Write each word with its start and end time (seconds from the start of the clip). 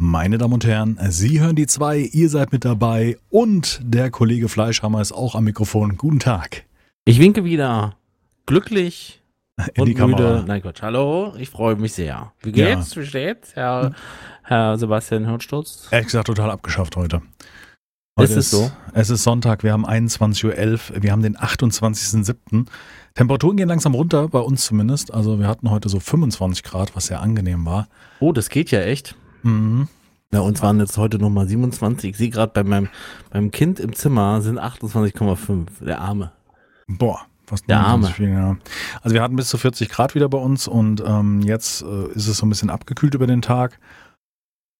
Meine 0.00 0.38
Damen 0.38 0.54
und 0.54 0.64
Herren, 0.64 0.96
Sie 1.08 1.40
hören 1.40 1.56
die 1.56 1.66
zwei, 1.66 1.98
ihr 1.98 2.28
seid 2.28 2.52
mit 2.52 2.64
dabei 2.64 3.18
und 3.30 3.80
der 3.82 4.12
Kollege 4.12 4.48
Fleischhammer 4.48 5.00
ist 5.00 5.10
auch 5.10 5.34
am 5.34 5.42
Mikrofon. 5.42 5.96
Guten 5.96 6.20
Tag. 6.20 6.62
Ich 7.04 7.18
winke 7.18 7.42
wieder. 7.42 7.96
Glücklich 8.46 9.20
In 9.74 9.82
und 9.82 9.88
die 9.88 9.94
Kamera. 9.94 10.34
müde. 10.36 10.44
Nein 10.46 10.62
Gott, 10.62 10.82
hallo, 10.82 11.34
ich 11.36 11.50
freue 11.50 11.74
mich 11.74 11.94
sehr. 11.94 12.32
Wie 12.42 12.52
geht's? 12.52 12.96
Wie 12.96 13.04
steht's, 13.04 13.56
Herr, 13.56 13.92
Herr 14.44 14.78
Sebastian 14.78 15.26
Hirnsturz? 15.26 15.88
Ehrlich 15.90 16.06
gesagt, 16.06 16.28
total 16.28 16.52
abgeschafft 16.52 16.94
heute. 16.94 17.20
Ist 18.20 18.36
es 18.36 18.52
so? 18.52 18.70
Es 18.92 19.10
ist 19.10 19.24
Sonntag, 19.24 19.64
wir 19.64 19.72
haben 19.72 19.84
21.11 19.84 20.44
Uhr, 20.94 21.02
wir 21.02 21.10
haben 21.10 21.22
den 21.22 21.36
28.07. 21.36 22.66
Temperaturen 23.14 23.56
gehen 23.56 23.68
langsam 23.68 23.96
runter, 23.96 24.28
bei 24.28 24.38
uns 24.38 24.64
zumindest. 24.64 25.12
Also 25.12 25.40
wir 25.40 25.48
hatten 25.48 25.68
heute 25.70 25.88
so 25.88 25.98
25 25.98 26.62
Grad, 26.62 26.94
was 26.94 27.06
sehr 27.06 27.20
angenehm 27.20 27.66
war. 27.66 27.88
Oh, 28.20 28.30
das 28.30 28.48
geht 28.48 28.70
ja 28.70 28.82
echt. 28.82 29.16
Mhm. 29.42 29.88
Ja, 30.32 30.40
uns 30.40 30.60
waren 30.62 30.78
jetzt 30.78 30.98
heute 30.98 31.18
nochmal 31.18 31.48
27. 31.48 32.10
Ich 32.10 32.16
sehe 32.18 32.28
gerade 32.30 32.52
bei 32.52 32.62
meinem, 32.62 32.88
beim 33.30 33.50
Kind 33.50 33.80
im 33.80 33.94
Zimmer 33.94 34.40
sind 34.42 34.58
28,5. 34.60 35.84
Der 35.84 36.00
Arme. 36.00 36.32
Boah, 36.86 37.20
fast 37.46 37.68
Der 37.68 37.78
29 37.80 37.86
Arme. 38.10 38.14
viel, 38.14 38.28
ja. 38.30 38.56
Also 39.02 39.14
wir 39.14 39.22
hatten 39.22 39.36
bis 39.36 39.48
zu 39.48 39.56
40 39.56 39.88
Grad 39.88 40.14
wieder 40.14 40.28
bei 40.28 40.38
uns 40.38 40.68
und 40.68 41.02
ähm, 41.06 41.40
jetzt 41.42 41.82
äh, 41.82 42.12
ist 42.14 42.26
es 42.28 42.38
so 42.38 42.46
ein 42.46 42.50
bisschen 42.50 42.68
abgekühlt 42.70 43.14
über 43.14 43.26
den 43.26 43.40
Tag. 43.42 43.78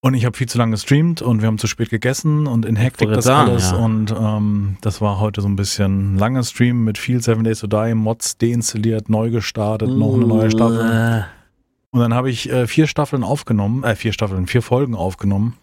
Und 0.00 0.14
ich 0.14 0.24
habe 0.26 0.36
viel 0.36 0.48
zu 0.48 0.58
lange 0.58 0.72
gestreamt 0.72 1.22
und 1.22 1.40
wir 1.40 1.48
haben 1.48 1.58
zu 1.58 1.66
spät 1.66 1.90
gegessen 1.90 2.46
und 2.46 2.64
in 2.64 2.76
Hektik 2.76 3.08
das 3.10 3.24
sagen, 3.24 3.50
alles. 3.50 3.72
ja. 3.72 3.78
Und 3.78 4.14
ähm, 4.16 4.76
das 4.80 5.00
war 5.00 5.18
heute 5.18 5.40
so 5.40 5.48
ein 5.48 5.56
bisschen 5.56 6.16
langer 6.18 6.44
Stream 6.44 6.84
mit 6.84 6.98
viel 6.98 7.20
Seven 7.20 7.42
Days 7.42 7.60
to 7.60 7.66
Die, 7.66 7.94
Mods 7.94 8.36
deinstalliert, 8.38 9.08
neu 9.08 9.30
gestartet, 9.30 9.88
noch 9.90 10.14
eine 10.14 10.26
neue 10.26 10.50
Staffel. 10.50 11.26
Und 11.90 12.00
dann 12.00 12.14
habe 12.14 12.30
ich 12.30 12.50
äh, 12.50 12.66
vier 12.66 12.86
Staffeln 12.86 13.24
aufgenommen, 13.24 13.82
äh, 13.84 13.96
vier 13.96 14.12
Staffeln, 14.12 14.46
vier 14.46 14.62
Folgen 14.62 14.94
aufgenommen. 14.94 15.56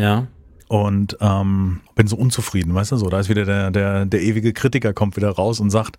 Ja. 0.00 0.26
Und 0.68 1.16
ähm, 1.20 1.80
bin 1.94 2.06
so 2.06 2.16
unzufrieden, 2.16 2.74
weißt 2.74 2.92
du 2.92 2.96
so. 2.96 3.08
Da 3.08 3.20
ist 3.20 3.28
wieder 3.28 3.44
der, 3.44 3.70
der, 3.70 4.06
der 4.06 4.22
ewige 4.22 4.52
Kritiker 4.52 4.92
kommt 4.92 5.16
wieder 5.16 5.30
raus 5.30 5.60
und 5.60 5.70
sagt, 5.70 5.98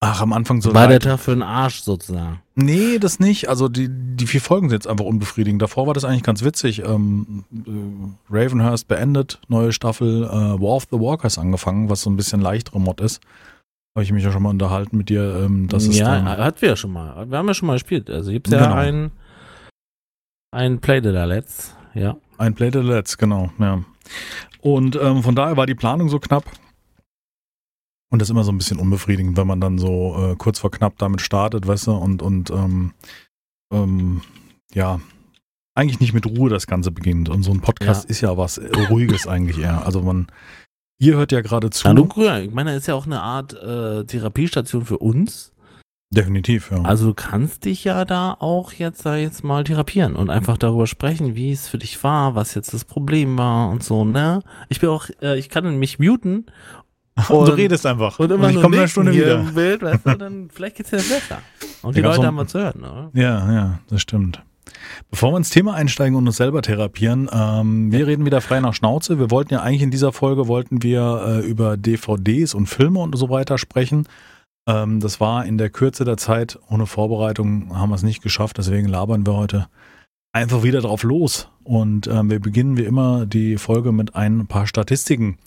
ach, 0.00 0.20
am 0.20 0.32
Anfang 0.32 0.60
so. 0.60 0.74
War 0.74 0.88
der 0.88 1.00
Tag 1.00 1.20
für 1.20 1.32
den 1.32 1.42
Arsch 1.42 1.80
sozusagen. 1.82 2.40
Nee, 2.54 2.98
das 2.98 3.18
nicht. 3.18 3.48
Also 3.48 3.68
die, 3.68 3.88
die 3.88 4.26
vier 4.26 4.40
Folgen 4.40 4.68
sind 4.68 4.78
jetzt 4.78 4.88
einfach 4.88 5.04
unbefriedigend. 5.04 5.62
Davor 5.62 5.86
war 5.86 5.94
das 5.94 6.04
eigentlich 6.04 6.22
ganz 6.22 6.44
witzig. 6.44 6.84
Ähm, 6.84 7.44
äh, 7.52 8.34
Ravenhurst 8.34 8.88
beendet, 8.88 9.40
neue 9.48 9.72
Staffel, 9.72 10.24
äh, 10.24 10.30
War 10.30 10.76
of 10.76 10.86
the 10.90 10.98
Walkers 10.98 11.38
angefangen, 11.38 11.88
was 11.88 12.02
so 12.02 12.10
ein 12.10 12.16
bisschen 12.16 12.40
leichtere 12.40 12.80
Mod 12.80 13.00
ist. 13.00 13.20
Habe 13.96 14.02
ich 14.02 14.12
mich 14.12 14.24
ja 14.24 14.32
schon 14.32 14.42
mal 14.42 14.50
unterhalten 14.50 14.96
mit 14.96 15.08
dir. 15.08 15.36
Ähm, 15.44 15.68
das 15.68 15.86
ist 15.86 15.96
ja, 15.96 16.06
dann, 16.20 16.26
hatten 16.26 16.60
wir 16.60 16.70
ja 16.70 16.76
schon 16.76 16.92
mal. 16.92 17.30
Wir 17.30 17.38
haben 17.38 17.46
ja 17.46 17.54
schon 17.54 17.68
mal 17.68 17.74
gespielt. 17.74 18.10
Also 18.10 18.32
gibt's 18.32 18.50
ja 18.50 18.58
Genau. 18.64 18.74
ein, 18.74 19.12
ein 20.52 20.80
Play 20.80 21.00
the 21.00 21.10
Let's. 21.10 21.76
Ja. 21.94 22.16
ein 22.38 22.54
Play 22.54 22.70
the 22.72 22.80
Let's, 22.80 23.16
genau, 23.18 23.50
ja. 23.60 23.84
Und 24.60 24.96
ähm, 24.96 25.22
von 25.22 25.36
daher 25.36 25.56
war 25.56 25.66
die 25.66 25.76
Planung 25.76 26.08
so 26.08 26.18
knapp. 26.18 26.44
Und 28.10 28.18
das 28.20 28.26
ist 28.26 28.30
immer 28.32 28.42
so 28.42 28.50
ein 28.50 28.58
bisschen 28.58 28.80
unbefriedigend, 28.80 29.36
wenn 29.36 29.46
man 29.46 29.60
dann 29.60 29.78
so 29.78 30.16
äh, 30.18 30.36
kurz 30.36 30.58
vor 30.58 30.72
knapp 30.72 30.98
damit 30.98 31.20
startet, 31.20 31.66
weißt 31.66 31.86
du, 31.86 31.92
und, 31.92 32.20
und 32.20 32.50
ähm, 32.50 32.94
ähm, 33.72 34.22
ja, 34.72 35.00
eigentlich 35.76 36.00
nicht 36.00 36.14
mit 36.14 36.26
Ruhe 36.26 36.50
das 36.50 36.66
Ganze 36.66 36.90
beginnt. 36.90 37.28
Und 37.28 37.44
so 37.44 37.52
ein 37.52 37.60
Podcast 37.60 38.04
Ja. 38.04 38.10
ist 38.10 38.20
ja 38.22 38.36
was 38.36 38.60
Ruhiges 38.90 39.28
eigentlich 39.28 39.58
eher. 39.58 39.86
Also 39.86 40.02
man, 40.02 40.26
ihr 40.98 41.16
hört 41.16 41.32
ja 41.32 41.40
gerade 41.40 41.70
zu. 41.70 41.86
Na, 41.88 41.94
du, 41.94 42.08
ja, 42.22 42.38
ich 42.38 42.50
meine, 42.52 42.70
das 42.72 42.80
ist 42.82 42.86
ja 42.86 42.94
auch 42.94 43.06
eine 43.06 43.20
Art 43.20 43.52
äh, 43.54 44.04
Therapiestation 44.04 44.84
für 44.84 44.98
uns. 44.98 45.52
Definitiv, 46.10 46.70
ja. 46.70 46.82
Also 46.82 47.08
du 47.08 47.14
kannst 47.14 47.64
dich 47.64 47.82
ja 47.84 48.04
da 48.04 48.36
auch 48.38 48.72
jetzt, 48.72 49.02
sag 49.02 49.16
ich 49.16 49.24
jetzt 49.24 49.42
mal, 49.42 49.64
therapieren 49.64 50.14
und 50.14 50.30
einfach 50.30 50.56
darüber 50.58 50.86
sprechen, 50.86 51.34
wie 51.34 51.50
es 51.50 51.66
für 51.66 51.78
dich 51.78 52.02
war, 52.04 52.36
was 52.36 52.54
jetzt 52.54 52.72
das 52.72 52.84
Problem 52.84 53.36
war 53.36 53.68
und 53.70 53.82
so, 53.82 54.04
ne? 54.04 54.40
Ich 54.68 54.78
bin 54.80 54.90
auch, 54.90 55.06
äh, 55.22 55.36
ich 55.38 55.48
kann 55.48 55.78
mich 55.80 55.98
muten 55.98 56.46
Und 57.16 57.28
du 57.28 57.34
und- 57.34 57.50
redest 57.54 57.84
einfach. 57.86 58.18
und 58.20 58.30
immer 58.30 58.48
ich 58.48 58.54
nur 58.54 58.62
komme 58.62 58.76
nicken 58.76 58.88
Stunde 58.88 59.12
wieder. 59.12 59.40
im 59.40 59.54
Bild, 59.54 59.82
weißt 59.82 60.06
du, 60.06 60.16
dann 60.16 60.50
vielleicht 60.52 60.76
geht's 60.76 60.90
dir 60.90 60.98
besser. 60.98 61.38
Und 61.82 61.96
die 61.96 62.00
Leute 62.00 62.24
haben 62.26 62.36
was 62.36 62.48
zu 62.48 62.60
hören, 62.60 62.80
ne? 62.80 63.10
Ja, 63.14 63.52
ja, 63.52 63.78
das 63.88 64.00
stimmt. 64.00 64.40
Bevor 65.10 65.32
wir 65.32 65.38
ins 65.38 65.50
Thema 65.50 65.74
einsteigen 65.74 66.16
und 66.16 66.26
uns 66.26 66.36
selber 66.36 66.62
therapieren, 66.62 67.28
ähm, 67.32 67.92
wir 67.92 68.06
reden 68.06 68.24
wieder 68.24 68.40
frei 68.40 68.60
nach 68.60 68.74
Schnauze. 68.74 69.18
Wir 69.18 69.30
wollten 69.30 69.54
ja 69.54 69.62
eigentlich 69.62 69.82
in 69.82 69.90
dieser 69.90 70.12
Folge 70.12 70.48
wollten 70.48 70.82
wir 70.82 71.24
äh, 71.26 71.46
über 71.46 71.76
DVDs 71.76 72.54
und 72.54 72.66
Filme 72.66 73.00
und 73.00 73.16
so 73.16 73.30
weiter 73.30 73.58
sprechen. 73.58 74.08
Ähm, 74.68 75.00
das 75.00 75.20
war 75.20 75.44
in 75.44 75.58
der 75.58 75.70
Kürze 75.70 76.04
der 76.04 76.16
Zeit 76.16 76.58
ohne 76.68 76.86
Vorbereitung 76.86 77.76
haben 77.76 77.90
wir 77.90 77.96
es 77.96 78.02
nicht 78.02 78.22
geschafft. 78.22 78.58
Deswegen 78.58 78.88
labern 78.88 79.26
wir 79.26 79.34
heute 79.34 79.68
einfach 80.32 80.62
wieder 80.62 80.80
drauf 80.80 81.02
los. 81.02 81.48
Und 81.62 82.06
ähm, 82.06 82.30
wir 82.30 82.40
beginnen 82.40 82.76
wie 82.76 82.84
immer 82.84 83.26
die 83.26 83.56
Folge 83.56 83.92
mit 83.92 84.14
ein 84.14 84.46
paar 84.46 84.66
Statistiken. 84.66 85.38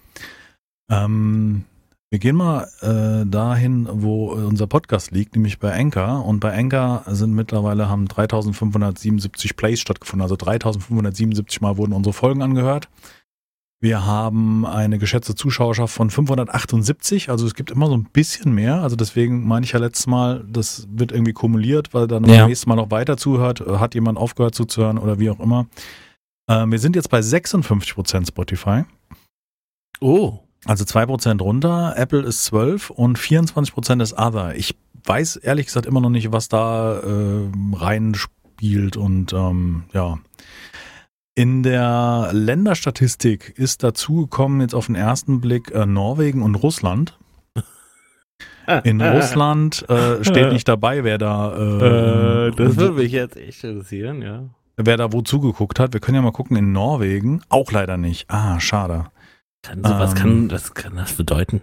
Ähm, 0.89 1.65
wir 2.09 2.19
gehen 2.19 2.35
mal 2.37 2.67
äh, 2.81 3.25
dahin, 3.29 3.87
wo 3.91 4.31
äh, 4.33 4.43
unser 4.45 4.65
Podcast 4.67 5.11
liegt, 5.11 5.35
nämlich 5.35 5.59
bei 5.59 5.73
Anchor. 5.77 6.25
Und 6.25 6.39
bei 6.39 6.57
Anchor 6.57 7.03
sind 7.07 7.33
mittlerweile 7.33 7.89
haben 7.89 8.07
3577 8.07 9.55
Plays 9.57 9.79
stattgefunden. 9.81 10.21
Also 10.21 10.35
3577 10.37 11.59
Mal 11.61 11.77
wurden 11.77 11.93
unsere 11.93 12.13
Folgen 12.13 12.41
angehört. 12.41 12.87
Wir 13.79 14.05
haben 14.05 14.65
eine 14.65 14.97
geschätzte 14.97 15.35
Zuschauerschaft 15.35 15.93
von 15.93 16.09
578. 16.09 17.29
Also 17.29 17.45
es 17.45 17.53
gibt 17.53 17.69
immer 17.71 17.87
so 17.87 17.93
ein 17.97 18.05
bisschen 18.11 18.53
mehr. 18.55 18.81
Also 18.81 18.95
deswegen 18.95 19.45
meine 19.47 19.65
ich 19.65 19.73
ja 19.73 19.79
letztes 19.79 20.07
Mal, 20.07 20.45
das 20.49 20.87
wird 20.89 21.11
irgendwie 21.11 21.33
kumuliert, 21.33 21.93
weil 21.93 22.07
dann 22.07 22.23
Ja. 22.25 22.37
beim 22.39 22.47
nächsten 22.47 22.69
Mal 22.69 22.75
noch 22.77 22.89
weiter 22.89 23.17
zuhört. 23.17 23.61
Äh, 23.61 23.77
Hat 23.77 23.93
jemand 23.95 24.17
aufgehört 24.17 24.55
zuzuhören 24.55 24.97
oder 24.97 25.19
wie 25.19 25.29
auch 25.29 25.39
immer. 25.39 25.67
Äh, 26.49 26.65
wir 26.67 26.79
sind 26.79 26.95
jetzt 26.95 27.09
bei 27.09 27.19
56% 27.19 28.27
Spotify. 28.29 28.83
Oh. 29.99 30.39
Also 30.67 30.83
2% 30.83 31.41
runter, 31.41 31.93
Apple 31.95 32.21
ist 32.21 32.43
12 32.45 32.89
und 32.89 33.17
24% 33.17 34.03
ist 34.03 34.17
Other. 34.17 34.53
Ich 34.55 34.75
weiß 35.05 35.37
ehrlich 35.37 35.67
gesagt 35.67 35.85
immer 35.85 36.01
noch 36.01 36.09
nicht, 36.09 36.33
was 36.33 36.49
da 36.49 36.99
äh, 36.99 37.49
reinspielt 37.73 38.97
und 38.97 39.31
ähm, 39.31 39.83
ja. 39.93 40.19
In 41.35 41.63
der 41.63 42.31
Länderstatistik 42.33 43.53
ist 43.57 43.83
dazugekommen 43.83 44.59
jetzt 44.59 44.75
auf 44.75 44.87
den 44.87 44.95
ersten 44.95 45.39
Blick 45.39 45.71
äh, 45.71 45.85
Norwegen 45.85 46.41
und 46.41 46.55
Russland. 46.55 47.17
In 48.83 49.01
Russland 49.01 49.87
äh, 49.87 50.21
steht 50.25 50.51
nicht 50.51 50.67
dabei, 50.67 51.05
wer 51.05 51.17
da, 51.17 51.55
äh, 51.55 52.47
Äh, 52.47 52.51
das 52.51 52.75
würde 52.75 53.01
mich 53.01 53.13
jetzt 53.13 53.37
echt 53.37 53.63
interessieren, 53.63 54.21
ja. 54.21 54.49
wer 54.75 54.97
da 54.97 55.13
wo 55.13 55.21
zugeguckt 55.21 55.79
hat. 55.79 55.93
Wir 55.93 56.01
können 56.01 56.15
ja 56.15 56.21
mal 56.21 56.31
gucken 56.31 56.57
in 56.57 56.73
Norwegen. 56.73 57.41
Auch 57.47 57.71
leider 57.71 57.95
nicht. 57.95 58.29
Ah, 58.29 58.59
schade. 58.59 59.05
Kann, 59.67 59.83
so, 59.83 59.89
was, 59.99 60.11
Ähm. 60.11 60.17
kann, 60.17 60.51
was 60.51 60.73
kann 60.73 60.95
das 60.95 61.13
bedeuten? 61.13 61.61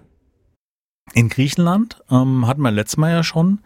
In 1.12 1.28
Griechenland 1.28 2.02
ähm, 2.10 2.46
hatten 2.46 2.62
wir 2.62 2.70
letztes 2.70 2.96
Mal 2.96 3.10
ja 3.12 3.22
schon. 3.22 3.60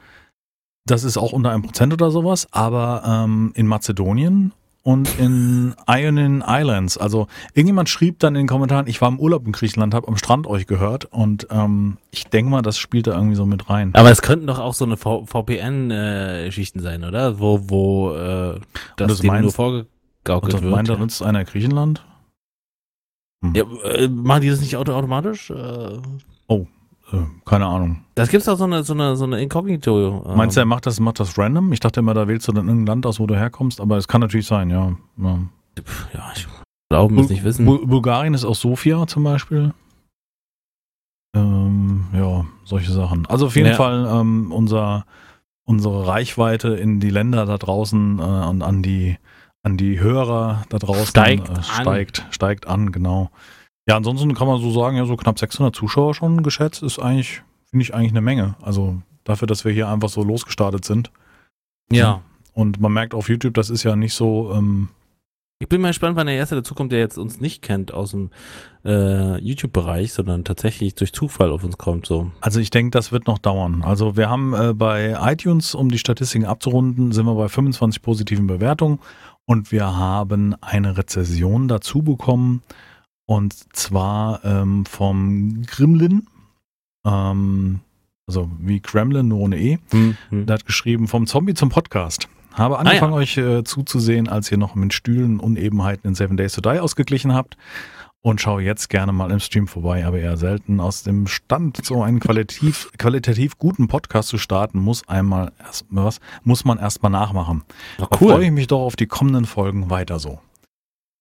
Das 0.87 1.05
ist 1.05 1.17
auch 1.19 1.33
unter 1.33 1.51
einem 1.51 1.63
Prozent 1.63 1.93
oder 1.93 2.11
sowas, 2.11 2.49
aber 2.51 3.03
ähm, 3.07 3.53
in 3.55 3.67
Mazedonien 3.67 4.53
und 4.83 5.19
in 5.19 5.75
Ionian 5.89 6.43
Islands. 6.47 6.97
Also 6.99 7.27
irgendjemand 7.53 7.89
schrieb 7.91 8.19
dann 8.21 8.35
in 8.35 8.43
den 8.43 8.49
Kommentaren, 8.49 8.87
ich 8.87 9.01
war 9.01 9.09
im 9.09 9.19
Urlaub 9.21 9.45
in 9.47 9.53
Griechenland, 9.53 9.95
habe 9.95 10.09
am 10.09 10.17
Strand 10.17 10.47
euch 10.47 10.67
gehört 10.67 11.05
und 11.07 11.47
ähm, 11.51 11.99
ich 12.11 12.25
denke 12.27 12.51
mal, 12.51 12.63
das 12.63 12.79
spielt 12.79 13.07
da 13.07 13.15
irgendwie 13.15 13.37
so 13.37 13.45
mit 13.47 13.69
rein. 13.69 13.95
Aber 13.95 14.11
es 14.11 14.23
könnten 14.23 14.47
doch 14.47 14.59
auch 14.59 14.75
so 14.75 14.85
eine 14.87 14.97
VPN-Geschichten 14.97 16.81
sein, 16.81 17.05
oder? 17.05 17.39
Wo, 17.39 17.61
wo 17.69 18.13
äh, 18.15 18.61
das, 18.97 19.09
das 19.09 19.19
denen 19.21 19.33
nur 19.35 19.43
meinst- 19.43 19.57
vorgegaukelt 19.57 20.55
Und 20.55 20.63
wird. 20.63 20.73
meint, 20.75 20.89
da 20.89 20.97
nutzt 20.97 21.23
einer 21.23 21.45
Griechenland? 21.45 22.05
Ja, 23.55 23.65
äh, 23.85 24.09
machen 24.09 24.43
die 24.43 24.49
das 24.49 24.61
nicht 24.61 24.77
auto 24.77 24.93
automatisch? 24.93 25.51
Äh, 25.51 25.99
Äh, 27.11 27.25
keine 27.47 27.65
Ahnung. 27.65 28.05
das 28.17 28.29
gibt's 28.29 28.45
doch 28.45 28.59
so 28.59 28.65
eine, 28.65 28.83
so 28.85 28.93
eine, 28.93 29.17
so 29.17 29.25
eine 29.25 29.41
Inkognito. 29.41 30.25
ähm, 30.29 30.37
Meinst 30.37 30.57
du, 30.57 30.61
er 30.61 30.67
macht 30.67 30.85
das, 30.85 31.01
macht 31.01 31.19
das 31.21 31.39
random? 31.39 31.73
Ich 31.73 31.81
dachte 31.81 32.01
immer, 32.01 32.13
da 32.13 32.29
wählst 32.29 32.47
du 32.49 32.53
dann 32.53 32.67
irgendein 32.69 32.87
Land 32.97 33.07
aus, 33.07 33.19
wo 33.19 33.27
du 33.27 33.35
herkommst, 33.35 33.81
aber 33.81 33.97
es 33.97 34.09
kann 34.09 34.21
natürlich 34.21 34.47
sein, 34.47 34.69
ja. 34.69 34.95
ja. 35.17 35.39
Ja, 36.13 36.33
ich 36.37 36.47
glaube, 36.91 37.15
muss 37.15 37.31
nicht 37.31 37.45
wissen. 37.45 37.65
Bul 37.65 37.87
Bulgarien 37.87 38.35
ist 38.35 38.45
auch 38.45 38.55
Sofia 38.57 39.07
zum 39.07 39.25
Beispiel. 39.25 39.73
Ähm, 41.35 42.07
ja, 42.13 42.45
solche 42.65 42.93
Sachen. 42.93 43.25
Also 43.27 43.47
auf 43.47 43.57
jeden 43.57 43.69
Ja. 43.69 43.75
Fall 43.75 44.07
ähm, 44.11 44.53
unser, 44.53 45.05
unsere 45.65 46.07
Reichweite 46.07 46.69
in 46.75 47.01
die 47.01 47.11
Länder 47.11 47.47
da 47.47 47.57
draußen 47.59 48.19
äh, 48.19 48.23
und 48.23 48.63
an 48.63 48.83
die, 48.83 49.17
an 49.69 49.77
die 49.77 50.01
Hörer 50.01 50.65
da 50.71 50.79
draußen 50.79 51.07
Steigt 51.07 51.49
äh, 51.49 51.53
an. 51.53 51.63
steigt, 51.63 52.27
steigt 52.31 52.67
an, 52.67 52.91
genau. 52.91 53.31
Ja, 53.87 53.97
ansonsten 53.97 54.35
kann 54.35 54.49
man 54.49 54.61
so 54.61 54.71
sagen, 54.71 54.97
ja, 54.97 55.05
so 55.05 55.17
knapp 55.17 55.39
600 55.39 55.75
Zuschauer 55.75 56.15
schon 56.15 56.43
geschätzt, 56.43 56.83
ist 56.83 56.99
eigentlich, 56.99 57.43
finde 57.71 57.83
ich 57.83 57.95
eigentlich 57.95 58.13
eine 58.13 58.21
Menge. 58.21 58.55
Also 58.63 59.01
dafür, 59.25 59.47
dass 59.47 59.65
wir 59.65 59.73
hier 59.73 59.89
einfach 59.89 60.09
so 60.09 60.23
losgestartet 60.23 60.85
sind. 60.85 61.11
ja. 61.91 62.23
Und 62.55 62.81
man 62.81 62.93
merkt 62.93 63.15
auf 63.15 63.29
YouTube, 63.29 63.55
das 63.55 63.71
ist 63.71 63.85
ja 63.85 63.95
nicht 63.95 64.15
so, 64.15 64.53
ähm, 64.53 64.89
Ich 65.61 65.69
bin 65.69 65.81
mal 65.81 65.89
gespannt, 65.89 66.17
wann 66.17 66.27
der 66.27 66.35
Erste 66.35 66.57
dazukommt, 66.57 66.91
der 66.91 66.99
jetzt 66.99 67.17
uns 67.17 67.41
nicht 67.41 67.63
kennt 67.63 67.95
aus 67.95 68.11
dem 68.11 68.31
äh, 68.85 69.39
YouTube-Bereich, 69.39 70.13
sondern 70.13 70.45
tatsächlich 70.45 70.97
durch 70.97 71.13
Zufall 71.13 71.53
auf 71.53 71.63
uns 71.63 71.79
kommt. 71.79 72.07
So. 72.07 72.33
Also 72.41 72.59
ich 72.59 72.71
denke, 72.71 72.91
das 72.91 73.13
wird 73.13 73.29
noch 73.29 73.39
dauern. 73.39 73.83
Also 73.85 74.17
wir 74.17 74.29
haben 74.29 74.55
äh, 74.55 74.75
bei 74.75 75.17
iTunes, 75.21 75.77
um 75.77 75.89
die 75.89 75.99
Statistiken 75.99 76.47
abzurunden, 76.47 77.13
sind 77.13 77.27
wir 77.27 77.35
bei 77.37 77.49
25 77.49 78.03
positiven 78.03 78.49
Bewertungen 78.49 78.99
Und 79.49 79.73
wir 79.73 79.97
haben 79.97 80.55
eine 80.61 80.99
Rezession 80.99 81.69
dazu 81.69 82.03
bekommen. 82.03 82.63
Und 83.25 83.55
zwar 83.75 84.45
ähm, 84.45 84.85
vom 84.85 85.63
Gremlin. 85.63 86.27
Ähm, 87.07 87.81
also 88.27 88.51
wie 88.61 88.81
Gremlin, 88.81 89.29
nur 89.29 89.41
ohne 89.41 89.59
E. 89.59 89.79
Hm, 89.91 90.19
hm. 90.29 90.45
Der 90.45 90.53
hat 90.55 90.67
geschrieben, 90.67 91.09
vom 91.09 91.27
Zombie 91.27 91.55
zum 91.55 91.71
Podcast. 91.71 92.29
Habe 92.53 92.79
angefangen, 92.79 93.15
Ah, 93.15 93.17
ja. 93.17 93.23
euch 93.23 93.39
äh, 93.39 93.65
zuzusehen, 93.65 94.29
als 94.29 94.53
ihr 94.53 94.59
noch 94.59 94.75
mit 94.75 94.93
Stühlen 94.93 95.41
Unebenheiten 95.41 96.09
in 96.09 96.15
Seven 96.15 96.37
Days 96.37 96.53
to 96.53 96.61
Die 96.61 96.79
ausgeglichen 96.79 97.33
habt. 97.33 97.57
Und 98.21 98.41
schaue 98.41 98.63
jetzt 98.63 98.89
gerne 98.91 99.13
mal 99.13 99.31
im 99.31 99.39
Stream 99.39 99.69
vorbei, 99.69 100.05
aber 100.05 100.19
eher 100.19 100.37
selten. 100.37 100.81
Aus 100.81 101.05
dem 101.05 101.29
Stand, 101.29 101.85
so 101.85 102.03
einen 102.03 102.19
qualitativ, 102.19 102.91
qualitativ 102.99 103.59
guten 103.59 103.87
Podcast 103.87 104.29
zu 104.29 104.39
starten, 104.39 104.81
muss 104.81 105.09
einmal 105.09 105.53
erst 105.65 105.87
was, 105.89 106.19
muss 106.43 106.65
man 106.65 106.79
erstmal 106.79 107.13
nachmachen. 107.13 107.63
Na, 107.99 108.07
Da 108.11 108.17
freue 108.19 108.39
cool. 108.39 108.43
ich 108.43 108.51
mich 108.51 108.67
doch 108.67 108.81
auf 108.81 108.97
die 108.97 109.07
kommenden 109.07 109.45
Folgen 109.45 109.89
weiter 109.89 110.19
so. 110.19 110.41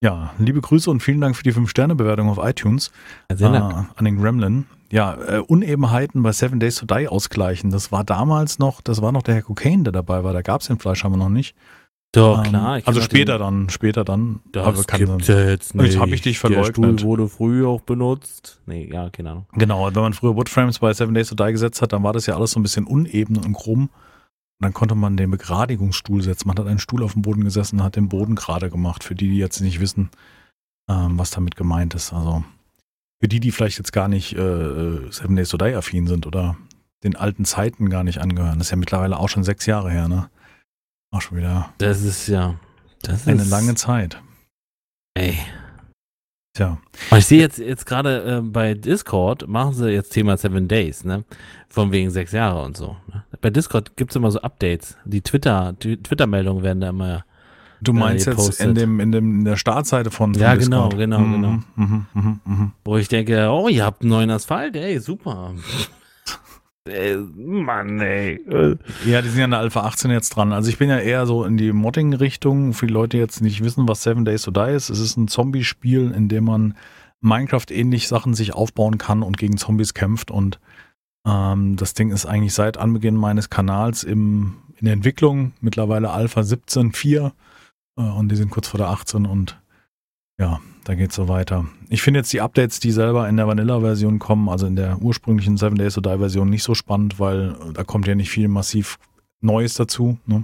Ja, 0.01 0.33
liebe 0.37 0.59
Grüße 0.61 0.89
und 0.89 1.01
vielen 1.01 1.21
Dank 1.21 1.35
für 1.35 1.43
die 1.43 1.53
5-Sterne-Bewertung 1.53 2.29
auf 2.29 2.37
iTunes 2.39 2.91
Sehr 3.31 3.51
äh, 3.51 3.53
an 3.95 4.05
den 4.05 4.17
Gremlin. 4.19 4.65
Ja, 4.91 5.15
äh, 5.15 5.39
Unebenheiten 5.39 6.23
bei 6.23 6.31
Seven 6.31 6.59
Days 6.59 6.75
to 6.77 6.85
Die 6.85 7.07
ausgleichen. 7.07 7.71
Das 7.71 7.91
war 7.91 8.03
damals 8.03 8.57
noch, 8.59 8.81
das 8.81 9.01
war 9.01 9.11
noch 9.11 9.23
der 9.23 9.35
Herr 9.35 9.41
Cocaine, 9.43 9.83
der 9.83 9.93
dabei 9.93 10.23
war. 10.23 10.33
Da 10.33 10.41
gab 10.41 10.61
es 10.61 10.67
den 10.67 10.79
Fleisch 10.79 11.03
aber 11.03 11.17
noch 11.17 11.29
nicht. 11.29 11.55
Doch, 12.17 12.37
Ähm, 12.43 12.49
klar. 12.49 12.77
ich 12.79 12.87
also 12.87 13.01
später 13.01 13.37
dann, 13.37 13.69
später 13.69 14.03
dann. 14.03 14.39
Das 14.51 14.87
gibt's 14.87 15.27
sein. 15.27 15.37
ja 15.37 15.49
jetzt 15.49 15.75
nicht. 15.75 15.85
Jetzt 15.85 15.99
hab 15.99 16.09
ich 16.09 16.21
dich 16.21 16.39
Der 16.39 16.49
verleugnet. 16.51 16.99
Stuhl 16.99 17.01
wurde 17.07 17.27
früher 17.27 17.67
auch 17.69 17.81
benutzt. 17.81 18.59
Nee, 18.65 18.89
ja, 18.91 19.09
keine 19.09 19.31
Ahnung. 19.31 19.45
Genau, 19.53 19.85
wenn 19.93 20.01
man 20.01 20.13
früher 20.13 20.35
Woodframes 20.35 20.79
bei 20.79 20.93
Seven 20.93 21.13
Days 21.13 21.29
to 21.29 21.35
Die 21.35 21.51
gesetzt 21.51 21.81
hat, 21.81 21.93
dann 21.93 22.03
war 22.03 22.13
das 22.13 22.25
ja 22.25 22.35
alles 22.35 22.51
so 22.51 22.59
ein 22.59 22.63
bisschen 22.63 22.85
uneben 22.85 23.37
und 23.37 23.53
krumm. 23.53 23.83
Und 23.83 24.63
dann 24.63 24.73
konnte 24.73 24.95
man 24.95 25.17
den 25.17 25.29
Begradigungsstuhl 25.29 26.23
setzen. 26.23 26.47
Man 26.47 26.57
hat 26.57 26.65
einen 26.65 26.79
Stuhl 26.79 27.03
auf 27.03 27.13
dem 27.13 27.21
Boden 27.21 27.43
gesessen 27.43 27.79
und 27.79 27.83
hat 27.85 27.95
den 27.95 28.09
Boden 28.09 28.33
gerade 28.35 28.71
gemacht. 28.71 29.03
Für 29.03 29.13
die, 29.13 29.29
die 29.29 29.37
jetzt 29.37 29.61
nicht 29.61 29.79
wissen, 29.79 30.09
ähm, 30.89 31.19
was 31.19 31.29
damit 31.29 31.55
gemeint 31.55 31.93
ist. 31.93 32.11
Also 32.13 32.43
für 33.21 33.27
die, 33.27 33.39
die 33.39 33.51
vielleicht 33.51 33.77
jetzt 33.77 33.93
gar 33.93 34.07
nicht 34.07 34.33
äh, 34.33 35.11
Seven 35.11 35.35
Days 35.35 35.49
to 35.49 35.57
Die 35.57 35.75
affin 35.75 36.07
sind 36.07 36.25
oder 36.25 36.57
den 37.03 37.15
alten 37.15 37.45
Zeiten 37.45 37.91
gar 37.91 38.03
nicht 38.03 38.19
angehören. 38.19 38.57
Das 38.57 38.67
ist 38.67 38.71
ja 38.71 38.77
mittlerweile 38.77 39.17
auch 39.19 39.29
schon 39.29 39.43
sechs 39.43 39.67
Jahre 39.67 39.91
her, 39.91 40.07
ne? 40.07 40.29
Auch 41.11 41.21
schon 41.21 41.37
wieder 41.37 41.69
Das 41.77 42.01
ist 42.01 42.27
ja. 42.27 42.55
Das 43.01 43.27
eine 43.27 43.41
ist, 43.41 43.49
lange 43.49 43.75
Zeit. 43.75 44.21
Ey. 45.15 45.37
Tja, 46.53 46.77
Aber 47.09 47.19
ich 47.19 47.25
sehe 47.27 47.39
jetzt, 47.39 47.59
jetzt 47.59 47.85
gerade 47.85 48.37
äh, 48.37 48.41
bei 48.41 48.73
Discord 48.73 49.47
machen 49.47 49.73
sie 49.73 49.89
jetzt 49.91 50.09
Thema 50.11 50.37
Seven 50.37 50.67
Days, 50.67 51.03
ne? 51.03 51.23
Von 51.69 51.91
wegen 51.91 52.09
sechs 52.09 52.31
Jahre 52.31 52.63
und 52.63 52.75
so. 52.75 52.97
Ne? 53.13 53.23
Bei 53.41 53.51
Discord 53.51 53.95
gibt's 53.95 54.15
immer 54.15 54.31
so 54.31 54.41
Updates. 54.41 54.97
Die 55.05 55.21
Twitter, 55.21 55.73
die 55.73 55.97
Twitter-Meldungen 56.01 56.63
werden 56.63 56.81
da 56.81 56.89
immer. 56.89 57.25
du 57.81 57.93
meinst 57.93 58.25
jetzt 58.25 58.59
in, 58.59 58.73
dem, 58.73 58.99
in, 58.99 59.11
dem, 59.11 59.39
in 59.39 59.45
der 59.45 59.55
Startseite 59.55 60.09
von, 60.09 60.33
von 60.33 60.41
Ja, 60.41 60.55
genau, 60.55 60.85
Discord. 60.89 60.97
genau, 60.97 61.19
Mhm, 61.19 61.33
genau. 61.33 61.49
Mhm, 61.75 62.05
mhm, 62.13 62.39
mhm. 62.43 62.71
Wo 62.83 62.97
ich 62.97 63.07
denke, 63.07 63.49
oh, 63.51 63.67
ihr 63.67 63.85
habt 63.85 64.01
einen 64.01 64.09
neuen 64.09 64.31
Asphalt, 64.31 64.75
ey, 64.75 64.97
super. 64.99 65.53
Ey, 66.87 67.17
Mann, 67.17 67.99
ey. 67.99 68.39
Ja, 69.05 69.21
die 69.21 69.29
sind 69.29 69.39
ja 69.39 69.45
in 69.45 69.51
der 69.51 69.59
Alpha 69.59 69.81
18 69.81 70.11
jetzt 70.11 70.29
dran. 70.29 70.53
Also 70.53 70.69
ich 70.69 70.77
bin 70.77 70.89
ja 70.89 70.99
eher 70.99 71.25
so 71.25 71.43
in 71.43 71.57
die 71.57 71.71
Modding-Richtung. 71.71 72.73
Die 72.79 72.87
Leute 72.87 73.17
jetzt 73.17 73.41
nicht 73.41 73.63
wissen, 73.63 73.87
was 73.87 74.03
Seven 74.03 74.25
Days 74.25 74.43
to 74.43 74.51
Die 74.51 74.71
ist. 74.71 74.89
Es 74.89 74.99
ist 74.99 75.17
ein 75.17 75.27
Zombie-Spiel, 75.27 76.11
in 76.11 76.29
dem 76.29 76.45
man 76.45 76.75
Minecraft-ähnlich 77.21 78.07
Sachen 78.07 78.33
sich 78.33 78.53
aufbauen 78.53 78.97
kann 78.97 79.23
und 79.23 79.37
gegen 79.37 79.57
Zombies 79.57 79.93
kämpft. 79.93 80.31
Und 80.31 80.59
ähm, 81.25 81.75
das 81.75 81.93
Ding 81.93 82.11
ist 82.11 82.25
eigentlich 82.25 82.53
seit 82.53 82.77
Anbeginn 82.77 83.15
meines 83.15 83.49
Kanals 83.49 84.03
im, 84.03 84.57
in 84.77 84.85
der 84.85 84.93
Entwicklung. 84.93 85.53
Mittlerweile 85.61 86.11
Alpha 86.11 86.41
17.4 86.41 87.31
äh, 87.97 88.01
und 88.01 88.29
die 88.29 88.35
sind 88.35 88.49
kurz 88.49 88.67
vor 88.67 88.77
der 88.77 88.89
18 88.89 89.25
und 89.25 89.59
ja, 90.39 90.59
da 90.83 90.95
geht's 90.95 91.15
so 91.15 91.27
weiter. 91.27 91.65
Ich 91.89 92.01
finde 92.01 92.19
jetzt 92.19 92.33
die 92.33 92.41
Updates, 92.41 92.79
die 92.79 92.91
selber 92.91 93.29
in 93.29 93.37
der 93.37 93.47
Vanilla-Version 93.47 94.19
kommen, 94.19 94.49
also 94.49 94.67
in 94.67 94.75
der 94.75 95.01
ursprünglichen 95.01 95.57
Seven 95.57 95.77
Days 95.77 95.93
to 95.93 96.01
Die-Version 96.01 96.49
nicht 96.49 96.63
so 96.63 96.73
spannend, 96.75 97.19
weil 97.19 97.55
da 97.73 97.83
kommt 97.83 98.07
ja 98.07 98.15
nicht 98.15 98.29
viel 98.29 98.47
massiv 98.47 98.97
Neues 99.39 99.75
dazu. 99.75 100.17
Ne? 100.25 100.43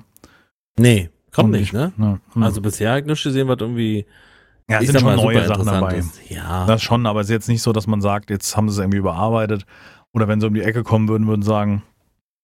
Nee, 0.77 1.09
kommt 1.33 1.47
Und 1.53 1.59
nicht, 1.59 1.73
ich- 1.73 1.73
ne? 1.73 1.91
Hm. 2.33 2.43
Also 2.43 2.61
bisher 2.61 2.91
habe 2.91 3.01
ich 3.01 3.05
nicht 3.05 3.23
gesehen, 3.23 3.47
was 3.47 3.57
irgendwie. 3.59 4.05
ja, 4.69 4.79
es 4.79 4.87
sind 4.87 5.01
schon 5.01 5.15
neue 5.15 5.45
Sachen 5.45 5.65
dabei. 5.65 5.97
ist. 5.97 6.29
Ja. 6.29 6.65
Das 6.65 6.81
schon, 6.81 7.05
aber 7.05 7.21
es 7.21 7.27
ist 7.27 7.31
jetzt 7.33 7.49
nicht 7.49 7.61
so, 7.61 7.73
dass 7.73 7.87
man 7.87 7.99
sagt, 8.01 8.29
jetzt 8.29 8.55
haben 8.55 8.69
sie 8.69 8.75
es 8.75 8.79
irgendwie 8.79 8.99
überarbeitet. 8.99 9.65
Oder 10.13 10.27
wenn 10.27 10.39
sie 10.39 10.47
um 10.47 10.53
die 10.53 10.61
Ecke 10.61 10.83
kommen 10.83 11.07
würden, 11.09 11.27
würden 11.27 11.41
sagen, 11.41 11.81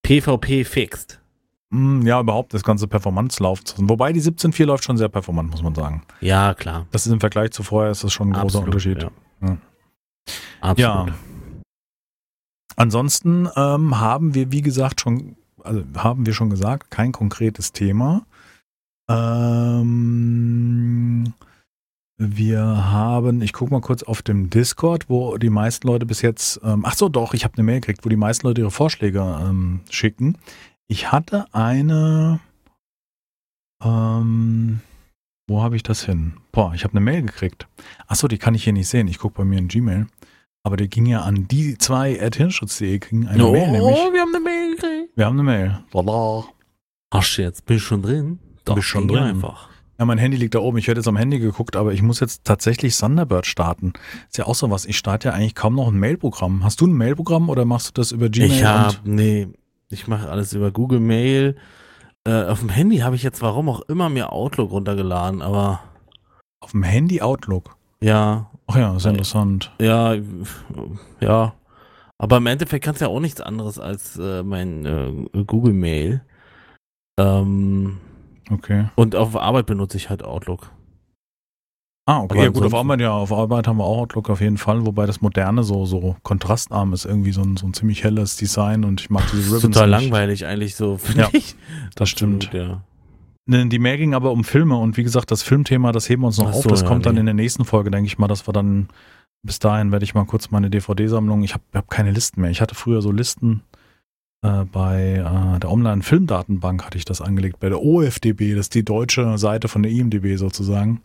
PvP 0.03 0.63
fixed. 0.65 1.19
Hm, 1.71 2.05
ja, 2.05 2.19
überhaupt 2.19 2.53
das 2.53 2.63
ganze 2.63 2.87
Performance 2.87 3.41
laufen 3.43 3.65
zu 3.65 3.75
lassen. 3.75 3.89
Wobei 3.89 4.11
die 4.11 4.21
17.4 4.21 4.65
läuft 4.65 4.83
schon 4.83 4.97
sehr 4.97 5.09
performant, 5.09 5.51
muss 5.51 5.61
man 5.61 5.75
sagen. 5.75 6.01
Ja, 6.19 6.53
klar. 6.55 6.87
Das 6.91 7.05
ist 7.05 7.11
im 7.11 7.19
Vergleich 7.19 7.51
zu 7.51 7.61
vorher 7.63 7.91
ist 7.91 8.03
das 8.03 8.11
schon 8.11 8.29
ein 8.29 8.33
großer 8.33 8.59
Absolut, 8.59 8.67
Unterschied. 8.67 9.03
Ja. 9.03 9.11
Ja. 9.41 9.57
Absolut. 10.61 11.09
Ja. 11.09 11.15
Ansonsten 12.75 13.47
ähm, 13.55 13.99
haben 13.99 14.33
wir, 14.33 14.51
wie 14.51 14.61
gesagt, 14.61 15.01
schon, 15.01 15.35
also 15.63 15.83
haben 15.97 16.25
wir 16.25 16.33
schon 16.33 16.49
gesagt, 16.49 16.89
kein 16.89 17.11
konkretes 17.11 17.71
Thema. 17.71 18.25
Ähm, 19.09 19.99
wir 22.17 22.61
haben, 22.61 23.41
ich 23.41 23.53
gucke 23.53 23.71
mal 23.71 23.81
kurz 23.81 24.03
auf 24.03 24.21
dem 24.21 24.49
Discord, 24.49 25.09
wo 25.09 25.37
die 25.37 25.49
meisten 25.49 25.87
Leute 25.87 26.05
bis 26.05 26.21
jetzt, 26.21 26.59
ähm, 26.63 26.83
ach 26.85 26.95
so, 26.95 27.09
doch, 27.09 27.33
ich 27.33 27.43
habe 27.43 27.53
eine 27.55 27.63
Mail 27.63 27.79
gekriegt, 27.79 28.05
wo 28.05 28.09
die 28.09 28.15
meisten 28.15 28.45
Leute 28.47 28.61
ihre 28.61 28.71
Vorschläge 28.71 29.19
ähm, 29.19 29.81
schicken. 29.89 30.37
Ich 30.91 31.11
hatte 31.11 31.45
eine, 31.53 32.39
ähm, 33.83 34.81
wo 35.47 35.61
habe 35.61 35.75
ich 35.75 35.83
das 35.83 36.03
hin? 36.03 36.33
Boah, 36.51 36.73
ich 36.73 36.83
habe 36.83 36.93
eine 36.93 37.01
Mail 37.01 37.21
gekriegt. 37.21 37.67
Ach 38.07 38.15
so, 38.15 38.27
die 38.27 38.39
kann 38.39 38.55
ich 38.55 38.63
hier 38.63 38.73
nicht 38.73 38.87
sehen. 38.87 39.07
Ich 39.07 39.19
gucke 39.19 39.37
bei 39.37 39.45
mir 39.45 39.59
in 39.59 39.67
Gmail. 39.67 40.07
Aber 40.63 40.77
der 40.77 40.87
ging 40.87 41.05
ja 41.05 41.21
an 41.21 41.47
die 41.47 41.77
zwei 41.77 42.19
at 42.19 42.37
hirnschutz.de 42.37 42.97
ging 42.97 43.27
eine 43.27 43.45
oh, 43.45 43.51
Mail, 43.51 43.71
nämlich. 43.71 43.97
wir 43.97 44.21
haben 44.21 44.35
eine 44.35 44.43
Mail 44.43 44.75
gekriegt. 44.75 45.11
Wir 45.15 45.25
haben 45.27 45.39
eine 45.39 45.43
Mail. 45.43 45.79
Lala. 45.93 46.45
Ach, 47.11 47.37
jetzt 47.37 47.67
bin 47.67 47.77
ich 47.77 47.83
schon 47.83 48.01
drin. 48.01 48.39
Doch, 48.65 48.73
Bist 48.73 48.87
schon 48.87 49.07
drin. 49.07 49.23
Einfach. 49.23 49.69
Ja, 49.99 50.05
mein 50.05 50.17
Handy 50.17 50.37
liegt 50.37 50.55
da 50.55 50.59
oben. 50.59 50.79
Ich 50.79 50.87
hätte 50.87 51.01
jetzt 51.01 51.07
am 51.07 51.17
Handy 51.17 51.37
geguckt, 51.37 51.75
aber 51.75 51.93
ich 51.93 52.01
muss 52.01 52.19
jetzt 52.19 52.45
tatsächlich 52.45 52.97
Thunderbird 52.97 53.45
starten. 53.45 53.93
Ist 54.27 54.39
ja 54.39 54.47
auch 54.47 54.55
so 54.55 54.71
was. 54.71 54.85
Ich 54.85 54.97
starte 54.97 55.27
ja 55.27 55.33
eigentlich 55.35 55.53
kaum 55.53 55.75
noch 55.75 55.89
ein 55.89 55.99
Mailprogramm. 55.99 56.63
Hast 56.63 56.81
du 56.81 56.87
ein 56.87 56.93
Mailprogramm 56.93 57.47
oder 57.49 57.63
machst 57.65 57.89
du 57.89 58.01
das 58.01 58.11
über 58.11 58.29
Gmail? 58.29 58.51
Ich 58.51 58.63
habe, 58.63 58.95
nee, 59.03 59.49
ich 59.91 60.07
mache 60.07 60.29
alles 60.29 60.53
über 60.53 60.71
Google 60.71 60.99
Mail. 60.99 61.55
Äh, 62.25 62.45
auf 62.45 62.59
dem 62.59 62.69
Handy 62.69 62.97
habe 62.97 63.15
ich 63.15 63.23
jetzt, 63.23 63.41
warum 63.41 63.69
auch 63.69 63.81
immer, 63.81 64.09
mir 64.09 64.31
Outlook 64.31 64.71
runtergeladen, 64.71 65.41
aber 65.41 65.79
auf 66.61 66.71
dem 66.71 66.83
Handy 66.83 67.21
Outlook. 67.21 67.75
ja, 68.01 68.49
Ach 68.67 68.75
ja, 68.75 68.95
ist 68.95 69.05
interessant. 69.07 69.71
ja, 69.81 70.13
ja. 71.19 71.53
Aber 72.19 72.37
im 72.37 72.45
Endeffekt 72.45 72.85
kannst 72.85 73.01
du 73.01 73.05
ja 73.05 73.11
auch 73.11 73.19
nichts 73.19 73.41
anderes 73.41 73.79
als 73.79 74.15
äh, 74.17 74.43
mein 74.43 74.85
äh, 74.85 75.43
Google 75.45 75.73
Mail. 75.73 76.21
Ähm, 77.19 77.97
Okay. 78.51 78.89
und 78.95 79.15
auf 79.15 79.35
Arbeit 79.35 79.67
benutze 79.67 79.97
ich 79.97 80.09
halt 80.09 80.23
Outlook. 80.23 80.71
Ah, 82.09 82.21
okay. 82.21 82.41
Ja, 82.43 82.49
gut, 82.49 82.63
auf 82.63 82.73
Arbeit, 82.73 83.01
ja, 83.01 83.11
auf 83.11 83.31
Arbeit 83.31 83.67
haben 83.67 83.77
wir 83.77 83.83
auch 83.83 83.99
Outlook 83.99 84.31
auf 84.31 84.41
jeden 84.41 84.57
Fall, 84.57 84.83
wobei 84.85 85.05
das 85.05 85.21
Moderne 85.21 85.63
so, 85.63 85.85
so 85.85 86.15
kontrastarm 86.23 86.91
ist, 86.93 87.05
irgendwie 87.05 87.31
so 87.31 87.41
ein, 87.43 87.55
so 87.55 87.67
ein 87.67 87.73
ziemlich 87.75 88.03
helles 88.03 88.35
Design 88.35 88.83
und 88.83 88.99
ich 89.01 89.11
mag 89.11 89.21
diese 89.31 89.37
Das 89.37 89.45
ist 89.45 89.53
Ribbons. 89.63 89.75
total 89.75 89.89
nicht. 89.89 90.01
langweilig 90.01 90.45
eigentlich 90.47 90.75
so, 90.75 90.97
finde 90.97 91.21
Ja, 91.21 91.29
ich. 91.33 91.55
Das 91.95 92.09
stimmt. 92.09 92.45
Absolut, 92.47 92.67
Ja. 92.69 92.81
Ne, 93.45 93.67
Die 93.67 93.77
Mail 93.79 93.97
ging 93.97 94.15
aber 94.15 94.31
um 94.31 94.43
Filme 94.43 94.75
und 94.77 94.97
wie 94.97 95.03
gesagt, 95.03 95.29
das 95.29 95.43
Filmthema, 95.43 95.91
das 95.91 96.09
heben 96.09 96.23
wir 96.23 96.27
uns 96.27 96.39
noch 96.39 96.49
Ach 96.49 96.53
auf. 96.55 96.63
so, 96.63 96.69
Das 96.69 96.81
ja, 96.81 96.87
kommt 96.87 97.05
dann 97.05 97.13
nee. 97.13 97.19
in 97.19 97.25
der 97.27 97.35
nächsten 97.35 97.63
Folge, 97.65 97.91
denke 97.91 98.07
ich 98.07 98.17
mal, 98.17 98.27
dass 98.27 98.47
wir 98.47 98.53
dann 98.53 98.89
bis 99.43 99.59
dahin 99.59 99.91
werde 99.91 100.03
ich 100.03 100.15
mal 100.15 100.25
kurz 100.25 100.49
meine 100.51 100.69
DVD-Sammlung. 100.71 101.43
Ich 101.43 101.53
habe 101.53 101.63
hab 101.75 101.89
keine 101.91 102.09
Listen 102.11 102.41
mehr. 102.41 102.49
Ich 102.49 102.59
hatte 102.61 102.73
früher 102.75 103.01
so 103.03 103.11
Listen 103.11 103.61
äh, 104.43 104.65
bei 104.65 105.13
äh, 105.15 105.59
der 105.59 105.71
Online-Filmdatenbank 105.71 106.85
hatte 106.85 106.97
ich 106.97 107.05
das 107.05 107.21
angelegt, 107.21 107.59
bei 107.59 107.69
der 107.69 107.81
OFDB, 107.83 108.55
das 108.55 108.65
ist 108.65 108.75
die 108.75 108.83
deutsche 108.85 109.37
Seite 109.37 109.67
von 109.67 109.83
der 109.83 109.91
IMDB 109.91 110.37
sozusagen. 110.37 111.01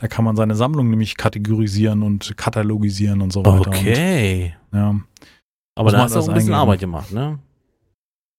Da 0.00 0.06
kann 0.06 0.24
man 0.24 0.36
seine 0.36 0.54
Sammlung 0.54 0.90
nämlich 0.90 1.16
kategorisieren 1.16 2.02
und 2.02 2.36
katalogisieren 2.36 3.20
und 3.20 3.32
so 3.32 3.44
weiter. 3.44 3.68
Okay. 3.68 4.54
Und, 4.70 4.78
ja. 4.78 4.94
Aber 5.74 5.90
da 5.90 5.98
hast 6.02 6.14
du 6.14 6.20
auch 6.20 6.28
ein 6.28 6.34
bisschen 6.34 6.50
eingeben. 6.54 6.54
Arbeit 6.54 6.80
gemacht, 6.80 7.12
ne? 7.12 7.38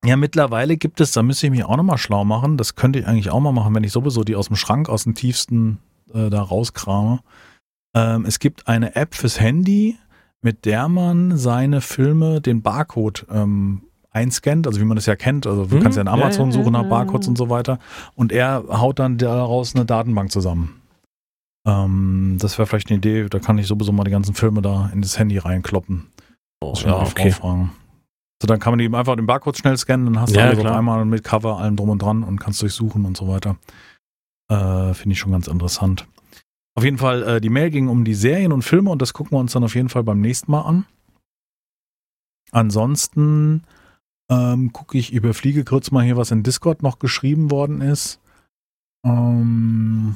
Ja, 0.05 0.15
mittlerweile 0.15 0.77
gibt 0.77 1.01
es, 1.01 1.11
da 1.11 1.21
müsste 1.21 1.47
ich 1.47 1.51
mich 1.51 1.65
auch 1.65 1.75
nochmal 1.75 1.97
schlau 1.97 2.23
machen. 2.23 2.55
Das 2.55 2.75
könnte 2.75 2.99
ich 2.99 3.07
eigentlich 3.07 3.29
auch 3.29 3.41
mal 3.41 3.51
machen, 3.51 3.75
wenn 3.75 3.83
ich 3.83 3.91
sowieso 3.91 4.23
die 4.23 4.37
aus 4.37 4.47
dem 4.47 4.55
Schrank, 4.55 4.87
aus 4.87 5.03
dem 5.03 5.13
tiefsten 5.15 5.79
äh, 6.13 6.29
da 6.29 6.41
rauskrame. 6.41 7.19
Ähm, 7.93 8.23
es 8.25 8.39
gibt 8.39 8.67
eine 8.69 8.95
App 8.95 9.13
fürs 9.13 9.41
Handy, 9.41 9.97
mit 10.41 10.63
der 10.63 10.87
man 10.87 11.37
seine 11.37 11.81
Filme, 11.81 12.39
den 12.39 12.61
Barcode 12.61 13.25
ähm, 13.29 13.81
einscannt, 14.11 14.65
also 14.67 14.79
wie 14.79 14.85
man 14.85 14.95
das 14.95 15.05
ja 15.05 15.17
kennt. 15.17 15.45
Also 15.45 15.65
du 15.65 15.75
Mhm. 15.75 15.79
kannst 15.81 15.97
ja 15.97 16.01
in 16.03 16.07
Amazon 16.07 16.51
ja, 16.51 16.57
suchen 16.57 16.71
nach 16.71 16.85
Barcodes 16.85 17.27
ja. 17.27 17.31
und 17.31 17.37
so 17.37 17.49
weiter. 17.49 17.79
Und 18.15 18.31
er 18.31 18.63
haut 18.69 18.99
dann 18.99 19.17
daraus 19.17 19.75
eine 19.75 19.83
Datenbank 19.85 20.31
zusammen. 20.31 20.78
Ähm, 21.69 22.38
das 22.39 22.57
wäre 22.57 22.65
vielleicht 22.65 22.89
eine 22.89 22.97
Idee, 22.97 23.27
da 23.29 23.39
kann 23.39 23.57
ich 23.57 23.67
sowieso 23.67 23.91
mal 23.91 24.03
die 24.03 24.11
ganzen 24.11 24.33
Filme 24.33 24.61
da 24.61 24.89
in 24.93 25.01
das 25.01 25.19
Handy 25.19 25.38
reinkloppen. 25.38 26.07
Oh, 26.61 26.73
ja, 26.83 27.01
okay. 27.01 27.31
So, 28.41 28.47
dann 28.47 28.59
kann 28.59 28.71
man 28.71 28.79
eben 28.79 28.95
einfach 28.95 29.15
den 29.15 29.25
Barcode 29.25 29.57
schnell 29.57 29.77
scannen, 29.77 30.05
dann 30.05 30.21
hast 30.21 30.33
du 30.33 30.39
Ja, 30.39 30.45
alles 30.45 30.59
auf 30.59 30.65
einmal 30.65 31.03
mit 31.05 31.23
Cover, 31.23 31.57
allem 31.57 31.75
drum 31.75 31.89
und 31.89 32.01
dran 32.01 32.23
und 32.23 32.39
kannst 32.39 32.61
durchsuchen 32.61 33.05
und 33.05 33.17
so 33.17 33.27
weiter. 33.27 33.57
Äh, 34.49 34.93
Finde 34.93 35.13
ich 35.13 35.19
schon 35.19 35.31
ganz 35.31 35.47
interessant. 35.47 36.07
Auf 36.75 36.83
jeden 36.85 36.97
Fall, 36.97 37.23
äh, 37.23 37.41
die 37.41 37.49
Mail 37.49 37.69
ging 37.69 37.89
um 37.89 38.05
die 38.05 38.13
Serien 38.13 38.53
und 38.53 38.63
Filme 38.63 38.89
und 38.89 39.01
das 39.01 39.13
gucken 39.13 39.33
wir 39.33 39.39
uns 39.39 39.51
dann 39.51 39.63
auf 39.63 39.75
jeden 39.75 39.89
Fall 39.89 40.03
beim 40.03 40.21
nächsten 40.21 40.51
Mal 40.51 40.61
an. 40.61 40.85
Ansonsten 42.51 43.63
ähm, 44.31 44.71
gucke 44.71 44.97
ich, 44.97 45.11
überfliege 45.11 45.65
kurz 45.65 45.91
mal 45.91 46.05
hier, 46.05 46.17
was 46.17 46.31
in 46.31 46.43
Discord 46.43 46.81
noch 46.81 46.99
geschrieben 46.99 47.51
worden 47.51 47.81
ist. 47.81 48.19
Ähm, 49.05 50.15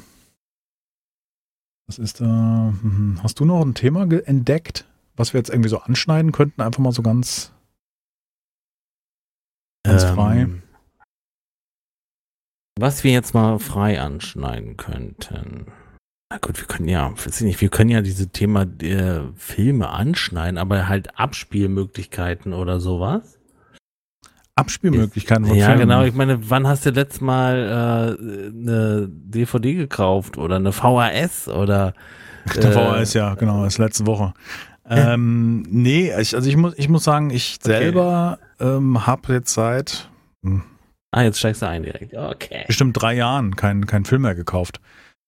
was 1.86 1.98
ist 1.98 2.20
da? 2.20 2.72
Hm, 2.80 3.20
hast 3.22 3.40
du 3.40 3.44
noch 3.44 3.62
ein 3.62 3.74
Thema 3.74 4.02
entdeckt, 4.02 4.86
was 5.16 5.32
wir 5.32 5.38
jetzt 5.38 5.50
irgendwie 5.50 5.68
so 5.68 5.78
anschneiden 5.78 6.32
könnten? 6.32 6.62
Einfach 6.62 6.80
mal 6.80 6.92
so 6.92 7.02
ganz, 7.02 7.52
ganz 9.84 10.04
ähm, 10.04 10.14
frei. 10.14 10.48
Was 12.78 13.04
wir 13.04 13.12
jetzt 13.12 13.34
mal 13.34 13.58
frei 13.58 14.00
anschneiden 14.00 14.76
könnten. 14.76 15.66
Na 16.30 16.38
gut, 16.38 16.58
wir 16.58 16.66
können 16.66 16.88
ja, 16.88 17.12
weiß 17.12 17.42
nicht, 17.42 17.60
wir 17.60 17.68
können 17.68 17.90
ja 17.90 18.00
diese 18.00 18.30
Thema 18.30 18.62
äh, 18.80 19.20
Filme 19.36 19.90
anschneiden, 19.90 20.58
aber 20.58 20.88
halt 20.88 21.18
Abspielmöglichkeiten 21.18 22.52
oder 22.52 22.80
sowas. 22.80 23.38
Abspielmöglichkeiten 24.56 25.46
von 25.46 25.56
Ja, 25.56 25.66
Filmen. 25.66 25.80
genau. 25.80 26.04
Ich 26.04 26.14
meine, 26.14 26.50
wann 26.50 26.66
hast 26.66 26.86
du 26.86 26.90
letztes 26.90 27.20
Mal 27.20 28.16
äh, 28.18 28.50
eine 28.50 29.08
DVD 29.10 29.74
gekauft 29.74 30.38
oder 30.38 30.56
eine 30.56 30.72
VHS 30.72 31.48
oder 31.48 31.94
äh, 32.54 32.60
eine 32.60 32.72
VHS, 32.72 33.14
ja, 33.14 33.34
genau, 33.34 33.64
das 33.64 33.74
ist 33.74 33.78
letzte 33.78 34.06
Woche. 34.06 34.32
ähm, 34.88 35.62
nee, 35.68 36.12
ich, 36.20 36.34
also 36.36 36.48
ich 36.48 36.56
muss, 36.56 36.74
ich 36.76 36.88
muss 36.88 37.04
sagen, 37.04 37.30
ich 37.30 37.58
okay. 37.62 37.78
selber 37.78 38.38
ähm, 38.60 39.06
habe 39.06 39.32
jetzt 39.32 39.54
seit 39.54 40.08
hm, 40.44 40.62
Ah, 41.10 41.22
jetzt 41.22 41.38
steigst 41.38 41.62
du 41.62 41.68
ein 41.68 41.84
direkt. 41.84 42.12
Okay. 42.12 42.64
Bestimmt 42.66 43.00
drei 43.00 43.14
Jahren 43.14 43.54
keinen 43.54 43.86
kein 43.86 44.04
Film 44.04 44.22
mehr 44.22 44.34
gekauft. 44.34 44.80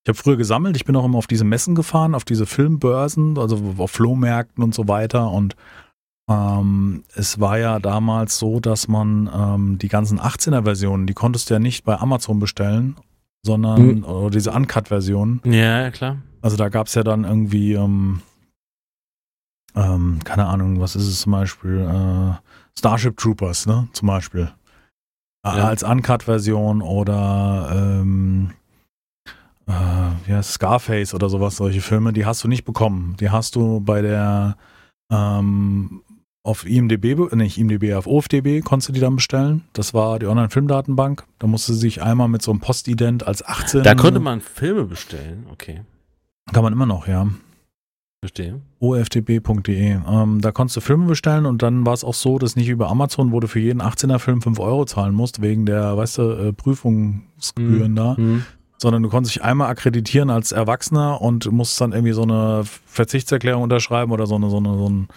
Ich 0.04 0.09
habe 0.09 0.18
früher 0.18 0.37
gesammelt, 0.37 0.76
ich 0.76 0.85
bin 0.85 0.97
auch 0.97 1.04
immer 1.04 1.18
auf 1.18 1.28
diese 1.28 1.45
Messen 1.45 1.76
gefahren, 1.76 2.14
auf 2.16 2.25
diese 2.25 2.45
Filmbörsen, 2.45 3.38
also 3.38 3.75
auf 3.78 3.92
Flohmärkten 3.92 4.64
und 4.64 4.75
so 4.75 4.88
weiter. 4.88 5.30
Und 5.30 5.54
ähm, 6.28 7.04
es 7.14 7.38
war 7.38 7.59
ja 7.59 7.78
damals 7.78 8.38
so, 8.38 8.59
dass 8.61 8.88
man 8.88 9.30
ähm, 9.33 9.78
die 9.78 9.88
ganzen 9.88 10.21
18er-Versionen, 10.21 11.06
die 11.06 11.14
konntest 11.14 11.50
du 11.50 11.54
ja 11.54 11.61
nicht 11.61 11.85
bei 11.85 11.97
Amazon 11.97 12.40
bestellen, 12.40 12.97
sondern 13.45 14.00
mhm. 14.00 14.30
diese 14.30 14.50
Uncut-Versionen. 14.52 15.40
Ja, 15.45 15.90
klar. 15.90 16.18
Also 16.42 16.56
da 16.56 16.68
gab 16.68 16.88
es 16.88 16.95
ja 16.95 17.04
dann 17.04 17.25
irgendwie, 17.25 17.75
ähm, 17.75 18.23
ähm, 19.75 20.18
keine 20.25 20.47
Ahnung, 20.47 20.80
was 20.80 20.97
ist 20.97 21.06
es 21.06 21.21
zum 21.21 21.33
Beispiel, 21.33 21.80
äh, 21.80 22.35
Starship 22.78 23.16
Troopers, 23.16 23.66
ne, 23.66 23.88
zum 23.92 24.09
Beispiel. 24.09 24.50
Ja. 25.45 25.52
Als 25.52 25.85
Uncut-Version 25.85 26.83
oder 26.83 27.71
ähm, 27.73 28.50
äh, 29.68 30.30
ja, 30.30 30.42
Scarface 30.42 31.14
oder 31.14 31.28
sowas, 31.28 31.56
solche 31.56 31.80
Filme, 31.80 32.12
die 32.12 32.26
hast 32.26 32.42
du 32.42 32.49
nicht 32.49 32.64
bekommen. 32.64 33.16
Die 33.21 33.30
hast 33.30 33.54
du 33.54 33.80
bei 33.80 34.02
der 34.02 34.56
ähm, 35.11 36.02
auf 36.47 36.65
IMDB, 36.65 37.35
nicht 37.35 37.59
IMDB, 37.59 37.95
auf 37.95 38.07
OFDB 38.07 38.62
konntest 38.62 38.88
du 38.88 38.93
die 38.93 39.00
dann 39.00 39.17
bestellen. 39.17 39.65
Das 39.73 39.95
war 39.95 40.19
die 40.19 40.26
Online-Filmdatenbank. 40.26 41.25
Da 41.38 41.47
musste 41.47 41.75
sich 41.75 42.03
einmal 42.03 42.29
mit 42.29 42.43
so 42.43 42.53
einem 42.53 42.61
Postident 42.61 43.26
als 43.26 43.45
18. 43.45 43.83
Da 43.83 43.95
konnte 43.95 44.21
man 44.21 44.41
Filme 44.41 44.85
bestellen, 44.85 45.47
okay. 45.50 45.83
Kann 46.53 46.62
man 46.62 46.73
immer 46.73 46.87
noch, 46.87 47.09
ja. 47.09 47.26
Verstehe. 48.23 48.61
ofdb.de. 48.79 49.99
Ähm, 50.09 50.41
da 50.41 50.53
konntest 50.53 50.76
du 50.76 50.81
Filme 50.81 51.07
bestellen 51.07 51.47
und 51.47 51.62
dann 51.62 51.85
war 51.85 51.93
es 51.93 52.05
auch 52.05 52.15
so, 52.15 52.38
dass 52.38 52.55
nicht 52.55 52.69
über 52.69 52.88
Amazon, 52.88 53.33
wo 53.33 53.41
du 53.41 53.49
für 53.49 53.61
jeden 53.61 53.83
18er 53.83 54.19
Film 54.19 54.41
5 54.41 54.59
Euro 54.61 54.85
zahlen 54.85 55.15
musst, 55.15 55.43
wegen 55.43 55.67
der, 55.67 55.97
weißt 55.97 56.19
du, 56.19 56.23
äh, 56.23 56.53
Prüfungsgebühren 56.53 57.93
mhm. 57.93 57.97
da, 57.97 58.15
mhm 58.17 58.45
sondern 58.78 59.02
du 59.02 59.09
konntest 59.09 59.37
dich 59.37 59.42
einmal 59.42 59.68
akkreditieren 59.71 60.30
als 60.30 60.52
Erwachsener 60.52 61.21
und 61.23 61.50
musst 61.50 61.80
dann 61.80 61.92
irgendwie 61.92 62.12
so 62.12 62.23
eine 62.23 62.64
Verzichtserklärung 62.87 63.62
unterschreiben 63.62 64.12
oder 64.12 64.26
so, 64.26 64.35
eine, 64.35 64.50
so, 64.50 64.59
eine, 64.59 64.76
so, 64.76 64.88
ein, 64.88 65.09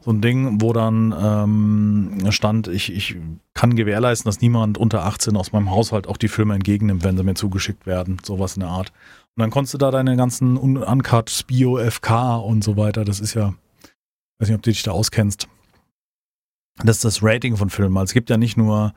so 0.00 0.10
ein 0.12 0.20
Ding, 0.20 0.60
wo 0.60 0.72
dann 0.72 1.14
ähm, 1.18 2.30
stand, 2.30 2.68
ich, 2.68 2.92
ich 2.92 3.16
kann 3.54 3.76
gewährleisten, 3.76 4.28
dass 4.28 4.40
niemand 4.40 4.76
unter 4.78 5.04
18 5.04 5.36
aus 5.36 5.52
meinem 5.52 5.70
Haushalt 5.70 6.06
auch 6.06 6.16
die 6.16 6.28
Filme 6.28 6.54
entgegennimmt, 6.54 7.04
wenn 7.04 7.16
sie 7.16 7.24
mir 7.24 7.34
zugeschickt 7.34 7.86
werden, 7.86 8.18
sowas 8.22 8.56
in 8.56 8.60
der 8.60 8.70
Art. 8.70 8.92
Und 9.36 9.42
dann 9.42 9.50
konntest 9.50 9.74
du 9.74 9.78
da 9.78 9.90
deine 9.90 10.16
ganzen 10.16 10.56
Uncut, 10.56 11.30
Spio, 11.30 11.78
FK 11.78 12.36
und 12.36 12.62
so 12.62 12.76
weiter, 12.76 13.04
das 13.04 13.20
ist 13.20 13.34
ja, 13.34 13.54
weiß 14.38 14.48
nicht, 14.48 14.56
ob 14.56 14.62
du 14.62 14.70
dich 14.70 14.82
da 14.82 14.92
auskennst. 14.92 15.48
Das 16.84 16.96
ist 16.96 17.04
das 17.04 17.22
Rating 17.22 17.56
von 17.56 17.70
Filmen. 17.70 17.96
Also 17.96 18.10
es 18.10 18.14
gibt 18.14 18.30
ja 18.30 18.36
nicht 18.36 18.56
nur 18.56 18.92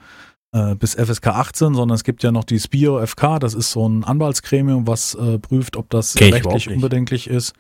äh, 0.54 0.76
bis 0.76 0.96
FSK 0.96 1.28
18, 1.28 1.74
sondern 1.74 1.96
es 1.96 2.04
gibt 2.04 2.24
ja 2.24 2.32
noch 2.32 2.44
die 2.44 2.60
SPIO 2.60 3.06
FK, 3.06 3.40
das 3.40 3.54
ist 3.54 3.72
so 3.72 3.88
ein 3.88 4.04
Anwaltsgremium, 4.04 4.88
was 4.88 5.16
äh, 5.16 5.40
prüft, 5.40 5.78
ob 5.78 5.90
das 5.90 6.16
okay, 6.16 6.30
rechtlich 6.30 6.70
unbedenklich 6.70 7.28
ist. 7.28 7.54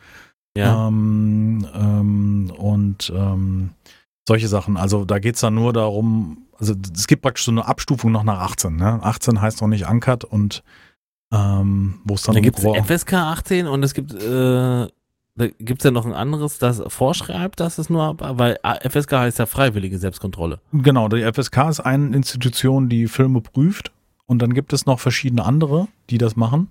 Ja. 0.58 0.88
Ähm, 0.88 1.66
ähm, 1.74 2.52
und 2.58 3.12
ähm, 3.16 3.70
solche 4.28 4.48
Sachen. 4.48 4.78
Also 4.78 5.06
da 5.06 5.20
geht 5.20 5.36
es 5.36 5.42
dann 5.42 5.56
nur 5.56 5.72
darum, 5.74 6.46
also 6.60 6.76
es 6.94 7.08
gibt 7.08 7.22
praktisch 7.22 7.46
so 7.46 7.52
eine 7.52 7.66
Abstufung 7.66 8.12
noch 8.12 8.24
nach 8.24 8.40
18. 8.42 8.76
Ne? 8.76 9.00
18 9.02 9.42
heißt 9.42 9.62
noch 9.62 9.68
nicht 9.70 9.88
Uncut 9.88 10.26
und 10.26 10.64
ähm, 11.34 12.02
wo 12.04 12.16
es 12.16 12.24
dann. 12.24 12.36
Da 12.36 12.42
gibt 12.42 12.60
es 12.60 12.66
FSK 12.66 13.14
18 13.14 13.68
und 13.68 13.84
es 13.84 13.94
gibt 13.94 14.14
äh, 14.14 14.88
gibt 15.36 15.82
es 15.82 15.86
ja 15.86 15.92
noch 15.92 16.06
ein 16.06 16.14
anderes, 16.14 16.60
das 16.60 16.82
vorschreibt, 16.88 17.60
dass 17.60 17.78
es 17.78 17.90
nur, 17.90 18.16
weil 18.20 18.58
FSK 18.64 19.14
heißt 19.14 19.40
ja 19.40 19.46
freiwillige 19.46 19.98
Selbstkontrolle. 19.98 20.60
Genau, 20.74 21.08
die 21.08 21.24
FSK 21.24 21.70
ist 21.70 21.80
eine 21.80 22.16
Institution, 22.16 22.90
die 22.90 23.08
Filme 23.08 23.42
prüft 23.42 23.92
und 24.26 24.42
dann 24.42 24.54
gibt 24.54 24.74
es 24.74 24.86
noch 24.86 25.00
verschiedene 25.00 25.46
andere, 25.46 25.88
die 26.10 26.18
das 26.18 26.36
machen. 26.36 26.70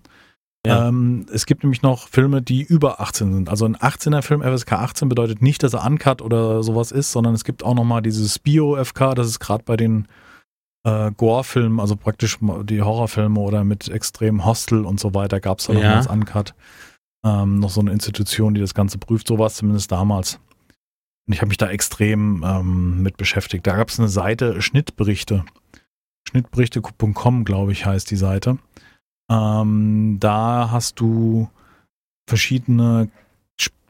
Ja. 0.66 0.88
Ähm, 0.88 1.24
es 1.32 1.46
gibt 1.46 1.62
nämlich 1.62 1.80
noch 1.80 2.08
Filme, 2.08 2.42
die 2.42 2.62
über 2.62 3.00
18 3.00 3.32
sind. 3.32 3.48
Also 3.48 3.64
ein 3.64 3.76
18er 3.76 4.20
Film 4.20 4.42
FSK 4.42 4.72
18 4.72 5.08
bedeutet 5.08 5.40
nicht, 5.40 5.62
dass 5.62 5.72
er 5.72 5.86
uncut 5.86 6.20
oder 6.20 6.62
sowas 6.62 6.92
ist, 6.92 7.12
sondern 7.12 7.32
es 7.34 7.44
gibt 7.44 7.64
auch 7.64 7.74
nochmal 7.74 8.02
dieses 8.02 8.38
Bio-FK, 8.38 9.14
das 9.14 9.26
ist 9.26 9.40
gerade 9.40 9.64
bei 9.64 9.78
den 9.78 10.06
äh, 10.84 11.10
Gore-Filmen, 11.16 11.80
also 11.80 11.96
praktisch 11.96 12.38
die 12.64 12.82
Horrorfilme 12.82 13.40
oder 13.40 13.64
mit 13.64 13.88
extrem 13.88 14.44
Hostel 14.44 14.84
und 14.84 15.00
so 15.00 15.14
weiter, 15.14 15.40
gab 15.40 15.60
es 15.60 15.66
da 15.66 15.72
noch 15.72 15.82
ja. 15.82 15.96
als 15.96 16.06
Uncut 16.06 16.54
ähm, 17.24 17.58
noch 17.58 17.70
so 17.70 17.80
eine 17.80 17.92
Institution, 17.92 18.54
die 18.54 18.60
das 18.60 18.74
Ganze 18.74 18.98
prüft. 18.98 19.28
So 19.28 19.38
war 19.38 19.46
es 19.46 19.56
zumindest 19.56 19.92
damals. 19.92 20.38
Und 21.26 21.34
ich 21.34 21.40
habe 21.40 21.48
mich 21.48 21.58
da 21.58 21.70
extrem 21.70 22.44
ähm, 22.44 23.02
mit 23.02 23.16
beschäftigt. 23.16 23.66
Da 23.66 23.76
gab 23.76 23.88
es 23.88 23.98
eine 23.98 24.08
Seite 24.08 24.62
Schnittberichte. 24.62 25.44
Schnittberichte.com, 26.28 27.44
glaube 27.44 27.72
ich, 27.72 27.86
heißt 27.86 28.10
die 28.10 28.16
Seite. 28.16 28.58
Ähm, 29.30 30.18
da 30.20 30.70
hast 30.70 31.00
du 31.00 31.48
verschiedene 32.28 33.10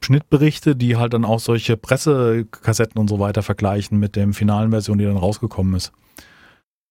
Schnittberichte, 0.02 0.76
die 0.76 0.96
halt 0.96 1.12
dann 1.14 1.24
auch 1.24 1.40
solche 1.40 1.76
Pressekassetten 1.76 2.98
und 3.00 3.08
so 3.08 3.18
weiter 3.20 3.42
vergleichen 3.42 3.98
mit 3.98 4.16
der 4.16 4.32
finalen 4.32 4.70
Version, 4.70 4.98
die 4.98 5.04
dann 5.04 5.16
rausgekommen 5.16 5.74
ist. 5.74 5.92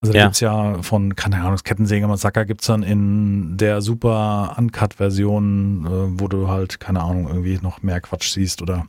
Also 0.01 0.13
da 0.13 0.19
ja. 0.19 0.29
es 0.29 0.39
ja 0.39 0.81
von, 0.81 1.15
keine 1.15 1.37
Ahnung, 1.37 1.51
das 1.51 1.65
Kettensäger 1.65 2.07
Massaker 2.07 2.45
gibt 2.45 2.61
es 2.61 2.67
dann 2.67 2.83
in 2.83 3.57
der 3.57 3.81
super 3.81 4.55
Uncut-Version, 4.57 5.85
äh, 5.85 6.21
wo 6.21 6.29
du 6.29 6.47
halt, 6.47 6.79
keine 6.79 7.01
Ahnung, 7.01 7.27
irgendwie 7.27 7.59
noch 7.61 7.81
mehr 7.81 7.99
Quatsch 7.99 8.31
siehst 8.31 8.61
oder. 8.61 8.87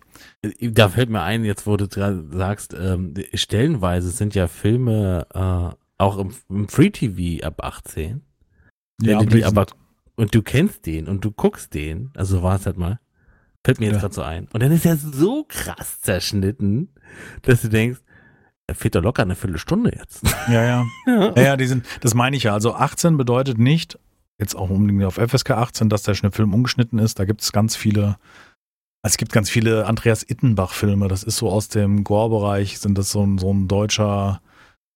Da 0.60 0.88
fällt 0.88 1.10
mir 1.10 1.22
ein, 1.22 1.44
jetzt 1.44 1.66
wo 1.66 1.76
du 1.76 1.86
sagst, 1.88 2.74
ähm, 2.74 3.14
stellenweise 3.34 4.10
sind 4.10 4.36
ja 4.36 4.46
Filme 4.46 5.26
äh, 5.34 5.74
auch 5.98 6.18
im, 6.18 6.32
im 6.48 6.68
Free 6.68 6.90
TV 6.90 7.44
ab 7.44 7.64
18. 7.64 8.22
Ja, 9.02 9.18
aber, 9.18 9.26
die, 9.26 9.44
aber 9.44 9.66
und 10.14 10.34
du 10.34 10.42
kennst 10.42 10.86
den 10.86 11.08
und 11.08 11.24
du 11.24 11.32
guckst 11.32 11.74
den, 11.74 12.10
also 12.14 12.42
war 12.42 12.56
es 12.56 12.66
halt 12.66 12.76
mal. 12.76 13.00
Fällt 13.64 13.80
mir 13.80 13.86
jetzt 13.86 13.96
ja. 13.96 14.00
gerade 14.02 14.14
so 14.14 14.22
ein. 14.22 14.48
Und 14.52 14.62
dann 14.62 14.72
ist 14.72 14.86
er 14.86 14.96
so 14.96 15.44
krass 15.48 16.00
zerschnitten, 16.00 16.90
dass 17.42 17.62
du 17.62 17.68
denkst, 17.68 18.00
fehlt 18.74 18.94
da 18.94 19.00
locker 19.00 19.22
eine 19.22 19.34
Viertelstunde 19.34 19.92
jetzt. 19.96 20.22
Ja, 20.48 20.64
ja. 20.64 20.86
ja, 21.06 21.42
ja, 21.42 21.56
die 21.56 21.66
sind, 21.66 21.86
das 22.00 22.14
meine 22.14 22.36
ich 22.36 22.44
ja. 22.44 22.52
Also 22.52 22.74
18 22.74 23.16
bedeutet 23.16 23.58
nicht, 23.58 23.98
jetzt 24.38 24.54
auch 24.54 24.70
unbedingt 24.70 25.04
auf 25.04 25.16
FSK 25.16 25.50
18, 25.50 25.88
dass 25.88 26.02
der 26.02 26.14
Film 26.14 26.54
umgeschnitten 26.54 26.98
ist. 26.98 27.18
Da 27.18 27.24
gibt 27.24 27.42
es 27.42 27.52
ganz 27.52 27.76
viele, 27.76 28.16
es 29.02 29.16
gibt 29.16 29.32
ganz 29.32 29.50
viele 29.50 29.86
Andreas 29.86 30.22
Ittenbach-Filme. 30.22 31.08
Das 31.08 31.22
ist 31.22 31.36
so 31.36 31.50
aus 31.50 31.68
dem 31.68 32.04
Gore-Bereich, 32.04 32.78
sind 32.78 32.96
das 32.98 33.10
so 33.10 33.24
ein, 33.24 33.38
so 33.38 33.52
ein 33.52 33.68
deutscher 33.68 34.40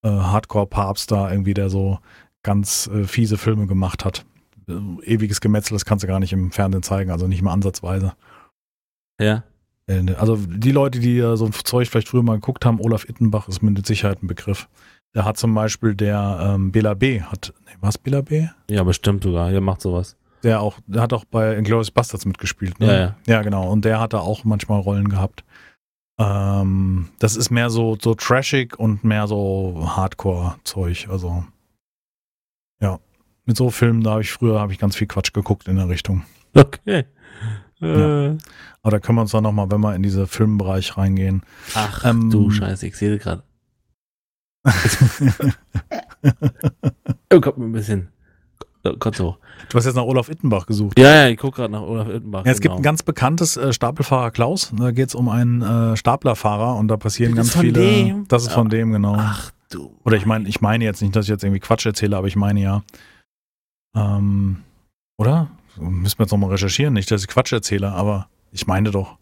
äh, 0.02 0.08
Hardcore-Papst 0.08 1.10
da 1.10 1.30
irgendwie, 1.30 1.54
der 1.54 1.70
so 1.70 1.98
ganz 2.42 2.88
äh, 2.88 3.04
fiese 3.04 3.38
Filme 3.38 3.66
gemacht 3.66 4.04
hat. 4.04 4.24
Äh, 4.68 4.72
ewiges 5.04 5.40
Gemetzel, 5.40 5.74
das 5.74 5.84
kannst 5.84 6.04
du 6.04 6.08
gar 6.08 6.20
nicht 6.20 6.32
im 6.32 6.50
Fernsehen 6.50 6.82
zeigen, 6.82 7.10
also 7.10 7.26
nicht 7.26 7.42
mal 7.42 7.52
ansatzweise. 7.52 8.14
Ja. 9.20 9.44
Äh, 9.86 10.02
ne, 10.02 10.18
also 10.18 10.36
die 10.36 10.72
Leute, 10.72 10.98
die 11.00 11.20
so 11.36 11.46
ein 11.46 11.52
Zeug 11.52 11.88
vielleicht 11.88 12.08
früher 12.08 12.22
mal 12.22 12.34
geguckt 12.34 12.64
haben, 12.64 12.80
Olaf 12.80 13.08
Ittenbach 13.08 13.48
ist 13.48 13.62
mit 13.62 13.86
Sicherheit 13.86 14.22
ein 14.22 14.26
Begriff. 14.26 14.68
Der 15.14 15.24
hat 15.24 15.36
zum 15.36 15.54
Beispiel 15.54 15.94
der 15.94 16.54
ähm, 16.54 16.72
Bela 16.72 16.94
B. 16.94 17.20
hat, 17.20 17.52
nee, 17.66 17.74
was 17.80 17.98
Bela 17.98 18.20
B? 18.22 18.48
Ja, 18.68 18.82
bestimmt 18.82 19.22
sogar, 19.22 19.50
der 19.50 19.60
macht 19.60 19.80
sowas. 19.80 20.16
Der 20.42 20.60
auch, 20.60 20.78
der 20.86 21.02
hat 21.02 21.12
auch 21.12 21.24
bei 21.24 21.56
Inglourious 21.56 21.90
Bastards 21.90 22.26
mitgespielt, 22.26 22.78
ne? 22.80 22.86
Ja, 22.86 22.94
ja. 22.94 23.16
ja, 23.26 23.42
genau. 23.42 23.70
Und 23.70 23.84
der 23.84 24.00
hat 24.00 24.12
da 24.12 24.18
auch 24.18 24.44
manchmal 24.44 24.80
Rollen 24.80 25.08
gehabt. 25.08 25.44
Ähm, 26.18 27.08
das 27.18 27.36
ist 27.36 27.50
mehr 27.50 27.70
so, 27.70 27.96
so 28.00 28.14
trashig 28.14 28.78
und 28.78 29.04
mehr 29.04 29.26
so 29.26 29.88
Hardcore-Zeug, 29.96 31.08
also 31.10 31.44
ja. 32.80 33.00
mit 33.46 33.56
so 33.56 33.70
Filmen, 33.70 34.02
da 34.02 34.12
habe 34.12 34.22
ich 34.22 34.32
früher 34.32 34.60
habe 34.60 34.72
ich 34.72 34.78
ganz 34.78 34.96
viel 34.96 35.06
Quatsch 35.06 35.32
geguckt 35.32 35.66
in 35.66 35.76
der 35.76 35.88
Richtung. 35.88 36.24
Okay. 36.54 37.04
Ja. 37.84 38.26
Äh. 38.26 38.38
Aber 38.82 38.90
da 38.90 38.98
können 38.98 39.16
wir 39.16 39.22
uns 39.22 39.30
dann 39.32 39.44
nochmal, 39.44 39.70
wenn 39.70 39.80
wir 39.80 39.94
in 39.94 40.02
diesen 40.02 40.26
Filmbereich 40.26 40.96
reingehen. 40.96 41.42
Ach 41.74 42.04
ähm, 42.04 42.30
du 42.30 42.50
Scheiße, 42.50 42.86
ich 42.86 42.96
sehe 42.96 43.18
gerade. 43.18 43.42
oh, 47.32 47.40
kommt 47.40 47.58
mir 47.58 47.64
ein 47.64 47.72
bisschen. 47.72 48.08
Gott 48.98 49.16
so. 49.16 49.38
Du 49.70 49.78
hast 49.78 49.86
jetzt 49.86 49.94
nach 49.94 50.02
Olaf 50.02 50.28
Ittenbach 50.28 50.66
gesucht. 50.66 50.98
Ja, 50.98 51.22
ja, 51.22 51.28
ich 51.28 51.38
gucke 51.38 51.56
gerade 51.56 51.72
nach 51.72 51.80
Olaf 51.80 52.08
Ittenbach. 52.08 52.44
Ja, 52.44 52.52
es 52.52 52.60
genau. 52.60 52.74
gibt 52.74 52.80
ein 52.80 52.82
ganz 52.82 53.02
bekanntes 53.02 53.56
äh, 53.56 53.72
Stapelfahrer 53.72 54.30
Klaus. 54.30 54.72
Da 54.76 54.90
geht 54.90 55.08
es 55.08 55.14
um 55.14 55.30
einen 55.30 55.62
äh, 55.62 55.96
Staplerfahrer 55.96 56.76
und 56.76 56.88
da 56.88 56.98
passieren 56.98 57.34
das 57.34 57.52
ganz 57.52 57.64
viele. 57.64 57.80
Dem? 57.80 58.28
Das 58.28 58.42
ist 58.42 58.48
ja. 58.48 58.54
von 58.54 58.68
dem, 58.68 58.92
genau. 58.92 59.16
Ach 59.18 59.52
du. 59.70 59.96
Oder 60.04 60.18
ich 60.18 60.26
meine, 60.26 60.46
ich 60.48 60.60
meine 60.60 60.84
jetzt 60.84 61.00
nicht, 61.00 61.16
dass 61.16 61.24
ich 61.24 61.30
jetzt 61.30 61.44
irgendwie 61.44 61.60
Quatsch 61.60 61.86
erzähle, 61.86 62.16
aber 62.16 62.26
ich 62.26 62.36
meine 62.36 62.60
ja. 62.60 62.82
Ähm, 63.96 64.58
oder? 65.16 65.48
Müssen 65.76 66.18
wir 66.18 66.24
jetzt 66.24 66.32
nochmal 66.32 66.50
recherchieren, 66.50 66.94
nicht, 66.94 67.10
dass 67.10 67.22
ich 67.22 67.28
Quatsch 67.28 67.52
erzähle, 67.52 67.92
aber 67.92 68.28
ich 68.52 68.66
meine 68.66 68.90
doch. 68.90 69.18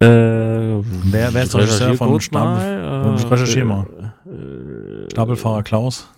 äh, 0.00 0.06
wer, 0.06 1.34
wer 1.34 1.42
ist 1.42 1.54
der 1.54 1.62
Regisseur 1.62 1.94
von 1.94 2.20
Stapel? 2.20 2.62
Äh, 2.62 3.26
recherchier 3.26 3.64
mal. 3.64 4.14
Äh, 4.26 5.10
Stapelfahrer 5.10 5.62
Klaus. 5.62 6.08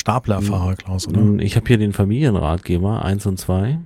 Staplerfahrer 0.00 0.76
Klaus, 0.76 1.06
oder? 1.08 1.20
Hm, 1.20 1.40
ich 1.40 1.56
habe 1.56 1.66
hier 1.66 1.76
den 1.76 1.92
Familienratgeber 1.92 3.04
1 3.04 3.26
und 3.26 3.38
2. 3.38 3.78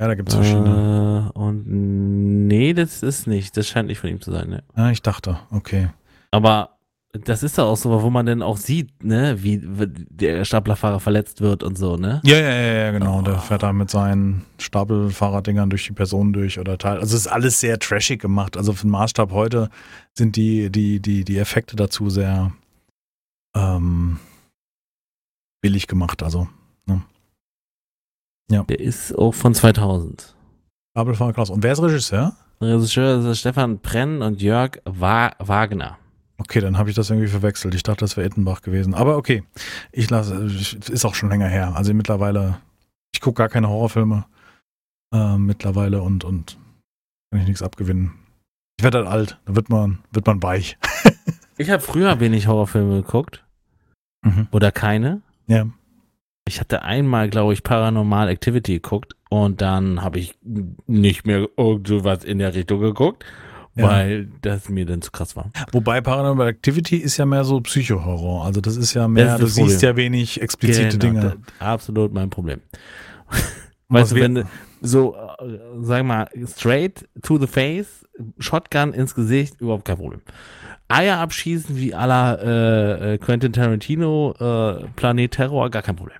Ja, 0.00 0.08
da 0.08 0.14
gibt 0.14 0.30
es 0.30 0.34
verschiedene. 0.34 1.30
Äh, 1.34 1.38
und 1.38 2.48
nee, 2.48 2.72
das 2.72 3.02
ist 3.02 3.26
nicht. 3.26 3.56
Das 3.56 3.68
scheint 3.68 3.88
nicht 3.88 3.98
von 4.00 4.10
ihm 4.10 4.20
zu 4.20 4.32
sein. 4.32 4.48
Ne? 4.48 4.64
Ja, 4.76 4.90
ich 4.90 5.02
dachte, 5.02 5.38
okay. 5.50 5.90
Aber 6.30 6.73
das 7.22 7.44
ist 7.44 7.58
doch 7.58 7.66
auch 7.66 7.76
so, 7.76 8.02
wo 8.02 8.10
man 8.10 8.26
dann 8.26 8.42
auch 8.42 8.56
sieht, 8.56 9.04
ne, 9.04 9.36
wie 9.42 9.60
der 9.62 10.44
Staplerfahrer 10.44 10.98
verletzt 10.98 11.40
wird 11.40 11.62
und 11.62 11.78
so, 11.78 11.96
ne? 11.96 12.20
Ja, 12.24 12.36
ja, 12.36 12.50
ja, 12.50 12.72
ja 12.72 12.90
genau. 12.90 13.20
Oh. 13.20 13.22
Der 13.22 13.38
fährt 13.38 13.62
da 13.62 13.72
mit 13.72 13.88
seinen 13.88 14.44
Stapelfahrraddingern 14.58 15.70
durch 15.70 15.86
die 15.86 15.92
Person 15.92 16.32
durch 16.32 16.58
oder 16.58 16.76
Teil. 16.76 16.98
Also 16.98 17.14
es 17.14 17.26
ist 17.26 17.32
alles 17.32 17.60
sehr 17.60 17.78
trashig 17.78 18.20
gemacht. 18.20 18.56
Also 18.56 18.72
für 18.72 18.86
den 18.86 18.90
Maßstab 18.90 19.30
heute 19.30 19.70
sind 20.14 20.34
die, 20.34 20.70
die, 20.70 20.98
die, 20.98 21.24
die 21.24 21.38
Effekte 21.38 21.76
dazu 21.76 22.10
sehr 22.10 22.50
ähm, 23.54 24.18
billig 25.62 25.86
gemacht. 25.86 26.20
Also, 26.22 26.48
ne? 26.86 27.02
Ja. 28.50 28.64
Der 28.64 28.80
ist 28.80 29.16
auch 29.16 29.34
von 29.34 29.54
2000. 29.54 30.34
Stapelfahrer 30.96 31.32
Klaus. 31.32 31.50
Und 31.50 31.62
wer 31.62 31.72
ist 31.72 31.82
Regisseur? 31.82 32.34
Regisseur 32.60 33.24
ist 33.30 33.38
Stefan 33.38 33.78
Brenn 33.78 34.20
und 34.20 34.42
Jörg 34.42 34.80
Wagner. 34.84 35.98
Okay, 36.44 36.60
dann 36.60 36.76
habe 36.76 36.90
ich 36.90 36.96
das 36.96 37.08
irgendwie 37.08 37.28
verwechselt. 37.28 37.74
Ich 37.74 37.82
dachte, 37.82 38.00
das 38.00 38.18
wäre 38.18 38.26
Ittenbach 38.26 38.60
gewesen. 38.60 38.92
Aber 38.92 39.16
okay, 39.16 39.44
ich 39.92 40.10
lasse, 40.10 40.44
ist 40.44 41.04
auch 41.06 41.14
schon 41.14 41.30
länger 41.30 41.48
her. 41.48 41.74
Also 41.74 41.94
mittlerweile, 41.94 42.60
ich 43.14 43.22
gucke 43.22 43.38
gar 43.38 43.48
keine 43.48 43.70
Horrorfilme 43.70 44.26
äh, 45.12 45.38
mittlerweile 45.38 46.02
und, 46.02 46.22
und 46.22 46.58
kann 47.30 47.40
ich 47.40 47.46
nichts 47.48 47.62
abgewinnen. 47.62 48.12
Ich 48.76 48.84
werde 48.84 48.98
halt 48.98 49.08
alt, 49.08 49.40
da 49.46 49.56
wird 49.56 49.70
man, 49.70 50.00
wird 50.12 50.26
man 50.26 50.42
weich. 50.42 50.76
ich 51.56 51.70
habe 51.70 51.82
früher 51.82 52.20
wenig 52.20 52.46
Horrorfilme 52.46 53.00
geguckt. 53.00 53.42
Mhm. 54.22 54.48
Oder 54.50 54.70
keine. 54.70 55.22
Ja. 55.46 55.66
Ich 56.46 56.60
hatte 56.60 56.82
einmal, 56.82 57.30
glaube 57.30 57.54
ich, 57.54 57.62
Paranormal 57.62 58.28
Activity 58.28 58.74
geguckt 58.74 59.16
und 59.30 59.62
dann 59.62 60.02
habe 60.02 60.18
ich 60.18 60.36
nicht 60.86 61.26
mehr 61.26 61.48
irgendwas 61.56 62.22
in 62.22 62.38
der 62.38 62.54
Richtung 62.54 62.80
geguckt 62.80 63.24
ja. 63.74 63.88
weil 63.88 64.28
das 64.42 64.68
mir 64.68 64.86
dann 64.86 65.02
zu 65.02 65.10
krass 65.10 65.36
war. 65.36 65.50
Wobei 65.72 66.00
Paranormal 66.00 66.48
Activity 66.48 66.96
ist 66.96 67.16
ja 67.16 67.26
mehr 67.26 67.44
so 67.44 67.60
Psychohorror. 67.60 68.44
Also 68.44 68.60
das 68.60 68.76
ist 68.76 68.94
ja 68.94 69.08
mehr, 69.08 69.34
ist 69.34 69.42
du 69.42 69.46
siehst 69.46 69.82
ja 69.82 69.96
wenig 69.96 70.40
explizite 70.40 70.98
genau, 70.98 71.20
Dinge. 71.20 71.36
absolut 71.58 72.12
mein 72.12 72.30
Problem. 72.30 72.60
weißt 73.88 74.12
du, 74.12 74.16
wenn 74.16 74.34
du 74.36 74.44
so, 74.80 75.16
äh, 75.16 75.58
sag 75.80 76.04
mal, 76.04 76.28
straight 76.46 77.08
to 77.22 77.38
the 77.38 77.46
face, 77.46 78.06
Shotgun 78.38 78.92
ins 78.92 79.14
Gesicht, 79.14 79.60
überhaupt 79.60 79.84
kein 79.84 79.96
Problem. 79.96 80.20
Eier 80.88 81.18
abschießen 81.18 81.76
wie 81.76 81.94
aller 81.94 82.38
äh, 82.42 83.14
äh, 83.14 83.18
Quentin 83.18 83.52
Tarantino, 83.52 84.34
äh, 84.38 84.86
Planet 84.96 85.30
Terror, 85.30 85.70
gar 85.70 85.82
kein 85.82 85.96
Problem. 85.96 86.18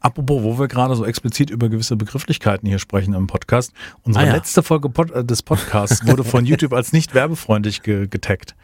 Apropos, 0.00 0.42
wo 0.42 0.58
wir 0.58 0.68
gerade 0.68 0.94
so 0.94 1.04
explizit 1.04 1.50
über 1.50 1.68
gewisse 1.68 1.96
Begrifflichkeiten 1.96 2.68
hier 2.68 2.78
sprechen 2.78 3.14
im 3.14 3.26
Podcast. 3.26 3.72
Unsere 4.02 4.24
ah, 4.24 4.28
ja. 4.28 4.34
letzte 4.34 4.62
Folge 4.62 4.88
Pod 4.88 5.10
äh, 5.10 5.24
des 5.24 5.42
Podcasts 5.42 6.06
wurde 6.06 6.24
von 6.24 6.44
YouTube 6.46 6.72
als 6.72 6.92
nicht 6.92 7.14
werbefreundlich 7.14 7.82
ge 7.82 8.06
getaggt. 8.06 8.54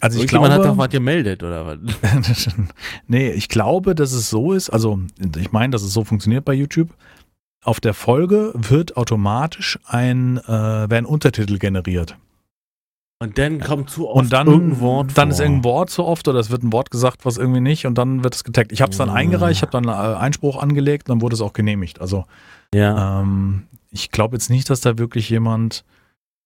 Also 0.00 0.20
ich 0.20 0.28
glaube, 0.28 0.50
hat 0.50 0.64
doch 0.64 0.78
was 0.78 0.88
gemeldet 0.88 1.42
oder 1.42 1.66
was? 1.66 1.78
nee, 3.06 3.30
ich 3.30 3.48
glaube, 3.48 3.94
dass 3.94 4.12
es 4.12 4.30
so 4.30 4.52
ist. 4.52 4.70
Also 4.70 4.98
ich 5.36 5.52
meine, 5.52 5.72
dass 5.72 5.82
es 5.82 5.92
so 5.92 6.04
funktioniert 6.04 6.44
bei 6.44 6.54
YouTube. 6.54 6.88
Auf 7.62 7.80
der 7.80 7.92
Folge 7.92 8.52
wird 8.54 8.96
automatisch 8.96 9.78
ein 9.84 10.38
äh, 10.38 10.48
werden 10.48 11.04
Untertitel 11.04 11.58
generiert. 11.58 12.16
Und 13.22 13.36
dann 13.36 13.60
kommt 13.60 13.90
zu 13.90 14.08
oft 14.08 14.18
und 14.18 14.32
dann, 14.32 14.46
irgendein 14.46 14.80
Wort 14.80 15.10
Dann 15.14 15.28
vor. 15.28 15.32
ist 15.34 15.40
irgendein 15.40 15.64
Wort 15.64 15.90
zu 15.90 16.04
oft 16.04 16.26
oder 16.26 16.38
es 16.38 16.50
wird 16.50 16.62
ein 16.62 16.72
Wort 16.72 16.90
gesagt, 16.90 17.26
was 17.26 17.36
irgendwie 17.36 17.60
nicht 17.60 17.84
und 17.86 17.98
dann 17.98 18.24
wird 18.24 18.34
es 18.34 18.44
getaggt. 18.44 18.72
Ich 18.72 18.80
habe 18.80 18.92
es 18.92 18.96
dann 18.96 19.10
eingereicht, 19.10 19.58
ich 19.58 19.62
habe 19.62 19.72
dann 19.72 19.90
einen 19.90 20.16
Einspruch 20.16 20.60
angelegt, 20.60 21.10
dann 21.10 21.20
wurde 21.20 21.34
es 21.34 21.42
auch 21.42 21.52
genehmigt. 21.52 22.00
Also 22.00 22.24
ja. 22.74 23.20
ähm, 23.20 23.64
ich 23.90 24.10
glaube 24.10 24.36
jetzt 24.36 24.48
nicht, 24.48 24.70
dass 24.70 24.80
da 24.80 24.96
wirklich 24.96 25.28
jemand 25.28 25.84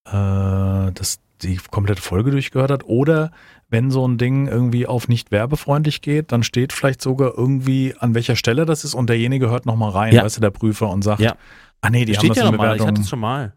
äh, 0.06 0.10
das, 0.10 1.20
die 1.42 1.60
komplette 1.70 2.02
Folge 2.02 2.32
durchgehört 2.32 2.72
hat. 2.72 2.84
Oder 2.86 3.30
wenn 3.68 3.92
so 3.92 4.06
ein 4.06 4.18
Ding 4.18 4.48
irgendwie 4.48 4.88
auf 4.88 5.06
nicht 5.06 5.30
werbefreundlich 5.30 6.02
geht, 6.02 6.32
dann 6.32 6.42
steht 6.42 6.72
vielleicht 6.72 7.00
sogar 7.00 7.38
irgendwie, 7.38 7.94
an 8.00 8.16
welcher 8.16 8.34
Stelle 8.34 8.66
das 8.66 8.82
ist 8.82 8.94
und 8.94 9.08
derjenige 9.08 9.48
hört 9.48 9.64
nochmal 9.64 9.90
rein, 9.90 10.12
ja. 10.12 10.24
weißt 10.24 10.38
du, 10.38 10.40
der 10.40 10.50
Prüfer 10.50 10.90
und 10.90 11.02
sagt, 11.02 11.20
ja. 11.20 11.36
ah 11.82 11.90
nee, 11.90 12.04
die 12.04 12.14
steht 12.14 12.30
haben 12.30 12.34
das 12.34 12.38
ja 12.38 12.48
in 12.48 12.56
Bewertung. 12.56 12.68
Mal, 12.68 12.76
ich 12.76 12.86
hatte 12.86 13.00
es 13.00 13.08
schon 13.08 13.20
mal. 13.20 13.54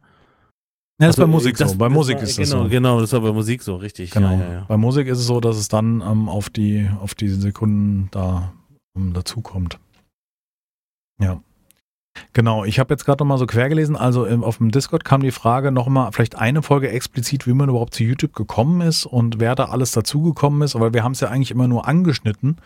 Ja, 1.00 1.08
das 1.08 1.20
also, 1.20 1.22
ist 1.22 1.28
bei 1.28 1.32
Musik 1.32 1.58
das, 1.58 1.72
so. 1.72 1.78
Bei 1.78 1.90
Musik 1.90 2.16
war, 2.16 2.24
ist 2.24 2.40
es 2.40 2.50
genau, 2.50 2.64
so. 2.64 2.70
Genau, 2.70 3.02
das 3.02 3.14
war 3.14 3.22
bei 3.22 3.32
Musik 3.32 3.62
so, 3.62 3.76
richtig. 3.76 4.12
Genau. 4.12 4.32
Ja, 4.32 4.52
ja. 4.52 4.66
Bei 4.68 4.78
Musik 4.78 5.08
ist 5.08 5.20
es 5.20 5.28
so, 5.28 5.40
dass 5.40 5.58
es 5.58 5.68
dann 5.68 6.02
ähm, 6.02 6.28
auf 6.28 6.50
die 6.50 6.90
auf 7.02 7.14
die 7.14 7.30
Sekunden 7.30 8.08
da 8.10 8.54
um, 8.96 9.14
dazukommt. 9.14 9.80
Ja. 11.20 11.42
Genau, 12.34 12.66
ich 12.66 12.80
habe 12.80 12.94
jetzt 12.94 13.06
gerade 13.06 13.24
nochmal 13.24 13.38
so 13.38 13.46
quer 13.46 13.70
gelesen, 13.70 13.96
also 13.96 14.26
im, 14.26 14.44
auf 14.44 14.58
dem 14.58 14.72
Discord 14.72 15.06
kam 15.06 15.22
die 15.22 15.30
Frage 15.30 15.72
nochmal, 15.72 16.12
vielleicht 16.12 16.36
eine 16.36 16.64
Folge 16.64 16.90
explizit, 16.90 17.46
wie 17.46 17.54
man 17.54 17.70
überhaupt 17.70 17.94
zu 17.94 18.04
YouTube 18.04 18.34
gekommen 18.34 18.82
ist 18.82 19.06
und 19.06 19.40
wer 19.40 19.54
da 19.54 19.66
alles 19.66 19.92
dazugekommen 19.92 20.64
ist, 20.64 20.76
aber 20.76 20.94
wir 20.94 21.04
haben 21.04 21.12
es 21.12 21.20
ja 21.20 21.30
eigentlich 21.30 21.52
immer 21.52 21.68
nur 21.68 21.88
angeschnitten. 21.88 22.58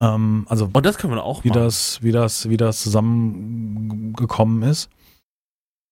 Ähm, 0.00 0.46
also 0.48 0.70
und 0.72 0.86
das 0.86 0.96
können 0.96 1.12
wir 1.12 1.22
auch 1.22 1.44
wie 1.44 1.50
machen. 1.50 1.60
das, 1.60 2.02
wie 2.02 2.12
das, 2.12 2.48
wie 2.48 2.56
das 2.56 2.80
zusammengekommen 2.80 4.62
ist. 4.62 4.88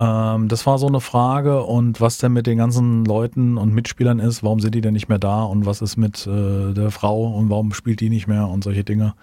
Ähm, 0.03 0.49
das 0.49 0.67
war 0.67 0.79
so 0.79 0.89
eine 0.89 1.01
Frage 1.01 1.63
und 1.63 2.01
was 2.01 2.19
denn 2.19 2.33
mit 2.33 2.49
den 2.49 2.59
ganzen 2.59 3.05
Leuten 3.05 3.57
und 3.57 3.73
Mitspielern 3.73 4.19
ist, 4.19 4.43
warum 4.43 4.59
sind 4.59 4.75
die 4.75 4.81
denn 4.81 4.95
nicht 4.95 5.09
mehr 5.09 5.21
da 5.21 5.45
und 5.45 5.65
was 5.65 5.81
ist 5.81 5.97
mit 5.97 6.27
äh, 6.27 6.73
der 6.73 6.91
Frau 6.91 7.29
und 7.29 7.51
warum 7.51 7.73
spielt 7.73 8.01
die 8.01 8.11
nicht 8.11 8.27
mehr 8.27 8.49
und 8.49 8.65
solche 8.65 8.83
Dinge. 8.83 9.15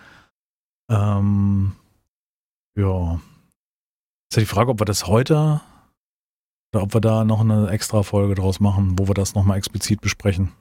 Ähm, 0.90 1.74
ja. 2.78 3.16
Ist 4.32 4.38
ja 4.38 4.40
die 4.40 4.46
Frage, 4.46 4.72
ob 4.72 4.80
wir 4.80 4.86
das 4.86 5.06
heute 5.06 5.60
oder 6.74 6.84
ob 6.84 6.94
wir 6.94 7.02
da 7.02 7.26
noch 7.26 7.42
eine 7.42 7.70
extra 7.72 8.02
Folge 8.04 8.36
draus 8.36 8.62
machen, 8.62 8.98
wo 8.98 9.10
wir 9.10 9.16
das 9.16 9.36
nochmal 9.36 9.58
explizit 9.58 10.00
besprechen. 10.00 10.54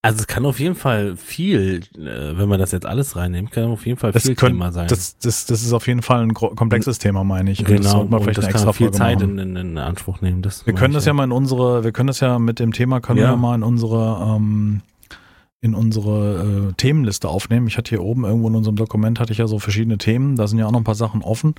Also 0.00 0.20
es 0.20 0.26
kann 0.28 0.46
auf 0.46 0.60
jeden 0.60 0.76
Fall 0.76 1.16
viel, 1.16 1.82
äh, 1.96 2.38
wenn 2.38 2.48
man 2.48 2.60
das 2.60 2.70
jetzt 2.70 2.86
alles 2.86 3.16
reinnimmt, 3.16 3.50
kann 3.50 3.64
auf 3.64 3.84
jeden 3.84 3.98
Fall 3.98 4.12
viel 4.12 4.36
können, 4.36 4.54
Thema 4.54 4.70
sein. 4.70 4.86
Das, 4.86 5.18
das, 5.18 5.46
das 5.46 5.62
ist 5.62 5.72
auf 5.72 5.88
jeden 5.88 6.02
Fall 6.02 6.22
ein 6.22 6.34
komplexes 6.34 6.98
Thema, 6.98 7.24
meine 7.24 7.50
ich. 7.50 7.58
Genau, 7.58 7.70
und 7.70 7.84
das 7.84 7.92
sollte 7.92 8.10
man 8.12 8.22
vielleicht 8.22 8.38
das 8.38 8.46
extra 8.46 8.72
viel 8.72 8.86
Folge 8.86 8.98
Zeit 8.98 9.22
in, 9.22 9.38
in, 9.38 9.56
in, 9.56 9.78
Anspruch 9.78 10.20
nehmen. 10.20 10.40
Das 10.40 10.66
wir 10.66 10.74
können 10.74 10.94
das 10.94 11.04
ja 11.04 11.12
mal 11.12 11.24
in 11.24 11.32
unsere, 11.32 11.82
wir 11.82 11.90
können 11.90 12.06
das 12.06 12.20
ja 12.20 12.38
mit 12.38 12.60
dem 12.60 12.72
Thema, 12.72 13.00
können 13.00 13.18
ja. 13.18 13.32
wir 13.32 13.36
mal 13.36 13.56
in 13.56 13.64
unsere 13.64 14.36
ähm, 14.36 14.82
in 15.60 15.74
unsere 15.74 16.68
äh, 16.70 16.72
Themenliste 16.74 17.28
aufnehmen. 17.28 17.66
Ich 17.66 17.76
hatte 17.76 17.88
hier 17.88 18.02
oben 18.02 18.24
irgendwo 18.24 18.48
in 18.48 18.54
unserem 18.54 18.76
Dokument 18.76 19.18
hatte 19.18 19.32
ich 19.32 19.38
ja 19.38 19.48
so 19.48 19.58
verschiedene 19.58 19.98
Themen. 19.98 20.36
Da 20.36 20.46
sind 20.46 20.60
ja 20.60 20.66
auch 20.66 20.70
noch 20.70 20.80
ein 20.80 20.84
paar 20.84 20.94
Sachen 20.94 21.22
offen. 21.22 21.56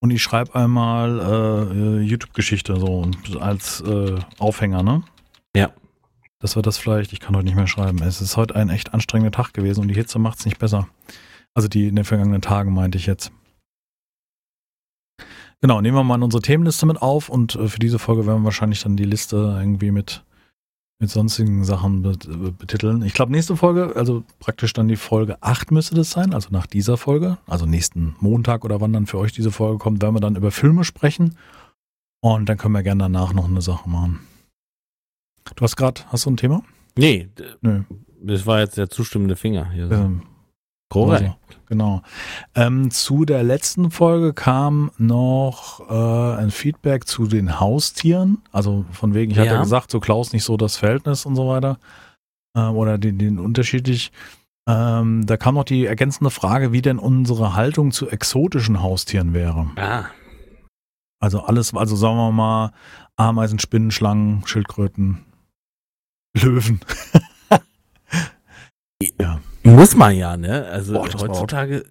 Und 0.00 0.10
ich 0.10 0.22
schreibe 0.22 0.54
einmal 0.54 1.20
äh, 1.20 2.00
YouTube-Geschichte 2.00 2.76
so 2.76 3.10
als 3.38 3.82
äh, 3.82 4.14
Aufhänger, 4.38 4.82
ne? 4.82 5.02
Ja 6.42 6.48
dass 6.48 6.56
wir 6.56 6.62
das 6.62 6.76
vielleicht, 6.76 7.12
ich 7.12 7.20
kann 7.20 7.36
heute 7.36 7.46
nicht 7.46 7.54
mehr 7.54 7.68
schreiben. 7.68 8.02
Es 8.02 8.20
ist 8.20 8.36
heute 8.36 8.56
ein 8.56 8.68
echt 8.68 8.92
anstrengender 8.92 9.30
Tag 9.30 9.54
gewesen 9.54 9.80
und 9.80 9.88
die 9.88 9.94
Hitze 9.94 10.18
macht 10.18 10.40
es 10.40 10.44
nicht 10.44 10.58
besser. 10.58 10.88
Also 11.54 11.68
die 11.68 11.86
in 11.86 11.96
den 11.96 12.04
vergangenen 12.04 12.42
Tagen 12.42 12.74
meinte 12.74 12.98
ich 12.98 13.06
jetzt. 13.06 13.30
Genau, 15.60 15.80
nehmen 15.80 15.96
wir 15.96 16.02
mal 16.02 16.20
unsere 16.20 16.42
Themenliste 16.42 16.84
mit 16.86 17.00
auf 17.00 17.28
und 17.28 17.54
äh, 17.54 17.68
für 17.68 17.78
diese 17.78 18.00
Folge 18.00 18.26
werden 18.26 18.40
wir 18.40 18.46
wahrscheinlich 18.46 18.82
dann 18.82 18.96
die 18.96 19.04
Liste 19.04 19.36
irgendwie 19.36 19.92
mit, 19.92 20.24
mit 20.98 21.10
sonstigen 21.10 21.62
Sachen 21.62 22.02
betiteln. 22.02 23.02
Ich 23.02 23.14
glaube, 23.14 23.30
nächste 23.30 23.56
Folge, 23.56 23.92
also 23.94 24.24
praktisch 24.40 24.72
dann 24.72 24.88
die 24.88 24.96
Folge 24.96 25.40
8 25.40 25.70
müsste 25.70 25.94
das 25.94 26.10
sein, 26.10 26.34
also 26.34 26.48
nach 26.50 26.66
dieser 26.66 26.96
Folge, 26.96 27.38
also 27.46 27.66
nächsten 27.66 28.16
Montag 28.18 28.64
oder 28.64 28.80
wann 28.80 28.92
dann 28.92 29.06
für 29.06 29.18
euch 29.18 29.30
diese 29.30 29.52
Folge 29.52 29.78
kommt, 29.78 30.02
werden 30.02 30.16
wir 30.16 30.20
dann 30.20 30.34
über 30.34 30.50
Filme 30.50 30.82
sprechen 30.82 31.36
und 32.20 32.48
dann 32.48 32.58
können 32.58 32.74
wir 32.74 32.82
gerne 32.82 33.04
danach 33.04 33.32
noch 33.32 33.48
eine 33.48 33.62
Sache 33.62 33.88
machen. 33.88 34.26
Du 35.56 35.62
hast 35.62 35.76
gerade, 35.76 36.00
hast 36.08 36.26
du 36.26 36.30
ein 36.30 36.36
Thema? 36.36 36.62
Nee, 36.96 37.28
Nö. 37.60 37.82
das 38.20 38.46
war 38.46 38.60
jetzt 38.60 38.76
der 38.76 38.90
zustimmende 38.90 39.36
Finger. 39.36 39.70
Hier. 39.70 39.90
Ähm, 39.90 40.22
Korrekt. 40.92 41.22
Also, 41.22 41.34
genau. 41.66 42.02
Ähm, 42.54 42.90
zu 42.90 43.24
der 43.24 43.42
letzten 43.42 43.90
Folge 43.90 44.34
kam 44.34 44.90
noch 44.98 45.80
äh, 45.88 46.40
ein 46.40 46.50
Feedback 46.50 47.06
zu 47.06 47.26
den 47.26 47.60
Haustieren. 47.60 48.42
Also 48.52 48.84
von 48.92 49.14
wegen, 49.14 49.30
ich 49.30 49.38
ja. 49.38 49.46
hatte 49.46 49.60
gesagt, 49.60 49.90
so 49.90 50.00
Klaus 50.00 50.34
nicht 50.34 50.44
so 50.44 50.58
das 50.58 50.76
Verhältnis 50.76 51.24
und 51.24 51.34
so 51.34 51.48
weiter. 51.48 51.78
Äh, 52.54 52.60
oder 52.60 52.98
den, 52.98 53.18
den 53.18 53.38
unterschiedlich. 53.38 54.12
Ähm, 54.68 55.24
da 55.26 55.36
kam 55.38 55.54
noch 55.54 55.64
die 55.64 55.86
ergänzende 55.86 56.30
Frage, 56.30 56.72
wie 56.72 56.82
denn 56.82 56.98
unsere 56.98 57.54
Haltung 57.54 57.90
zu 57.90 58.08
exotischen 58.10 58.82
Haustieren 58.82 59.32
wäre. 59.32 59.70
Ah. 59.76 60.04
Also 61.20 61.40
alles, 61.40 61.74
also 61.74 61.96
sagen 61.96 62.16
wir 62.16 62.32
mal, 62.32 62.72
Ameisen, 63.16 63.58
Spinnen, 63.58 63.90
Schlangen, 63.90 64.42
Schildkröten, 64.46 65.24
Löwen. 66.34 66.80
ja. 69.20 69.40
Muss 69.62 69.94
man 69.94 70.14
ja, 70.16 70.36
ne? 70.36 70.66
Also 70.66 70.94
Boah, 70.94 71.08
heutzutage. 71.12 71.84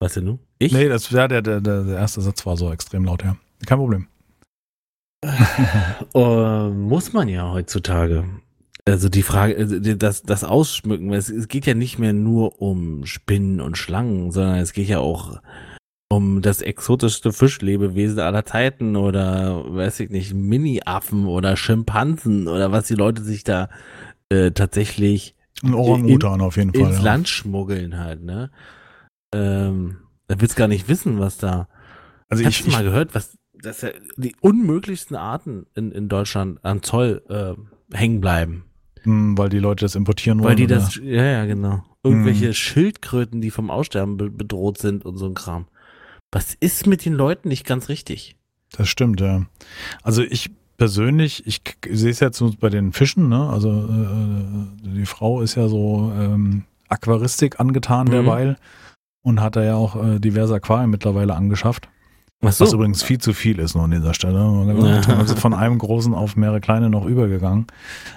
Was 0.00 0.14
denn 0.14 0.26
du? 0.26 0.38
Ich? 0.58 0.72
Nee, 0.72 0.88
das, 0.88 1.10
ja, 1.10 1.28
der, 1.28 1.42
der, 1.42 1.60
der 1.60 1.86
erste 1.86 2.20
Satz 2.20 2.44
war 2.44 2.56
so 2.56 2.72
extrem 2.72 3.04
laut, 3.04 3.22
ja. 3.22 3.36
Kein 3.66 3.78
Problem. 3.78 4.08
uh, 6.14 6.70
muss 6.70 7.12
man 7.12 7.28
ja 7.28 7.50
heutzutage. 7.52 8.24
Also 8.84 9.08
die 9.08 9.22
Frage, 9.22 9.56
also 9.56 9.78
das, 9.78 10.22
das 10.22 10.42
Ausschmücken, 10.42 11.12
es, 11.12 11.28
es 11.28 11.46
geht 11.46 11.66
ja 11.66 11.74
nicht 11.74 12.00
mehr 12.00 12.12
nur 12.12 12.60
um 12.60 13.06
Spinnen 13.06 13.60
und 13.60 13.78
Schlangen, 13.78 14.32
sondern 14.32 14.56
es 14.56 14.72
geht 14.72 14.88
ja 14.88 14.98
auch 14.98 15.40
um 16.12 16.42
das 16.42 16.60
exotischste 16.60 17.32
Fischlebewesen 17.32 18.18
aller 18.20 18.44
Zeiten 18.44 18.96
oder 18.96 19.64
weiß 19.66 20.00
ich 20.00 20.10
nicht, 20.10 20.34
Mini-Affen 20.34 21.26
oder 21.26 21.56
Schimpansen 21.56 22.48
oder 22.48 22.70
was 22.70 22.86
die 22.86 22.96
Leute 22.96 23.22
sich 23.22 23.44
da 23.44 23.70
äh, 24.28 24.50
tatsächlich 24.50 25.34
ein 25.62 25.72
Orang-Utan 25.72 26.42
auf 26.42 26.56
jeden 26.56 26.74
Fall. 26.74 26.82
Ins 26.82 26.98
ja. 26.98 27.02
Land 27.02 27.28
schmuggeln 27.28 27.98
halt, 27.98 28.22
ne? 28.22 28.50
Ähm, 29.34 29.98
da 30.26 30.38
willst 30.38 30.56
gar 30.56 30.68
nicht 30.68 30.88
wissen, 30.88 31.18
was 31.18 31.38
da. 31.38 31.68
Also 32.28 32.44
Hast 32.44 32.60
ich, 32.60 32.64
du 32.66 32.72
mal 32.72 32.84
gehört, 32.84 33.14
was 33.14 33.38
dass 33.54 33.80
ja 33.80 33.90
die 34.16 34.34
unmöglichsten 34.40 35.16
Arten 35.16 35.66
in, 35.74 35.92
in 35.92 36.08
Deutschland 36.08 36.62
an 36.62 36.82
Zoll 36.82 37.22
äh, 37.28 37.96
hängen 37.96 38.20
bleiben. 38.20 38.64
Hm, 39.02 39.38
weil 39.38 39.48
die 39.48 39.60
Leute 39.60 39.84
das 39.84 39.94
importieren 39.94 40.40
wollen. 40.40 40.50
Weil 40.50 40.56
die 40.56 40.64
oder? 40.64 40.76
das, 40.76 40.96
ja, 40.96 41.24
ja, 41.24 41.44
genau. 41.46 41.84
Irgendwelche 42.02 42.46
hm. 42.46 42.54
Schildkröten, 42.54 43.40
die 43.40 43.50
vom 43.50 43.70
Aussterben 43.70 44.16
be 44.16 44.30
bedroht 44.30 44.78
sind 44.78 45.04
und 45.06 45.16
so 45.16 45.26
ein 45.26 45.34
Kram. 45.34 45.66
Was 46.32 46.54
ist 46.58 46.86
mit 46.86 47.04
den 47.04 47.12
Leuten 47.12 47.48
nicht 47.48 47.66
ganz 47.66 47.88
richtig? 47.88 48.36
Das 48.72 48.88
stimmt, 48.88 49.20
ja. 49.20 49.42
Also 50.02 50.22
ich 50.22 50.50
persönlich, 50.78 51.46
ich 51.46 51.62
sehe 51.88 52.10
es 52.10 52.20
jetzt 52.20 52.42
bei 52.58 52.70
den 52.70 52.92
Fischen, 52.92 53.28
ne? 53.28 53.48
Also 53.48 53.70
äh, 53.70 54.88
die 54.96 55.06
Frau 55.06 55.42
ist 55.42 55.54
ja 55.54 55.68
so 55.68 56.10
ähm, 56.18 56.64
Aquaristik 56.88 57.60
angetan 57.60 58.06
mhm. 58.06 58.10
derweil 58.10 58.56
und 59.22 59.40
hat 59.40 59.56
da 59.56 59.62
ja 59.62 59.76
auch 59.76 60.02
äh, 60.02 60.18
diverse 60.18 60.54
Aquarien 60.54 60.90
mittlerweile 60.90 61.34
angeschafft. 61.36 61.88
So. 62.40 62.64
Was 62.64 62.72
übrigens 62.72 63.04
viel 63.04 63.18
zu 63.18 63.34
viel 63.34 63.60
ist 63.60 63.76
nur 63.76 63.84
an 63.84 63.92
dieser 63.92 64.14
Stelle. 64.14 64.40
Also 65.16 65.36
von 65.36 65.54
einem 65.54 65.78
großen 65.78 66.12
auf 66.12 66.34
mehrere 66.34 66.60
kleine 66.60 66.90
noch 66.90 67.06
übergegangen. 67.06 67.68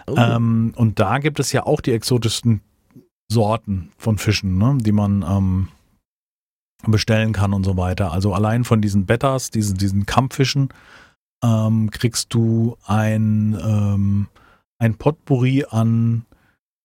Oh. 0.08 0.16
Ähm, 0.18 0.74
und 0.76 1.00
da 1.00 1.20
gibt 1.20 1.40
es 1.40 1.52
ja 1.52 1.64
auch 1.68 1.80
die 1.80 1.92
exotischsten 1.92 2.62
Sorten 3.32 3.92
von 3.98 4.18
Fischen, 4.18 4.58
ne? 4.58 4.78
die 4.82 4.92
man 4.92 5.24
ähm, 5.28 5.68
bestellen 6.92 7.34
kann 7.34 7.54
und 7.54 7.64
so 7.64 7.78
weiter. 7.78 8.12
Also 8.12 8.34
allein 8.34 8.64
von 8.64 8.82
diesen 8.82 9.06
Bettas, 9.06 9.52
diesen, 9.52 9.78
diesen 9.78 10.06
Kampffischen, 10.06 10.70
ähm, 11.44 11.90
kriegst 11.92 12.34
du 12.34 12.78
ein, 12.86 13.58
ähm, 13.64 14.28
ein 14.78 14.96
Potpourri 14.96 15.66
an, 15.70 16.26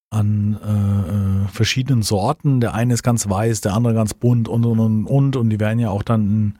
an 0.09 0.59
äh, 0.63 1.45
äh, 1.45 1.47
verschiedenen 1.47 2.01
Sorten. 2.03 2.61
Der 2.61 2.73
eine 2.73 2.93
ist 2.93 3.03
ganz 3.03 3.29
weiß, 3.29 3.61
der 3.61 3.73
andere 3.73 3.93
ganz 3.93 4.13
bunt 4.13 4.47
und 4.47 4.65
und 4.65 4.79
und 4.79 5.05
und. 5.05 5.35
Und 5.35 5.49
die 5.49 5.59
werden 5.59 5.79
ja 5.79 5.89
auch 5.89 6.03
dann, 6.03 6.21
in, 6.21 6.59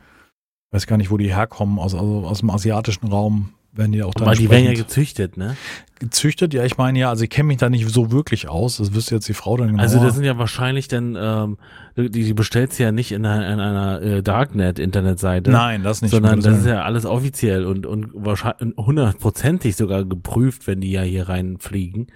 weiß 0.72 0.88
gar 0.88 0.98
nicht, 0.98 1.12
wo 1.12 1.18
die 1.18 1.34
herkommen, 1.34 1.80
aus, 1.80 1.94
also 1.94 2.26
aus 2.26 2.40
dem 2.40 2.50
asiatischen 2.50 3.08
Raum 3.08 3.50
werden 3.74 3.92
die 3.92 4.04
auch 4.04 4.14
dann. 4.14 4.28
Weil 4.28 4.38
die 4.38 4.50
werden 4.50 4.66
ja 4.66 4.74
gezüchtet, 4.74 5.38
ne? 5.38 5.56
Gezüchtet, 6.00 6.54
ja, 6.54 6.64
ich 6.66 6.78
meine 6.78 7.00
ja, 7.00 7.10
also 7.10 7.24
ich 7.24 7.30
kenne 7.30 7.48
mich 7.48 7.58
da 7.58 7.70
nicht 7.70 7.88
so 7.90 8.12
wirklich 8.12 8.50
aus, 8.50 8.78
das 8.78 8.94
wüsste 8.94 9.16
jetzt 9.16 9.28
die 9.28 9.34
Frau 9.34 9.56
dann 9.56 9.70
genau. 9.70 9.82
Also 9.82 10.04
das 10.04 10.16
sind 10.16 10.24
ja 10.24 10.38
wahrscheinlich 10.38 10.88
dann, 10.88 11.16
ähm, 11.20 11.58
die, 11.96 12.10
die 12.10 12.34
bestellt 12.34 12.74
sie 12.74 12.84
ja 12.84 12.92
nicht 12.92 13.12
in 13.12 13.26
einer, 13.26 13.54
in 13.54 13.60
einer 13.60 14.02
äh, 14.02 14.24
Darknet-Internetseite. 14.24 15.52
Nein, 15.52 15.84
das 15.84 16.02
nicht. 16.02 16.12
Sondern 16.12 16.42
das 16.42 16.60
ist 16.60 16.66
ja 16.66 16.84
alles 16.84 17.06
offiziell 17.06 17.66
und, 17.66 17.86
und 17.86 18.10
wahrscheinlich 18.14 18.76
hundertprozentig 18.78 19.76
sogar 19.76 20.04
geprüft, 20.06 20.66
wenn 20.68 20.82
die 20.82 20.92
ja 20.92 21.04
hier 21.04 21.30
reinfliegen. 21.30 22.08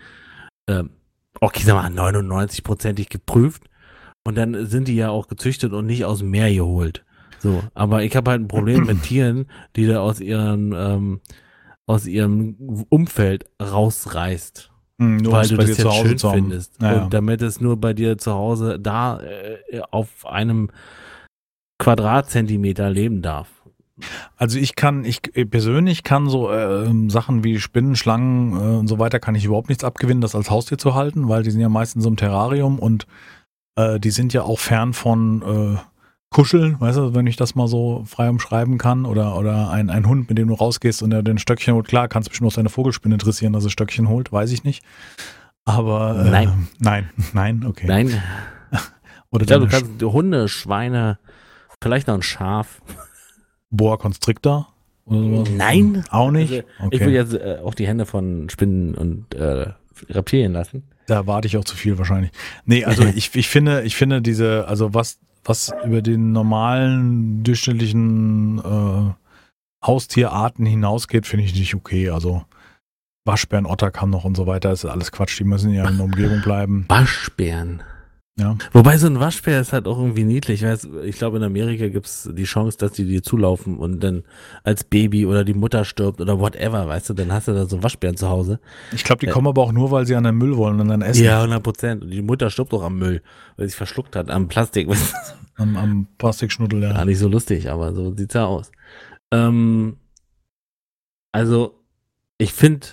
Ähm, 0.67 0.89
okay, 1.39 1.61
sag 1.63 1.75
mal, 1.75 2.09
99-prozentig 2.09 3.09
geprüft. 3.09 3.63
Und 4.23 4.35
dann 4.35 4.65
sind 4.65 4.87
die 4.87 4.95
ja 4.95 5.09
auch 5.09 5.27
gezüchtet 5.27 5.73
und 5.73 5.85
nicht 5.85 6.03
aus 6.05 6.19
dem 6.19 6.31
Meer 6.31 6.51
geholt. 6.51 7.05
So, 7.39 7.63
aber 7.75 8.03
ich 8.03 8.15
habe 8.15 8.31
halt 8.31 8.41
ein 8.41 8.47
Problem 8.47 8.85
mit 8.85 9.03
Tieren, 9.03 9.45
die 9.75 9.85
da 9.85 9.99
aus 9.99 10.19
ihren 10.19 10.73
ähm, 10.75 11.19
aus 11.87 12.07
ihrem 12.07 12.85
Umfeld 12.89 13.45
rausreißt. 13.61 14.71
Mhm, 14.97 15.17
nur 15.17 15.33
weil 15.33 15.47
du 15.47 15.57
das 15.57 15.77
jetzt 15.77 15.93
schön 15.93 16.19
findest. 16.19 16.81
Ja, 16.81 17.03
und 17.03 17.13
damit 17.13 17.41
es 17.41 17.59
nur 17.59 17.77
bei 17.77 17.93
dir 17.93 18.17
zu 18.17 18.33
Hause 18.33 18.79
da 18.79 19.19
äh, 19.19 19.81
auf 19.91 20.25
einem 20.25 20.69
Quadratzentimeter 21.79 22.89
leben 22.89 23.21
darf. 23.21 23.49
Also 24.35 24.59
ich 24.59 24.75
kann, 24.75 25.05
ich 25.05 25.21
persönlich 25.21 26.03
kann 26.03 26.29
so 26.29 26.51
äh, 26.51 26.89
Sachen 27.09 27.43
wie 27.43 27.59
Spinnen, 27.59 27.95
Schlangen 27.95 28.53
äh, 28.53 28.77
und 28.77 28.87
so 28.87 28.99
weiter, 28.99 29.19
kann 29.19 29.35
ich 29.35 29.45
überhaupt 29.45 29.69
nichts 29.69 29.83
abgewinnen, 29.83 30.21
das 30.21 30.35
als 30.35 30.49
Haustier 30.49 30.77
zu 30.77 30.95
halten, 30.95 31.29
weil 31.29 31.43
die 31.43 31.51
sind 31.51 31.61
ja 31.61 31.69
meistens 31.69 32.03
so 32.03 32.09
im 32.09 32.17
Terrarium 32.17 32.77
und 32.79 33.07
äh, 33.77 33.99
die 33.99 34.11
sind 34.11 34.33
ja 34.33 34.43
auch 34.43 34.59
fern 34.59 34.93
von 34.93 35.41
äh, 35.41 35.77
kuscheln, 36.35 36.75
weißt 36.81 36.97
du, 36.97 37.15
wenn 37.15 37.27
ich 37.27 37.37
das 37.37 37.55
mal 37.55 37.69
so 37.69 38.03
frei 38.05 38.29
umschreiben 38.29 38.77
kann, 38.77 39.05
oder, 39.05 39.37
oder 39.37 39.69
ein, 39.69 39.89
ein 39.89 40.05
Hund, 40.05 40.27
mit 40.27 40.37
dem 40.37 40.49
du 40.49 40.53
rausgehst 40.53 41.01
und 41.01 41.11
der 41.11 41.23
den 41.23 41.37
Stöckchen 41.37 41.73
holt, 41.73 41.87
klar, 41.87 42.09
kannst 42.09 42.27
du 42.27 42.31
bestimmt 42.31 42.51
auch 42.51 42.55
deine 42.55 42.67
Vogelspinne 42.67 43.15
interessieren, 43.15 43.53
dass 43.53 43.63
er 43.63 43.69
Stöckchen 43.69 44.09
holt, 44.09 44.33
weiß 44.33 44.51
ich 44.51 44.65
nicht. 44.65 44.83
Aber 45.63 46.25
äh, 46.25 46.29
nein. 46.29 46.67
Nein, 46.79 47.09
nein, 47.33 47.65
okay. 47.65 47.87
Nein. 47.87 48.07
oder 49.31 49.43
ich 49.43 49.47
glaube, 49.47 49.67
du 49.67 49.71
kannst 49.71 50.03
Hunde, 50.03 50.49
Schweine, 50.49 51.19
vielleicht 51.81 52.07
noch 52.07 52.15
ein 52.15 52.21
Schaf. 52.21 52.81
Boa 53.69 53.95
Constrictor? 53.95 54.67
Nein. 55.05 56.03
Auch 56.09 56.31
nicht? 56.31 56.51
Also, 56.51 56.67
okay. 56.79 56.95
Ich 56.97 56.99
will 56.99 57.13
jetzt 57.13 57.33
äh, 57.33 57.59
auch 57.63 57.75
die 57.75 57.87
Hände 57.87 58.05
von 58.05 58.49
Spinnen 58.49 58.93
und 58.93 59.33
äh, 59.35 59.67
Reptilien 60.09 60.51
lassen. 60.51 60.83
Da 61.07 61.27
warte 61.27 61.47
ich 61.47 61.55
auch 61.55 61.63
zu 61.63 61.77
viel 61.77 61.97
wahrscheinlich. 61.97 62.31
Nee, 62.65 62.83
also 62.83 63.05
ich, 63.15 63.33
ich 63.33 63.47
finde, 63.47 63.83
ich 63.83 63.95
finde 63.95 64.21
diese, 64.21 64.67
also 64.67 64.93
was 64.93 65.19
was 65.45 65.71
über 65.85 66.01
den 66.01 66.31
normalen, 66.31 67.43
durchschnittlichen 67.43 68.59
äh, 68.59 69.85
Haustierarten 69.85 70.65
hinausgeht, 70.65 71.27
finde 71.27 71.45
ich 71.45 71.55
nicht 71.55 71.75
okay. 71.75 72.09
Also 72.09 72.43
Waschbären, 73.25 73.65
Otterkamm 73.65 74.09
noch 74.09 74.25
und 74.25 74.35
so 74.35 74.47
weiter, 74.47 74.71
ist 74.71 74.85
alles 74.85 75.11
Quatsch. 75.11 75.39
Die 75.39 75.43
müssen 75.43 75.71
ja 75.71 75.87
in 75.87 75.97
der 75.97 76.05
Umgebung 76.05 76.41
bleiben. 76.41 76.85
Waschbären. 76.89 77.83
Ja. 78.37 78.57
Wobei 78.73 78.97
so 78.97 79.07
ein 79.07 79.21
Waschbär 79.21 79.61
ist 79.61 79.71
halt 79.71 79.87
auch 79.87 79.97
irgendwie 79.97 80.25
niedlich. 80.25 80.61
Ich, 80.61 80.67
weiß, 80.67 80.89
ich 81.05 81.17
glaube, 81.17 81.37
in 81.37 81.43
Amerika 81.43 81.87
gibt 81.87 82.05
es 82.05 82.29
die 82.33 82.43
Chance, 82.43 82.77
dass 82.77 82.91
die 82.91 83.05
dir 83.05 83.23
zulaufen 83.23 83.77
und 83.77 84.01
dann 84.01 84.23
als 84.63 84.83
Baby 84.83 85.25
oder 85.25 85.45
die 85.45 85.53
Mutter 85.53 85.85
stirbt 85.85 86.19
oder 86.19 86.37
whatever, 86.37 86.85
weißt 86.85 87.09
du, 87.09 87.13
dann 87.13 87.31
hast 87.31 87.47
du 87.47 87.53
da 87.53 87.65
so 87.65 87.81
Waschbären 87.81 88.17
zu 88.17 88.27
Hause. 88.27 88.59
Ich 88.93 89.05
glaube, 89.05 89.21
die 89.21 89.27
äh, 89.27 89.31
kommen 89.31 89.47
aber 89.47 89.61
auch 89.61 89.71
nur, 89.71 89.89
weil 89.91 90.05
sie 90.05 90.15
an 90.15 90.25
den 90.25 90.35
Müll 90.35 90.57
wollen 90.57 90.81
und 90.81 90.89
dann 90.89 91.01
essen. 91.01 91.23
Ja, 91.23 91.37
100 91.37 91.63
Prozent. 91.63 92.03
Und 92.03 92.11
die 92.11 92.21
Mutter 92.21 92.49
stirbt 92.49 92.73
auch 92.73 92.83
am 92.83 92.97
Müll, 92.97 93.21
weil 93.55 93.67
sie 93.67 93.69
sich 93.69 93.77
verschluckt 93.77 94.17
hat, 94.17 94.29
am 94.29 94.47
Plastik. 94.47 94.89
Am, 95.57 95.77
am 95.77 96.07
Plastikschnuddel, 96.17 96.83
ja. 96.83 96.91
Gar 96.91 97.05
nicht 97.05 97.17
so 97.17 97.29
lustig, 97.29 97.69
aber 97.71 97.93
so 97.93 98.13
sieht's 98.13 98.33
ja 98.33 98.43
aus. 98.43 98.73
Ähm, 99.31 99.95
also, 101.31 101.81
ich 102.37 102.51
finde, 102.51 102.87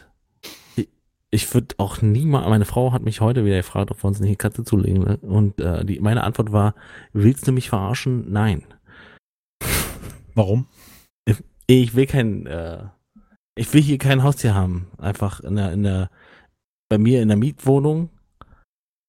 ich 1.34 1.52
würde 1.54 1.74
auch 1.78 2.02
niemals, 2.02 2.46
meine 2.48 2.66
Frau 2.66 2.92
hat 2.92 3.02
mich 3.02 3.22
heute 3.22 3.44
wieder 3.46 3.56
gefragt, 3.56 3.90
ob 3.90 4.04
wir 4.04 4.08
uns 4.08 4.20
nicht 4.20 4.28
eine 4.28 4.36
Katze 4.36 4.64
zulegen. 4.64 5.02
Ne? 5.02 5.16
Und 5.16 5.58
äh, 5.60 5.84
die, 5.84 5.98
meine 5.98 6.24
Antwort 6.24 6.52
war, 6.52 6.74
willst 7.14 7.48
du 7.48 7.52
mich 7.52 7.70
verarschen? 7.70 8.30
Nein. 8.30 8.62
Warum? 10.34 10.66
Ich, 11.24 11.42
ich 11.66 11.94
will 11.94 12.06
kein, 12.06 12.46
äh, 12.46 12.84
ich 13.54 13.72
will 13.72 13.80
hier 13.80 13.96
kein 13.96 14.22
Haustier 14.22 14.54
haben. 14.54 14.88
Einfach 14.98 15.40
in 15.40 15.56
der, 15.56 15.72
in 15.72 15.84
der, 15.84 16.10
bei 16.90 16.98
mir 16.98 17.22
in 17.22 17.28
der 17.28 17.38
Mietwohnung. 17.38 18.10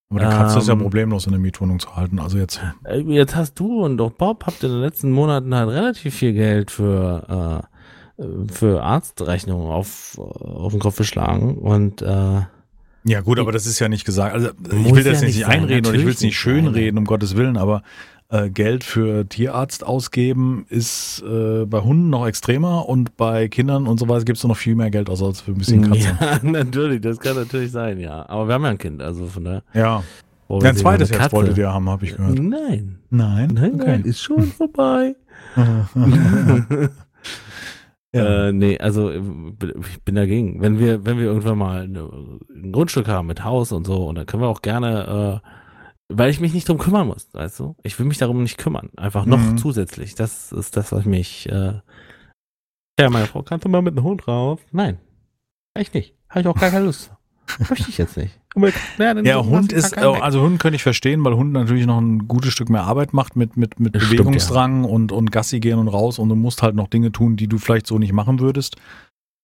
Aber 0.09 0.21
der 0.21 0.29
Katze 0.29 0.55
ähm, 0.55 0.61
ist 0.61 0.67
ja 0.67 0.73
ähm, 0.75 0.79
problemlos 0.79 1.25
in 1.25 1.33
der 1.33 1.41
Mietwohnung 1.41 1.79
zu 1.79 1.93
halten. 1.93 2.19
Also 2.19 2.37
jetzt. 2.37 2.61
Äh, 2.85 2.99
jetzt 3.01 3.35
hast 3.35 3.55
du 3.59 3.83
und 3.83 3.99
auch 3.99 4.11
Bob 4.11 4.45
habt 4.45 4.63
in 4.63 4.69
den 4.69 4.79
letzten 4.79 5.11
Monaten 5.11 5.53
halt 5.53 5.69
relativ 5.69 6.15
viel 6.15 6.31
Geld 6.31 6.71
für, 6.71 7.65
äh, 7.67 7.72
für 8.51 8.83
Arztrechnungen 8.83 9.71
auf, 9.71 10.17
auf 10.17 10.71
den 10.71 10.79
Kopf 10.79 10.97
geschlagen 10.97 11.57
und 11.57 12.01
äh, 12.01 12.41
ja 13.05 13.19
gut, 13.21 13.37
aber 13.37 13.51
das 13.51 13.65
ist 13.65 13.79
ja 13.79 13.89
nicht 13.89 14.05
gesagt. 14.05 14.33
Also 14.33 14.49
ich 14.49 14.95
will 14.95 15.03
das 15.03 15.21
ja 15.21 15.27
nicht, 15.27 15.37
nicht 15.37 15.47
einreden 15.47 15.85
und 15.87 15.95
ich 15.95 16.05
will 16.05 16.13
es 16.13 16.21
nicht 16.21 16.37
schönreden, 16.37 16.97
um 16.97 17.05
Gottes 17.05 17.35
Willen, 17.35 17.57
aber 17.57 17.83
äh, 18.29 18.49
Geld 18.49 18.83
für 18.83 19.27
Tierarzt 19.27 19.85
ausgeben 19.85 20.65
ist 20.69 21.21
äh, 21.27 21.65
bei 21.65 21.81
Hunden 21.81 22.09
noch 22.09 22.25
extremer 22.25 22.87
und 22.87 23.17
bei 23.17 23.49
Kindern 23.49 23.87
und 23.87 23.99
so 23.99 24.07
weiter 24.07 24.23
gibt 24.23 24.37
es 24.37 24.43
noch 24.43 24.55
viel 24.55 24.75
mehr 24.75 24.89
Geld 24.89 25.09
aus 25.09 25.21
als 25.21 25.41
für 25.41 25.51
ein 25.51 25.57
bisschen 25.57 25.89
Katze. 25.89 26.17
Ja, 26.19 26.39
natürlich, 26.43 27.01
das 27.01 27.19
kann 27.19 27.35
natürlich 27.35 27.71
sein, 27.71 27.99
ja. 27.99 28.27
Aber 28.29 28.47
wir 28.47 28.53
haben 28.55 28.63
ja 28.63 28.69
ein 28.69 28.77
Kind, 28.77 29.01
also 29.01 29.27
von 29.27 29.43
daher. 29.43 29.63
Ja. 29.73 30.03
froh. 30.47 30.61
Ja, 30.61 30.69
ein 30.69 30.77
zweites 30.77 31.09
jetzt 31.09 31.31
wolltet 31.33 31.57
ihr 31.57 31.73
haben, 31.73 31.89
habe 31.89 32.05
ich 32.05 32.15
gehört. 32.15 32.39
Nein. 32.39 32.99
Nein? 33.09 33.51
Nein, 33.53 33.75
okay. 33.75 33.83
nein, 33.85 34.03
ist 34.03 34.21
schon 34.21 34.43
vorbei. 34.43 35.15
ja. 38.13 38.47
Äh, 38.47 38.51
nee, 38.53 38.77
also 38.77 39.11
ich 39.11 40.03
bin 40.03 40.15
dagegen. 40.15 40.61
Wenn 40.61 40.77
wir, 40.77 41.03
wenn 41.05 41.17
wir 41.17 41.25
irgendwann 41.25 41.57
mal 41.57 41.83
ein 41.83 42.71
Grundstück 42.71 43.07
haben 43.07 43.27
mit 43.27 43.43
Haus 43.43 43.71
und 43.71 43.87
so, 43.87 44.05
und 44.05 44.15
dann 44.15 44.25
können 44.25 44.43
wir 44.43 44.49
auch 44.49 44.61
gerne, 44.61 45.41
äh, 45.43 45.47
weil 46.09 46.29
ich 46.29 46.39
mich 46.39 46.53
nicht 46.53 46.69
drum 46.69 46.77
kümmern 46.77 47.07
muss, 47.07 47.33
weißt 47.33 47.59
du? 47.59 47.75
Ich 47.81 47.97
will 47.97 48.05
mich 48.05 48.19
darum 48.19 48.43
nicht 48.43 48.59
kümmern. 48.59 48.91
Einfach 48.97 49.25
noch 49.25 49.39
mhm. 49.39 49.57
zusätzlich. 49.57 50.13
Das 50.13 50.51
ist 50.51 50.77
das, 50.77 50.91
was 50.91 51.05
mich. 51.05 51.49
Äh, 51.49 51.79
ja, 52.99 53.09
meine 53.09 53.25
Frau, 53.25 53.41
kannst 53.41 53.65
du 53.65 53.69
mal 53.69 53.81
mit 53.81 53.97
dem 53.97 54.03
Hund 54.03 54.27
raus? 54.27 54.59
Nein. 54.71 54.99
Echt 55.73 55.95
nicht. 55.95 56.15
Habe 56.29 56.41
ich 56.41 56.47
auch 56.47 56.59
gar 56.59 56.69
keine 56.69 56.85
Lust. 56.85 57.11
Möchte 57.69 57.89
ich 57.89 57.97
jetzt 57.97 58.17
nicht. 58.17 58.39
Ja, 58.97 59.19
ja 59.21 59.43
Hund 59.43 59.73
ist, 59.73 59.97
also 59.97 60.41
Hund 60.41 60.59
könnte 60.59 60.75
ich 60.75 60.83
verstehen, 60.83 61.23
weil 61.25 61.35
Hund 61.35 61.53
natürlich 61.53 61.85
noch 61.85 61.99
ein 61.99 62.27
gutes 62.27 62.53
Stück 62.53 62.69
mehr 62.69 62.83
Arbeit 62.83 63.13
macht 63.13 63.35
mit, 63.35 63.57
mit, 63.57 63.79
mit 63.79 63.93
Bewegungsdrang 63.93 64.83
Stimmt, 64.83 64.89
ja. 64.89 64.95
und, 64.95 65.11
und 65.11 65.31
Gassi 65.31 65.59
gehen 65.59 65.79
und 65.79 65.87
raus 65.87 66.19
und 66.19 66.29
du 66.29 66.35
musst 66.35 66.61
halt 66.61 66.75
noch 66.75 66.87
Dinge 66.87 67.11
tun, 67.11 67.35
die 67.35 67.47
du 67.47 67.57
vielleicht 67.57 67.87
so 67.87 67.97
nicht 67.97 68.13
machen 68.13 68.39
würdest. 68.39 68.75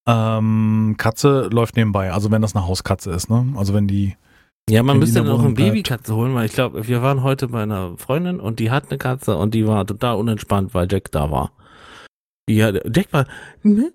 Ähm, 0.07 0.95
Katze 0.97 1.49
läuft 1.51 1.75
nebenbei, 1.75 2.11
also 2.11 2.31
wenn 2.31 2.41
das 2.41 2.55
eine 2.55 2.67
Hauskatze 2.67 3.11
ist, 3.11 3.29
ne? 3.29 3.53
Also 3.55 3.73
wenn 3.73 3.87
die. 3.87 4.15
Ja, 4.69 4.83
man 4.83 4.99
müsste 4.99 5.23
dann 5.23 5.29
auch 5.29 5.43
eine 5.43 5.53
Babykatze 5.53 6.15
holen, 6.15 6.35
weil 6.35 6.45
ich 6.45 6.53
glaube, 6.53 6.87
wir 6.87 7.01
waren 7.01 7.23
heute 7.23 7.47
bei 7.47 7.63
einer 7.63 7.97
Freundin 7.97 8.39
und 8.39 8.59
die 8.59 8.69
hat 8.69 8.89
eine 8.89 8.99
Katze 8.99 9.35
und 9.35 9.55
die 9.55 9.65
war 9.65 9.85
total 9.85 10.15
unentspannt, 10.15 10.75
weil 10.75 10.87
Jack 10.89 11.11
da 11.11 11.31
war. 11.31 11.51
Ja, 12.47 12.71
Jack 12.71 13.11
war, 13.11 13.25
ne, 13.63 13.91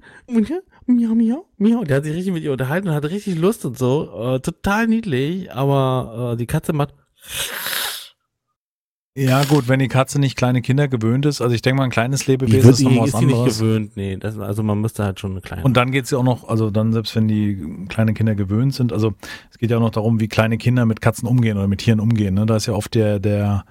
miau, 0.87 1.15
miau, 1.15 1.47
miau. 1.59 1.85
Der 1.85 1.97
hat 1.97 2.05
sich 2.05 2.15
richtig 2.15 2.33
mit 2.33 2.43
ihr 2.43 2.53
unterhalten 2.53 2.89
und 2.89 2.95
hatte 2.95 3.11
richtig 3.11 3.37
Lust 3.37 3.65
und 3.65 3.79
so. 3.79 4.35
Äh, 4.35 4.41
total 4.41 4.87
niedlich, 4.87 5.53
aber 5.53 6.33
äh, 6.33 6.37
die 6.37 6.47
Katze 6.47 6.73
macht. 6.73 6.95
Ja, 9.17 9.45
gut, 9.45 9.69
wenn 9.69 9.79
die 9.79 9.87
Katze 9.87 10.19
nicht 10.19 10.35
kleine 10.35 10.61
Kinder 10.61 10.89
gewöhnt 10.89 11.25
ist, 11.25 11.41
also 11.41 11.55
ich 11.55 11.63
denke 11.63 11.79
mal, 11.79 11.85
ein 11.85 11.91
kleines 11.91 12.27
Lebewesen 12.27 12.69
ist 12.69 12.81
noch 12.83 13.03
was 13.03 13.09
ist 13.11 13.15
anderes. 13.15 13.45
nicht 13.45 13.59
gewöhnt, 13.59 13.97
nee, 13.97 14.17
das, 14.17 14.37
also 14.41 14.65
man 14.65 14.81
müsste 14.81 15.05
halt 15.05 15.21
schon 15.21 15.31
eine 15.31 15.41
kleine. 15.41 15.63
Und 15.63 15.77
dann 15.77 15.93
geht 15.93 16.07
es 16.07 16.11
ja 16.11 16.19
auch 16.19 16.25
noch, 16.25 16.49
also 16.49 16.71
dann 16.71 16.93
selbst 16.93 17.15
wenn 17.15 17.29
die 17.29 17.87
kleine 17.89 18.13
Kinder 18.13 18.35
gewöhnt 18.35 18.75
sind, 18.75 18.93
also 18.93 19.15
es 19.53 19.59
geht 19.59 19.71
ja 19.71 19.77
auch 19.77 19.83
noch 19.83 19.91
darum, 19.91 20.19
wie 20.19 20.27
kleine 20.27 20.59
Kinder 20.59 20.85
mit 20.85 21.01
Katzen 21.01 21.29
umgehen 21.29 21.57
oder 21.57 21.69
mit 21.69 21.79
Tieren 21.79 22.01
umgehen. 22.01 22.35
Ne? 22.35 22.45
Da 22.45 22.57
ist 22.57 22.67
ja 22.67 22.75
oft 22.75 22.93
der, 22.97 23.21
der, 23.21 23.65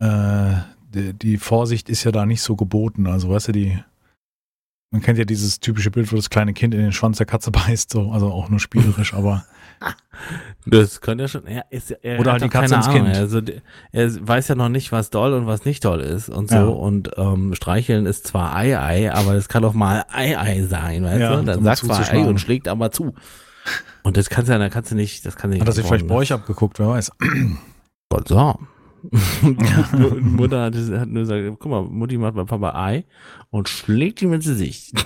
äh, 0.00 0.54
die, 0.92 1.14
die 1.14 1.36
Vorsicht 1.36 1.88
ist 1.88 2.02
ja 2.02 2.10
da 2.10 2.26
nicht 2.26 2.42
so 2.42 2.56
geboten. 2.56 3.06
Also 3.06 3.30
weißt 3.30 3.48
du, 3.48 3.52
die 3.52 3.78
man 4.90 5.02
kennt 5.02 5.18
ja 5.18 5.24
dieses 5.24 5.60
typische 5.60 5.90
Bild, 5.90 6.10
wo 6.12 6.16
das 6.16 6.30
kleine 6.30 6.54
Kind 6.54 6.72
in 6.74 6.80
den 6.80 6.92
Schwanz 6.92 7.18
der 7.18 7.26
Katze 7.26 7.50
beißt, 7.50 7.90
so, 7.90 8.10
also 8.10 8.30
auch 8.32 8.48
nur 8.48 8.60
spielerisch, 8.60 9.14
aber. 9.14 9.44
Das 10.66 11.00
könnte 11.00 11.22
ja 11.22 11.28
schon, 11.28 11.46
er 11.46 11.64
ist, 11.70 11.92
er 11.92 12.18
Oder 12.18 12.32
halt 12.32 12.42
die 12.42 12.48
Katze 12.48 12.74
ins 12.74 12.88
Ahnung. 12.88 13.04
Kind. 13.04 13.16
Also, 13.16 13.40
er 13.92 14.28
weiß 14.28 14.48
ja 14.48 14.56
noch 14.56 14.68
nicht, 14.68 14.90
was 14.90 15.10
doll 15.10 15.32
und 15.32 15.46
was 15.46 15.64
nicht 15.64 15.84
doll 15.84 16.00
ist 16.00 16.28
und 16.28 16.50
so. 16.50 16.56
Ja. 16.56 16.64
Und 16.64 17.12
ähm, 17.16 17.54
streicheln 17.54 18.04
ist 18.04 18.26
zwar 18.26 18.56
Ei-Ei, 18.56 19.12
aber 19.12 19.34
es 19.34 19.48
kann 19.48 19.64
auch 19.64 19.74
mal 19.74 20.04
Ei-Ei 20.10 20.64
sein, 20.64 21.04
weißt 21.04 21.20
ja, 21.20 21.36
du? 21.36 21.44
Dann 21.44 21.62
sagt 21.62 21.78
zwar 21.78 22.12
Ei 22.12 22.26
und 22.26 22.40
schlägt 22.40 22.66
aber 22.66 22.90
zu. 22.90 23.14
Und 24.02 24.16
das 24.16 24.28
kannst 24.28 24.48
du 24.48 24.52
ja, 24.52 24.58
da 24.58 24.68
kannst 24.68 24.90
du 24.90 24.96
nicht, 24.96 25.24
das 25.24 25.36
kann 25.36 25.50
nicht. 25.50 25.60
Hat 25.60 25.68
er 25.68 25.72
sich 25.72 25.86
vielleicht 25.86 26.08
bei 26.08 26.16
euch 26.16 26.32
abgeguckt, 26.32 26.80
wer 26.80 26.88
weiß. 26.88 27.12
Gott 28.10 28.26
so. 28.26 28.58
Mutter 30.20 30.62
hat, 30.62 30.74
hat 30.74 31.08
nur 31.08 31.22
gesagt, 31.22 31.56
guck 31.58 31.70
mal, 31.70 31.82
Mutti 31.82 32.18
macht 32.18 32.34
bei 32.34 32.44
Papa 32.44 32.74
Ei 32.74 33.04
und 33.50 33.68
schlägt 33.68 34.22
ihm 34.22 34.32
ins 34.32 34.46
Gesicht. 34.46 34.92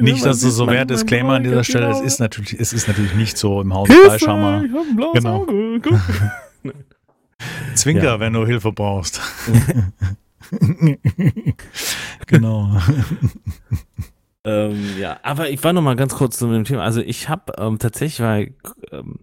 nicht, 0.00 0.24
dass 0.24 0.40
du 0.40 0.50
so 0.50 0.66
mehr 0.66 0.84
Disclaimer 0.84 1.34
an 1.34 1.44
dieser 1.44 1.64
Stelle, 1.64 1.90
es 1.90 2.00
ist 2.00 2.20
natürlich, 2.20 2.58
es 2.58 2.72
ist 2.72 2.88
natürlich 2.88 3.14
nicht 3.14 3.36
so 3.36 3.60
im 3.60 3.74
Haus 3.74 3.88
Fleischhammer. 3.88 4.64
Ich 4.64 4.72
hab 4.72 4.86
ein 4.86 4.96
blaues 4.96 5.14
genau. 5.14 5.42
Auge. 5.42 5.80
Zwinker, 7.74 8.04
ja. 8.04 8.20
wenn 8.20 8.32
du 8.32 8.46
Hilfe 8.46 8.72
brauchst. 8.72 9.20
genau. 12.26 12.76
ähm, 14.44 14.98
ja, 14.98 15.18
aber 15.22 15.50
ich 15.50 15.62
war 15.64 15.72
noch 15.72 15.82
mal 15.82 15.96
ganz 15.96 16.14
kurz 16.14 16.38
zu 16.38 16.50
dem 16.50 16.64
Thema. 16.64 16.82
Also 16.82 17.00
ich 17.00 17.28
habe 17.28 17.52
ähm, 17.58 17.78
tatsächlich, 17.78 18.20
weil 18.20 18.54
ähm, 18.92 19.20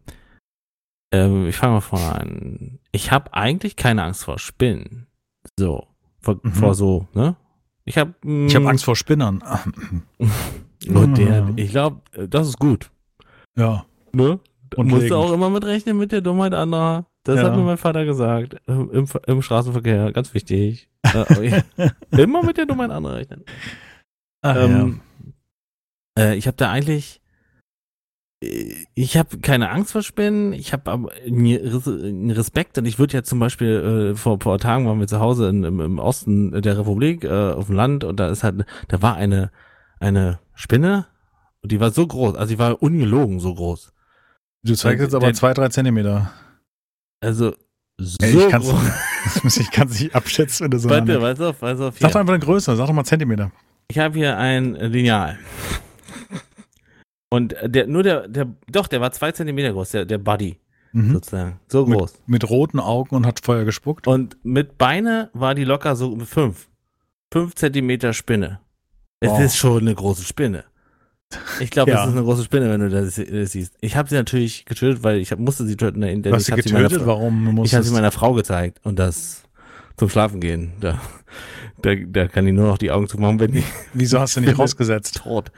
ähm, 1.25 1.47
ich 1.47 1.55
fange 1.55 1.73
mal 1.73 1.81
vorne 1.81 2.13
an. 2.13 2.79
Ich 2.91 3.11
habe 3.11 3.33
eigentlich 3.33 3.75
keine 3.75 4.03
Angst 4.03 4.25
vor 4.25 4.39
Spinnen. 4.39 5.07
So. 5.57 5.87
Vor, 6.19 6.39
mhm. 6.41 6.51
vor 6.51 6.75
so, 6.75 7.07
ne? 7.13 7.35
Ich 7.85 7.97
habe 7.97 8.13
Ich 8.21 8.53
habe 8.53 8.65
mm, 8.65 8.67
Angst 8.67 8.83
vor 8.83 8.95
Spinnern. 8.95 9.43
Nur 10.85 11.07
der, 11.07 11.53
ich 11.55 11.71
glaube, 11.71 12.01
das 12.29 12.49
ist 12.49 12.59
gut. 12.59 12.91
Ja. 13.57 13.85
Ne? 14.11 14.39
Und 14.75 14.87
musst 14.87 15.09
du 15.09 15.15
auch 15.15 15.31
immer 15.31 15.49
mitrechnen 15.49 15.97
mit 15.97 16.11
der 16.11 16.21
Dummheit 16.21 16.53
anderer. 16.53 17.05
Das 17.23 17.37
ja. 17.37 17.43
hat 17.43 17.55
mir 17.55 17.63
mein 17.63 17.77
Vater 17.77 18.05
gesagt. 18.05 18.57
Im, 18.67 19.07
im 19.25 19.41
Straßenverkehr, 19.41 20.11
ganz 20.11 20.33
wichtig. 20.33 20.89
Äh, 21.03 21.61
immer 22.11 22.43
mit 22.43 22.57
der 22.57 22.65
Dummheit 22.65 22.91
anderer 22.91 23.15
rechnen. 23.15 23.43
Ach, 24.41 24.55
ähm, 24.55 25.01
ja. 26.15 26.23
äh, 26.23 26.35
ich 26.35 26.47
habe 26.47 26.57
da 26.57 26.71
eigentlich 26.71 27.21
ich 28.39 29.17
habe 29.17 29.39
keine 29.39 29.71
Angst 29.71 29.93
vor 29.93 30.03
Spinnen, 30.03 30.53
ich 30.53 30.71
habe 30.71 30.91
aber 30.91 31.11
einen 31.25 32.29
Respekt 32.29 32.77
und 32.77 32.85
ich 32.85 32.99
würde 32.99 33.15
ja 33.15 33.23
zum 33.23 33.39
Beispiel 33.39 34.11
äh, 34.13 34.15
vor, 34.15 34.39
vor 34.39 34.59
Tagen 34.59 34.85
waren 34.85 34.99
wir 34.99 35.07
zu 35.07 35.19
Hause 35.19 35.49
in, 35.49 35.63
im, 35.63 35.79
im 35.79 35.97
Osten 35.97 36.61
der 36.61 36.77
Republik 36.77 37.23
äh, 37.23 37.51
auf 37.51 37.65
dem 37.65 37.75
Land 37.75 38.03
und 38.03 38.19
da 38.19 38.29
ist 38.29 38.43
halt, 38.43 38.65
da 38.89 39.01
war 39.01 39.15
eine 39.15 39.51
eine 39.99 40.39
Spinne 40.53 41.07
und 41.61 41.71
die 41.71 41.79
war 41.79 41.91
so 41.91 42.05
groß, 42.05 42.35
also 42.35 42.53
die 42.53 42.59
war 42.59 42.81
ungelogen 42.81 43.39
so 43.39 43.53
groß. 43.53 43.93
Du 44.63 44.75
zeigst 44.75 45.01
jetzt 45.01 45.15
aber 45.15 45.27
der, 45.27 45.33
zwei, 45.33 45.53
drei 45.53 45.69
Zentimeter. 45.69 46.31
Also 47.19 47.55
so 47.97 48.17
hey, 48.21 48.37
ich 48.37 48.49
kann's, 48.49 48.67
ich 49.57 49.71
kann 49.71 49.87
es 49.87 49.99
nicht 49.99 50.15
abschätzen, 50.15 50.65
wenn 50.65 50.71
du 50.71 50.79
so 50.79 50.89
Warte, 50.89 51.21
weiß 51.21 51.41
auf, 51.41 51.61
weiß 51.61 51.79
auf. 51.79 51.97
Sag 51.97 52.11
doch 52.11 52.19
einfach 52.19 52.33
eine 52.33 52.43
Größe, 52.43 52.75
sag 52.75 52.87
doch 52.87 52.93
mal 52.93 53.03
Zentimeter. 53.03 53.51
Ich 53.89 53.97
habe 53.97 54.15
hier 54.17 54.37
ein 54.37 54.75
Lineal. 54.75 55.39
Und 57.29 57.55
der, 57.61 57.87
nur 57.87 58.03
der, 58.03 58.27
der, 58.27 58.47
doch, 58.69 58.87
der 58.87 59.01
war 59.01 59.11
zwei 59.11 59.31
Zentimeter 59.31 59.73
groß, 59.73 59.91
der, 59.91 60.05
der 60.05 60.17
Buddy. 60.17 60.59
Mhm. 60.93 61.13
Sozusagen. 61.13 61.59
So 61.67 61.85
groß. 61.85 62.13
Mit, 62.25 62.41
mit, 62.41 62.49
roten 62.49 62.79
Augen 62.79 63.15
und 63.15 63.25
hat 63.25 63.41
Feuer 63.43 63.65
gespuckt. 63.65 64.07
Und 64.07 64.37
mit 64.43 64.77
Beine 64.77 65.29
war 65.33 65.53
die 65.53 65.65
locker 65.65 65.95
so 65.95 66.17
fünf. 66.19 66.69
Fünf 67.31 67.55
Zentimeter 67.55 68.13
Spinne. 68.13 68.61
Es 69.19 69.31
wow. 69.31 69.41
ist 69.41 69.57
schon 69.57 69.81
eine 69.81 69.95
große 69.95 70.23
Spinne. 70.23 70.63
Ich 71.59 71.71
glaube, 71.71 71.91
ja. 71.91 72.03
es 72.03 72.09
ist 72.09 72.13
eine 72.13 72.23
große 72.23 72.43
Spinne, 72.45 72.69
wenn 72.69 72.81
du 72.81 72.89
das, 72.89 73.15
das 73.15 73.51
siehst. 73.51 73.75
Ich 73.81 73.95
habe 73.95 74.07
sie 74.09 74.15
natürlich 74.15 74.65
getötet, 74.65 75.03
weil 75.03 75.17
ich 75.17 75.31
hab, 75.31 75.39
musste 75.39 75.65
sie 75.65 75.75
töten. 75.75 76.01
Denn 76.01 76.23
Was 76.31 76.47
ich 76.47 76.55
sie 76.55 76.61
getötet? 76.61 77.05
Warum 77.05 77.63
Ich 77.63 77.73
habe 77.73 77.83
sie 77.83 77.91
meiner 77.91 78.11
Frau 78.11 78.33
gezeigt 78.33 78.79
und 78.83 78.97
das 78.97 79.43
zum 79.97 80.09
Schlafen 80.09 80.39
gehen. 80.39 80.73
Da, 80.79 81.01
da, 81.81 81.95
da 81.95 82.27
kann 82.27 82.45
die 82.45 82.51
nur 82.53 82.67
noch 82.67 82.77
die 82.77 82.91
Augen 82.91 83.07
zumachen, 83.07 83.39
wenn 83.39 83.51
die. 83.51 83.63
Wieso 83.93 84.19
hast 84.19 84.37
du 84.37 84.41
nicht 84.41 84.57
rausgesetzt? 84.59 85.17
Tot. 85.23 85.51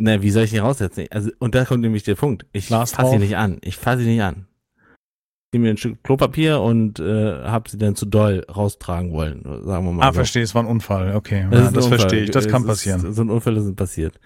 Na, 0.00 0.22
wie 0.22 0.30
soll 0.30 0.44
ich 0.44 0.50
die 0.50 0.58
raussetzen? 0.58 1.06
Also, 1.10 1.30
und 1.38 1.54
da 1.54 1.64
kommt 1.64 1.80
nämlich 1.80 2.04
der 2.04 2.14
Punkt. 2.14 2.46
Ich 2.52 2.68
fasse 2.68 3.10
sie 3.10 3.18
nicht 3.18 3.36
an. 3.36 3.58
Ich 3.62 3.76
fasse 3.76 4.02
sie 4.02 4.10
nicht 4.10 4.22
an. 4.22 4.46
Ich 5.50 5.54
nehme 5.54 5.64
mir 5.64 5.70
ein 5.70 5.76
Stück 5.78 6.04
Klopapier 6.04 6.60
und 6.60 7.00
äh, 7.00 7.42
habe 7.42 7.70
sie 7.70 7.78
dann 7.78 7.96
zu 7.96 8.04
doll 8.04 8.44
raustragen 8.54 9.12
wollen, 9.12 9.42
sagen 9.64 9.86
wir 9.86 9.92
mal. 9.92 10.04
Ah, 10.04 10.12
so. 10.12 10.16
verstehe, 10.16 10.42
es 10.42 10.54
war 10.54 10.62
ein 10.62 10.68
Unfall. 10.68 11.16
Okay, 11.16 11.46
das, 11.50 11.64
ja, 11.64 11.70
das 11.70 11.86
verstehe 11.86 12.24
ich. 12.24 12.30
Das 12.30 12.48
kann 12.48 12.66
passieren. 12.66 13.04
Ist, 13.04 13.16
so 13.16 13.22
ein 13.22 13.30
Unfälle 13.30 13.62
sind 13.62 13.74
passiert. 13.74 14.20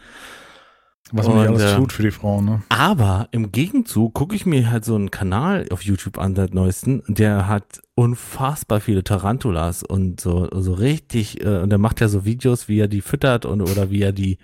Was 1.12 1.28
man 1.28 1.38
und, 1.38 1.46
alles 1.46 1.62
äh, 1.62 1.76
tut 1.76 1.92
für 1.92 2.02
die 2.02 2.10
Frauen, 2.10 2.44
ne? 2.46 2.62
Aber 2.70 3.28
im 3.32 3.52
Gegenzug 3.52 4.14
gucke 4.14 4.34
ich 4.34 4.46
mir 4.46 4.70
halt 4.70 4.84
so 4.84 4.94
einen 4.94 5.10
Kanal 5.10 5.66
auf 5.70 5.82
YouTube 5.82 6.18
an 6.18 6.34
seit 6.34 6.54
neuesten, 6.54 7.02
der 7.06 7.46
hat 7.48 7.82
unfassbar 7.94 8.80
viele 8.80 9.04
Tarantulas 9.04 9.82
und 9.82 10.20
so, 10.20 10.48
so 10.50 10.72
richtig, 10.72 11.44
äh, 11.44 11.58
und 11.58 11.70
der 11.70 11.78
macht 11.78 12.00
ja 12.00 12.08
so 12.08 12.24
Videos, 12.24 12.68
wie 12.68 12.78
er 12.78 12.88
die 12.88 13.02
füttert 13.02 13.44
und 13.44 13.60
oder 13.60 13.90
wie 13.90 14.00
er 14.00 14.12
die 14.12 14.38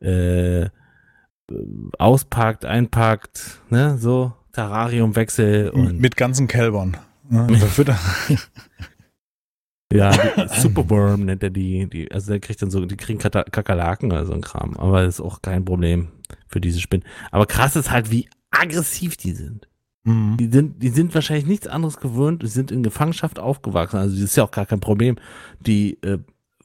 äh, 0.00 0.68
auspackt, 1.98 2.64
einpackt, 2.64 3.60
ne, 3.68 3.98
so 3.98 4.32
Terrariumwechsel 4.52 5.70
und 5.70 6.00
mit 6.00 6.16
ganzen 6.16 6.48
Kälbern. 6.48 6.96
Ne? 7.28 7.48
Ja, 9.92 10.12
Superworm 10.48 11.24
nennt 11.24 11.42
er 11.44 11.50
die, 11.50 11.88
die, 11.88 12.10
also 12.10 12.32
der 12.32 12.40
kriegt 12.40 12.60
dann 12.60 12.70
so, 12.70 12.84
die 12.84 12.96
kriegen 12.96 13.20
Kakerlaken 13.20 14.10
oder 14.10 14.26
so 14.26 14.32
ein 14.32 14.40
Kram, 14.40 14.76
aber 14.76 15.04
das 15.04 15.16
ist 15.16 15.20
auch 15.20 15.40
kein 15.40 15.64
Problem 15.64 16.08
für 16.48 16.60
diese 16.60 16.80
Spinnen. 16.80 17.06
Aber 17.30 17.46
krass 17.46 17.76
ist 17.76 17.90
halt, 17.90 18.10
wie 18.10 18.28
aggressiv 18.50 19.16
die 19.16 19.32
sind. 19.32 19.68
Mhm. 20.04 20.36
Die 20.36 20.48
sind, 20.48 20.82
die 20.82 20.90
sind 20.90 21.14
wahrscheinlich 21.14 21.46
nichts 21.46 21.66
anderes 21.66 21.98
gewöhnt, 21.98 22.42
die 22.42 22.48
sind 22.48 22.70
in 22.70 22.82
Gefangenschaft 22.82 23.38
aufgewachsen, 23.38 23.96
also 23.96 24.14
das 24.14 24.24
ist 24.24 24.36
ja 24.36 24.44
auch 24.44 24.50
gar 24.50 24.66
kein 24.66 24.80
Problem. 24.80 25.16
Die, 25.60 26.02
äh, 26.02 26.18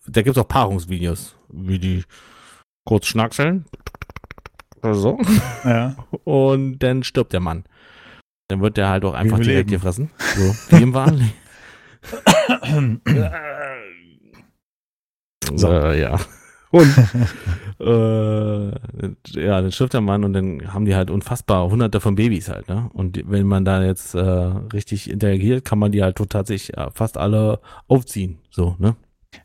da 0.07 0.21
gibt's 0.21 0.39
auch 0.39 0.47
Paarungsvideos, 0.47 1.35
wie 1.49 1.79
die 1.79 2.03
kurz 2.85 3.07
schnackseln, 3.07 3.65
oder 4.81 4.95
so. 4.95 5.19
Ja. 5.63 5.95
Und 6.23 6.79
dann 6.79 7.03
stirbt 7.03 7.33
der 7.33 7.39
Mann. 7.39 7.65
Dann 8.47 8.61
wird 8.61 8.77
der 8.77 8.89
halt 8.89 9.05
auch 9.05 9.13
einfach 9.13 9.39
direkt 9.39 9.69
gefressen. 9.69 10.09
So, 10.35 10.55
wie 10.69 10.83
im 10.83 10.93
Wahn. 10.93 11.31
so. 15.55 15.71
Äh, 15.71 16.01
ja. 16.01 16.19
Und 16.71 16.87
äh, 17.79 18.69
ja, 19.27 19.61
den 19.61 19.71
Schlüpfermann 19.71 20.23
und 20.23 20.33
dann 20.33 20.73
haben 20.73 20.85
die 20.85 20.95
halt 20.95 21.09
unfassbar 21.09 21.69
hunderte 21.69 22.01
von 22.01 22.15
Babys 22.15 22.49
halt, 22.49 22.67
ne? 22.67 22.89
Und 22.93 23.21
wenn 23.29 23.47
man 23.47 23.65
da 23.65 23.83
jetzt 23.83 24.15
äh, 24.15 24.19
richtig 24.19 25.09
interagiert, 25.09 25.65
kann 25.65 25.79
man 25.79 25.91
die 25.91 26.03
halt 26.03 26.17
tatsächlich 26.29 26.75
ja, 26.75 26.91
fast 26.91 27.17
alle 27.17 27.59
aufziehen, 27.87 28.39
so, 28.49 28.75
ne? 28.79 28.95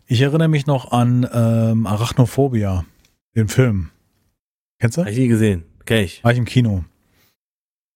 Ich 0.06 0.20
erinnere 0.20 0.48
mich 0.48 0.66
noch 0.66 0.92
an 0.92 1.28
ähm, 1.32 1.86
Arachnophobia, 1.86 2.84
den 3.36 3.48
Film. 3.48 3.90
Kennst 4.80 4.96
du? 4.96 5.02
Hab 5.02 5.10
ich 5.10 5.18
nie 5.18 5.28
gesehen. 5.28 5.64
Kenn 5.84 6.04
ich. 6.04 6.24
War 6.24 6.32
ich 6.32 6.38
im 6.38 6.44
Kino. 6.44 6.84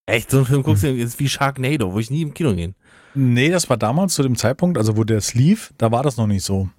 Echt? 0.05 0.31
So 0.31 0.39
ein 0.39 0.45
Film 0.45 0.63
guckst 0.63 0.83
du, 0.83 0.93
ist 0.93 1.19
wie 1.19 1.29
Sharknado, 1.29 1.93
wo 1.93 1.99
ich 1.99 2.09
nie 2.09 2.21
im 2.21 2.33
Kino 2.33 2.53
gehen. 2.53 2.75
Nee, 3.13 3.49
das 3.49 3.69
war 3.69 3.77
damals 3.77 4.13
zu 4.13 4.23
dem 4.23 4.35
Zeitpunkt, 4.35 4.77
also 4.77 4.97
wo 4.97 5.03
der 5.03 5.21
lief, 5.33 5.73
da 5.77 5.91
war 5.91 6.03
das 6.03 6.17
noch 6.17 6.27
nicht 6.27 6.43
so. 6.43 6.69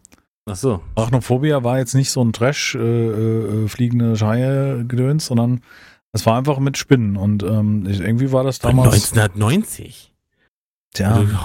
Ach 0.46 0.56
so. 0.56 0.82
Arachnophobia 0.94 1.62
war 1.64 1.78
jetzt 1.78 1.94
nicht 1.94 2.10
so 2.10 2.22
ein 2.22 2.32
Trash, 2.32 2.74
äh, 2.74 2.78
äh, 2.78 3.68
fliegende 3.68 4.16
Scheie-Gedöns, 4.16 5.26
sondern 5.26 5.62
es 6.12 6.26
war 6.26 6.36
einfach 6.36 6.58
mit 6.58 6.76
Spinnen 6.76 7.16
und 7.16 7.42
ähm, 7.42 7.86
ich, 7.88 8.00
irgendwie 8.00 8.32
war 8.32 8.42
das 8.42 8.58
damals. 8.58 9.12
1990? 9.12 10.12
Tja. 10.92 11.14
Also, 11.14 11.36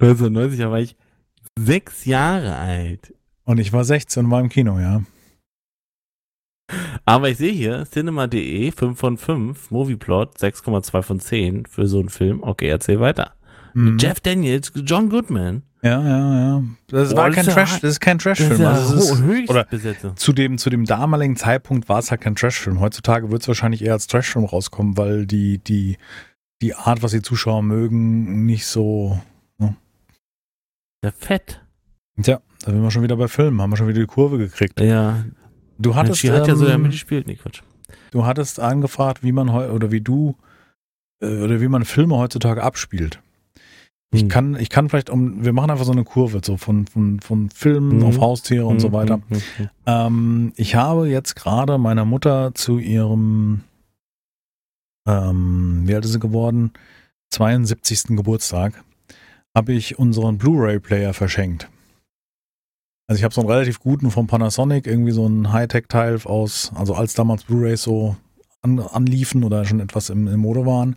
1990, 0.00 0.58
da 0.60 0.70
war 0.70 0.80
ich 0.80 0.96
sechs 1.58 2.04
Jahre 2.04 2.56
alt. 2.56 3.14
Und 3.44 3.58
ich 3.58 3.72
war 3.72 3.84
16 3.84 4.26
und 4.26 4.30
war 4.30 4.40
im 4.40 4.50
Kino, 4.50 4.78
ja. 4.78 5.02
Aber 7.06 7.30
ich 7.30 7.38
sehe 7.38 7.52
hier, 7.52 7.86
cinema.de 7.90 8.70
5 8.72 8.98
von 8.98 9.16
5, 9.16 9.70
Movieplot 9.70 10.36
6,2 10.36 11.02
von 11.02 11.20
10 11.20 11.66
für 11.66 11.86
so 11.86 11.98
einen 11.98 12.10
Film. 12.10 12.42
Okay, 12.42 12.68
erzähl 12.68 13.00
weiter. 13.00 13.34
Mhm. 13.72 13.96
Jeff 13.98 14.20
Daniels, 14.20 14.72
John 14.74 15.08
Goodman. 15.08 15.62
Ja, 15.82 16.02
ja, 16.02 16.40
ja. 16.40 16.62
Das 16.88 17.10
Boah, 17.10 17.16
war 17.18 17.30
kein 17.30 17.42
ist 17.42 17.46
ja 17.48 17.54
Trash, 17.54 17.80
das 17.80 17.90
ist 17.90 18.00
kein 18.00 18.18
Trash-Film. 18.18 18.60
ja 18.60 18.72
Also 18.72 18.96
es 18.96 19.10
ist, 19.10 19.48
oder 19.48 19.66
zu 20.16 20.32
dem, 20.32 20.58
zu 20.58 20.70
dem 20.70 20.84
damaligen 20.84 21.36
Zeitpunkt 21.36 21.88
war 21.88 22.00
es 22.00 22.10
halt 22.10 22.20
kein 22.20 22.34
Trashfilm. 22.34 22.80
Heutzutage 22.80 23.30
wird 23.30 23.42
es 23.42 23.48
wahrscheinlich 23.48 23.84
eher 23.84 23.92
als 23.92 24.08
Trashfilm 24.08 24.44
rauskommen, 24.44 24.96
weil 24.96 25.26
die, 25.26 25.58
die, 25.58 25.96
die 26.62 26.74
Art, 26.74 27.02
was 27.02 27.12
die 27.12 27.22
Zuschauer 27.22 27.62
mögen, 27.62 28.44
nicht 28.44 28.66
so. 28.66 29.20
Der 31.04 31.12
Fett. 31.12 31.60
Tja, 32.20 32.40
da 32.64 32.72
sind 32.72 32.82
wir 32.82 32.90
schon 32.90 33.04
wieder 33.04 33.16
bei 33.16 33.28
Filmen, 33.28 33.62
haben 33.62 33.70
wir 33.70 33.76
schon 33.76 33.86
wieder 33.86 34.00
die 34.00 34.06
Kurve 34.06 34.38
gekriegt. 34.38 34.80
Ja. 34.80 35.24
Du 35.78 35.94
hattest, 35.94 36.22
die 36.24 36.32
hat 36.32 36.48
ja 36.48 36.56
so 36.56 36.64
ähm, 36.64 36.70
ja 36.72 36.78
mitgespielt. 36.78 37.28
Nee, 37.28 37.36
Quatsch. 37.36 37.62
du 38.10 38.26
hattest 38.26 38.58
angefragt, 38.58 39.22
wie 39.22 39.30
man 39.30 39.52
heu 39.52 39.70
oder 39.70 39.92
wie 39.92 40.00
du 40.00 40.34
äh, 41.22 41.40
oder 41.40 41.60
wie 41.60 41.68
man 41.68 41.84
Filme 41.84 42.16
heutzutage 42.16 42.64
abspielt. 42.64 43.20
Ich 44.10 44.22
Hm. 44.22 44.28
kann, 44.28 44.56
ich 44.58 44.70
kann 44.70 44.88
vielleicht 44.88 45.10
um, 45.10 45.44
wir 45.44 45.52
machen 45.52 45.70
einfach 45.70 45.84
so 45.84 45.92
eine 45.92 46.04
Kurve, 46.04 46.40
so 46.42 46.56
von, 46.56 46.86
von, 46.86 47.20
von 47.20 47.50
Filmen 47.50 47.98
Mhm. 47.98 48.04
auf 48.04 48.20
Haustiere 48.20 48.64
und 48.66 48.80
so 48.80 48.88
Hm, 48.88 48.92
weiter. 48.94 49.14
hm, 49.14 49.22
hm, 49.28 49.42
hm. 49.58 49.68
Ähm, 49.86 50.52
ich 50.56 50.74
habe 50.76 51.08
jetzt 51.08 51.36
gerade 51.36 51.76
meiner 51.76 52.06
Mutter 52.06 52.54
zu 52.54 52.78
ihrem, 52.78 53.64
ähm, 55.06 55.82
wie 55.84 55.94
alt 55.94 56.04
ist 56.04 56.12
sie 56.12 56.18
geworden? 56.20 56.72
72. 57.30 58.16
Geburtstag, 58.16 58.82
habe 59.54 59.72
ich 59.72 59.98
unseren 59.98 60.38
Blu-ray-Player 60.38 61.12
verschenkt. 61.12 61.68
Also 63.08 63.18
ich 63.18 63.24
habe 63.24 63.34
so 63.34 63.40
einen 63.42 63.50
relativ 63.50 63.80
guten 63.80 64.10
von 64.10 64.26
Panasonic, 64.26 64.86
irgendwie 64.86 65.12
so 65.12 65.26
ein 65.26 65.52
Hightech-Teil 65.52 66.20
aus, 66.24 66.72
also 66.74 66.94
als 66.94 67.14
damals 67.14 67.44
Blu-rays 67.44 67.82
so 67.82 68.16
an, 68.62 68.78
anliefen 68.80 69.44
oder 69.44 69.64
schon 69.64 69.80
etwas 69.80 70.10
im, 70.10 70.28
im 70.28 70.40
Mode 70.40 70.66
waren. 70.66 70.96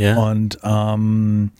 Ja. 0.00 0.16
Und 0.18 0.58
ähm, 0.64 1.52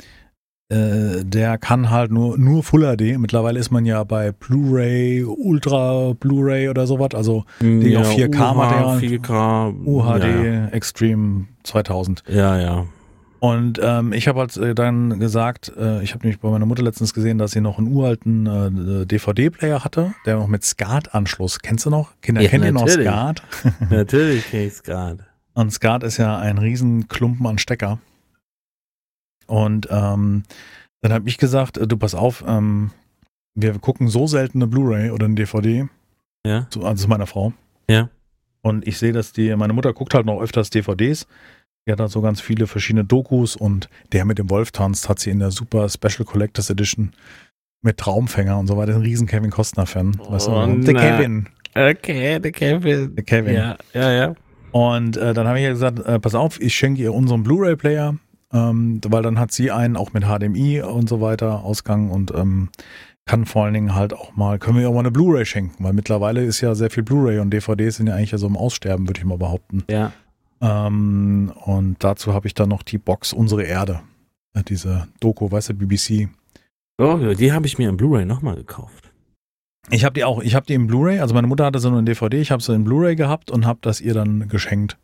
äh, 0.71 1.25
der 1.25 1.59
kann 1.59 1.91
halt 1.91 2.11
nur, 2.11 2.39
nur 2.39 2.63
Full 2.63 2.97
HD. 2.97 3.19
Mittlerweile 3.19 3.59
ist 3.59 3.71
man 3.71 3.85
ja 3.85 4.03
bei 4.05 4.33
Blu-ray, 4.33 5.25
Ultra 5.25 6.15
Blu-ray 6.19 6.69
oder 6.69 6.87
sowas, 6.87 7.11
also 7.15 7.45
die 7.61 7.97
auf 7.97 8.11
4K 8.11 8.55
Material. 8.55 8.99
4K. 8.99 9.85
UHD 9.85 10.45
Ja, 10.45 10.67
Extreme 10.69 11.47
2000. 11.65 12.23
ja. 12.29 12.59
ja. 12.59 12.87
Und 13.41 13.79
ähm, 13.83 14.15
ich 14.15 14.27
habe 14.27 14.41
halt 14.41 14.57
äh, 14.57 14.75
dann 14.75 15.21
gesagt, 15.21 15.71
äh, 15.77 16.03
ich 16.03 16.15
habe 16.15 16.25
nämlich 16.25 16.41
bei 16.41 16.49
meiner 16.49 16.65
Mutter 16.65 16.83
letztens 16.83 17.13
gesehen, 17.13 17.37
dass 17.37 17.51
sie 17.51 17.61
noch 17.61 17.77
einen 17.77 17.89
uralten 17.95 18.47
äh, 19.03 19.05
DVD-Player 19.05 19.85
hatte, 19.85 20.15
der 20.25 20.37
noch 20.37 20.47
mit 20.47 20.65
SCART-Anschluss. 20.65 21.59
Kennst 21.59 21.85
du 21.85 21.91
noch? 21.91 22.13
Kinder, 22.23 22.41
Ja, 22.41 22.49
kennt 22.49 22.65
ihr 22.65 22.73
noch. 22.73 22.89
SCART? 22.89 23.43
Natürlich 23.91 24.51
kenn 24.51 24.67
ich's 24.67 24.83
gerade. 24.83 25.27
Und 25.53 25.75
SCART 25.75 26.05
ist 26.05 26.17
ja 26.17 26.39
ein 26.39 26.57
riesen 26.57 27.07
Klumpen 27.09 27.47
an 27.47 27.59
Stecker. 27.59 27.99
Und 29.47 29.89
ähm, 29.91 30.43
dann 31.03 31.13
habe 31.13 31.29
ich 31.29 31.39
gesagt, 31.39 31.77
äh, 31.79 31.87
du 31.87 31.97
pass 31.97 32.15
auf, 32.15 32.45
ähm, 32.47 32.91
wir 33.55 33.79
gucken 33.79 34.09
so 34.09 34.27
selten 34.27 34.59
eine 34.59 34.67
Blu-ray 34.67 35.11
oder 35.11 35.27
eine 35.27 35.35
DVD, 35.35 35.87
Ja. 36.47 36.67
so, 36.71 36.83
also 36.85 37.07
meiner 37.09 37.27
Frau. 37.27 37.53
Ja. 37.89 38.09
Und 38.63 38.87
ich 38.87 38.99
sehe, 38.99 39.13
dass 39.13 39.33
die, 39.33 39.55
meine 39.57 39.73
Mutter 39.75 39.93
guckt 39.93 40.15
halt 40.15 40.27
noch 40.27 40.41
öfters 40.41 40.71
DVDs. 40.71 41.27
Die 41.87 41.93
hat 41.93 42.01
halt 42.01 42.11
so 42.11 42.23
ganz 42.23 42.41
viele 42.41 42.67
verschiedene 42.67 43.05
Dokus 43.05 43.57
und 43.57 43.91
der 44.13 44.25
mit 44.25 44.39
dem 44.39 44.49
Wolf 44.49 44.73
tanzt 44.73 45.09
hat 45.11 45.19
sie 45.21 45.29
in 45.31 45.39
der 45.39 45.51
Super 45.51 45.89
Special 45.91 46.25
Collectors 46.25 46.71
Edition 46.71 47.13
mit 47.83 47.99
Traumfänger 47.99 48.59
und 48.59 48.67
so 48.67 48.79
weiter. 48.79 48.95
Ein 48.95 49.03
riesen 49.03 49.27
Kevin 49.27 49.51
Costner-Fan. 49.51 50.19
weißt 50.31 50.47
du? 50.49 50.53
Oh, 50.53 50.67
der. 50.67 50.95
Kevin. 50.95 51.49
Okay, 51.75 52.39
der 52.41 52.53
Kevin. 52.53 53.15
Der 53.15 53.25
Kevin. 53.25 53.55
Ja, 53.55 53.77
ja, 53.93 54.13
ja. 54.13 54.35
Und 54.73 55.19
äh, 55.19 55.35
dann 55.35 55.47
habe 55.47 55.59
ich 55.59 55.65
ja 55.65 55.71
gesagt, 55.73 55.99
äh, 56.01 56.19
pass 56.19 56.35
auf, 56.35 56.59
ich 56.61 56.75
schenke 56.75 57.03
ihr 57.03 57.13
unseren 57.13 57.43
Blu-ray-Player, 57.43 58.17
ähm, 58.55 59.01
weil 59.07 59.23
dann 59.23 59.39
hat 59.39 59.53
sie 59.53 59.71
einen 59.71 59.97
auch 59.97 60.13
mit 60.13 60.25
HDMI 60.25 60.81
und 60.81 61.09
so 61.09 61.21
weiter 61.21 61.65
Ausgang 61.65 62.11
und 62.11 62.33
ähm, 62.35 62.71
kann 63.27 63.47
vor 63.47 63.65
allen 63.65 63.75
Dingen 63.75 63.95
halt 63.95 64.13
auch 64.13 64.37
mal, 64.37 64.59
können 64.59 64.77
wir 64.77 64.83
ihr 64.83 64.89
auch 64.89 64.95
mal 64.95 65.01
eine 65.01 65.11
Blu-ray 65.11 65.45
schenken, 65.45 65.83
weil 65.83 65.93
mittlerweile 65.93 66.45
ist 66.45 66.61
ja 66.61 66.75
sehr 66.75 66.91
viel 66.91 67.03
Blu-ray 67.03 67.39
und 67.39 67.51
DVDs 67.51 67.97
sind 67.97 68.07
ja 68.07 68.15
eigentlich 68.15 68.31
ja 68.31 68.39
so 68.39 68.47
im 68.47 68.57
Aussterben, 68.57 69.09
würde 69.09 69.19
ich 69.19 69.25
mal 69.25 69.39
behaupten. 69.39 69.83
Ja. 69.91 70.13
Ähm, 70.61 71.53
und 71.65 71.97
dazu 72.05 72.33
habe 72.33 72.47
ich 72.47 72.55
dann 72.55 72.69
noch 72.69 72.83
die 72.83 72.99
Box 72.99 73.33
Unsere 73.33 73.65
Erde, 73.65 74.01
diese 74.69 75.09
Doku, 75.21 75.51
weißt 75.51 75.71
du, 75.71 75.75
BBC. 75.75 76.29
Oh, 76.99 77.19
ja, 77.21 77.35
die 77.35 77.53
habe 77.53 77.67
ich 77.67 77.79
mir 77.79 77.89
im 77.89 77.97
Blu-ray 77.97 78.25
nochmal 78.25 78.55
gekauft. 78.55 79.11
Ich 79.91 80.05
habe 80.05 80.15
die 80.15 80.25
auch, 80.25 80.41
ich 80.43 80.55
habe 80.55 80.67
die 80.67 80.75
in 80.75 80.87
Blu-ray, 80.87 81.19
also 81.19 81.35
meine 81.35 81.47
Mutter 81.47 81.65
hatte 81.65 81.79
so 81.79 81.89
eine 81.89 82.03
DVD, 82.05 82.41
ich 82.41 82.51
habe 82.51 82.63
sie 82.63 82.75
in 82.75 82.85
Blu-ray 82.85 83.17
gehabt 83.17 83.51
und 83.51 83.67
habe 83.67 83.81
das 83.83 84.01
ihr 84.01 84.15
dann 84.15 84.49
geschenkt. 84.49 84.97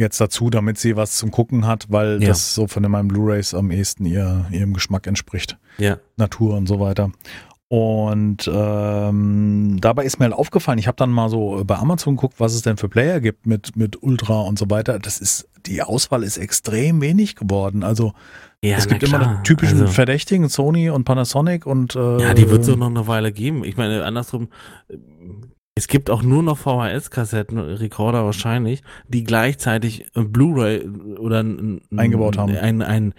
Jetzt 0.00 0.20
dazu, 0.20 0.48
damit 0.50 0.78
sie 0.78 0.96
was 0.96 1.16
zum 1.16 1.30
Gucken 1.30 1.66
hat, 1.66 1.86
weil 1.90 2.22
Ja. 2.22 2.28
das 2.30 2.54
so 2.54 2.66
von 2.66 2.82
meinen 2.90 3.08
Blu-rays 3.08 3.52
am 3.54 3.70
ehesten 3.70 4.06
ihr, 4.06 4.46
ihrem 4.50 4.72
Geschmack 4.72 5.06
entspricht. 5.06 5.58
Ja. 5.78 5.98
Natur 6.16 6.56
und 6.56 6.66
so 6.66 6.80
weiter. 6.80 7.12
Und 7.68 8.50
ähm, 8.52 9.76
dabei 9.80 10.04
ist 10.04 10.18
mir 10.18 10.24
halt 10.24 10.34
aufgefallen, 10.34 10.78
ich 10.78 10.88
habe 10.88 10.96
dann 10.96 11.10
mal 11.10 11.28
so 11.28 11.62
bei 11.64 11.76
Amazon 11.76 12.16
geguckt, 12.16 12.36
was 12.40 12.54
es 12.54 12.62
denn 12.62 12.76
für 12.78 12.88
Player 12.88 13.20
gibt 13.20 13.46
mit, 13.46 13.76
mit 13.76 14.02
Ultra 14.02 14.40
und 14.40 14.58
so 14.58 14.68
weiter. 14.70 14.98
Das 14.98 15.20
ist, 15.20 15.48
die 15.66 15.80
Auswahl 15.82 16.24
ist 16.24 16.36
extrem 16.38 17.00
wenig 17.00 17.36
geworden. 17.36 17.84
Also 17.84 18.12
ja 18.64 18.76
es 18.76 18.88
gibt 18.88 19.02
immer 19.04 19.18
klar. 19.20 19.36
die 19.36 19.42
typischen 19.48 19.82
Also, 19.82 19.92
Verdächtigen, 19.92 20.48
Sony 20.48 20.90
und 20.90 21.04
Panasonic 21.04 21.64
und 21.64 21.94
äh, 21.94 22.20
ja, 22.22 22.34
die 22.34 22.50
wird 22.50 22.62
es 22.62 22.68
auch 22.70 22.76
noch 22.76 22.88
eine 22.90 23.06
Weile 23.06 23.30
geben. 23.30 23.62
Ich 23.62 23.76
meine, 23.76 24.04
andersrum, 24.04 24.48
es 25.80 25.88
gibt 25.88 26.10
auch 26.10 26.22
nur 26.22 26.42
noch 26.42 26.58
VHS-Kassetten, 26.58 27.58
Rekorder 27.58 28.26
wahrscheinlich, 28.26 28.82
die 29.08 29.24
gleichzeitig 29.24 30.04
ein 30.14 30.30
Blu-ray 30.30 30.86
oder 31.16 31.42
ein, 31.42 31.80
ein, 31.90 31.98
Eingebaut 31.98 32.36
haben. 32.36 32.54
Ein, 32.54 32.82
ein, 32.82 33.14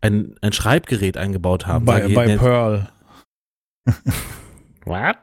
ein, 0.00 0.34
ein 0.40 0.52
Schreibgerät 0.54 1.18
eingebaut 1.18 1.66
haben. 1.66 1.84
bei, 1.84 2.08
bei 2.08 2.28
jetzt. 2.28 2.40
Pearl. 2.40 2.88
What? 4.86 5.18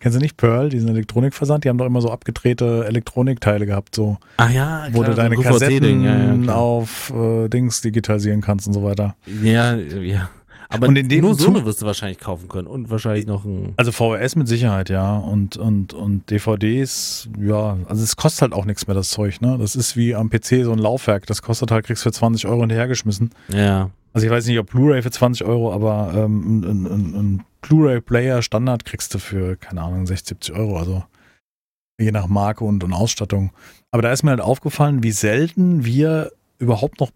Kennst 0.00 0.16
du 0.16 0.22
nicht 0.22 0.38
Pearl, 0.38 0.70
diesen 0.70 0.88
Elektronikversand? 0.88 1.64
Die 1.64 1.68
haben 1.68 1.76
doch 1.76 1.84
immer 1.84 2.00
so 2.00 2.10
abgedrehte 2.10 2.86
Elektronikteile 2.86 3.66
gehabt, 3.66 3.94
so, 3.94 4.16
Ach 4.38 4.50
ja, 4.50 4.86
wo 4.92 5.00
klar, 5.00 5.10
du 5.10 5.16
deine 5.16 5.36
Kassetten 5.36 6.04
ja, 6.04 6.34
ja, 6.34 6.54
auf 6.54 7.12
äh, 7.14 7.50
Dings 7.50 7.82
digitalisieren 7.82 8.40
kannst 8.40 8.66
und 8.66 8.72
so 8.72 8.82
weiter. 8.82 9.14
Ja, 9.42 9.74
ja. 9.74 10.30
Aber 10.68 10.88
Und 10.88 10.96
in 10.96 11.08
dem 11.08 11.22
nur 11.22 11.34
so 11.34 11.48
eine 11.48 11.64
wirst 11.64 11.82
du 11.82 11.86
wahrscheinlich 11.86 12.18
kaufen 12.18 12.48
können 12.48 12.66
und 12.66 12.90
wahrscheinlich 12.90 13.26
noch 13.26 13.44
ein. 13.44 13.74
Also 13.76 13.92
VHS 13.92 14.36
mit 14.36 14.48
Sicherheit, 14.48 14.90
ja. 14.90 15.16
Und, 15.16 15.56
und, 15.56 15.94
und 15.94 16.30
DVDs, 16.30 17.28
ja, 17.38 17.76
also 17.86 18.02
es 18.02 18.16
kostet 18.16 18.42
halt 18.42 18.52
auch 18.52 18.64
nichts 18.64 18.86
mehr, 18.86 18.94
das 18.94 19.10
Zeug, 19.10 19.40
ne? 19.40 19.56
Das 19.58 19.76
ist 19.76 19.96
wie 19.96 20.14
am 20.14 20.30
PC 20.30 20.64
so 20.64 20.72
ein 20.72 20.78
Laufwerk. 20.78 21.26
Das 21.26 21.42
kostet 21.42 21.70
halt, 21.70 21.86
kriegst 21.86 22.02
für 22.02 22.12
20 22.12 22.46
Euro 22.46 22.60
hinterhergeschmissen. 22.60 23.30
Ja. 23.52 23.90
Also 24.12 24.26
ich 24.26 24.32
weiß 24.32 24.46
nicht, 24.46 24.58
ob 24.58 24.70
Blu-ray 24.70 25.02
für 25.02 25.10
20 25.10 25.46
Euro, 25.46 25.72
aber 25.72 26.12
ähm, 26.16 26.60
ein, 26.60 26.64
ein, 26.64 26.86
ein, 26.86 27.14
ein 27.14 27.44
Blu-ray-Player 27.62 28.42
Standard 28.42 28.84
kriegst 28.84 29.12
du 29.14 29.18
für, 29.18 29.56
keine 29.56 29.82
Ahnung, 29.82 30.06
60, 30.06 30.28
70 30.28 30.54
Euro. 30.54 30.78
Also 30.78 31.04
je 31.98 32.12
nach 32.12 32.26
Marke 32.26 32.64
und, 32.64 32.84
und 32.84 32.92
Ausstattung. 32.92 33.50
Aber 33.90 34.02
da 34.02 34.12
ist 34.12 34.22
mir 34.22 34.30
halt 34.30 34.40
aufgefallen, 34.40 35.02
wie 35.02 35.12
selten 35.12 35.84
wir 35.84 36.32
überhaupt 36.58 37.00
noch 37.00 37.10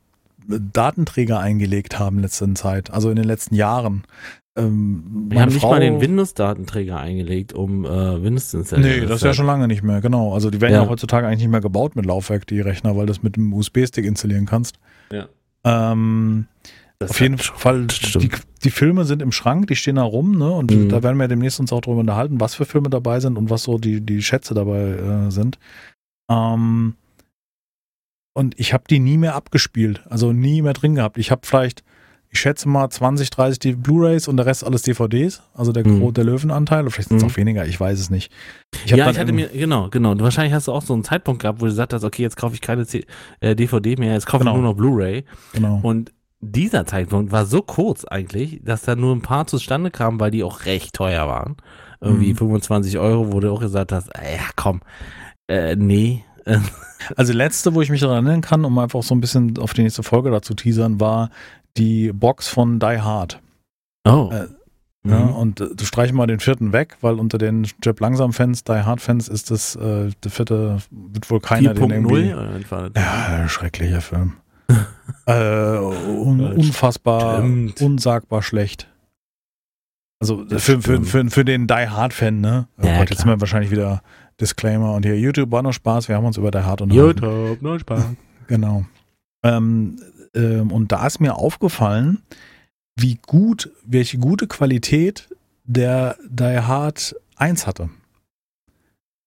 Datenträger 0.49 1.39
eingelegt 1.39 1.99
haben 1.99 2.17
in 2.17 2.23
letzter 2.23 2.53
Zeit, 2.55 2.91
also 2.91 3.11
in 3.11 3.17
den 3.17 3.27
letzten 3.27 3.55
Jahren. 3.55 4.05
Ähm, 4.57 5.27
Wir 5.29 5.41
haben 5.41 5.51
nicht 5.51 5.61
Frau- 5.61 5.71
mal 5.71 5.81
den 5.81 6.01
Windows-Datenträger 6.01 6.99
eingelegt, 6.99 7.53
um 7.53 7.85
äh, 7.85 8.23
Windows 8.23 8.51
zu 8.51 8.59
installieren. 8.59 9.01
Nee, 9.01 9.07
das 9.07 9.17
ist 9.19 9.25
ja 9.25 9.35
schon 9.35 9.47
lange 9.47 9.69
nicht 9.69 9.83
mehr, 9.83 10.01
genau. 10.01 10.35
Also 10.35 10.51
die 10.51 10.61
werden 10.61 10.73
ja, 10.73 10.83
Ja. 10.83 10.89
heutzutage 10.89 11.27
eigentlich 11.27 11.41
nicht 11.41 11.51
mehr 11.51 11.61
gebaut 11.61 11.95
mit 11.95 12.07
Laufwerk, 12.07 12.47
die 12.47 12.61
Rechner, 12.61 12.97
weil 12.97 13.07
du 13.07 13.13
das 13.13 13.23
mit 13.23 13.37
dem 13.37 13.53
USB-Stick 13.53 14.05
installieren 14.05 14.47
kannst. 14.47 14.79
Ja. 15.13 15.29
Ähm, 15.65 16.47
Das 16.99 17.11
Auf 17.11 17.21
jeden 17.21 17.39
Fall, 17.39 17.87
die, 17.87 18.31
die, 18.65 18.71
Filme 18.71 19.05
sind 19.05 19.23
im 19.23 19.31
Schrank, 19.31 19.69
die 19.69 19.77
stehen 19.77 19.95
da 19.97 20.03
rum, 20.03 20.37
ne? 20.37 20.51
Und 20.51 20.73
mhm. 20.73 20.89
da 20.89 21.05
werden 21.05 21.17
wir 21.19 21.29
demnächst 21.29 21.61
uns 21.61 21.73
auch 21.73 21.81
drüber 21.81 22.01
unterhalten, 22.01 22.41
was 22.41 22.57
für 22.57 22.65
Filme 22.65 22.91
dabei 22.91 23.21
sind 23.21 23.39
und 23.39 23.51
was 23.51 23.63
so 23.63 23.79
die, 23.79 24.01
die 24.01 24.21
Schätze 24.23 24.55
dabei 24.55 24.81
äh, 24.81 25.31
sind. 25.31 25.59
Ähm, 26.29 26.95
und 28.35 28.59
ich 28.59 28.73
habe 28.73 28.85
die 28.89 29.01
nie 29.01 29.17
mehr 29.17 29.35
abgespielt, 29.35 30.03
also 30.09 30.33
nie 30.33 30.63
mehr 30.63 30.73
drin 30.73 30.95
gehabt. 30.95 31.19
Ich 31.19 31.31
habe 31.31 31.43
vielleicht, 31.45 31.83
ich 32.31 32.39
schätze 32.39 32.69
mal 32.69 32.89
20, 32.89 33.31
30 33.31 33.59
die 33.59 33.73
Blu-rays 33.73 34.29
und 34.29 34.37
der 34.37 34.47
Rest 34.47 34.65
alles 34.65 34.83
DVDs, 34.83 35.43
also 35.55 35.73
der, 35.73 35.87
mhm. 35.87 36.13
der 36.15 36.25
Löwenanteil, 36.25 36.83
oder 36.83 36.91
vielleicht 36.91 37.09
sind 37.09 37.19
es 37.19 37.25
mhm. 37.25 37.31
auch 37.31 37.37
weniger, 37.37 37.67
ich 37.67 37.81
weiß 37.81 37.99
es 37.99 38.11
nicht. 38.11 38.33
Ich 38.85 38.91
ja, 38.91 39.11
ich 39.11 39.19
hatte 39.19 39.33
mir, 39.33 39.49
genau, 39.49 39.89
genau. 39.89 40.13
Und 40.13 40.23
wahrscheinlich 40.23 40.53
hast 40.53 40.69
du 40.69 40.73
auch 40.73 40.83
so 40.83 40.95
einen 40.95 41.05
Zeitpunkt 41.05 41.43
gehabt, 41.43 41.61
wo 41.61 41.65
du 41.65 41.71
gesagt 41.71 41.93
hast, 41.93 42.05
okay, 42.05 42.23
jetzt 42.23 42.37
kaufe 42.37 42.55
ich 42.55 42.61
keine 42.61 42.87
C 42.87 43.05
äh, 43.41 43.57
DVD 43.57 43.97
mehr, 43.97 44.13
jetzt 44.13 44.27
kaufe 44.27 44.45
genau. 44.45 44.57
ich 44.57 44.61
nur 44.61 44.71
noch 44.71 44.77
Blu-ray. 44.77 45.25
Genau. 45.55 45.81
Und 45.83 46.13
dieser 46.41 46.87
Zeitpunkt 46.87 47.33
war 47.33 47.47
so 47.47 47.63
kurz 47.63 48.05
eigentlich, 48.05 48.61
dass 48.63 48.83
da 48.83 48.95
nur 48.95 49.15
ein 49.15 49.23
paar 49.23 49.47
zustande 49.47 49.91
kamen, 49.91 50.21
weil 50.21 50.31
die 50.31 50.45
auch 50.45 50.65
recht 50.67 50.95
teuer 50.95 51.27
waren. 51.27 51.57
Irgendwie 52.01 52.33
mhm. 52.33 52.37
25 52.37 52.99
Euro, 52.99 53.33
wo 53.33 53.41
du 53.41 53.53
auch 53.53 53.61
gesagt 53.61 53.91
hast, 53.91 54.09
ja 54.15 54.45
komm, 54.55 54.83
äh, 55.49 55.75
nee. 55.75 56.25
Also 57.17 57.33
letzte, 57.33 57.75
wo 57.75 57.81
ich 57.81 57.91
mich 57.91 58.01
daran 58.01 58.27
erinnern 58.27 58.41
kann, 58.43 58.65
um 58.65 58.79
einfach 58.79 59.03
so 59.03 59.15
ein 59.15 59.21
bisschen 59.21 59.57
auf 59.59 59.73
die 59.73 59.83
nächste 59.83 60.03
Folge 60.03 60.31
dazu 60.31 60.55
teasern, 60.55 61.01
war 61.01 61.31
die 61.77 62.13
Box 62.13 62.49
von 62.49 62.81
Die 62.81 63.01
Hard. 63.01 63.41
Oh. 64.05 64.31
Äh, 64.33 64.49
mhm. 65.05 65.11
ja, 65.11 65.19
und 65.19 65.61
äh, 65.61 65.75
du 65.75 65.85
streichst 65.85 66.15
mal 66.15 66.27
den 66.27 66.41
vierten 66.41 66.73
weg, 66.73 66.97
weil 67.01 67.15
unter 67.19 67.39
den 67.39 67.67
Jeb 67.83 68.01
Langsam-Fans, 68.01 68.65
Die 68.65 68.73
Hard-Fans 68.73 69.29
ist 69.29 69.51
das, 69.51 69.77
äh, 69.77 70.11
der 70.23 70.31
vierte, 70.31 70.79
wird 70.91 71.31
wohl 71.31 71.41
keiner 71.41 71.75
den 71.75 71.91
irgendwie. 71.91 72.29
Ja, 72.97 73.49
schrecklicher 73.49 74.01
Film 74.01 74.35
äh, 75.27 75.79
un 75.79 76.41
unfassbar, 76.41 77.39
Stimmt. 77.39 77.81
unsagbar 77.81 78.43
schlecht. 78.43 78.87
Also 80.21 80.45
für, 80.47 80.83
für, 80.83 81.03
für, 81.05 81.31
für, 81.31 81.45
den 81.45 81.67
Die 81.67 81.89
Hard-Fan, 81.89 82.41
ne? 82.41 82.69
Oh 82.77 82.87
ja, 82.87 82.99
Gott, 82.99 83.09
jetzt 83.11 83.21
sind 83.21 83.31
wir 83.31 83.41
wahrscheinlich 83.41 83.71
wieder 83.71 84.03
Disclaimer 84.41 84.95
und 84.95 85.05
hier 85.05 85.19
YouTube 85.19 85.51
war 85.51 85.63
nur 85.63 85.73
Spaß, 85.73 86.09
wir 86.09 86.17
haben 86.17 86.25
uns 86.25 86.37
über 86.37 86.51
Die 86.51 86.59
Hard 86.59 86.83
unterhalten. 86.83 87.23
YouTube, 87.23 87.63
nur 87.63 87.79
Spaß. 87.79 88.05
Genau. 88.47 88.87
Ähm, 89.43 90.01
ähm, 90.35 90.73
und 90.73 90.91
da 90.91 91.07
ist 91.07 91.21
mir 91.21 91.35
aufgefallen, 91.35 92.23
wie 92.97 93.19
gut, 93.27 93.71
welche 93.85 94.17
gute 94.17 94.47
Qualität 94.47 95.29
der 95.65 96.17
Die 96.27 96.61
Hard 96.61 97.15
1 97.37 97.67
hatte. 97.67 97.91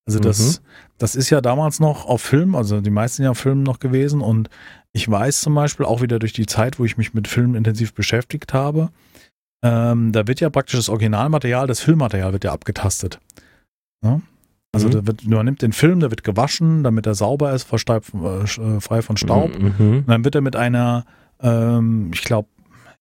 Also 0.07 0.19
das, 0.19 0.59
mhm. 0.59 0.65
das 0.97 1.15
ist 1.15 1.29
ja 1.29 1.39
damals 1.39 1.79
noch 1.79 2.07
auf 2.07 2.23
Film, 2.23 2.55
also 2.55 2.81
die 2.81 2.89
meisten 2.89 3.21
ja 3.21 3.31
auf 3.31 3.37
Film 3.37 3.61
noch 3.61 3.79
gewesen 3.79 4.21
und 4.21 4.49
ich 4.91 5.09
weiß 5.09 5.41
zum 5.41 5.53
Beispiel 5.53 5.85
auch 5.85 6.01
wieder 6.01 6.17
durch 6.17 6.33
die 6.33 6.47
Zeit, 6.47 6.79
wo 6.79 6.85
ich 6.85 6.97
mich 6.97 7.13
mit 7.13 7.27
Filmen 7.27 7.55
intensiv 7.55 7.93
beschäftigt 7.93 8.53
habe, 8.53 8.89
ähm, 9.63 10.11
da 10.11 10.27
wird 10.27 10.39
ja 10.39 10.49
praktisch 10.49 10.77
das 10.77 10.89
Originalmaterial, 10.89 11.67
das 11.67 11.79
Filmmaterial 11.81 12.33
wird 12.33 12.43
ja 12.43 12.51
abgetastet. 12.51 13.19
Ja? 14.03 14.21
Also 14.73 14.87
mhm. 14.87 14.91
da 14.91 15.07
wird, 15.07 15.27
man 15.27 15.45
nimmt 15.45 15.61
den 15.61 15.73
Film, 15.73 15.99
der 15.99 16.11
wird 16.11 16.23
gewaschen, 16.23 16.83
damit 16.83 17.05
er 17.05 17.15
sauber 17.15 17.53
ist, 17.53 17.71
äh, 17.71 18.79
frei 18.79 19.01
von 19.01 19.17
Staub. 19.17 19.57
Mhm. 19.57 19.73
mhm. 19.77 19.97
Und 19.99 20.09
dann 20.09 20.23
wird 20.23 20.35
er 20.35 20.41
mit 20.41 20.55
einer, 20.55 21.05
ähm, 21.41 22.11
ich 22.13 22.23
glaube, 22.23 22.47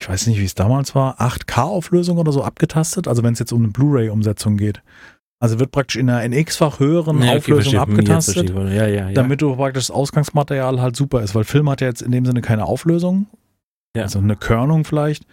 ich 0.01 0.09
weiß 0.09 0.27
nicht, 0.29 0.41
wie 0.41 0.45
es 0.45 0.55
damals 0.55 0.95
war, 0.95 1.21
8K-Auflösung 1.21 2.19
oder 2.19 2.33
so 2.33 2.43
abgetastet. 2.43 3.07
Also 3.07 3.23
wenn 3.23 3.35
es 3.35 3.39
jetzt 3.39 3.53
um 3.53 3.63
eine 3.63 3.69
Blu-ray-Umsetzung 3.71 4.57
geht. 4.57 4.83
Also 5.43 5.59
wird 5.59 5.71
praktisch 5.71 5.97
in 5.97 6.11
einer 6.11 6.23
NX-fach 6.23 6.81
höheren 6.81 7.23
ja, 7.23 7.37
Auflösung 7.37 7.77
abgetastet, 7.77 8.51
ja, 8.51 8.87
ja, 8.87 9.11
damit 9.13 9.41
du 9.41 9.57
praktisch 9.57 9.87
das 9.87 9.91
Ausgangsmaterial 9.91 10.83
halt 10.83 10.97
super 10.97 11.23
ist, 11.23 11.35
weil 11.35 11.45
Film 11.45 11.71
hat 11.71 11.81
ja 11.81 11.87
jetzt 11.87 12.03
in 12.03 12.13
dem 12.13 12.27
Sinne 12.27 12.43
keine 12.43 12.67
Auflösung. 12.67 13.27
Also 13.97 14.21
eine 14.21 14.37
Körnung 14.37 14.85
vielleicht. 14.85 15.25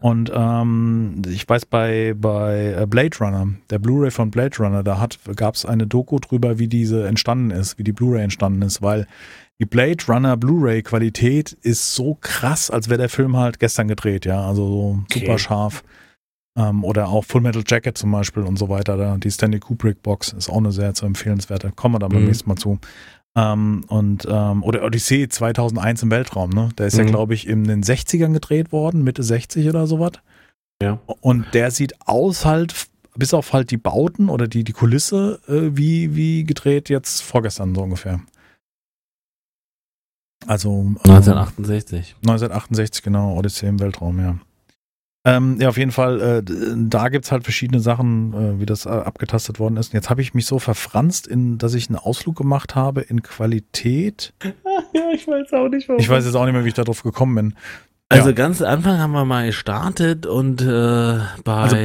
Und 0.00 0.32
ähm, 0.34 1.20
ich 1.28 1.46
weiß 1.46 1.66
bei, 1.66 2.14
bei 2.16 2.74
äh, 2.80 2.86
Blade 2.86 3.18
Runner, 3.20 3.48
der 3.68 3.78
Blu-ray 3.78 4.10
von 4.10 4.30
Blade 4.30 4.56
Runner, 4.58 4.82
da 4.82 5.06
gab 5.36 5.54
es 5.54 5.66
eine 5.66 5.86
Doku 5.86 6.18
drüber, 6.18 6.58
wie 6.58 6.68
diese 6.68 7.06
entstanden 7.06 7.50
ist, 7.50 7.78
wie 7.78 7.84
die 7.84 7.92
Blu-ray 7.92 8.22
entstanden 8.22 8.62
ist, 8.62 8.80
weil 8.80 9.06
die 9.60 9.66
Blade 9.66 10.04
Runner 10.08 10.36
Blu-ray 10.36 10.82
Qualität 10.82 11.52
ist 11.52 11.94
so 11.94 12.16
krass, 12.20 12.70
als 12.70 12.88
wäre 12.88 12.98
der 12.98 13.08
Film 13.08 13.36
halt 13.36 13.58
gestern 13.58 13.88
gedreht, 13.88 14.24
ja, 14.24 14.40
also 14.46 14.66
so 14.66 14.98
okay. 15.04 15.20
super 15.20 15.38
scharf. 15.38 15.84
Ähm, 16.56 16.84
oder 16.84 17.08
auch 17.08 17.24
Full 17.24 17.42
Metal 17.42 17.62
Jacket 17.66 17.98
zum 17.98 18.10
Beispiel 18.10 18.42
und 18.42 18.58
so 18.58 18.68
weiter. 18.68 18.96
Da, 18.96 19.16
die 19.16 19.30
Stanley 19.30 19.60
Kubrick 19.60 20.02
Box 20.02 20.32
ist 20.32 20.48
auch 20.48 20.56
eine 20.56 20.72
sehr 20.72 20.94
zu 20.94 21.06
empfehlenswerte. 21.06 21.72
Kommen 21.76 21.96
wir 21.96 21.98
da 22.00 22.08
beim 22.08 22.22
mhm. 22.22 22.28
nächsten 22.28 22.48
Mal 22.48 22.56
zu. 22.56 22.78
Ähm, 23.38 23.84
und, 23.86 24.26
ähm, 24.28 24.64
oder 24.64 24.82
Odyssee 24.82 25.28
2001 25.28 26.02
im 26.02 26.10
Weltraum, 26.10 26.50
ne? 26.50 26.70
Der 26.76 26.88
ist 26.88 26.94
mhm. 26.94 27.04
ja, 27.04 27.10
glaube 27.10 27.34
ich, 27.34 27.46
in 27.46 27.64
den 27.64 27.84
60ern 27.84 28.32
gedreht 28.32 28.72
worden, 28.72 29.04
Mitte 29.04 29.22
60 29.22 29.68
oder 29.68 29.86
sowas. 29.86 30.12
Ja. 30.82 30.98
Und 31.20 31.46
der 31.54 31.70
sieht 31.70 31.94
aus 32.06 32.44
halt, 32.44 32.74
bis 33.14 33.34
auf 33.34 33.52
halt 33.52 33.70
die 33.70 33.76
Bauten 33.76 34.28
oder 34.28 34.48
die, 34.48 34.64
die 34.64 34.72
Kulisse, 34.72 35.40
äh, 35.46 35.76
wie, 35.76 36.16
wie 36.16 36.42
gedreht 36.42 36.88
jetzt 36.88 37.22
vorgestern 37.22 37.76
so 37.76 37.82
ungefähr. 37.82 38.20
Also 40.46 40.70
1968. 41.04 42.16
1968, 42.22 43.04
genau, 43.04 43.36
Odyssee 43.36 43.68
im 43.68 43.78
Weltraum, 43.78 44.18
ja. 44.18 44.38
Ähm, 45.28 45.58
ja, 45.60 45.68
auf 45.68 45.76
jeden 45.76 45.90
Fall, 45.90 46.20
äh, 46.20 46.42
da 46.74 47.10
gibt 47.10 47.26
es 47.26 47.32
halt 47.32 47.44
verschiedene 47.44 47.80
Sachen, 47.80 48.32
äh, 48.32 48.60
wie 48.60 48.66
das 48.66 48.86
äh, 48.86 48.88
abgetastet 48.88 49.58
worden 49.58 49.76
ist. 49.76 49.88
Und 49.88 49.94
jetzt 49.94 50.08
habe 50.08 50.22
ich 50.22 50.32
mich 50.32 50.46
so 50.46 50.58
verfranst, 50.58 51.26
in, 51.26 51.58
dass 51.58 51.74
ich 51.74 51.88
einen 51.88 51.98
Ausflug 51.98 52.36
gemacht 52.36 52.74
habe 52.74 53.02
in 53.02 53.22
Qualität. 53.22 54.32
ja, 54.42 55.02
ich 55.12 55.28
weiß 55.28 55.52
auch 55.52 55.68
nicht, 55.68 55.86
warum. 55.88 56.00
Ich 56.00 56.08
weiß 56.08 56.24
jetzt 56.24 56.34
auch 56.34 56.46
nicht 56.46 56.54
mehr, 56.54 56.64
wie 56.64 56.68
ich 56.68 56.74
darauf 56.74 57.02
gekommen 57.02 57.34
bin. 57.34 57.54
Also 58.08 58.30
ja. 58.30 58.34
ganz 58.34 58.62
am 58.62 58.68
Anfang 58.68 58.98
haben 58.98 59.12
wir 59.12 59.26
mal 59.26 59.46
gestartet 59.46 60.24
und 60.24 60.62
äh, 60.62 61.18
bei. 61.44 61.52
Also, 61.52 61.76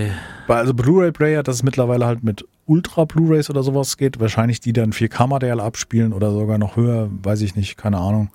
bei 0.47 0.55
also 0.55 0.73
Blu-ray-Player, 0.73 1.43
dass 1.43 1.57
es 1.57 1.63
mittlerweile 1.63 2.05
halt 2.05 2.23
mit 2.23 2.45
Ultra 2.65 3.03
Blu-rays 3.03 3.49
oder 3.49 3.61
sowas 3.61 3.97
geht, 3.97 4.21
wahrscheinlich 4.21 4.61
die 4.61 4.71
dann 4.71 4.93
4K-Material 4.93 5.59
abspielen 5.59 6.13
oder 6.13 6.31
sogar 6.31 6.57
noch 6.57 6.77
höher, 6.77 7.09
weiß 7.11 7.41
ich 7.41 7.57
nicht, 7.57 7.75
keine 7.75 7.97
Ahnung. 7.97 8.29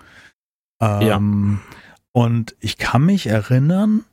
Ähm, 0.83 1.01
ja. 1.01 1.19
Und 2.13 2.57
ich 2.61 2.77
kann 2.77 3.07
mich 3.07 3.27
erinnern, 3.27 4.05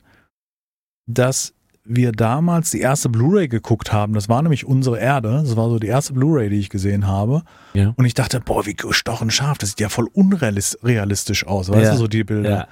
dass 1.06 1.52
wir 1.88 2.12
damals 2.12 2.72
die 2.72 2.80
erste 2.80 3.08
Blu-ray 3.08 3.48
geguckt 3.48 3.92
haben. 3.92 4.14
Das 4.14 4.28
war 4.28 4.42
nämlich 4.42 4.66
unsere 4.66 4.98
Erde. 4.98 5.42
Das 5.44 5.56
war 5.56 5.68
so 5.70 5.78
die 5.78 5.86
erste 5.86 6.12
Blu-ray, 6.12 6.50
die 6.50 6.58
ich 6.58 6.68
gesehen 6.68 7.06
habe. 7.06 7.42
Ja. 7.74 7.94
Und 7.96 8.04
ich 8.04 8.14
dachte, 8.14 8.40
boah, 8.40 8.66
wie 8.66 8.74
gestochen 8.74 9.30
scharf. 9.30 9.58
Das 9.58 9.70
sieht 9.70 9.80
ja 9.80 9.88
voll 9.88 10.08
unrealistisch 10.12 11.46
aus. 11.46 11.70
Weißt 11.70 11.84
ja. 11.84 11.92
du, 11.92 11.98
so 11.98 12.08
die 12.08 12.24
Bilder. 12.24 12.50
Ja. 12.50 12.68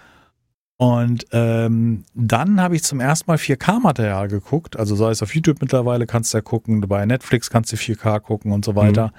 Und 0.76 1.26
ähm, 1.30 2.05
dann 2.14 2.61
habe 2.61 2.74
ich 2.74 2.82
zum 2.82 2.99
ersten 2.99 3.30
Mal 3.30 3.37
4K-Material 3.37 4.26
geguckt. 4.26 4.76
Also 4.76 4.97
sei 4.97 5.11
es 5.11 5.22
auf 5.22 5.35
YouTube 5.35 5.61
mittlerweile, 5.61 6.07
kannst 6.07 6.35
du 6.35 6.39
ja 6.39 6.43
gucken. 6.43 6.80
Bei 6.80 7.07
Netflix 7.07 7.49
kannst 7.49 7.72
du 7.72 7.76
4K 7.76 8.18
gucken 8.20 8.51
und 8.51 8.64
so 8.64 8.74
weiter. 8.74 9.07
Mhm. 9.07 9.12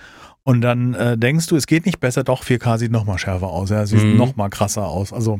Und 0.43 0.61
dann 0.61 0.93
äh, 0.93 1.17
denkst 1.17 1.47
du, 1.47 1.55
es 1.55 1.65
geht 1.65 1.85
nicht 1.85 2.01
besser. 2.01 2.23
Doch, 2.23 2.43
4K 2.43 2.77
sieht 2.77 2.91
noch 2.91 3.05
mal 3.05 3.17
schärfer 3.17 3.47
aus. 3.47 3.69
Ja, 3.69 3.85
sieht 3.85 4.03
mhm. 4.03 4.17
noch 4.17 4.35
mal 4.35 4.49
krasser 4.49 4.87
aus. 4.87 5.13
Also 5.13 5.39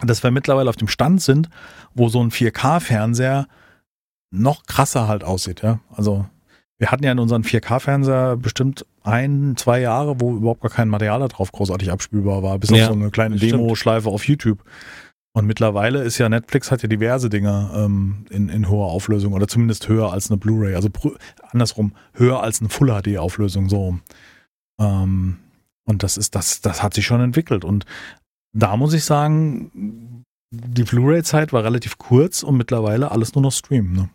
dass 0.00 0.22
wir 0.22 0.30
mittlerweile 0.30 0.68
auf 0.68 0.76
dem 0.76 0.88
Stand 0.88 1.22
sind, 1.22 1.48
wo 1.94 2.08
so 2.08 2.20
ein 2.20 2.30
4K-Fernseher 2.30 3.46
noch 4.30 4.66
krasser 4.66 5.06
halt 5.06 5.24
aussieht, 5.24 5.62
ja. 5.62 5.80
Also 5.94 6.26
wir 6.78 6.90
hatten 6.90 7.04
ja 7.04 7.12
in 7.12 7.20
unseren 7.20 7.44
4K-Fernseher 7.44 8.36
bestimmt 8.36 8.84
ein, 9.02 9.54
zwei 9.56 9.80
Jahre, 9.80 10.20
wo 10.20 10.36
überhaupt 10.36 10.62
gar 10.62 10.70
kein 10.70 10.88
Material 10.88 11.20
da 11.20 11.28
drauf 11.28 11.52
großartig 11.52 11.92
abspielbar 11.92 12.42
war, 12.42 12.58
bis 12.58 12.70
ja, 12.70 12.84
auf 12.88 12.94
so 12.94 12.98
eine 12.98 13.10
kleine 13.10 13.36
Demo-Schleife 13.36 14.08
auf 14.08 14.26
YouTube. 14.26 14.64
Und 15.36 15.46
mittlerweile 15.46 16.02
ist 16.02 16.18
ja 16.18 16.28
Netflix 16.28 16.70
hat 16.70 16.82
ja 16.82 16.88
diverse 16.88 17.28
Dinge 17.28 17.70
ähm, 17.74 18.24
in, 18.30 18.48
in 18.48 18.68
hoher 18.68 18.86
Auflösung 18.86 19.32
oder 19.32 19.48
zumindest 19.48 19.88
höher 19.88 20.12
als 20.12 20.30
eine 20.30 20.36
Blu-ray, 20.36 20.74
also 20.74 20.88
andersrum 21.50 21.92
höher 22.12 22.40
als 22.40 22.60
eine 22.60 22.68
Full 22.70 22.88
HD 22.88 23.18
Auflösung 23.18 23.68
so. 23.68 23.98
Ähm, 24.80 25.38
und 25.86 26.02
das 26.04 26.16
ist 26.16 26.34
das 26.36 26.60
das 26.60 26.82
hat 26.82 26.94
sich 26.94 27.04
schon 27.04 27.20
entwickelt 27.20 27.64
und 27.64 27.84
da 28.54 28.76
muss 28.76 28.94
ich 28.94 29.04
sagen, 29.04 30.24
die 30.50 30.84
Blu-ray-Zeit 30.84 31.52
war 31.52 31.64
relativ 31.64 31.98
kurz 31.98 32.42
und 32.42 32.56
mittlerweile 32.56 33.10
alles 33.10 33.34
nur 33.34 33.42
noch 33.42 33.52
Stream. 33.52 33.92
Ne? 33.92 34.08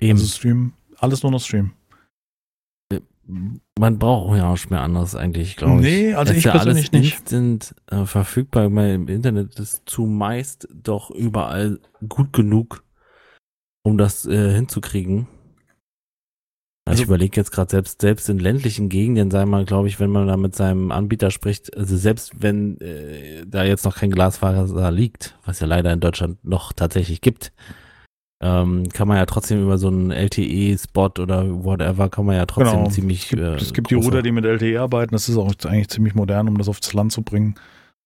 Eben. 0.00 0.18
Also 0.18 0.26
Stream, 0.26 0.72
alles 0.98 1.22
nur 1.22 1.32
noch 1.32 1.40
Stream. 1.40 1.72
Man 3.78 3.98
braucht 3.98 4.36
ja 4.36 4.48
auch 4.48 4.52
nicht 4.52 4.70
mehr 4.70 4.82
anders 4.82 5.16
eigentlich, 5.16 5.56
glaube 5.56 5.80
ich. 5.80 5.82
Nee, 5.82 6.14
also 6.14 6.32
ich 6.32 6.44
ja 6.44 6.52
persönlich 6.52 6.92
nicht. 6.92 7.28
sind 7.28 7.74
äh, 7.90 8.04
verfügbar, 8.04 8.72
weil 8.72 8.94
im 8.94 9.08
Internet 9.08 9.58
ist 9.58 9.82
zumeist 9.86 10.68
doch 10.72 11.10
überall 11.10 11.80
gut 12.08 12.32
genug, 12.32 12.84
um 13.82 13.98
das 13.98 14.26
äh, 14.26 14.54
hinzukriegen. 14.54 15.26
Also 16.88 17.02
ich 17.02 17.08
überlege 17.08 17.38
jetzt 17.40 17.50
gerade 17.50 17.68
selbst, 17.68 18.00
selbst 18.00 18.28
in 18.28 18.38
ländlichen 18.38 18.88
Gegenden, 18.88 19.32
sei 19.32 19.44
mal, 19.44 19.64
glaube 19.64 19.88
ich, 19.88 19.98
wenn 19.98 20.10
man 20.10 20.28
da 20.28 20.36
mit 20.36 20.54
seinem 20.54 20.92
Anbieter 20.92 21.32
spricht, 21.32 21.76
also 21.76 21.96
selbst 21.96 22.40
wenn 22.40 22.80
äh, 22.80 23.44
da 23.44 23.64
jetzt 23.64 23.84
noch 23.84 23.96
kein 23.96 24.12
Glasfaser 24.12 24.92
liegt, 24.92 25.36
was 25.44 25.58
ja 25.58 25.66
leider 25.66 25.92
in 25.92 25.98
Deutschland 25.98 26.44
noch 26.44 26.72
tatsächlich 26.72 27.20
gibt, 27.20 27.52
ähm, 28.40 28.88
kann 28.92 29.08
man 29.08 29.16
ja 29.16 29.26
trotzdem 29.26 29.64
über 29.64 29.78
so 29.78 29.88
einen 29.88 30.12
LTE-Spot 30.12 31.10
oder 31.18 31.64
whatever, 31.64 32.08
kann 32.08 32.24
man 32.24 32.36
ja 32.36 32.46
trotzdem 32.46 32.78
genau. 32.78 32.90
ziemlich. 32.90 33.24
Es 33.24 33.28
gibt, 33.30 33.42
äh, 33.42 33.54
es 33.56 33.72
gibt 33.72 33.90
die 33.90 33.94
Router, 33.96 34.22
die 34.22 34.30
mit 34.30 34.44
LTE 34.44 34.80
arbeiten, 34.80 35.12
das 35.12 35.28
ist 35.28 35.36
auch 35.36 35.52
eigentlich 35.64 35.88
ziemlich 35.88 36.14
modern, 36.14 36.46
um 36.46 36.56
das 36.56 36.68
aufs 36.68 36.92
Land 36.92 37.10
zu 37.10 37.22
bringen. 37.22 37.56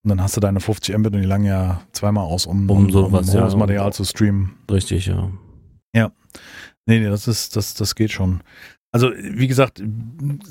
Und 0.03 0.09
dann 0.09 0.23
hast 0.23 0.39
du 0.39 0.41
deine 0.41 0.61
50 0.61 0.97
Mbit 0.97 1.15
und 1.15 1.21
die 1.21 1.27
langen 1.27 1.45
ja 1.45 1.83
zweimal 1.93 2.25
aus, 2.25 2.47
um, 2.47 2.71
Um 2.71 2.87
um, 2.87 2.91
sowas, 2.91 3.29
um 3.29 3.35
ja. 3.35 3.45
hohes 3.45 3.57
Material 3.57 3.93
zu 3.93 4.05
streamen. 4.05 4.55
Richtig, 4.71 5.05
ja. 5.05 5.31
Nee, 6.87 7.01
nee, 7.01 7.09
das 7.09 7.29
ist, 7.29 7.57
das, 7.57 7.75
das 7.75 7.95
geht 7.95 8.11
schon. 8.11 8.43
Also, 8.93 9.11
wie 9.11 9.47
gesagt, 9.47 9.83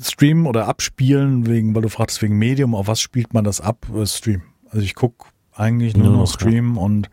streamen 0.02 0.46
oder 0.46 0.66
abspielen, 0.66 1.46
wegen, 1.46 1.74
weil 1.74 1.82
du 1.82 1.90
fragst 1.90 2.22
wegen 2.22 2.38
Medium, 2.38 2.74
auf 2.74 2.86
was 2.86 3.00
spielt 3.00 3.34
man 3.34 3.44
das 3.44 3.60
ab? 3.60 3.86
Äh, 3.94 4.06
Stream. 4.06 4.42
Also 4.70 4.84
ich 4.84 4.94
gucke 4.94 5.26
eigentlich 5.52 5.96
nur 5.96 6.06
Nur 6.06 6.16
noch 6.18 6.26
ja. 6.26 6.34
Stream 6.34 6.78
und 6.78 7.10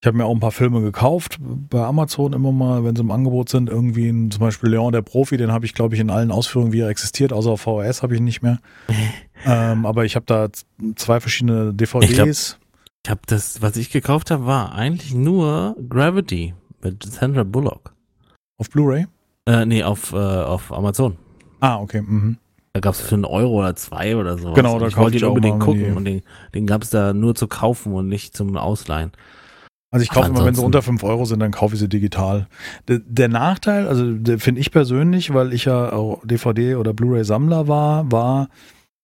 ich 0.00 0.06
habe 0.06 0.16
mir 0.16 0.26
auch 0.26 0.34
ein 0.34 0.40
paar 0.40 0.52
Filme 0.52 0.80
gekauft 0.80 1.38
bei 1.40 1.82
Amazon 1.82 2.32
immer 2.32 2.52
mal, 2.52 2.84
wenn 2.84 2.94
sie 2.94 3.02
im 3.02 3.10
Angebot 3.10 3.48
sind. 3.48 3.68
Irgendwie 3.68 4.08
ein, 4.08 4.30
zum 4.30 4.40
Beispiel 4.40 4.70
Leon 4.70 4.92
der 4.92 5.02
Profi, 5.02 5.36
den 5.36 5.50
habe 5.50 5.66
ich, 5.66 5.74
glaube 5.74 5.96
ich, 5.96 6.00
in 6.00 6.10
allen 6.10 6.30
Ausführungen, 6.30 6.72
wie 6.72 6.80
er 6.80 6.88
existiert, 6.88 7.32
außer 7.32 7.50
auf 7.50 7.62
VHS 7.62 8.02
habe 8.02 8.14
ich 8.14 8.20
ihn 8.20 8.24
nicht 8.24 8.42
mehr. 8.42 8.60
ähm, 9.44 9.86
aber 9.86 10.04
ich 10.04 10.14
habe 10.14 10.26
da 10.26 10.48
zwei 10.94 11.18
verschiedene 11.18 11.74
DVDs. 11.74 12.58
Ich 13.04 13.10
habe 13.10 13.20
das, 13.26 13.60
was 13.60 13.76
ich 13.76 13.90
gekauft 13.90 14.30
habe, 14.30 14.46
war 14.46 14.72
eigentlich 14.72 15.14
nur 15.14 15.76
Gravity 15.88 16.54
mit 16.80 17.02
Sandra 17.02 17.42
Bullock. 17.42 17.92
Auf 18.58 18.70
Blu-ray. 18.70 19.06
Äh, 19.46 19.64
nee, 19.64 19.82
auf, 19.82 20.12
äh, 20.12 20.16
auf 20.16 20.72
Amazon. 20.72 21.16
Ah, 21.60 21.78
okay. 21.78 22.02
Mhm. 22.02 22.36
Da 22.74 22.80
gab 22.80 22.94
es 22.94 23.00
für 23.00 23.14
einen 23.14 23.24
Euro 23.24 23.58
oder 23.60 23.74
zwei 23.76 24.14
oder 24.16 24.38
so. 24.38 24.52
Genau, 24.52 24.78
da 24.78 24.86
ich 24.86 24.96
wollte 24.96 25.16
ich 25.16 25.22
ihn 25.22 25.28
unbedingt 25.28 25.60
gucken 25.60 25.84
die- 25.84 25.90
und 25.90 26.04
den, 26.04 26.22
den 26.54 26.66
gab 26.66 26.82
es 26.82 26.90
da 26.90 27.12
nur 27.12 27.34
zu 27.34 27.48
kaufen 27.48 27.92
und 27.94 28.08
nicht 28.08 28.36
zum 28.36 28.56
Ausleihen. 28.56 29.12
Also 29.90 30.04
ich 30.04 30.10
kaufe 30.10 30.28
immer, 30.28 30.44
wenn 30.44 30.54
sie 30.54 30.62
unter 30.62 30.82
5 30.82 31.02
Euro 31.02 31.24
sind, 31.24 31.40
dann 31.40 31.50
kaufe 31.50 31.74
ich 31.74 31.80
sie 31.80 31.88
digital. 31.88 32.46
Der, 32.88 32.98
der 32.98 33.28
Nachteil, 33.28 33.88
also 33.88 34.04
finde 34.38 34.60
ich 34.60 34.70
persönlich, 34.70 35.32
weil 35.32 35.54
ich 35.54 35.64
ja 35.64 35.92
auch 35.92 36.22
DVD- 36.24 36.76
oder 36.76 36.92
Blu-ray-Sammler 36.92 37.68
war, 37.68 38.12
war, 38.12 38.48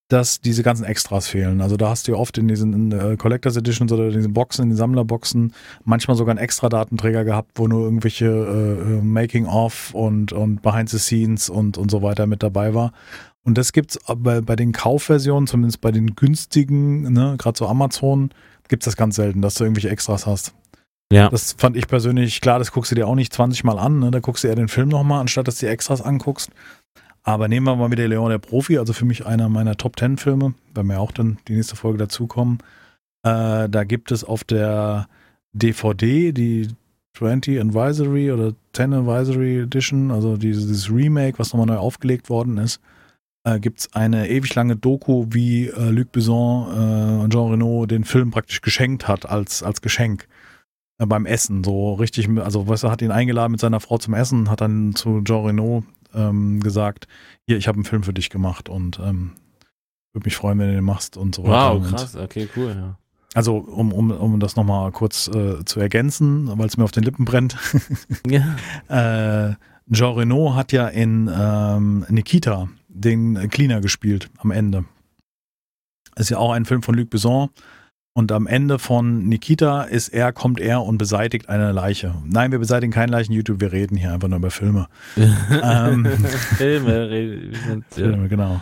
dass 0.09 0.40
diese 0.40 0.62
ganzen 0.62 0.84
Extras 0.84 1.28
fehlen. 1.28 1.61
Also 1.61 1.76
da 1.76 1.88
hast 1.90 2.07
du 2.07 2.12
ja 2.12 2.18
oft 2.18 2.36
in 2.36 2.46
diesen 2.46 2.72
in, 2.72 2.92
äh, 2.92 3.16
Collectors 3.16 3.57
Editions 3.57 3.90
oder 3.90 4.07
in 4.07 4.12
diesen 4.12 4.34
Boxen, 4.34 4.64
in 4.64 4.70
den 4.70 4.76
Sammlerboxen, 4.76 5.55
manchmal 5.84 6.16
sogar 6.16 6.32
einen 6.32 6.44
extra 6.44 6.68
Datenträger 6.68 7.24
gehabt, 7.24 7.52
wo 7.55 7.66
nur 7.66 7.84
irgendwelche 7.84 8.26
äh, 8.26 8.96
äh, 8.98 9.02
Making-of 9.02 9.94
und, 9.94 10.32
und 10.32 10.61
Behind 10.62 10.90
the 10.90 10.98
Scenes 10.98 11.48
und, 11.48 11.78
und 11.78 11.90
so 11.90 12.02
weiter 12.02 12.26
mit 12.26 12.42
dabei 12.42 12.74
war. 12.74 12.92
Und 13.44 13.59
das 13.59 13.72
gibt's 13.72 13.98
bei, 14.16 14.40
bei 14.40 14.57
den 14.57 14.72
Kaufversionen, 14.72 15.46
zumindest 15.46 15.80
bei 15.80 15.90
den 15.90 16.14
günstigen, 16.14 17.12
ne, 17.12 17.36
gerade 17.38 17.59
so 17.59 17.66
Amazon, 17.66 18.30
gibt's 18.68 18.84
das 18.86 18.96
ganz 18.96 19.16
selten, 19.16 19.42
dass 19.42 19.55
du 19.55 19.64
irgendwelche 19.64 19.90
Extras 19.90 20.26
hast. 20.26 20.55
Ja. 21.12 21.28
Das 21.28 21.55
fand 21.57 21.76
ich 21.76 21.86
persönlich, 21.86 22.40
klar, 22.40 22.59
das 22.59 22.72
guckst 22.72 22.90
du 22.90 22.94
dir 22.94 23.07
auch 23.07 23.14
nicht 23.14 23.32
20 23.32 23.64
Mal 23.64 23.78
an, 23.78 24.00
ne? 24.00 24.11
da 24.11 24.20
guckst 24.20 24.44
du 24.44 24.48
eher 24.48 24.57
den 24.57 24.68
Film 24.68 24.88
nochmal, 24.88 25.20
anstatt 25.20 25.46
dass 25.46 25.59
du 25.59 25.66
die 25.66 25.72
Extras 25.72 26.00
anguckst. 26.00 26.50
Aber 27.25 27.49
nehmen 27.49 27.66
wir 27.66 27.75
mal 27.75 27.91
wieder 27.91 28.07
Leon 28.07 28.31
der 28.31 28.39
Profi, 28.39 28.79
also 28.79 28.93
für 28.93 29.07
mich 29.07 29.25
einer 29.25 29.49
meiner 29.49 29.77
Top 29.77 29.99
10 29.99 30.18
Filme, 30.18 30.55
werden 30.75 30.89
wir 30.89 31.01
auch 31.01 31.11
dann 31.11 31.39
die 31.49 31.55
nächste 31.55 31.75
Folge 31.75 31.99
dazukommen. 31.99 32.59
Äh, 33.22 33.68
da 33.70 33.85
gibt 33.85 34.12
es 34.12 34.25
auf 34.25 34.45
der 34.45 35.09
DVD 35.55 36.33
die 36.33 36.68
20 37.16 37.61
Advisory 37.61 38.31
oder 38.31 38.53
10 38.75 38.93
Advisory 38.93 39.61
Edition, 39.61 40.11
also 40.11 40.37
dieses, 40.37 40.66
dieses 40.66 40.91
Remake, 40.91 41.39
was 41.39 41.53
nochmal 41.53 41.66
neu 41.66 41.79
aufgelegt 41.79 42.29
worden 42.29 42.59
ist, 42.59 42.81
äh, 43.45 43.59
gibt 43.59 43.81
es 43.81 43.95
eine 43.95 44.29
ewig 44.29 44.55
lange 44.55 44.77
Doku, 44.77 45.27
wie 45.31 45.68
äh, 45.68 45.91
Luc 45.91 46.12
Besson 46.12 46.68
äh, 46.68 47.22
und 47.22 47.33
Jean 47.33 47.51
Reno 47.51 47.87
den 47.87 48.05
Film 48.05 48.33
praktisch 48.33 48.61
geschenkt 48.61 49.09
hat 49.09 49.27
als, 49.27 49.62
als 49.62 49.81
Geschenk 49.81 50.29
äh, 50.99 51.07
beim 51.07 51.25
Essen. 51.25 51.64
So 51.64 51.95
richtig, 51.95 52.29
also 52.39 52.68
weißt 52.68 52.83
du, 52.83 52.91
hat 52.91 53.01
ihn 53.01 53.12
eingeladen 53.12 53.53
mit 53.53 53.61
seiner 53.61 53.81
Frau 53.81 53.97
zum 53.97 54.12
Essen, 54.12 54.51
hat 54.51 54.61
dann 54.61 54.95
zu 54.95 55.22
Jean 55.22 55.47
Reno 55.47 55.85
ähm, 56.15 56.61
gesagt, 56.61 57.07
hier, 57.47 57.57
ich 57.57 57.69
habe 57.69 57.77
einen 57.77 57.85
Film 57.85 58.03
für 58.03 58.12
dich 58.12 58.31
gemacht 58.31 58.69
und 58.69 58.99
ähm, 58.99 59.33
würde 60.12 60.27
mich 60.27 60.37
freuen, 60.37 60.59
wenn 60.59 60.69
du 60.69 60.75
den 60.75 60.85
machst 60.85 61.17
und 61.17 61.35
so 61.35 61.45
weiter. 61.45 61.81
Wow, 61.81 61.91
krass, 61.91 62.17
okay, 62.17 62.49
cool, 62.57 62.75
ja. 62.77 62.99
Also, 63.35 63.57
um, 63.57 63.93
um, 63.93 64.12
um 64.12 64.39
das 64.39 64.55
nochmal 64.55 64.93
kurz 64.93 65.27
äh, 65.27 65.65
zu 65.65 65.81
ergänzen, 65.81 66.57
weil 66.57 66.67
es 66.67 66.77
mir 66.77 66.85
auf 66.85 66.93
den 66.93 67.03
Lippen 67.03 67.25
brennt. 67.25 67.57
Ja, 68.27 68.57
äh, 69.49 69.55
Jean 69.93 70.15
Reno 70.15 70.55
hat 70.55 70.73
ja 70.73 70.89
in 70.89 71.31
ähm, 71.35 72.07
Nikita 72.09 72.69
den 72.89 73.51
Cleaner 73.51 73.81
gespielt 73.81 74.31
am 74.39 74.51
Ende. 74.51 74.85
Ist 76.17 76.31
ja 76.31 76.39
auch 76.39 76.53
ein 76.53 76.65
Film 76.65 76.83
von 76.83 76.95
Luc 76.95 77.11
Besson. 77.11 77.51
Und 78.17 78.31
am 78.31 78.47
Ende 78.47 78.79
von 78.79 79.27
Nikita 79.29 79.83
ist 79.83 80.09
er, 80.09 80.33
kommt 80.33 80.61
er 80.61 80.83
und 80.85 80.99
beseitigt 80.99 81.49
eine 81.49 81.73
Leiche. 81.73 82.15
Nein, 82.25 82.53
wir 82.53 82.61
beseitigen 82.61 82.93
keine 82.93 83.11
Leichen, 83.11 83.33
YouTube, 83.33 83.61
wir 83.61 83.73
reden 83.73 83.97
hier 83.97 84.12
einfach 84.12 84.29
nur 84.29 84.39
über 84.39 84.53
Filme. 84.53 84.87
Ähm. 85.17 86.05
Filme, 86.57 87.11
re- 87.11 87.41
wir 87.51 87.59
sind, 87.59 87.85
ja. 87.97 88.05
Filme, 88.05 88.29
genau. 88.29 88.61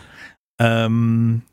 Ähm, 0.59 1.43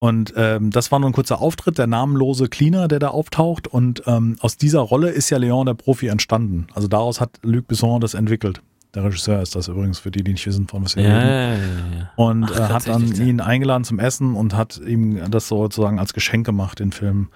und 0.00 0.32
ähm, 0.36 0.70
das 0.70 0.90
war 0.90 0.98
nur 1.00 1.10
ein 1.10 1.14
kurzer 1.14 1.40
Auftritt, 1.40 1.76
der 1.78 1.86
namenlose 1.86 2.48
Cleaner, 2.48 2.88
der 2.88 2.98
da 2.98 3.08
auftaucht. 3.08 3.66
Und 3.68 4.02
ähm, 4.06 4.36
aus 4.40 4.56
dieser 4.56 4.80
Rolle 4.80 5.10
ist 5.10 5.28
ja 5.30 5.36
Leon 5.38 5.66
der 5.66 5.74
Profi 5.74 6.06
entstanden. 6.08 6.66
Also 6.74 6.88
daraus 6.88 7.20
hat 7.20 7.38
Luc 7.42 7.66
Besson 7.68 8.00
das 8.00 8.14
entwickelt. 8.14 8.62
Der 8.94 9.02
Regisseur 9.04 9.42
ist 9.42 9.54
das 9.56 9.68
übrigens, 9.68 9.98
für 9.98 10.10
die, 10.10 10.22
die 10.22 10.32
nicht 10.32 10.46
wissen, 10.46 10.68
von 10.68 10.84
was 10.84 10.94
wir 10.96 11.02
Ja, 11.02 11.18
reden. 11.18 11.62
ja, 11.92 11.98
ja. 11.98 12.10
Und 12.16 12.44
Ach, 12.52 12.70
äh, 12.70 12.72
hat 12.72 12.86
dann 12.88 13.02
ihn 13.14 13.40
eingeladen 13.40 13.84
zum 13.84 13.98
Essen 13.98 14.34
und 14.34 14.54
hat 14.54 14.78
ihm 14.86 15.30
das 15.30 15.48
sozusagen 15.48 15.98
als 15.98 16.12
Geschenk 16.14 16.46
gemacht, 16.46 16.78
den 16.78 16.92
Film. 16.92 17.28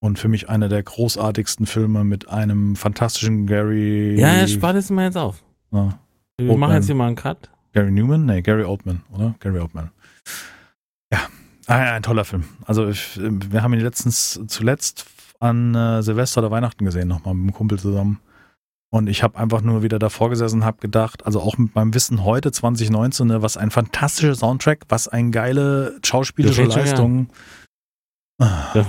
Und 0.00 0.18
für 0.18 0.28
mich 0.28 0.48
einer 0.48 0.68
der 0.68 0.82
großartigsten 0.82 1.66
Filme 1.66 2.04
mit 2.04 2.28
einem 2.28 2.76
fantastischen 2.76 3.46
Gary. 3.46 4.20
Ja, 4.20 4.46
spart 4.46 4.76
es 4.76 4.90
mal 4.90 5.04
jetzt 5.06 5.16
auf. 5.16 5.42
Ja, 5.72 5.98
Wir 6.38 6.50
Oldman. 6.50 6.60
machen 6.60 6.74
jetzt 6.74 6.86
hier 6.86 6.94
mal 6.94 7.06
einen 7.08 7.16
Cut. 7.16 7.50
Gary 7.72 7.90
Newman? 7.90 8.24
Nee, 8.26 8.42
Gary 8.42 8.64
Oldman, 8.64 9.00
oder? 9.12 9.34
Gary 9.40 9.58
Oldman. 9.58 9.90
Ja, 11.12 11.20
ah, 11.66 11.78
ja 11.84 11.92
ein 11.94 12.02
toller 12.02 12.24
Film. 12.24 12.44
Also 12.64 12.88
ich, 12.88 13.18
wir 13.20 13.62
haben 13.62 13.72
ihn 13.74 13.80
letztens 13.80 14.40
zuletzt 14.46 15.06
an 15.40 15.74
äh, 15.74 16.02
Silvester 16.02 16.40
oder 16.42 16.50
Weihnachten 16.50 16.84
gesehen, 16.84 17.08
nochmal 17.08 17.34
mit 17.34 17.42
einem 17.44 17.52
Kumpel 17.54 17.78
zusammen. 17.78 18.20
Und 18.90 19.08
ich 19.08 19.22
habe 19.22 19.38
einfach 19.38 19.60
nur 19.60 19.82
wieder 19.82 19.98
davor 19.98 20.30
gesessen 20.30 20.60
und 20.60 20.64
habe 20.64 20.78
gedacht, 20.78 21.26
also 21.26 21.40
auch 21.40 21.58
mit 21.58 21.74
meinem 21.74 21.92
Wissen 21.92 22.24
heute, 22.24 22.50
2019, 22.52 23.26
ne, 23.26 23.42
was 23.42 23.56
ein 23.58 23.70
fantastischer 23.70 24.34
Soundtrack, 24.34 24.84
was 24.88 25.08
eine 25.08 25.30
geile 25.30 25.98
schauspielerische. 26.02 26.64
Leistung. 26.64 27.28
Ja. 28.40 28.86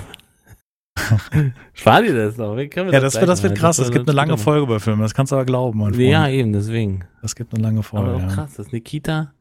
Spar 1.73 2.01
dir 2.01 2.13
das 2.13 2.37
noch. 2.37 2.55
Wir 2.55 2.69
können 2.69 2.93
Ja, 2.93 2.99
das 2.99 3.15
wird, 3.15 3.27
das 3.27 3.43
wird 3.43 3.57
krass. 3.57 3.77
Es 3.79 3.91
gibt 3.91 4.07
eine 4.07 4.15
lange 4.15 4.37
Folge 4.37 4.67
bei 4.67 4.79
Filmen, 4.79 5.01
das 5.01 5.13
kannst 5.13 5.31
du 5.31 5.35
aber 5.35 5.45
glauben. 5.45 5.79
Mein. 5.79 5.93
Freund. 5.93 6.07
Ja, 6.07 6.27
eben, 6.29 6.53
deswegen. 6.53 7.05
Das 7.21 7.35
gibt 7.35 7.53
eine 7.53 7.61
lange 7.63 7.83
Folge. 7.83 8.11
Aber 8.11 8.23
auch 8.25 8.27
krass, 8.33 8.53
das 8.55 8.67
ist 8.67 8.73
Nikita 8.73 9.33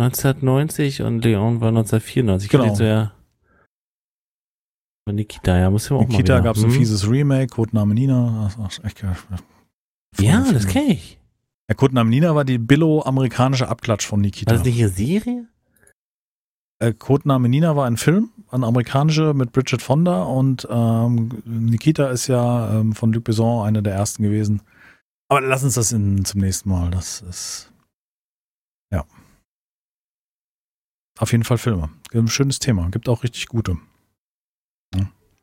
1990 0.00 1.02
und 1.02 1.24
Leon 1.24 1.60
war 1.60 1.68
1994. 1.68 2.50
Genau. 2.50 2.74
So, 2.74 2.82
ja. 2.84 3.12
Und 5.06 5.16
Nikita, 5.16 5.56
ja, 5.58 5.70
muss 5.70 5.84
ich 5.86 5.92
auch 5.92 6.00
mal 6.00 6.06
Nikita 6.08 6.34
wieder. 6.34 6.40
gab 6.42 6.56
es 6.56 6.64
ein 6.64 6.70
Hm? 6.70 6.76
fieses 6.76 7.08
Remake, 7.08 7.48
Codename 7.48 7.94
Nina. 7.94 8.50
Das 8.58 8.76
ist 8.78 8.84
echt. 8.84 9.04
Ja, 10.20 10.42
Voll 10.42 10.54
das 10.54 10.62
Film. 10.64 10.72
kenne 10.74 10.92
ich. 10.94 11.18
Ja, 11.68 11.74
Codename 11.74 12.10
Nina 12.10 12.34
war 12.34 12.44
die 12.44 12.58
Billo-amerikanische 12.58 13.68
Abklatsch 13.68 14.06
von 14.06 14.20
Nikita. 14.20 14.50
War 14.50 14.58
das 14.58 14.66
nicht 14.66 14.78
eine 14.80 14.88
Serie? 14.90 15.48
äh, 16.80 16.92
Codename 16.92 17.48
Nina 17.48 17.76
war 17.76 17.86
ein 17.86 17.96
Film, 17.96 18.30
ein 18.50 18.64
amerikanischer 18.64 19.32
mit 19.32 19.52
Bridget 19.52 19.80
Fonda 19.80 20.24
und 20.24 20.66
ähm, 20.70 21.42
Nikita 21.44 22.08
ist 22.10 22.26
ja 22.26 22.80
ähm, 22.80 22.92
von 22.94 23.12
Luc 23.12 23.24
Besson 23.24 23.66
einer 23.66 23.80
der 23.80 23.94
ersten 23.94 24.22
gewesen. 24.22 24.60
Aber 25.28 25.40
lass 25.40 25.64
uns 25.64 25.74
das 25.74 25.92
in, 25.92 26.24
zum 26.24 26.40
nächsten 26.40 26.68
Mal. 26.68 26.90
Das 26.90 27.22
ist 27.22 27.72
ja 28.92 29.04
auf 31.18 31.32
jeden 31.32 31.44
Fall 31.44 31.58
Filme. 31.58 31.90
Ein 32.12 32.28
schönes 32.28 32.58
Thema. 32.58 32.90
Gibt 32.90 33.08
auch 33.08 33.22
richtig 33.22 33.46
gute. 33.48 33.78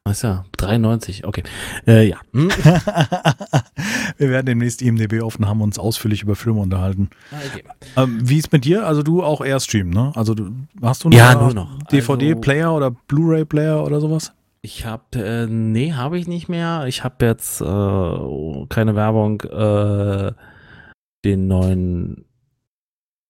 Was 0.04 0.24
ja, 0.24 0.46
93, 0.58 1.26
okay. 1.28 1.44
Äh, 1.86 2.10
ja. 2.10 2.18
Hm? 2.34 2.50
Wir 4.18 4.30
werden 4.30 4.48
demnächst 4.48 4.82
IMDB 4.82 5.22
offen 5.22 5.48
haben 5.48 5.62
und 5.62 5.70
uns 5.70 5.80
ausführlich 5.80 6.24
über 6.24 6.36
Filme 6.36 6.60
unterhalten. 6.60 7.12
Okay. 7.32 7.64
Ähm, 7.98 8.18
wie 8.22 8.40
ist 8.40 8.52
mit 8.52 8.66
dir? 8.66 8.88
Also 8.88 9.04
du 9.04 9.24
auch 9.24 9.42
eher 9.42 9.60
streamen, 9.60 9.94
ne? 9.94 10.12
Also 10.16 10.34
du, 10.34 10.52
hast 10.82 11.04
du 11.04 11.10
noch 11.10 11.18
Ja, 11.18 11.36
nur 11.36 11.54
noch. 11.54 11.84
DVD-Player 11.84 12.74
oder 12.74 12.90
Blu-ray-Player 12.90 13.84
oder 13.84 14.02
sowas? 14.02 14.34
Ich 14.64 14.86
habe, 14.88 15.04
äh, 15.20 15.46
nee, 15.46 15.94
habe 15.94 16.18
ich 16.18 16.28
nicht 16.28 16.50
mehr. 16.50 16.86
Ich 16.88 17.04
habe 17.04 17.24
jetzt, 17.26 17.62
äh, 17.62 17.66
keine 18.70 18.96
Werbung, 18.96 19.42
äh, 19.42 20.32
den 21.24 21.48
neuen, 21.48 22.26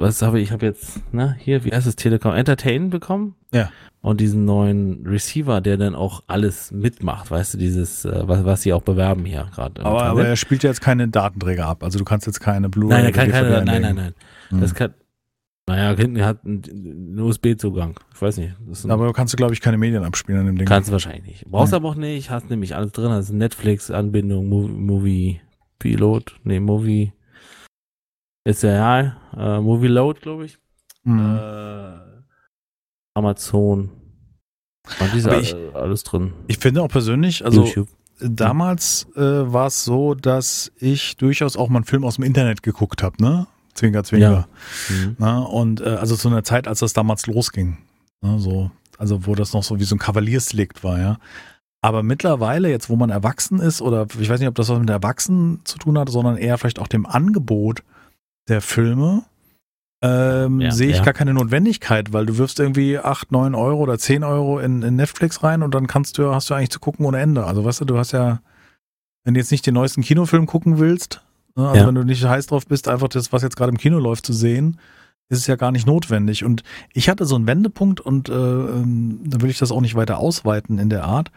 was 0.01 0.21
habe 0.21 0.39
ich, 0.39 0.45
ich 0.45 0.51
habe 0.51 0.65
jetzt, 0.65 1.13
ne, 1.13 1.35
hier, 1.39 1.63
wie 1.63 1.71
heißt 1.71 1.87
es, 1.87 1.95
Telekom 1.95 2.33
Entertain 2.33 2.89
bekommen. 2.89 3.35
Ja. 3.53 3.69
Und 4.01 4.19
diesen 4.19 4.45
neuen 4.45 5.05
Receiver, 5.05 5.61
der 5.61 5.77
dann 5.77 5.93
auch 5.93 6.23
alles 6.27 6.71
mitmacht, 6.71 7.29
weißt 7.29 7.53
du, 7.53 7.57
dieses, 7.59 8.03
äh, 8.05 8.23
was, 8.27 8.43
was 8.45 8.61
sie 8.63 8.73
auch 8.73 8.81
bewerben 8.81 9.25
hier 9.25 9.47
gerade. 9.53 9.85
Aber, 9.85 10.03
aber 10.03 10.25
er 10.25 10.35
spielt 10.35 10.63
ja 10.63 10.69
jetzt 10.69 10.81
keine 10.81 11.07
Datenträger 11.07 11.67
ab. 11.67 11.83
Also 11.83 11.99
du 11.99 12.05
kannst 12.05 12.25
jetzt 12.25 12.39
keine 12.39 12.67
Blu-ray 12.69 12.97
nein, 12.97 13.05
er 13.05 13.11
kann 13.11 13.29
keine, 13.29 13.49
nein, 13.49 13.65
nein, 13.65 13.75
einlegen. 13.75 13.95
nein. 13.95 14.13
Hm. 14.49 14.61
Das 14.61 14.73
kann, 14.73 14.93
naja, 15.67 15.95
hinten 15.95 16.25
hat 16.25 16.43
einen 16.43 17.19
USB-Zugang. 17.19 17.99
Ich 18.13 18.21
weiß 18.21 18.37
nicht. 18.37 18.55
Aber 18.89 19.05
du 19.05 19.13
kannst 19.13 19.33
du, 19.33 19.37
glaube 19.37 19.53
ich, 19.53 19.61
keine 19.61 19.77
Medien 19.77 20.03
abspielen 20.03 20.41
an 20.41 20.47
dem 20.47 20.57
Ding. 20.57 20.67
Kannst 20.67 20.89
du 20.89 20.93
wahrscheinlich 20.93 21.23
nicht. 21.23 21.45
Brauchst 21.45 21.71
Nee. 21.71 21.77
aber 21.77 21.89
auch 21.89 21.95
nicht, 21.95 22.29
hast 22.31 22.49
nämlich 22.49 22.75
alles 22.75 22.91
drin. 22.91 23.11
Also 23.11 23.33
Netflix-Anbindung, 23.33 24.49
Movie, 24.49 24.71
Movie 24.71 25.41
Pilot, 25.77 26.35
nee, 26.43 26.59
Movie 26.59 27.13
ist 28.43 28.63
ja 28.63 28.71
real. 28.71 29.17
Äh, 29.37 29.59
Movie 29.59 29.87
Load, 29.87 30.19
glaube 30.21 30.45
ich. 30.45 30.57
Mhm. 31.03 31.37
Äh, 31.37 31.99
Amazon. 33.13 33.89
Und 34.99 35.13
dieser 35.13 35.39
ich, 35.39 35.55
alles 35.73 36.03
drin. 36.03 36.33
Ich 36.47 36.57
finde 36.57 36.81
auch 36.81 36.87
persönlich, 36.87 37.45
also 37.45 37.65
YouTube. 37.65 37.89
damals 38.19 39.07
äh, 39.15 39.21
war 39.21 39.67
es 39.67 39.85
so, 39.85 40.15
dass 40.15 40.71
ich 40.77 41.17
durchaus 41.17 41.55
auch 41.55 41.69
mal 41.69 41.77
einen 41.77 41.85
Film 41.85 42.03
aus 42.03 42.15
dem 42.15 42.23
Internet 42.23 42.63
geguckt 42.63 43.03
habe, 43.03 43.21
ne? 43.21 43.47
Zwinker, 43.73 44.03
Zwinker. 44.03 44.47
Ja. 44.89 44.95
Mhm. 44.95 45.15
Na, 45.19 45.39
und 45.39 45.81
äh, 45.81 45.89
also 45.89 46.15
zu 46.15 46.27
einer 46.27 46.43
Zeit, 46.43 46.67
als 46.67 46.79
das 46.79 46.93
damals 46.93 47.27
losging. 47.27 47.77
Ne, 48.21 48.39
so, 48.39 48.71
also 48.97 49.25
wo 49.25 49.35
das 49.35 49.53
noch 49.53 49.63
so 49.63 49.79
wie 49.79 49.83
so 49.83 49.95
ein 49.95 49.99
Kavaliersdelikt 49.99 50.83
war, 50.83 50.99
ja. 50.99 51.17
Aber 51.83 52.03
mittlerweile, 52.03 52.69
jetzt 52.69 52.89
wo 52.89 52.95
man 52.95 53.09
erwachsen 53.09 53.59
ist, 53.59 53.81
oder 53.81 54.05
ich 54.19 54.29
weiß 54.29 54.39
nicht, 54.39 54.49
ob 54.49 54.55
das 54.55 54.69
was 54.69 54.79
mit 54.79 54.89
Erwachsenen 54.89 55.61
zu 55.63 55.79
tun 55.79 55.97
hat, 55.97 56.09
sondern 56.09 56.37
eher 56.37 56.57
vielleicht 56.57 56.79
auch 56.79 56.87
dem 56.87 57.05
Angebot 57.07 57.83
der 58.47 58.61
Filme, 58.61 59.23
ähm, 60.03 60.61
ja, 60.61 60.71
sehe 60.71 60.89
ich 60.89 60.97
ja. 60.97 61.03
gar 61.03 61.13
keine 61.13 61.33
Notwendigkeit, 61.33 62.11
weil 62.11 62.25
du 62.25 62.37
wirfst 62.37 62.59
irgendwie 62.59 62.97
8, 62.97 63.31
9 63.31 63.53
Euro 63.53 63.81
oder 63.81 63.99
10 63.99 64.23
Euro 64.23 64.59
in, 64.59 64.81
in, 64.81 64.95
Netflix 64.95 65.43
rein 65.43 65.61
und 65.61 65.75
dann 65.75 65.85
kannst 65.85 66.17
du, 66.17 66.33
hast 66.33 66.49
du 66.49 66.55
eigentlich 66.55 66.71
zu 66.71 66.79
gucken 66.79 67.05
ohne 67.05 67.19
Ende. 67.19 67.45
Also 67.45 67.63
weißt 67.63 67.81
du, 67.81 67.85
du 67.85 67.97
hast 67.97 68.11
ja, 68.11 68.41
wenn 69.23 69.35
du 69.35 69.39
jetzt 69.39 69.51
nicht 69.51 69.65
den 69.67 69.75
neuesten 69.75 70.01
Kinofilm 70.01 70.47
gucken 70.47 70.79
willst, 70.79 71.21
ne, 71.55 71.67
also 71.67 71.81
ja. 71.81 71.87
wenn 71.87 71.95
du 71.95 72.03
nicht 72.03 72.23
heiß 72.23 72.47
drauf 72.47 72.65
bist, 72.65 72.87
einfach 72.87 73.09
das, 73.09 73.31
was 73.31 73.43
jetzt 73.43 73.55
gerade 73.55 73.71
im 73.71 73.77
Kino 73.77 73.99
läuft, 73.99 74.25
zu 74.25 74.33
sehen, 74.33 74.79
ist 75.29 75.37
es 75.37 75.47
ja 75.47 75.55
gar 75.55 75.71
nicht 75.71 75.85
notwendig. 75.85 76.43
Und 76.43 76.63
ich 76.93 77.07
hatte 77.07 77.25
so 77.25 77.35
einen 77.35 77.45
Wendepunkt 77.45 78.01
und 78.01 78.27
äh, 78.27 78.33
ähm, 78.33 79.19
da 79.23 79.39
will 79.41 79.51
ich 79.51 79.59
das 79.59 79.71
auch 79.71 79.81
nicht 79.81 79.95
weiter 79.95 80.17
ausweiten 80.17 80.79
in 80.79 80.89
der 80.89 81.03
Art 81.03 81.31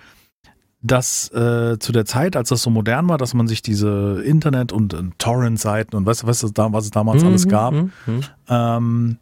dass 0.85 1.33
äh, 1.33 1.79
zu 1.79 1.93
der 1.93 2.05
Zeit, 2.05 2.37
als 2.37 2.51
das 2.51 2.63
so 2.63 2.69
modern 2.69 3.09
war, 3.09 3.17
dass 3.17 3.33
man 3.33 3.49
sich 3.49 3.63
diese 3.63 4.23
Internet- 4.25 4.71
und 4.71 4.93
äh, 4.93 5.03
Torrent-Seiten 5.17 5.97
und 5.97 6.05
weißt 6.05 6.23
du, 6.23 6.27
was, 6.27 6.45
was 6.45 6.85
es 6.85 6.91
damals 6.91 7.23
mhm, 7.23 7.29
alles 7.29 7.49
gab, 7.49 7.73
mhm, 7.73 7.93
mhm. 8.07 8.21
ähm, 8.49 9.19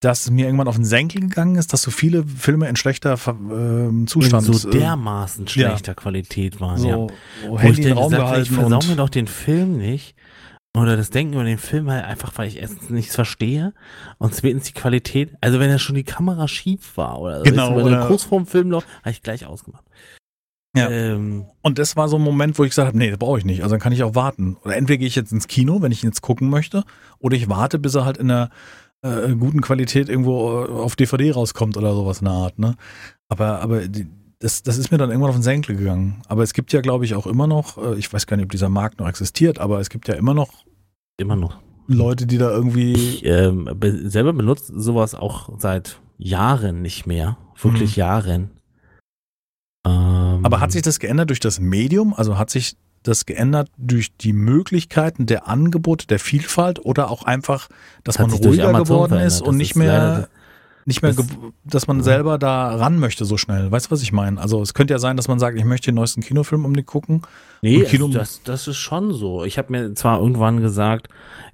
dass 0.00 0.28
mir 0.28 0.46
irgendwann 0.46 0.66
auf 0.66 0.74
den 0.74 0.84
Senkel 0.84 1.20
gegangen 1.20 1.54
ist, 1.54 1.72
dass 1.72 1.82
so 1.82 1.92
viele 1.92 2.24
Filme 2.24 2.68
in 2.68 2.74
schlechter 2.74 3.12
äh, 3.12 4.06
Zustand 4.06 4.48
in 4.48 4.54
so 4.54 4.68
äh, 4.68 4.72
dermaßen 4.72 5.46
schlechter 5.46 5.92
ja. 5.92 5.94
Qualität 5.94 6.60
waren. 6.60 6.78
So, 6.78 6.88
ja. 6.88 6.96
Wo 7.48 7.58
Handy 7.60 7.84
in 7.84 7.92
Raum 7.92 8.10
gesagt, 8.10 8.24
gehalten 8.24 8.42
ich 8.42 8.50
versau 8.50 8.88
mir 8.88 8.96
doch 8.96 9.08
den 9.08 9.28
Film 9.28 9.78
nicht. 9.78 10.16
Oder 10.76 10.96
das 10.96 11.10
Denken 11.10 11.34
über 11.34 11.44
den 11.44 11.58
Film 11.58 11.88
halt 11.90 12.04
einfach, 12.06 12.32
weil 12.36 12.48
ich 12.48 12.58
erstens 12.58 12.88
nichts 12.90 13.14
verstehe 13.14 13.74
und 14.18 14.34
zweitens 14.34 14.64
die 14.64 14.72
Qualität. 14.72 15.30
Also 15.40 15.60
wenn 15.60 15.70
ja 15.70 15.78
schon 15.78 15.94
die 15.94 16.02
Kamera 16.02 16.48
schief 16.48 16.96
war 16.96 17.20
oder, 17.20 17.42
genau, 17.42 17.78
oder 17.78 18.06
kurz 18.06 18.24
vorm 18.24 18.46
Film 18.46 18.68
noch, 18.68 18.82
habe 19.02 19.10
ich 19.10 19.22
gleich 19.22 19.44
ausgemacht. 19.46 19.84
Ja. 20.74 20.88
Ähm, 20.90 21.46
und 21.60 21.78
das 21.78 21.96
war 21.96 22.08
so 22.08 22.16
ein 22.16 22.22
Moment, 22.22 22.58
wo 22.58 22.64
ich 22.64 22.70
gesagt 22.70 22.88
habe, 22.88 22.98
nee, 22.98 23.10
das 23.10 23.18
brauche 23.18 23.38
ich 23.38 23.44
nicht. 23.44 23.62
Also 23.62 23.74
dann 23.74 23.80
kann 23.80 23.92
ich 23.92 24.02
auch 24.02 24.14
warten. 24.14 24.56
Oder 24.64 24.76
entweder 24.76 24.98
gehe 24.98 25.08
ich 25.08 25.16
jetzt 25.16 25.32
ins 25.32 25.48
Kino, 25.48 25.82
wenn 25.82 25.92
ich 25.92 26.02
ihn 26.02 26.08
jetzt 26.08 26.22
gucken 26.22 26.48
möchte, 26.48 26.84
oder 27.18 27.36
ich 27.36 27.48
warte, 27.48 27.78
bis 27.78 27.94
er 27.94 28.04
halt 28.04 28.16
in 28.16 28.30
einer 28.30 28.50
äh, 29.02 29.34
guten 29.34 29.60
Qualität 29.60 30.08
irgendwo 30.08 30.64
äh, 30.64 30.70
auf 30.70 30.96
DVD 30.96 31.32
rauskommt 31.32 31.76
oder 31.76 31.94
sowas 31.94 32.20
in 32.20 32.24
der 32.24 32.34
Art. 32.34 32.58
Ne? 32.58 32.76
Aber, 33.28 33.60
aber 33.60 33.86
die, 33.86 34.06
das, 34.38 34.62
das 34.62 34.78
ist 34.78 34.90
mir 34.90 34.98
dann 34.98 35.10
irgendwann 35.10 35.30
auf 35.30 35.36
den 35.36 35.42
Senkel 35.42 35.76
gegangen. 35.76 36.22
Aber 36.26 36.42
es 36.42 36.54
gibt 36.54 36.72
ja, 36.72 36.80
glaube 36.80 37.04
ich, 37.04 37.14
auch 37.14 37.26
immer 37.26 37.46
noch, 37.46 37.78
äh, 37.78 37.94
ich 37.96 38.12
weiß 38.12 38.26
gar 38.26 38.36
nicht, 38.36 38.44
ob 38.44 38.50
dieser 38.50 38.70
Markt 38.70 38.98
noch 38.98 39.08
existiert, 39.08 39.58
aber 39.58 39.78
es 39.80 39.90
gibt 39.90 40.08
ja 40.08 40.14
immer 40.14 40.34
noch. 40.34 40.64
Immer 41.18 41.36
noch. 41.36 41.58
Leute, 41.86 42.26
die 42.26 42.38
da 42.38 42.50
irgendwie. 42.50 42.92
Ich 42.92 43.24
ähm, 43.24 43.68
be 43.76 44.08
selber 44.08 44.32
benutze 44.32 44.78
sowas 44.80 45.14
auch 45.14 45.50
seit 45.58 46.00
Jahren 46.16 46.80
nicht 46.80 47.06
mehr. 47.06 47.36
Wirklich 47.60 47.96
mhm. 47.96 48.00
Jahren. 48.00 48.50
Ähm, 49.86 50.40
Aber 50.44 50.60
hat 50.60 50.72
sich 50.72 50.82
das 50.82 50.98
geändert 50.98 51.30
durch 51.30 51.40
das 51.40 51.60
Medium? 51.60 52.14
Also 52.14 52.38
hat 52.38 52.50
sich 52.50 52.76
das 53.02 53.26
geändert 53.26 53.68
durch 53.76 54.16
die 54.16 54.32
Möglichkeiten 54.32 55.26
der 55.26 55.48
Angebote, 55.48 56.06
der 56.06 56.18
Vielfalt 56.18 56.84
oder 56.84 57.10
auch 57.10 57.24
einfach, 57.24 57.68
dass 58.04 58.18
man 58.18 58.30
ruhiger 58.30 58.72
geworden 58.72 59.18
ist 59.18 59.40
und 59.40 59.56
nicht 59.56 59.74
mehr, 59.74 60.28
nicht 60.84 61.02
mehr, 61.02 61.12
das, 61.12 61.26
dass 61.64 61.86
man 61.86 61.98
ja. 61.98 62.02
selber 62.04 62.38
da 62.38 62.74
ran 62.76 62.98
möchte 62.98 63.24
so 63.24 63.36
schnell. 63.36 63.70
Weißt 63.70 63.86
du, 63.86 63.90
was 63.90 64.02
ich 64.02 64.12
meine? 64.12 64.40
Also 64.40 64.62
es 64.62 64.74
könnte 64.74 64.94
ja 64.94 64.98
sein, 64.98 65.16
dass 65.16 65.28
man 65.28 65.38
sagt, 65.38 65.58
ich 65.58 65.64
möchte 65.64 65.86
den 65.86 65.96
neuesten 65.96 66.22
Kinofilm 66.22 66.64
um 66.64 66.74
die 66.74 66.82
gucken. 66.82 67.22
Nee, 67.60 67.84
Kino 67.84 68.08
das, 68.08 68.42
das 68.42 68.68
ist 68.68 68.78
schon 68.78 69.12
so. 69.12 69.44
Ich 69.44 69.58
habe 69.58 69.72
mir 69.72 69.94
zwar 69.94 70.20
irgendwann 70.20 70.60
gesagt, 70.60 71.08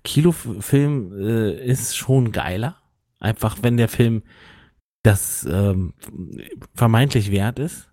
Kinofilm 0.04 1.12
äh, 1.18 1.64
ist 1.64 1.96
schon 1.96 2.32
geiler. 2.32 2.76
Einfach, 3.20 3.58
wenn 3.62 3.76
der 3.76 3.88
Film 3.88 4.22
das 5.02 5.46
ähm, 5.50 5.94
vermeintlich 6.74 7.30
wert 7.30 7.58
ist. 7.58 7.88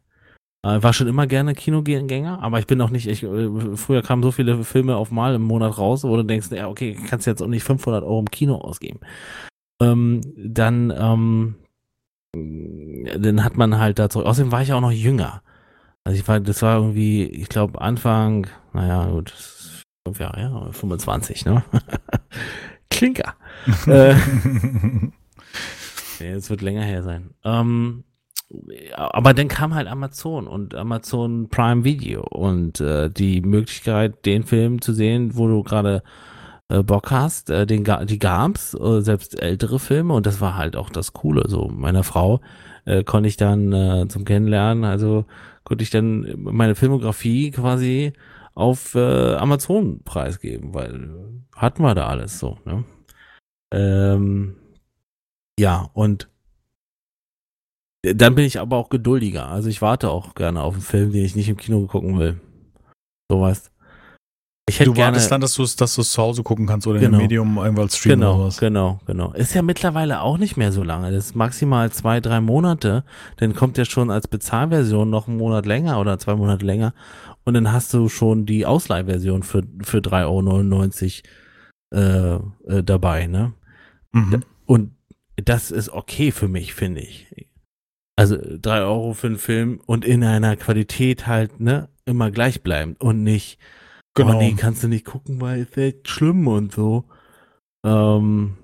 Äh, 0.66 0.82
war 0.82 0.93
schon 0.93 1.05
immer 1.05 1.28
gerne 1.28 1.53
Kinogänger, 1.53 2.41
aber 2.41 2.57
ich 2.57 2.66
bin 2.66 2.82
auch 2.82 2.89
nicht, 2.89 3.05
ich, 3.07 3.22
äh, 3.22 3.76
früher 3.76 4.01
kamen 4.01 4.24
so 4.24 4.32
viele 4.32 4.63
Filme 4.63 4.95
auf 4.95 5.11
mal 5.11 5.36
im 5.36 5.43
Monat 5.43 5.78
raus, 5.78 6.03
wo 6.03 6.16
du 6.16 6.24
denkst, 6.24 6.47
ja, 6.49 6.68
okay, 6.68 6.97
kannst 7.07 7.28
jetzt 7.28 7.43
auch 7.43 7.47
nicht 7.47 7.63
500 7.63 8.03
Euro 8.03 8.20
im 8.20 8.32
Kino 8.32 8.55
ausgeben. 8.55 8.99
Ähm, 9.80 10.22
dann, 10.36 10.91
ähm, 10.97 11.55
dann 12.34 13.43
hat 13.43 13.57
man 13.57 13.78
halt 13.78 13.99
dazu, 13.99 14.26
außerdem 14.26 14.51
war 14.51 14.63
ich 14.63 14.74
auch 14.74 14.82
noch 14.82 14.91
jünger. 14.91 15.43
Also 16.03 16.20
ich 16.20 16.28
war, 16.28 16.39
das 16.39 16.63
war 16.63 16.78
irgendwie, 16.78 17.26
ich 17.26 17.47
glaube 17.47 17.80
Anfang, 17.80 18.47
naja, 18.74 19.05
gut, 19.05 19.36
fünf 20.07 20.20
Jahre, 20.20 20.41
ja, 20.41 20.72
25, 20.72 21.45
ne? 21.45 21.63
Klinker. 22.89 23.36
äh, 23.86 24.16
es 26.24 26.49
wird 26.49 26.61
länger 26.63 26.84
her 26.84 27.03
sein. 27.03 27.36
Ähm, 27.43 28.03
aber 28.93 29.33
dann 29.33 29.47
kam 29.47 29.73
halt 29.73 29.87
Amazon 29.87 30.47
und 30.47 30.75
Amazon 30.75 31.49
Prime 31.49 31.83
Video 31.83 32.21
und 32.21 32.79
äh, 32.79 33.09
die 33.09 33.41
Möglichkeit, 33.41 34.25
den 34.25 34.43
Film 34.43 34.81
zu 34.81 34.93
sehen, 34.93 35.35
wo 35.35 35.47
du 35.47 35.63
gerade 35.63 36.03
äh, 36.69 36.83
Bock 36.83 37.11
hast, 37.11 37.49
äh, 37.49 37.65
den 37.65 37.83
die 38.05 38.19
gab's, 38.19 38.73
äh, 38.75 39.01
selbst 39.01 39.39
ältere 39.41 39.79
Filme 39.79 40.13
und 40.13 40.25
das 40.25 40.41
war 40.41 40.55
halt 40.55 40.75
auch 40.75 40.89
das 40.89 41.13
Coole. 41.13 41.43
So 41.47 41.69
meiner 41.69 42.03
Frau 42.03 42.41
äh, 42.85 43.03
konnte 43.03 43.29
ich 43.29 43.37
dann 43.37 43.73
äh, 43.73 44.07
zum 44.07 44.25
Kennenlernen, 44.25 44.83
also 44.83 45.25
konnte 45.63 45.83
ich 45.83 45.89
dann 45.89 46.35
meine 46.37 46.75
Filmografie 46.75 47.51
quasi 47.51 48.13
auf 48.53 48.95
äh, 48.95 49.35
Amazon 49.35 50.01
preisgeben, 50.03 50.73
weil 50.73 51.09
hatten 51.55 51.83
wir 51.83 51.95
da 51.95 52.07
alles 52.07 52.39
so. 52.39 52.57
Ne? 52.65 52.83
Ähm, 53.71 54.55
ja 55.59 55.89
und 55.93 56.29
dann 58.14 58.36
bin 58.36 58.45
ich 58.45 58.60
aber 58.60 58.78
auch 58.78 58.89
geduldiger. 58.89 59.47
Also 59.47 59.70
ich 59.70 59.82
warte 59.82 60.10
auch 60.10 60.36
gerne 60.36 60.62
auf 60.62 60.74
einen 60.74 60.84
Film, 60.84 61.12
den 61.12 61.26
ich 61.26 61.36
nicht 61.36 61.49
im 61.49 61.58
Kino 61.58 61.86
gucken 61.88 62.20
will. 62.20 62.39
So 63.30 63.41
was. 63.41 63.72
Ich 64.68 64.80
hätte 64.80 64.89
du 64.89 64.93
gerne, 64.95 65.14
wartest 65.14 65.32
dann, 65.32 65.41
dass 65.41 65.53
du 65.53 65.62
es 65.62 65.76
dass 65.76 65.93
zu 65.93 66.22
Hause 66.22 66.41
gucken 66.41 66.66
kannst 66.66 66.88
oder 66.88 66.99
genau, 66.99 67.18
im 67.18 67.24
Medium 67.24 67.58
irgendwo 67.58 67.84
als 67.84 67.97
Stream 67.97 68.20
genau, 68.20 68.36
oder 68.36 68.45
was. 68.45 68.58
Genau, 68.58 68.99
genau. 69.06 69.32
Ist 69.34 69.53
ja 69.53 69.62
mittlerweile 69.62 70.22
auch 70.22 70.39
nicht 70.39 70.58
mehr 70.58 70.72
so 70.72 70.82
lange. 70.82 71.12
Das 71.12 71.28
ist 71.28 71.36
maximal 71.36 71.91
zwei, 71.91 72.20
drei 72.20 72.41
Monate. 72.41 73.03
Dann 73.38 73.53
kommt 73.53 73.78
ja 73.78 73.86
schon 73.86 74.10
als 74.10 74.28
Bezahlversion 74.28 75.08
noch 75.10 75.28
einen 75.28 75.38
Monat 75.38 75.68
länger 75.68 75.99
oder 75.99 76.18
zwei 76.18 76.36
Monate 76.36 76.66
länger. 76.66 76.95
Und 77.43 77.53
dann 77.53 77.72
hast 77.72 77.93
du 77.93 78.10
schon 78.10 78.47
die 78.47 78.66
Ausleihversion 78.66 79.43
für, 79.43 79.62
für 79.84 79.99
3,99 79.99 81.24
Euro 81.91 82.51
äh, 82.68 82.78
äh, 82.78 82.84
dabei, 82.84 83.28
ne? 83.28 83.53
Mhm. 84.14 84.43
Und 84.66 84.95
das 85.36 85.70
ist 85.70 85.89
okay 85.89 86.32
für 86.32 86.47
mich, 86.47 86.74
finde 86.74 87.01
ich. 87.01 87.28
Also 88.16 88.38
drei 88.61 88.82
Euro 88.82 89.13
für 89.13 89.28
einen 89.28 89.38
Film 89.38 89.82
und 89.86 90.05
in 90.05 90.24
einer 90.24 90.55
Qualität 90.55 91.28
halt, 91.28 91.59
ne, 91.59 91.89
immer 92.05 92.32
gleich 92.32 92.61
bleiben 92.61 92.95
und 92.99 93.24
nicht, 93.24 93.59
genau. 94.13 94.36
oh 94.36 94.39
nee, 94.39 94.53
kannst 94.57 94.84
du 94.84 94.88
nicht 94.88 95.05
gucken, 95.05 95.41
weil 95.41 95.68
es 95.70 95.78
echt 95.78 96.07
schlimm 96.07 96.47
und 96.47 96.72
so. 96.72 97.05
Ähm, 97.86 98.55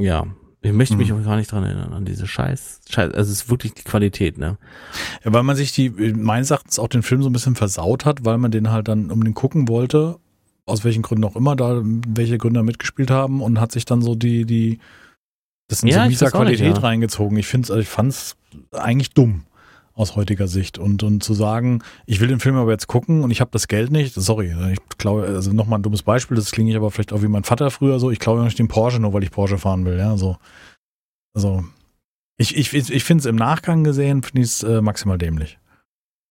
ja, 0.00 0.26
ich 0.60 0.72
möchte 0.72 0.96
mich 0.96 1.10
mhm. 1.10 1.20
auch 1.20 1.24
gar 1.24 1.36
nicht 1.36 1.50
dran 1.50 1.64
erinnern, 1.64 1.92
an 1.92 2.04
diese 2.04 2.26
Scheiß, 2.26 2.80
Scheiß, 2.88 3.14
also 3.14 3.32
es 3.32 3.42
ist 3.42 3.50
wirklich 3.50 3.74
die 3.74 3.84
Qualität, 3.84 4.38
ne? 4.38 4.58
Ja, 5.24 5.32
weil 5.32 5.44
man 5.44 5.56
sich 5.56 5.72
die, 5.72 5.90
meines 5.90 6.50
Erachtens 6.50 6.78
auch 6.78 6.88
den 6.88 7.02
Film 7.02 7.22
so 7.22 7.30
ein 7.30 7.32
bisschen 7.32 7.54
versaut 7.54 8.04
hat, 8.04 8.24
weil 8.24 8.38
man 8.38 8.50
den 8.50 8.70
halt 8.70 8.88
dann 8.88 9.10
um 9.10 9.22
den 9.22 9.34
gucken 9.34 9.68
wollte, 9.68 10.18
aus 10.66 10.84
welchen 10.84 11.02
Gründen 11.02 11.24
auch 11.24 11.36
immer, 11.36 11.56
da 11.56 11.80
welche 11.84 12.38
Gründer 12.38 12.62
mitgespielt 12.62 13.10
haben 13.10 13.40
und 13.40 13.60
hat 13.60 13.72
sich 13.72 13.84
dann 13.84 14.02
so 14.02 14.14
die, 14.14 14.44
die, 14.44 14.78
das 15.68 15.82
in 15.82 15.88
ja, 15.88 16.02
so 16.02 16.08
mieser 16.08 16.30
Qualität 16.30 16.66
nicht, 16.66 16.76
ja. 16.76 16.82
reingezogen. 16.82 17.36
Ich 17.38 17.46
finde 17.46 17.68
also 17.68 17.80
ich 17.80 17.88
fand's 17.88 18.36
eigentlich 18.72 19.10
dumm 19.10 19.44
aus 19.98 20.16
heutiger 20.16 20.46
Sicht. 20.46 20.78
Und, 20.78 21.02
und 21.02 21.22
zu 21.22 21.34
sagen, 21.34 21.82
ich 22.06 22.20
will 22.20 22.28
den 22.28 22.40
Film 22.40 22.56
aber 22.56 22.70
jetzt 22.70 22.86
gucken 22.86 23.22
und 23.22 23.30
ich 23.30 23.40
habe 23.40 23.50
das 23.52 23.68
Geld 23.68 23.90
nicht, 23.90 24.14
sorry, 24.14 24.54
ich 24.72 24.78
glaube, 24.96 25.26
also 25.26 25.52
nochmal 25.52 25.80
ein 25.80 25.82
dummes 25.82 26.02
Beispiel, 26.02 26.36
das 26.36 26.52
klinge 26.52 26.70
ich 26.70 26.76
aber 26.76 26.90
vielleicht 26.90 27.12
auch 27.12 27.22
wie 27.22 27.28
mein 27.28 27.44
Vater 27.44 27.70
früher 27.70 27.98
so, 27.98 28.10
ich 28.10 28.20
glaube 28.20 28.42
nicht 28.44 28.58
den 28.58 28.68
Porsche, 28.68 29.00
nur 29.00 29.12
weil 29.12 29.24
ich 29.24 29.32
Porsche 29.32 29.58
fahren 29.58 29.84
will, 29.84 29.98
ja, 29.98 30.16
so. 30.16 30.36
Also, 31.34 31.64
ich, 32.36 32.56
ich, 32.56 32.72
ich 32.72 33.04
finde 33.04 33.22
es 33.22 33.26
im 33.26 33.36
Nachgang 33.36 33.82
gesehen, 33.82 34.22
finde 34.22 34.42
ich 34.42 34.48
es 34.48 34.62
äh, 34.62 34.80
maximal 34.80 35.18
dämlich. 35.18 35.58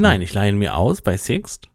Nein, 0.01 0.21
ich 0.21 0.33
leihe 0.33 0.51
ihn 0.51 0.57
mir 0.57 0.75
aus 0.75 1.01
bei 1.01 1.17
Sixt 1.17 1.67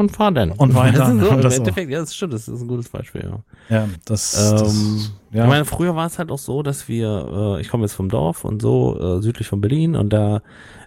und 0.00 0.10
fahre 0.10 0.32
dann. 0.34 0.52
Und 0.52 0.74
weiter. 0.74 1.06
So, 1.06 1.28
Im 1.28 1.40
Endeffekt, 1.50 1.90
ja, 1.90 2.00
das 2.00 2.14
stimmt, 2.14 2.32
das 2.32 2.48
ist 2.48 2.60
ein 2.60 2.68
gutes 2.68 2.88
Beispiel, 2.88 3.22
ja. 3.22 3.76
Ja, 3.76 3.88
das, 4.04 4.50
ähm, 4.50 4.58
das 4.58 5.12
ja. 5.32 5.44
Ich 5.44 5.48
meine, 5.48 5.64
früher 5.64 5.94
war 5.94 6.06
es 6.06 6.18
halt 6.18 6.30
auch 6.30 6.38
so, 6.38 6.62
dass 6.62 6.88
wir, 6.88 7.56
äh, 7.56 7.60
ich 7.60 7.68
komme 7.68 7.84
jetzt 7.84 7.94
vom 7.94 8.08
Dorf 8.08 8.44
und 8.44 8.60
so, 8.60 8.98
äh, 9.18 9.22
südlich 9.22 9.46
von 9.46 9.60
Berlin 9.60 9.94
und 9.94 10.12
da 10.12 10.42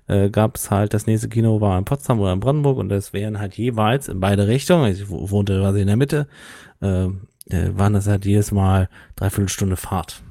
äh, 0.08 0.30
gab 0.30 0.58
es 0.58 0.70
halt, 0.70 0.94
das 0.94 1.08
nächste 1.08 1.30
Kino 1.30 1.62
war 1.62 1.78
in 1.78 1.86
Potsdam 1.86 2.20
oder 2.20 2.34
in 2.34 2.40
Brandenburg 2.40 2.78
und 2.78 2.90
das 2.90 3.14
wären 3.14 3.40
halt 3.40 3.56
jeweils 3.56 4.10
in 4.10 4.20
beide 4.20 4.48
Richtungen, 4.48 4.92
ich 4.92 5.10
wohnte 5.10 5.60
quasi 5.60 5.82
in 5.82 5.88
der 5.88 5.98
Mitte, 5.98 6.28
äh, 6.82 7.06
äh, 7.06 7.78
waren 7.78 7.94
das 7.94 8.08
halt 8.08 8.26
jedes 8.26 8.52
Mal 8.52 8.90
dreiviertel 9.16 9.50
Stunde 9.50 9.78
Fahrt. 9.78 10.22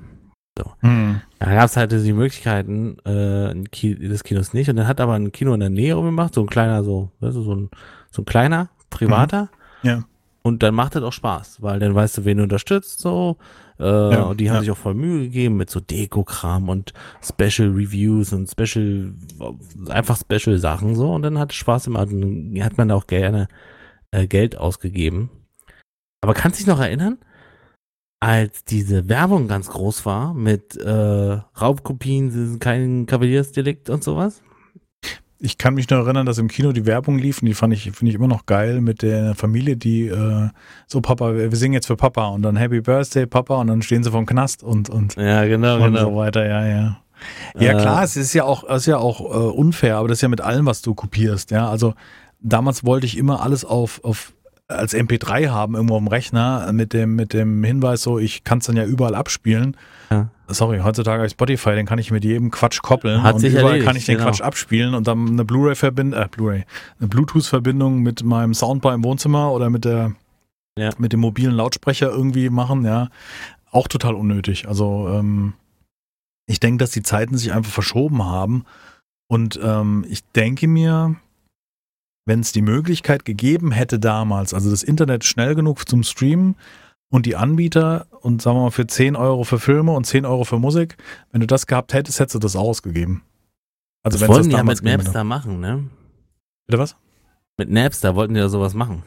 So. 0.58 0.70
Mhm. 0.82 1.22
Da 1.38 1.54
gab 1.54 1.64
es 1.64 1.76
halt 1.76 1.92
die 1.92 2.12
Möglichkeiten 2.12 2.98
äh, 3.04 3.54
des 3.54 4.24
Kinos 4.24 4.52
nicht. 4.52 4.68
Und 4.68 4.76
dann 4.76 4.86
hat 4.86 5.00
aber 5.00 5.14
ein 5.14 5.32
Kino 5.32 5.54
in 5.54 5.60
der 5.60 5.70
Nähe 5.70 5.94
gemacht, 5.94 6.34
so 6.34 6.42
ein 6.42 6.46
kleiner, 6.46 6.84
so, 6.84 7.10
weißt 7.20 7.36
du, 7.36 7.42
so 7.42 7.54
ein, 7.54 7.70
so 8.12 8.22
ein 8.22 8.26
kleiner, 8.26 8.68
privater. 8.90 9.48
Mhm. 9.82 9.88
Ja. 9.88 10.04
Und 10.42 10.62
dann 10.62 10.74
macht 10.74 10.94
das 10.94 11.02
auch 11.02 11.12
Spaß, 11.12 11.62
weil 11.62 11.78
dann 11.80 11.94
weißt 11.94 12.18
du, 12.18 12.24
wen 12.24 12.38
du 12.38 12.42
unterstützt, 12.44 13.00
so. 13.00 13.36
Äh, 13.78 13.84
ja, 13.84 14.22
und 14.22 14.38
die 14.38 14.50
haben 14.50 14.56
ja. 14.56 14.60
sich 14.60 14.70
auch 14.70 14.76
voll 14.76 14.94
Mühe 14.94 15.22
gegeben 15.22 15.56
mit 15.56 15.70
so 15.70 15.80
Deko-Kram 15.80 16.68
und 16.68 16.92
Special 17.22 17.68
Reviews 17.70 18.32
und 18.32 18.48
Special, 18.50 19.14
einfach 19.88 20.18
Special 20.18 20.58
Sachen 20.58 20.94
so. 20.94 21.12
Und 21.12 21.22
dann 21.22 21.38
hat 21.38 21.50
es 21.50 21.56
Spaß 21.56 21.88
und 21.88 21.96
hat 22.62 22.78
man 22.78 22.90
auch 22.90 23.06
gerne 23.06 23.48
äh, 24.10 24.26
Geld 24.26 24.56
ausgegeben. 24.56 25.30
Aber 26.20 26.34
kannst 26.34 26.58
du 26.58 26.64
dich 26.64 26.68
noch 26.68 26.80
erinnern? 26.80 27.18
als 28.22 28.64
diese 28.64 29.08
Werbung 29.08 29.48
ganz 29.48 29.68
groß 29.68 30.06
war 30.06 30.32
mit 30.32 30.76
äh, 30.76 31.40
Raubkopien, 31.60 32.60
kein 32.60 33.06
Kavaliersdelikt 33.06 33.90
und 33.90 34.04
sowas? 34.04 34.42
Ich 35.44 35.58
kann 35.58 35.74
mich 35.74 35.90
noch 35.90 35.98
erinnern, 36.04 36.24
dass 36.24 36.38
im 36.38 36.46
Kino 36.46 36.70
die 36.70 36.86
Werbung 36.86 37.18
liefen, 37.18 37.46
die 37.46 37.54
fand 37.54 37.74
ich, 37.74 37.90
finde 37.90 38.10
ich 38.10 38.14
immer 38.14 38.28
noch 38.28 38.46
geil 38.46 38.80
mit 38.80 39.02
der 39.02 39.34
Familie, 39.34 39.76
die 39.76 40.06
äh, 40.06 40.48
so 40.86 41.00
Papa, 41.00 41.34
wir 41.34 41.56
singen 41.56 41.74
jetzt 41.74 41.88
für 41.88 41.96
Papa 41.96 42.28
und 42.28 42.42
dann 42.42 42.54
Happy 42.54 42.80
Birthday 42.80 43.26
Papa 43.26 43.56
und 43.56 43.66
dann 43.66 43.82
stehen 43.82 44.04
sie 44.04 44.12
vom 44.12 44.24
Knast 44.24 44.62
und 44.62 44.88
und, 44.88 45.16
ja, 45.16 45.44
genau, 45.44 45.78
und 45.78 45.94
genau. 45.94 46.10
so 46.10 46.16
weiter, 46.16 46.46
ja, 46.46 46.64
ja. 46.64 46.98
Ja, 47.58 47.72
äh, 47.72 47.80
klar, 47.80 48.04
es 48.04 48.16
ist 48.16 48.34
ja 48.34 48.44
auch, 48.44 48.62
es 48.68 48.82
ist 48.82 48.86
ja 48.86 48.98
auch 48.98 49.20
äh, 49.20 49.50
unfair, 49.56 49.96
aber 49.96 50.06
das 50.06 50.18
ist 50.18 50.22
ja 50.22 50.28
mit 50.28 50.40
allem, 50.40 50.64
was 50.64 50.80
du 50.80 50.94
kopierst, 50.94 51.50
ja. 51.50 51.68
Also 51.68 51.94
damals 52.40 52.84
wollte 52.84 53.06
ich 53.06 53.18
immer 53.18 53.42
alles 53.42 53.64
auf, 53.64 54.00
auf 54.04 54.32
als 54.72 54.94
MP3 54.94 55.48
haben 55.48 55.74
irgendwo 55.74 55.96
am 55.96 56.08
Rechner 56.08 56.72
mit 56.72 56.92
dem, 56.92 57.14
mit 57.14 57.32
dem 57.32 57.62
Hinweis 57.64 58.02
so, 58.02 58.18
ich 58.18 58.44
kann 58.44 58.58
es 58.58 58.66
dann 58.66 58.76
ja 58.76 58.84
überall 58.84 59.14
abspielen. 59.14 59.76
Ja. 60.10 60.30
Sorry, 60.48 60.80
heutzutage 60.80 61.18
habe 61.18 61.26
ich 61.26 61.32
Spotify, 61.32 61.74
den 61.74 61.86
kann 61.86 61.98
ich 61.98 62.10
mit 62.10 62.24
jedem 62.24 62.50
Quatsch 62.50 62.82
koppeln 62.82 63.22
Hat 63.22 63.34
und 63.34 63.40
sich 63.40 63.52
überall 63.52 63.66
erledigt, 63.66 63.86
kann 63.86 63.96
ich 63.96 64.04
den 64.04 64.18
genau. 64.18 64.28
Quatsch 64.28 64.42
abspielen 64.42 64.94
und 64.94 65.06
dann 65.06 65.28
eine 65.28 65.44
Blu-ray-Verbindung, 65.44 66.20
äh, 66.20 66.28
Blu-ray, 66.30 66.64
eine 66.98 67.08
Bluetooth-Verbindung 67.08 68.00
mit 68.02 68.22
meinem 68.22 68.52
Soundbar 68.54 68.94
im 68.94 69.04
Wohnzimmer 69.04 69.52
oder 69.52 69.70
mit 69.70 69.84
der, 69.84 70.12
Ja. 70.78 70.90
mit 70.98 71.12
dem 71.12 71.20
mobilen 71.20 71.54
Lautsprecher 71.54 72.10
irgendwie 72.10 72.50
machen, 72.50 72.84
ja. 72.84 73.08
Auch 73.70 73.88
total 73.88 74.14
unnötig. 74.14 74.68
Also, 74.68 75.08
ähm, 75.08 75.54
ich 76.46 76.60
denke, 76.60 76.78
dass 76.82 76.90
die 76.90 77.02
Zeiten 77.02 77.38
sich 77.38 77.52
einfach 77.52 77.72
verschoben 77.72 78.24
haben 78.24 78.64
und 79.28 79.58
ähm, 79.62 80.04
ich 80.10 80.22
denke 80.32 80.68
mir, 80.68 81.16
wenn 82.24 82.40
es 82.40 82.52
die 82.52 82.62
Möglichkeit 82.62 83.24
gegeben 83.24 83.72
hätte 83.72 83.98
damals, 83.98 84.54
also 84.54 84.70
das 84.70 84.82
Internet 84.82 85.24
schnell 85.24 85.54
genug 85.54 85.88
zum 85.88 86.02
Streamen 86.02 86.56
und 87.10 87.26
die 87.26 87.36
Anbieter 87.36 88.06
und 88.20 88.40
sagen 88.40 88.56
wir 88.58 88.62
mal 88.62 88.70
für 88.70 88.86
10 88.86 89.16
Euro 89.16 89.44
für 89.44 89.58
Filme 89.58 89.92
und 89.92 90.04
10 90.04 90.24
Euro 90.24 90.44
für 90.44 90.58
Musik, 90.58 90.96
wenn 91.30 91.40
du 91.40 91.46
das 91.46 91.66
gehabt 91.66 91.92
hättest, 91.92 92.20
hättest 92.20 92.36
du 92.36 92.38
das 92.38 92.56
ausgegeben. 92.56 93.22
Also 94.02 94.20
wenn 94.20 94.28
das 94.28 94.36
wollten 94.36 94.50
die 94.50 94.56
ja 94.56 94.64
mit. 94.64 94.82
Napster 94.82 95.24
machen, 95.24 95.60
ne? 95.60 95.84
Bitte 96.66 96.78
was? 96.78 96.96
Mit 97.58 97.70
Napster 97.70 98.14
wollten 98.14 98.34
die 98.34 98.40
ja 98.40 98.48
sowas 98.48 98.74
machen. 98.74 99.02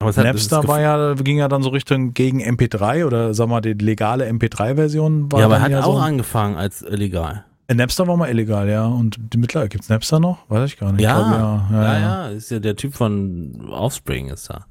Aber 0.00 0.10
hat- 0.14 0.24
Napster 0.24 0.60
es 0.60 0.68
war 0.68 0.80
ja, 0.80 1.14
ging 1.14 1.38
ja 1.38 1.48
dann 1.48 1.62
so 1.62 1.70
Richtung 1.70 2.14
gegen 2.14 2.40
MP3 2.40 3.06
oder 3.06 3.34
sagen 3.34 3.50
wir 3.50 3.56
mal 3.56 3.60
die 3.60 3.72
legale 3.74 4.28
MP3-Version 4.28 5.30
war 5.30 5.40
ja, 5.40 5.46
aber 5.46 5.54
dann 5.56 5.62
hat 5.62 5.70
ja 5.70 5.84
auch 5.84 5.96
so. 5.96 6.00
angefangen 6.00 6.56
als 6.56 6.82
illegal. 6.82 7.44
Napster 7.72 8.06
war 8.06 8.16
mal 8.16 8.28
illegal, 8.30 8.68
ja. 8.68 8.86
Und 8.86 9.18
die 9.32 9.38
mittlerweile 9.38 9.68
gibt 9.68 9.84
es 9.84 9.88
Napster 9.90 10.20
noch? 10.20 10.38
Weiß 10.50 10.68
ich 10.70 10.78
gar 10.78 10.92
nicht. 10.92 11.00
Ich 11.00 11.04
Ja, 11.04 11.16
glaube, 11.16 11.30
ja, 11.34 11.68
ja, 11.70 11.82
Ja, 11.82 11.92
ja. 11.94 12.00
ja, 12.00 12.28
ist 12.28 12.50
ja 12.50 12.58
der 12.58 12.76
Typ 12.76 12.94
von 12.94 13.68
Offspring 13.70 14.28
ist 14.28 14.50
da. 14.50 14.66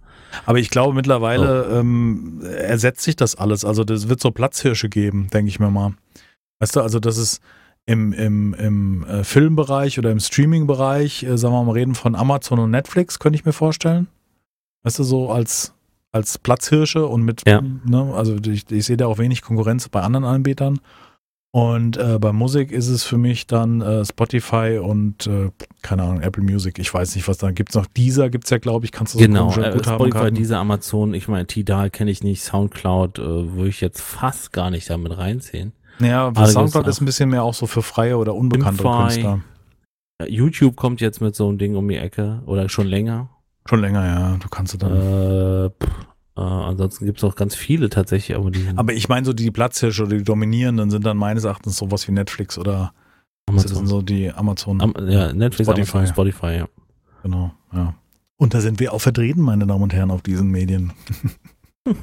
Aber 0.45 0.57
ich 0.59 0.69
glaube 0.69 0.95
mittlerweile 0.95 1.67
Oh. 1.69 1.75
ähm, 1.79 2.41
ersetzt 2.43 3.01
sich 3.01 3.15
das 3.15 3.35
alles. 3.35 3.65
Also 3.65 3.83
das 3.83 4.09
wird 4.09 4.19
so 4.19 4.31
Platzhirsche 4.31 4.89
geben, 4.89 5.27
denke 5.31 5.49
ich 5.49 5.59
mir 5.59 5.69
mal. 5.69 5.93
Weißt 6.59 6.75
du, 6.75 6.81
also 6.81 6.99
das 6.99 7.17
ist 7.17 7.41
im, 7.85 8.13
im, 8.13 8.53
im 8.53 9.03
äh, 9.05 9.23
Filmbereich 9.23 9.99
oder 9.99 10.11
im 10.11 10.19
Streaming-Bereich, 10.19 11.23
äh, 11.23 11.37
sagen 11.37 11.53
wir 11.53 11.63
mal, 11.63 11.73
reden 11.73 11.95
von 11.95 12.15
Amazon 12.15 12.59
und 12.59 12.71
Netflix, 12.71 13.19
könnte 13.19 13.37
ich 13.37 13.45
mir 13.45 13.53
vorstellen. 13.53 14.07
Weißt 14.83 14.99
du, 14.99 15.03
so 15.03 15.31
als, 15.31 15.73
als 16.11 16.37
Platzhirsche 16.37 17.05
und 17.05 17.23
mit, 17.23 17.43
Ja. 17.47 17.61
ne, 17.61 18.13
also 18.15 18.35
ich, 18.47 18.69
ich 18.71 18.85
sehe 18.85 18.97
da 18.97 19.07
auch 19.07 19.17
wenig 19.17 19.41
Konkurrenz 19.41 19.89
bei 19.89 20.01
anderen 20.01 20.23
Anbietern. 20.25 20.79
Und 21.55 21.97
äh, 21.97 22.17
bei 22.17 22.33
Musik 22.33 22.71
ist 22.71 22.87
es 22.87 23.03
für 23.03 23.19
mich 23.19 23.45
dann 23.45 23.81
äh, 23.81 24.03
Spotify 24.03 24.79
und 24.83 25.27
äh, 25.27 25.51
keine 25.83 26.01
Ahnung, 26.01 26.21
Apple 26.21 26.41
Music. 26.41 26.79
Ich 26.79 26.91
weiß 26.91 27.15
nicht, 27.15 27.27
was 27.27 27.37
da 27.37 27.51
gibt's 27.51 27.75
noch. 27.75 27.85
Dieser 27.85 28.31
gibt's 28.31 28.49
ja, 28.49 28.57
glaube 28.57 28.85
ich, 28.85 28.91
kannst 28.91 29.13
du 29.13 29.19
so 29.19 29.23
Genau, 29.23 29.53
äh, 29.53 29.83
Spotify, 29.83 30.31
diese 30.31 30.57
Amazon, 30.57 31.13
ich 31.13 31.27
meine, 31.27 31.45
Tidal 31.45 31.91
kenne 31.91 32.09
ich 32.09 32.23
nicht, 32.23 32.41
Soundcloud 32.41 33.19
äh, 33.19 33.53
würde 33.53 33.69
ich 33.69 33.81
jetzt 33.81 34.01
fast 34.01 34.51
gar 34.51 34.71
nicht 34.71 34.89
damit 34.89 35.15
reinziehen. 35.15 35.73
Ja, 35.99 36.25
Aber 36.25 36.47
Soundcloud 36.47 36.87
ist 36.87 37.01
ein 37.01 37.05
bisschen 37.05 37.29
mehr 37.29 37.43
auch 37.43 37.53
so 37.53 37.67
für 37.67 37.83
freie 37.83 38.17
oder 38.17 38.33
unbekannte 38.33 38.79
Spotify. 38.79 39.21
Künstler. 39.21 39.39
YouTube 40.27 40.75
kommt 40.75 41.01
jetzt 41.01 41.21
mit 41.21 41.35
so 41.35 41.47
einem 41.47 41.59
Ding 41.59 41.75
um 41.75 41.87
die 41.87 41.97
Ecke 41.97 42.41
oder 42.47 42.67
schon 42.67 42.87
länger. 42.87 43.29
Schon 43.69 43.81
länger, 43.81 44.05
ja. 44.05 44.37
Du 44.37 44.49
kannst 44.49 44.73
du 44.73 44.77
dann. 44.79 44.91
Äh, 44.91 45.69
pff, 45.69 46.12
äh, 46.35 46.41
ansonsten 46.41 47.05
gibt 47.05 47.19
es 47.19 47.23
auch 47.23 47.35
ganz 47.35 47.55
viele 47.55 47.89
tatsächlich, 47.89 48.35
aber 48.37 48.49
die 48.49 48.67
Aber 48.75 48.93
ich 48.93 49.07
meine, 49.09 49.25
so 49.25 49.33
die 49.33 49.51
Platzhirsche 49.51 50.03
oder 50.03 50.17
die 50.17 50.23
dominierenden 50.23 50.89
sind 50.89 51.05
dann 51.05 51.17
meines 51.17 51.43
Erachtens 51.43 51.77
sowas 51.77 52.07
wie 52.07 52.11
Netflix 52.11 52.57
oder 52.57 52.93
das 53.45 53.63
sind 53.63 53.71
Amazon. 53.71 53.87
so 53.87 54.01
die 54.01 54.31
Amazon. 54.31 54.81
Am, 54.81 54.93
ja, 55.07 55.33
Netflix, 55.33 55.69
Spotify. 55.69 55.97
Amazon, 55.97 56.13
Spotify, 56.13 56.57
ja. 56.57 56.67
genau, 57.21 57.51
ja. 57.73 57.93
Und 58.37 58.53
da 58.53 58.61
sind 58.61 58.79
wir 58.79 58.93
auch 58.93 59.01
vertreten, 59.01 59.41
meine 59.41 59.67
Damen 59.67 59.83
und 59.83 59.93
Herren, 59.93 60.11
auf 60.11 60.21
diesen 60.21 60.49
Medien. 60.49 60.93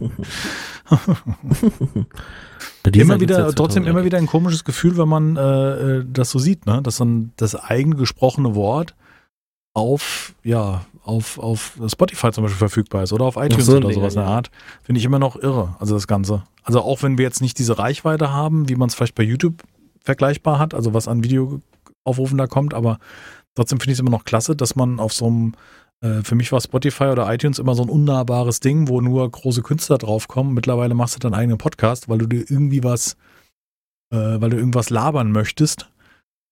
Immer 2.93 3.21
wieder, 3.21 3.55
trotzdem 3.55 3.85
2000 3.85 3.87
immer 3.87 4.05
wieder 4.05 4.19
ein 4.19 4.27
komisches 4.27 4.65
Gefühl, 4.65 4.97
wenn 4.97 5.09
man 5.09 5.37
äh, 5.37 5.99
äh, 5.99 6.05
das 6.11 6.31
so 6.31 6.39
sieht, 6.39 6.67
ne? 6.67 6.83
Dass 6.83 6.97
dann 6.97 7.33
das 7.37 7.55
eigene 7.55 7.97
gesprochene 7.97 8.55
Wort 8.55 8.95
auf, 9.73 10.35
ja, 10.43 10.85
auf, 11.05 11.39
auf 11.39 11.79
Spotify 11.87 12.33
zum 12.33 12.45
Beispiel 12.45 12.59
verfügbar 12.59 13.03
ist 13.03 13.13
oder 13.13 13.25
auf 13.25 13.37
iTunes 13.37 13.67
so 13.67 13.77
oder 13.77 13.93
sowas 13.93 14.15
in 14.15 14.21
der 14.21 14.29
ja. 14.29 14.35
Art, 14.35 14.51
finde 14.83 14.99
ich 14.99 15.05
immer 15.05 15.19
noch 15.19 15.37
irre. 15.37 15.77
Also 15.79 15.95
das 15.95 16.07
Ganze. 16.07 16.43
Also 16.63 16.81
auch 16.83 17.03
wenn 17.03 17.19
wir 17.19 17.25
jetzt 17.25 17.41
nicht 17.41 17.59
diese 17.59 17.79
Reichweite 17.79 18.33
haben, 18.33 18.69
wie 18.69 18.77
man 18.77 18.89
es 18.89 18.95
vielleicht 18.95 19.15
bei 19.15 19.23
YouTube 19.23 19.63
vergleichbar 20.03 20.59
hat, 20.59 20.75
also 20.75 20.95
was 20.95 21.09
an 21.09 21.23
Videoaufrufen 21.25 22.39
da 22.39 22.47
kommt, 22.47 22.75
aber 22.75 22.99
trotzdem 23.55 23.81
finde 23.81 23.93
ich 23.93 23.97
es 23.97 24.01
immer 24.01 24.11
noch 24.11 24.25
klasse, 24.25 24.57
dass 24.57 24.77
man 24.77 24.99
auf 24.99 25.13
so 25.13 25.27
einem 25.27 25.53
äh, 26.03 26.23
für 26.23 26.35
mich 26.35 26.51
war 26.53 26.61
Spotify 26.61 27.05
oder 27.05 27.33
iTunes 27.33 27.59
immer 27.59 27.75
so 27.75 27.83
ein 27.83 27.89
unnahbares 27.89 28.61
Ding, 28.61 28.89
wo 28.89 29.01
nur 29.01 29.31
große 29.31 29.63
Künstler 29.63 29.99
draufkommen. 29.99 30.55
Mittlerweile 30.55 30.95
machst 30.95 31.15
du 31.15 31.19
deinen 31.19 31.35
eigenen 31.35 31.59
Podcast, 31.59 32.09
weil 32.09 32.19
du 32.19 32.27
dir 32.27 32.45
irgendwie 32.49 32.83
was, 32.83 33.17
äh, 34.13 34.17
weil 34.17 34.51
du 34.51 34.57
irgendwas 34.57 34.91
labern 34.91 35.31
möchtest. 35.33 35.91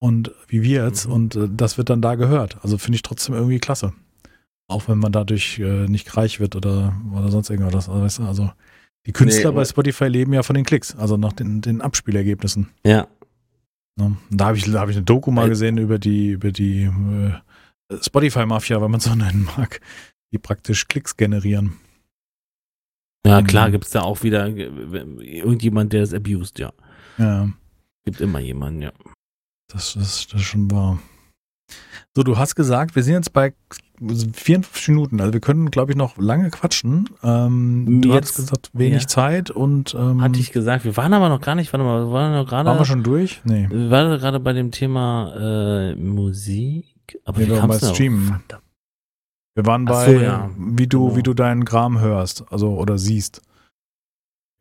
Und 0.00 0.32
wie 0.46 0.62
wir 0.62 0.84
jetzt. 0.84 1.06
Mhm. 1.06 1.12
Und 1.12 1.36
äh, 1.36 1.48
das 1.50 1.78
wird 1.78 1.90
dann 1.90 2.02
da 2.02 2.14
gehört. 2.14 2.58
Also 2.62 2.78
finde 2.78 2.96
ich 2.96 3.02
trotzdem 3.02 3.34
irgendwie 3.34 3.58
klasse. 3.58 3.92
Auch 4.68 4.86
wenn 4.88 4.98
man 4.98 5.12
dadurch 5.12 5.58
äh, 5.58 5.86
nicht 5.88 6.16
reich 6.16 6.40
wird 6.40 6.54
oder, 6.54 6.94
oder 7.14 7.30
sonst 7.30 7.50
irgendwas. 7.50 7.88
Also, 7.88 8.02
weißt 8.02 8.18
du, 8.18 8.22
also 8.24 8.52
die 9.06 9.12
Künstler 9.12 9.50
Nee, 9.50 9.56
bei 9.56 9.64
Spotify 9.64 10.04
leben 10.08 10.32
ja 10.34 10.42
von 10.42 10.54
den 10.54 10.64
Klicks, 10.64 10.94
also 10.96 11.16
nach 11.16 11.32
den, 11.32 11.60
den 11.62 11.80
Abspielergebnissen. 11.80 12.68
Ja, 12.84 13.08
Ne? 13.98 14.16
Da 14.30 14.46
habe 14.46 14.56
ich, 14.56 14.70
da 14.70 14.80
hab 14.80 14.88
ich 14.88 14.96
eine 14.96 15.04
Doku 15.04 15.30
mal 15.32 15.46
Äh, 15.46 15.48
gesehen 15.48 15.76
über 15.76 15.98
die, 15.98 16.28
über 16.30 16.52
die 16.52 16.82
äh, 16.84 17.96
Spotify-Mafia, 18.00 18.80
wenn 18.80 18.90
man 18.92 19.00
so 19.00 19.12
nennen 19.16 19.48
mag, 19.56 19.80
die 20.32 20.38
praktisch 20.38 20.86
Klicks 20.86 21.16
generieren. 21.16 21.72
ja 23.26 23.40
Mhm. 23.40 23.46
klar 23.46 23.70
gibt 23.72 23.84
es 23.86 23.90
da 23.90 24.02
auch 24.02 24.22
wieder 24.22 24.46
äh, 24.46 24.68
irgendjemand, 25.38 25.92
der 25.92 26.04
es 26.04 26.14
abused, 26.14 26.58
ja. 26.60 26.72
Ja, 27.18 27.50
Gibt 28.04 28.20
immer 28.20 28.38
jemanden, 28.38 28.82
ja. 28.82 28.92
Das, 29.68 29.94
das, 29.94 30.26
das 30.28 30.40
ist 30.40 30.46
schon 30.46 30.70
wahr. 30.70 30.98
So, 32.16 32.22
du 32.22 32.38
hast 32.38 32.54
gesagt, 32.56 32.96
wir 32.96 33.02
sind 33.02 33.14
jetzt 33.14 33.32
bei 33.32 33.52
54 34.00 34.88
Minuten, 34.88 35.20
also 35.20 35.32
wir 35.32 35.40
können, 35.40 35.70
glaube 35.70 35.92
ich, 35.92 35.98
noch 35.98 36.16
lange 36.16 36.50
quatschen. 36.50 37.10
Ähm, 37.22 38.00
du 38.02 38.12
Jetzt- 38.14 38.30
hast 38.30 38.36
gesagt, 38.36 38.70
wenig 38.72 39.02
ja. 39.02 39.08
Zeit 39.08 39.50
und 39.50 39.94
ähm, 39.94 40.22
Hatte 40.22 40.38
ich 40.40 40.50
gesagt, 40.52 40.84
wir 40.84 40.96
waren 40.96 41.12
aber 41.12 41.28
noch 41.28 41.40
gar 41.40 41.54
nicht, 41.54 41.72
warte 41.72 41.84
mal, 41.84 42.06
wir 42.06 42.12
waren 42.12 42.32
noch 42.32 42.48
gerade. 42.48 42.68
waren 42.68 42.78
wir 42.78 42.84
schon 42.86 43.02
durch? 43.02 43.40
Nee. 43.44 43.68
Wir 43.70 43.90
waren 43.90 44.18
gerade 44.18 44.40
bei 44.40 44.52
dem 44.52 44.70
Thema 44.70 45.34
äh, 45.90 45.94
Musik. 45.96 46.86
Aber 47.24 47.40
Nee, 47.40 47.48
wir 47.48 47.56
waren 47.58 47.68
bei 47.68 47.78
Streamen. 47.78 48.42
Wir 49.54 49.66
waren 49.66 49.84
bei, 49.84 50.06
so, 50.06 50.12
ja. 50.20 50.50
wie 50.56 50.86
du, 50.86 51.04
Genau. 51.06 51.16
wie 51.16 51.22
du 51.22 51.34
deinen 51.34 51.64
Kram 51.64 52.00
hörst, 52.00 52.44
also 52.50 52.70
oder 52.74 52.96
siehst. 52.98 53.42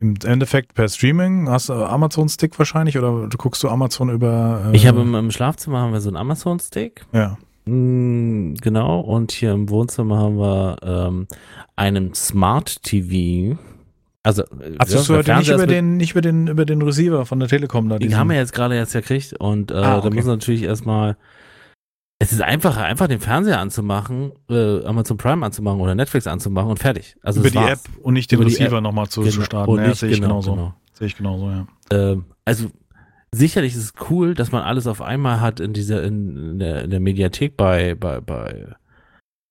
Im 0.00 0.14
Endeffekt 0.24 0.74
per 0.74 0.88
Streaming 0.88 1.48
hast 1.48 1.68
du 1.70 1.72
Amazon-Stick 1.74 2.56
wahrscheinlich 2.58 2.96
oder 2.98 3.26
du 3.26 3.36
guckst 3.36 3.62
du 3.64 3.68
Amazon 3.68 4.10
über. 4.10 4.66
Äh, 4.72 4.76
Ich 4.76 4.86
habe 4.86 5.00
im, 5.00 5.14
im 5.14 5.30
Schlafzimmer 5.32 5.80
haben 5.80 5.92
wir 5.92 6.00
so 6.00 6.08
einen 6.08 6.16
Amazon-Stick. 6.16 7.04
Ja. 7.12 7.36
Mm, 7.64 8.54
Genau, 8.60 9.00
und 9.00 9.32
hier 9.32 9.52
im 9.52 9.68
Wohnzimmer 9.70 10.18
haben 10.18 10.36
wir 10.38 10.76
ähm, 10.82 11.26
einen 11.74 12.14
Smart 12.14 12.82
TV. 12.84 13.58
Also, 14.22 14.44
Hast 14.78 14.92
ja, 15.08 15.22
du 15.22 15.34
nicht 15.38 15.48
über 15.50 15.66
den, 15.66 15.96
nicht 15.96 16.12
über 16.12 16.20
den, 16.20 16.46
über 16.48 16.64
den 16.64 16.82
Receiver 16.82 17.24
von 17.26 17.40
der 17.40 17.48
Telekom 17.48 17.88
da? 17.88 17.98
Die 17.98 18.06
diesen- 18.06 18.18
haben 18.20 18.30
wir 18.30 18.36
jetzt 18.36 18.52
gerade 18.52 18.76
erst 18.76 18.92
gekriegt 18.92 19.34
und 19.38 19.70
äh, 19.70 19.74
Ah, 19.74 19.80
da 19.80 19.98
okay. 19.98 20.10
muss 20.14 20.24
man 20.26 20.34
natürlich 20.36 20.62
erstmal. 20.62 21.16
Es 22.20 22.32
ist 22.32 22.42
einfacher, 22.42 22.82
einfach 22.84 23.06
den 23.06 23.20
Fernseher 23.20 23.60
anzumachen, 23.60 24.32
äh, 24.50 24.84
Amazon 24.84 25.16
Prime 25.18 25.46
anzumachen 25.46 25.80
oder 25.80 25.94
Netflix 25.94 26.26
anzumachen 26.26 26.70
und 26.70 26.78
fertig. 26.78 27.16
Also 27.22 27.40
über 27.40 27.50
die 27.50 27.56
war's. 27.56 27.84
App 27.84 27.90
und 28.02 28.14
nicht 28.14 28.30
den 28.32 28.40
Über 28.40 28.46
Receiver 28.48 28.80
nochmal 28.80 29.06
zu, 29.08 29.20
Genau. 29.20 29.32
zu 29.32 29.42
starten. 29.42 29.70
Und 29.70 29.80
Ja, 29.80 29.88
nicht- 29.88 29.98
sehe 30.00 30.08
ich 30.10 30.16
genau, 30.16 30.28
genauso. 30.28 30.54
genau. 30.54 30.74
Sehe 30.94 31.06
ich 31.06 31.16
genauso, 31.16 31.48
ja. 31.48 31.66
Ähm, 31.92 32.24
also 32.44 32.70
sicherlich 33.32 33.74
ist 33.76 33.82
es 33.84 33.92
cool, 34.10 34.34
dass 34.34 34.50
man 34.50 34.62
alles 34.62 34.88
auf 34.88 35.00
einmal 35.00 35.40
hat 35.40 35.60
in 35.60 35.72
dieser, 35.72 36.02
in, 36.02 36.36
in 36.52 36.58
der, 36.58 36.82
in 36.84 36.90
der 36.90 36.98
Mediathek 36.98 37.56
bei, 37.56 37.94
bei, 37.94 38.20
bei, 38.20 38.66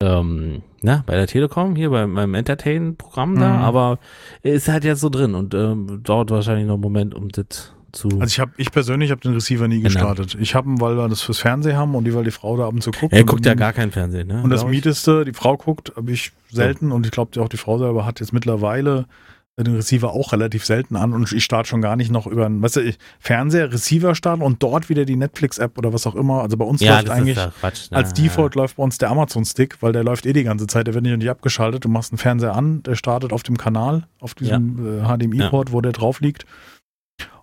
ähm, 0.02 0.62
na, 0.82 1.02
bei 1.06 1.14
der 1.16 1.26
Telekom, 1.26 1.74
hier 1.74 1.88
bei 1.88 2.06
meinem 2.06 2.34
Entertain-Programm 2.34 3.38
da, 3.40 3.48
Mhm. 3.56 3.62
aber 3.64 3.98
ist 4.42 4.68
halt 4.68 4.84
jetzt 4.84 5.00
so 5.00 5.08
drin 5.08 5.34
und 5.34 5.54
ähm, 5.54 6.02
dauert 6.02 6.30
wahrscheinlich 6.30 6.66
noch 6.66 6.74
einen 6.74 6.82
Moment, 6.82 7.14
um 7.14 7.30
das 7.30 7.72
zu. 7.92 8.08
Also 8.20 8.24
ich 8.26 8.40
habe, 8.40 8.52
ich 8.56 8.70
persönlich 8.70 9.10
habe 9.10 9.20
den 9.20 9.34
Receiver 9.34 9.66
nie 9.68 9.76
Genau. 9.80 9.88
gestartet. 9.88 10.36
Ich 10.40 10.54
habe 10.54 10.68
ihn, 10.68 10.80
weil 10.80 10.96
wir 10.96 11.08
das 11.08 11.22
fürs 11.22 11.38
Fernsehen 11.38 11.76
haben 11.76 11.94
und 11.94 12.04
die, 12.04 12.14
weil 12.14 12.24
die 12.24 12.30
Frau 12.30 12.56
da 12.56 12.66
ab 12.66 12.74
und 12.74 12.82
zu 12.82 12.90
guckt. 12.90 13.12
er 13.12 13.24
guckt 13.24 13.44
ja 13.46 13.54
gar 13.54 13.72
kein 13.72 13.90
Fernsehen, 13.90 14.28
ne? 14.28 14.42
Und 14.42 14.50
das. 14.50 14.64
Mieteste, 14.66 15.24
die 15.24 15.32
Frau 15.32 15.56
guckt, 15.56 15.92
habe 15.96 16.12
ich 16.12 16.32
selten 16.50 16.92
und 16.92 17.06
ich 17.06 17.12
glaube 17.12 17.40
auch 17.40 17.48
die 17.48 17.56
Frau 17.56 17.78
selber 17.78 18.04
hat 18.04 18.20
jetzt 18.20 18.32
mittlerweile 18.32 19.06
den 19.60 19.74
Receiver 19.74 20.12
auch 20.12 20.32
relativ 20.32 20.64
selten 20.64 20.94
an 20.94 21.12
und 21.12 21.32
ich 21.32 21.42
starte 21.42 21.68
schon 21.68 21.82
gar 21.82 21.96
nicht 21.96 22.12
noch 22.12 22.28
über 22.28 22.46
einen, 22.46 22.62
weißt 22.62 22.76
du, 22.76 22.92
Fernseher, 23.18 23.72
Receiver 23.72 24.14
starten 24.14 24.40
und 24.42 24.62
dort 24.62 24.88
wieder 24.88 25.04
die 25.04 25.16
Netflix-App 25.16 25.76
oder 25.78 25.92
was 25.92 26.06
auch 26.06 26.14
immer. 26.14 26.42
Also 26.42 26.56
bei 26.56 26.64
uns 26.64 26.80
Ja, 26.80 27.00
läuft 27.00 27.10
eigentlich 27.10 27.36
ja 27.38 27.50
Quatsch. 27.58 27.90
ne? 27.90 27.96
als 27.96 28.12
Default 28.12 28.54
läuft 28.54 28.76
bei 28.76 28.84
uns 28.84 28.98
der 28.98 29.10
Amazon-Stick, 29.10 29.78
weil 29.82 29.90
der 29.92 30.04
läuft 30.04 30.26
eh 30.26 30.32
die 30.32 30.44
ganze 30.44 30.68
Zeit, 30.68 30.86
der 30.86 30.94
wird 30.94 31.02
nicht, 31.02 31.16
nicht 31.16 31.28
abgeschaltet. 31.28 31.84
Du 31.84 31.88
machst 31.88 32.12
einen 32.12 32.18
Fernseher 32.18 32.54
an, 32.54 32.84
der 32.84 32.94
startet 32.94 33.32
auf 33.32 33.42
dem 33.42 33.56
Kanal, 33.58 34.04
auf 34.20 34.34
diesem 34.34 35.00
äh, 35.02 35.04
HDMI-Port, 35.08 35.72
wo 35.72 35.80
der 35.80 35.90
drauf 35.90 36.20
liegt 36.20 36.46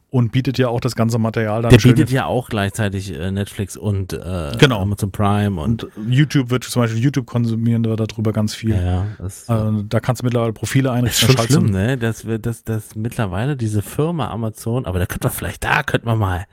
und 0.10 0.32
bietet 0.32 0.58
ja 0.58 0.70
auch 0.70 0.80
das 0.80 0.96
ganze 0.96 1.18
Material 1.18 1.62
dann 1.64 1.72
Der 1.72 1.78
bietet 1.78 2.10
ja 2.10 2.26
auch 2.26 2.48
gleichzeitig 2.50 3.12
äh, 3.14 3.32
Netflix 3.32 3.76
und 3.76 4.14
äh, 4.14 4.52
Genau. 4.58 4.82
Amazon 4.82 5.12
Prime 5.12 5.60
und, 5.60 5.84
und 5.84 6.12
YouTube 6.12 6.50
wird 6.52 6.64
zum 6.64 6.84
Beispiel 6.84 7.02
YouTube 7.02 7.26
konsumieren 7.26 7.84
wir 7.84 7.96
darüber 7.98 8.32
ganz 8.32 8.56
viel. 8.56 8.76
ja, 8.76 8.82
ja, 8.82 9.08
das, 9.18 9.50
Also, 9.50 9.82
da 9.84 10.00
kannst 10.00 10.22
du 10.22 10.26
mittlerweile 10.26 10.54
Profile 10.54 10.90
das 10.90 10.94
ist 10.96 11.24
einrichten. 11.24 11.38
schon 11.38 11.48
schlimm, 11.48 11.72
ne? 11.72 11.98
Dass 11.98 12.26
wir, 12.26 12.40
dass, 12.40 12.64
dass 12.64 12.96
mittlerweile 12.96 13.58
diese 13.58 13.82
Firma 13.82 14.30
Amazon, 14.30 14.86
aber 14.86 15.00
da 15.00 15.06
könnte 15.06 15.28
man 15.28 15.34
vielleicht, 15.36 15.64
da 15.64 15.84
könnte 15.84 16.06
man 16.06 16.18
mal, 16.18 16.46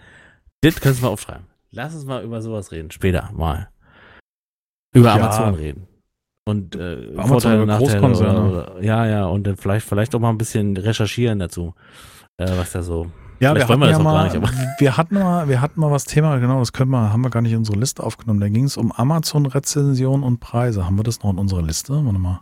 das 0.63 0.81
können 0.81 1.01
wir 1.01 1.11
aufschreiben. 1.11 1.47
Lass 1.71 1.95
uns 1.95 2.05
mal 2.05 2.23
über 2.25 2.43
sowas 2.43 2.73
reden, 2.73 2.91
später 2.91 3.31
mal. 3.35 3.69
Über 4.95 5.09
Ja. 5.09 5.15
Amazon 5.15 5.55
reden. 5.55 5.87
Und 6.45 6.75
äh, 6.75 7.07
Amazon 7.13 7.29
Vorteile, 7.29 7.67
Nachteile 7.67 8.17
oder, 8.17 8.51
oder, 8.75 8.83
ja, 8.83 9.07
ja, 9.07 9.27
und 9.27 9.47
dann 9.47 9.57
vielleicht, 9.57 9.87
vielleicht 9.87 10.15
auch 10.15 10.19
mal 10.21 10.31
ein 10.31 10.39
bisschen 10.39 10.77
recherchieren 10.77 11.39
dazu, 11.39 11.75
äh, 12.39 12.47
was 12.57 12.73
da 12.73 12.83
so. 12.83 13.11
Ja, 13.43 13.57
wir 13.57 13.69
wollen 13.69 13.81
hatten 13.81 13.81
wir 13.81 13.87
ja 13.87 13.93
das 13.93 14.01
auch 14.01 14.05
mal, 14.05 14.29
gar 14.29 14.41
nicht, 14.41 14.79
wir 14.81 14.97
hatten 14.97 15.15
mal, 15.15 15.49
wir 15.49 15.61
hatten 15.61 15.81
mal 15.81 15.91
was 15.91 16.05
Thema, 16.05 16.39
genau, 16.39 16.61
das 16.61 16.73
können 16.73 16.93
wir, 16.93 17.13
haben 17.13 17.23
wir 17.23 17.31
gar 17.31 17.43
nicht 17.43 17.51
in 17.51 17.59
unsere 17.59 17.77
Liste 17.77 18.03
aufgenommen. 18.03 18.39
Da 18.39 18.49
ging 18.49 18.65
es 18.65 18.77
um 18.77 18.93
Amazon-Rezension 18.93 20.23
und 20.23 20.39
Preise. 20.39 20.87
Haben 20.87 20.97
wir 20.97 21.03
das 21.03 21.23
noch 21.23 21.31
in 21.31 21.39
unserer 21.39 21.63
Liste? 21.63 21.93
Warte 22.05 22.19
mal. 22.21 22.41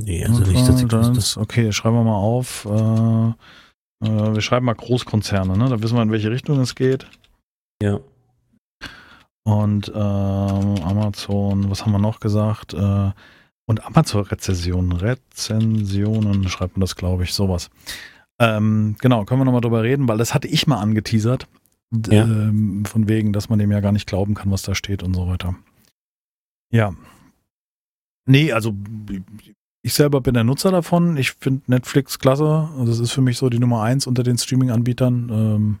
Nee, 0.00 0.24
also 0.24 0.44
nicht, 0.44 0.68
dass 0.68 0.80
ich 0.80 0.88
das, 0.88 1.14
wüsste. 1.14 1.40
Okay, 1.40 1.72
schreiben 1.72 1.96
wir 1.96 2.04
mal 2.04 2.16
auf. 2.16 2.64
Äh, 2.64 4.06
äh, 4.06 4.34
wir 4.34 4.40
schreiben 4.40 4.66
mal 4.66 4.74
Großkonzerne, 4.74 5.56
ne? 5.56 5.68
Da 5.68 5.82
wissen 5.82 5.96
wir, 5.96 6.02
in 6.02 6.12
welche 6.12 6.30
Richtung 6.30 6.60
es 6.60 6.76
geht. 6.76 7.06
Ja. 7.82 7.98
Und 9.44 9.88
ähm, 9.88 10.74
Amazon, 10.84 11.70
was 11.70 11.84
haben 11.84 11.92
wir 11.92 11.98
noch 11.98 12.20
gesagt? 12.20 12.72
Äh, 12.72 13.10
und 13.66 13.84
Amazon-Rezensionen, 13.84 14.92
Rezensionen, 14.92 16.48
schreibt 16.48 16.76
man 16.76 16.82
das, 16.82 16.94
glaube 16.94 17.24
ich, 17.24 17.34
sowas. 17.34 17.70
Ähm, 18.38 18.96
genau, 19.00 19.24
können 19.24 19.40
wir 19.40 19.44
nochmal 19.44 19.60
drüber 19.60 19.82
reden, 19.82 20.08
weil 20.08 20.18
das 20.18 20.34
hatte 20.34 20.48
ich 20.48 20.66
mal 20.66 20.80
angeteasert. 20.80 21.46
Ja. 22.10 22.24
Ähm, 22.24 22.84
von 22.84 23.08
wegen, 23.08 23.32
dass 23.32 23.48
man 23.48 23.58
dem 23.58 23.70
ja 23.70 23.80
gar 23.80 23.92
nicht 23.92 24.06
glauben 24.06 24.34
kann, 24.34 24.50
was 24.50 24.62
da 24.62 24.74
steht 24.74 25.02
und 25.02 25.14
so 25.14 25.28
weiter. 25.28 25.54
Ja. 26.72 26.92
Nee, 28.26 28.52
also 28.52 28.74
ich 29.82 29.94
selber 29.94 30.20
bin 30.20 30.34
der 30.34 30.44
Nutzer 30.44 30.70
davon. 30.70 31.16
Ich 31.16 31.32
finde 31.32 31.62
Netflix 31.66 32.18
klasse. 32.18 32.68
Also 32.78 32.86
Das 32.86 32.98
ist 32.98 33.12
für 33.12 33.20
mich 33.20 33.36
so 33.38 33.48
die 33.48 33.58
Nummer 33.58 33.82
eins 33.82 34.06
unter 34.06 34.22
den 34.22 34.38
Streaming-Anbietern. 34.38 35.28
Ähm, 35.30 35.78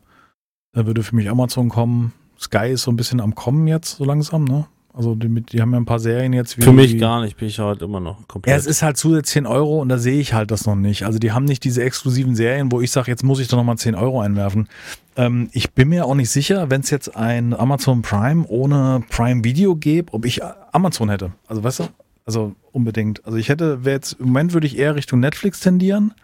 da 0.72 0.86
würde 0.86 1.02
für 1.02 1.16
mich 1.16 1.28
Amazon 1.30 1.68
kommen. 1.68 2.12
Sky 2.38 2.70
ist 2.72 2.82
so 2.82 2.92
ein 2.92 2.96
bisschen 2.96 3.20
am 3.20 3.34
Kommen 3.34 3.66
jetzt 3.66 3.96
so 3.96 4.04
langsam, 4.04 4.44
ne? 4.44 4.66
Also 4.96 5.16
die, 5.16 5.28
mit- 5.28 5.52
die 5.52 5.60
haben 5.60 5.72
ja 5.72 5.78
ein 5.78 5.84
paar 5.86 5.98
Serien 5.98 6.32
jetzt. 6.32 6.56
Wie, 6.56 6.62
Für 6.62 6.72
mich 6.72 6.98
gar 6.98 7.20
nicht, 7.20 7.36
bin 7.36 7.48
ich 7.48 7.58
heute 7.58 7.84
immer 7.84 7.98
noch 7.98 8.28
komplett. 8.28 8.52
Ja, 8.52 8.56
es 8.56 8.66
ist 8.66 8.82
halt 8.82 8.96
zusätzlich 8.96 9.32
10 9.32 9.46
Euro 9.46 9.80
und 9.82 9.88
da 9.88 9.98
sehe 9.98 10.20
ich 10.20 10.34
halt 10.34 10.52
das 10.52 10.66
noch 10.66 10.76
nicht. 10.76 11.02
Also 11.04 11.18
die 11.18 11.32
haben 11.32 11.44
nicht 11.44 11.64
diese 11.64 11.82
exklusiven 11.82 12.36
Serien, 12.36 12.70
wo 12.70 12.80
ich 12.80 12.92
sage, 12.92 13.10
jetzt 13.10 13.24
muss 13.24 13.40
ich 13.40 13.48
da 13.48 13.56
nochmal 13.56 13.76
10 13.76 13.96
Euro 13.96 14.20
einwerfen. 14.20 14.68
Ähm, 15.16 15.48
ich 15.52 15.72
bin 15.72 15.88
mir 15.88 16.04
auch 16.06 16.14
nicht 16.14 16.30
sicher, 16.30 16.70
wenn 16.70 16.80
es 16.82 16.90
jetzt 16.90 17.16
ein 17.16 17.54
Amazon 17.54 18.02
Prime 18.02 18.44
ohne 18.46 19.02
Prime 19.10 19.42
Video 19.42 19.74
gäbe, 19.74 20.12
ob 20.14 20.24
ich 20.26 20.40
Amazon 20.72 21.08
hätte. 21.10 21.32
Also 21.48 21.64
weißt 21.64 21.80
du? 21.80 21.84
Also 22.26 22.54
unbedingt. 22.72 23.24
Also 23.26 23.36
ich 23.36 23.48
hätte, 23.48 23.84
wäre 23.84 23.96
jetzt, 23.96 24.14
im 24.20 24.26
Moment 24.26 24.52
würde 24.54 24.66
ich 24.68 24.78
eher 24.78 24.94
Richtung 24.94 25.18
Netflix 25.20 25.58
tendieren. 25.60 26.14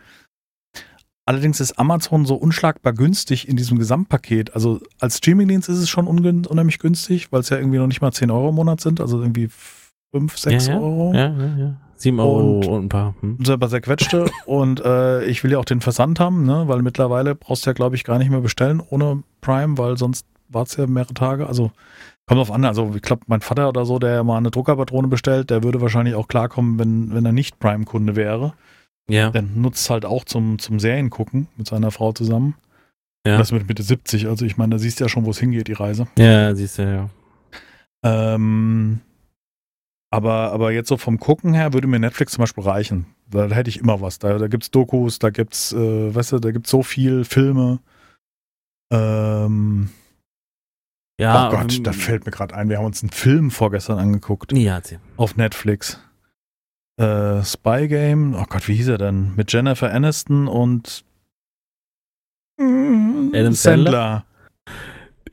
Allerdings 1.30 1.60
ist 1.60 1.78
Amazon 1.78 2.26
so 2.26 2.34
unschlagbar 2.34 2.92
günstig 2.92 3.46
in 3.46 3.54
diesem 3.54 3.78
Gesamtpaket. 3.78 4.52
Also 4.56 4.80
als 4.98 5.18
Streamingdienst 5.18 5.68
ist 5.68 5.78
es 5.78 5.88
schon 5.88 6.08
unheimlich 6.08 6.80
günstig, 6.80 7.30
weil 7.30 7.38
es 7.38 7.50
ja 7.50 7.56
irgendwie 7.56 7.78
noch 7.78 7.86
nicht 7.86 8.00
mal 8.00 8.10
10 8.10 8.32
Euro 8.32 8.48
im 8.48 8.56
Monat 8.56 8.80
sind. 8.80 9.00
Also 9.00 9.20
irgendwie 9.20 9.48
5, 10.12 10.36
6 10.36 10.66
ja, 10.66 10.72
ja, 10.72 10.80
Euro. 10.80 11.12
Ja, 11.14 11.28
ja, 11.28 11.56
ja. 11.56 11.76
Sieben 11.94 12.18
Euro 12.18 12.58
Und- 12.58 12.66
und, 12.66 12.84
ein 12.86 12.88
paar. 12.88 13.14
Hm. 13.20 13.38
selber 13.44 13.68
zerquetschte 13.68 14.28
und 14.44 14.84
äh, 14.84 15.24
ich 15.26 15.44
will 15.44 15.52
ja 15.52 15.58
auch 15.60 15.64
den 15.64 15.80
Versand 15.80 16.18
haben, 16.18 16.46
ne? 16.46 16.64
weil 16.66 16.82
mittlerweile 16.82 17.36
brauchst 17.36 17.64
du 17.64 17.70
ja, 17.70 17.74
glaube 17.74 17.94
ich, 17.94 18.02
gar 18.02 18.18
nicht 18.18 18.32
mehr 18.32 18.40
bestellen 18.40 18.82
ohne 18.90 19.22
Prime, 19.40 19.78
weil 19.78 19.96
sonst 19.98 20.26
war's 20.48 20.76
ja 20.78 20.88
mehrere 20.88 21.14
Tage. 21.14 21.46
Also 21.46 21.70
kommt 22.26 22.38
drauf 22.40 22.50
an, 22.50 22.64
also 22.64 22.90
ich 22.96 23.02
glaube, 23.02 23.22
mein 23.28 23.40
Vater 23.40 23.68
oder 23.68 23.84
so, 23.84 24.00
der 24.00 24.14
ja 24.14 24.24
mal 24.24 24.36
eine 24.36 24.50
Druckerpatrone 24.50 25.06
bestellt, 25.06 25.50
der 25.50 25.62
würde 25.62 25.80
wahrscheinlich 25.80 26.16
auch 26.16 26.26
klarkommen, 26.26 26.80
wenn, 26.80 27.14
wenn 27.14 27.24
er 27.24 27.30
nicht 27.30 27.60
Prime-Kunde 27.60 28.16
wäre. 28.16 28.54
Ja. 29.10 29.30
Der 29.30 29.42
nutzt 29.42 29.88
halt 29.90 30.04
auch 30.04 30.24
zum, 30.24 30.58
zum 30.58 30.80
Serien 30.80 31.10
gucken 31.10 31.48
mit 31.56 31.66
seiner 31.66 31.90
Frau 31.90 32.12
zusammen. 32.12 32.54
Ja. 33.26 33.36
Das 33.38 33.52
mit 33.52 33.68
Mitte 33.68 33.82
70, 33.82 34.26
also 34.28 34.46
ich 34.46 34.56
meine, 34.56 34.70
da 34.76 34.78
siehst 34.78 34.98
du 35.00 35.04
ja 35.04 35.08
schon, 35.08 35.26
wo 35.26 35.30
es 35.30 35.38
hingeht, 35.38 35.68
die 35.68 35.74
Reise. 35.74 36.06
Ja, 36.18 36.54
siehst 36.54 36.78
du, 36.78 36.82
ja. 36.82 37.10
Ähm, 38.02 39.00
aber, 40.10 40.52
aber 40.52 40.72
jetzt 40.72 40.88
so 40.88 40.96
vom 40.96 41.20
Gucken 41.20 41.52
her 41.54 41.72
würde 41.72 41.86
mir 41.86 41.98
Netflix 41.98 42.32
zum 42.32 42.42
Beispiel 42.42 42.64
reichen. 42.64 43.06
Da 43.28 43.46
hätte 43.48 43.68
ich 43.68 43.78
immer 43.78 44.00
was. 44.00 44.18
Da, 44.18 44.38
da 44.38 44.48
gibt 44.48 44.62
es 44.64 44.70
Dokus, 44.70 45.18
da 45.18 45.30
gibt's, 45.30 45.72
äh, 45.72 46.14
weißt 46.14 46.32
du, 46.32 46.38
da 46.38 46.50
gibt 46.50 46.66
es 46.66 46.70
so 46.70 46.82
viel 46.82 47.24
Filme. 47.24 47.78
Ähm, 48.92 49.90
Ja, 51.20 51.48
oh 51.48 51.50
Gott, 51.56 51.76
ähm, 51.76 51.84
da 51.84 51.92
fällt 51.92 52.24
mir 52.24 52.32
gerade 52.32 52.54
ein, 52.54 52.68
wir 52.70 52.78
haben 52.78 52.86
uns 52.86 53.02
einen 53.02 53.10
Film 53.10 53.50
vorgestern 53.50 53.98
angeguckt 53.98 54.52
Ja, 54.52 54.76
erzähl. 54.76 54.98
auf 55.16 55.36
Netflix. 55.36 56.00
Äh, 57.00 57.42
Spy 57.44 57.88
Game, 57.88 58.34
oh 58.34 58.44
Gott, 58.48 58.68
wie 58.68 58.74
hieß 58.74 58.88
er 58.88 58.98
denn? 58.98 59.34
Mit 59.34 59.50
Jennifer 59.52 59.90
Aniston 59.90 60.48
und 60.48 61.04
Adam 62.58 63.52
Sandler. 63.54 64.24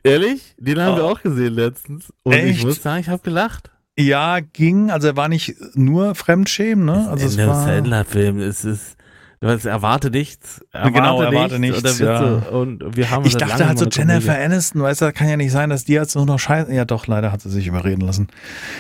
Ehrlich? 0.03 0.55
Den 0.57 0.80
haben 0.80 0.93
Oh. 0.93 0.97
wir 0.97 1.03
auch 1.05 1.22
gesehen 1.22 1.53
letztens. 1.55 2.13
Und 2.24 2.34
Echt? 2.34 2.59
ich 2.59 2.65
muss 2.65 2.82
sagen, 2.82 3.01
ich 3.01 3.09
habe 3.09 3.22
gelacht. 3.22 3.70
Ja, 3.99 4.39
ging, 4.39 4.91
also 4.91 5.07
er 5.07 5.18
war 5.18 5.28
nicht 5.28 5.55
nur 5.76 6.15
Fremdschämen, 6.15 6.86
ne? 6.86 7.09
Also 7.09 7.26
Adam 7.41 7.49
war, 7.49 7.65
Sandler-Film, 7.65 8.39
es 8.39 8.63
ist. 8.63 8.97
Du 9.40 9.48
weißt, 9.48 9.66
erwarte 9.68 10.10
nichts. 10.10 10.66
Erwarte 10.72 10.94
Genau, 10.94 11.22
erwarte 11.22 11.60
nichts. 11.60 11.84
nichts, 11.84 12.00
ja. 12.00 12.40
du, 12.40 12.58
und 12.58 12.96
wir 12.98 13.12
haben 13.12 13.24
Ich 13.26 13.36
dachte 13.38 13.68
halt 13.68 13.78
so 13.78 13.86
Jennifer 13.86 14.34
Komödie. 14.34 14.46
Aniston, 14.46 14.82
weißt 14.82 15.02
du, 15.04 15.14
kann 15.14 15.30
ja 15.30 15.38
nicht 15.38 15.52
sein, 15.52 15.70
dass 15.70 15.86
die 15.86 15.94
jetzt 15.94 16.16
nur 16.16 16.26
noch 16.26 16.40
scheiße. 16.40 16.74
Ja, 16.74 16.86
doch, 16.86 17.06
leider 17.06 17.32
hat 17.32 17.42
sie 17.42 17.50
sich 17.52 17.68
überreden 17.68 18.02
lassen. 18.02 18.28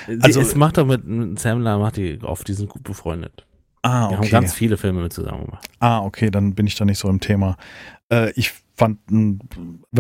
Sie, 0.07 0.17
also- 0.21 0.41
es 0.41 0.55
macht 0.55 0.77
doch 0.77 0.85
mit, 0.87 1.05
mit 1.05 1.39
Sandler, 1.39 1.77
macht 1.77 1.97
die 1.97 2.19
oft, 2.23 2.47
die 2.47 2.53
sind 2.53 2.69
gut 2.69 2.83
befreundet. 2.83 3.45
Ah, 3.83 4.09
Wir 4.09 4.17
haben 4.17 4.23
okay. 4.23 4.29
ganz 4.31 4.53
viele 4.53 4.77
Filme 4.77 5.01
mit 5.03 5.13
zusammen 5.13 5.45
gemacht. 5.45 5.67
Ah, 5.79 5.99
okay, 5.99 6.31
dann 6.31 6.55
bin 6.55 6.65
ich 6.65 6.73
da 6.75 6.85
nicht 6.85 6.97
so 6.97 7.07
im 7.07 7.19
Thema. 7.19 7.55
Äh, 8.11 8.31
ich 8.31 8.51
fand, 8.75 8.97
wenn 9.09 9.39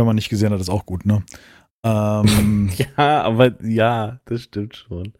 man 0.05 0.15
nicht 0.15 0.29
gesehen 0.29 0.51
hat, 0.51 0.59
ist 0.59 0.69
auch 0.69 0.85
gut, 0.87 1.05
ne? 1.05 1.21
Ähm, 1.83 2.69
Ja, 2.97 3.21
aber 3.21 3.51
ja, 3.63 4.19
das 4.25 4.41
stimmt 4.43 4.75
schon. 4.75 5.13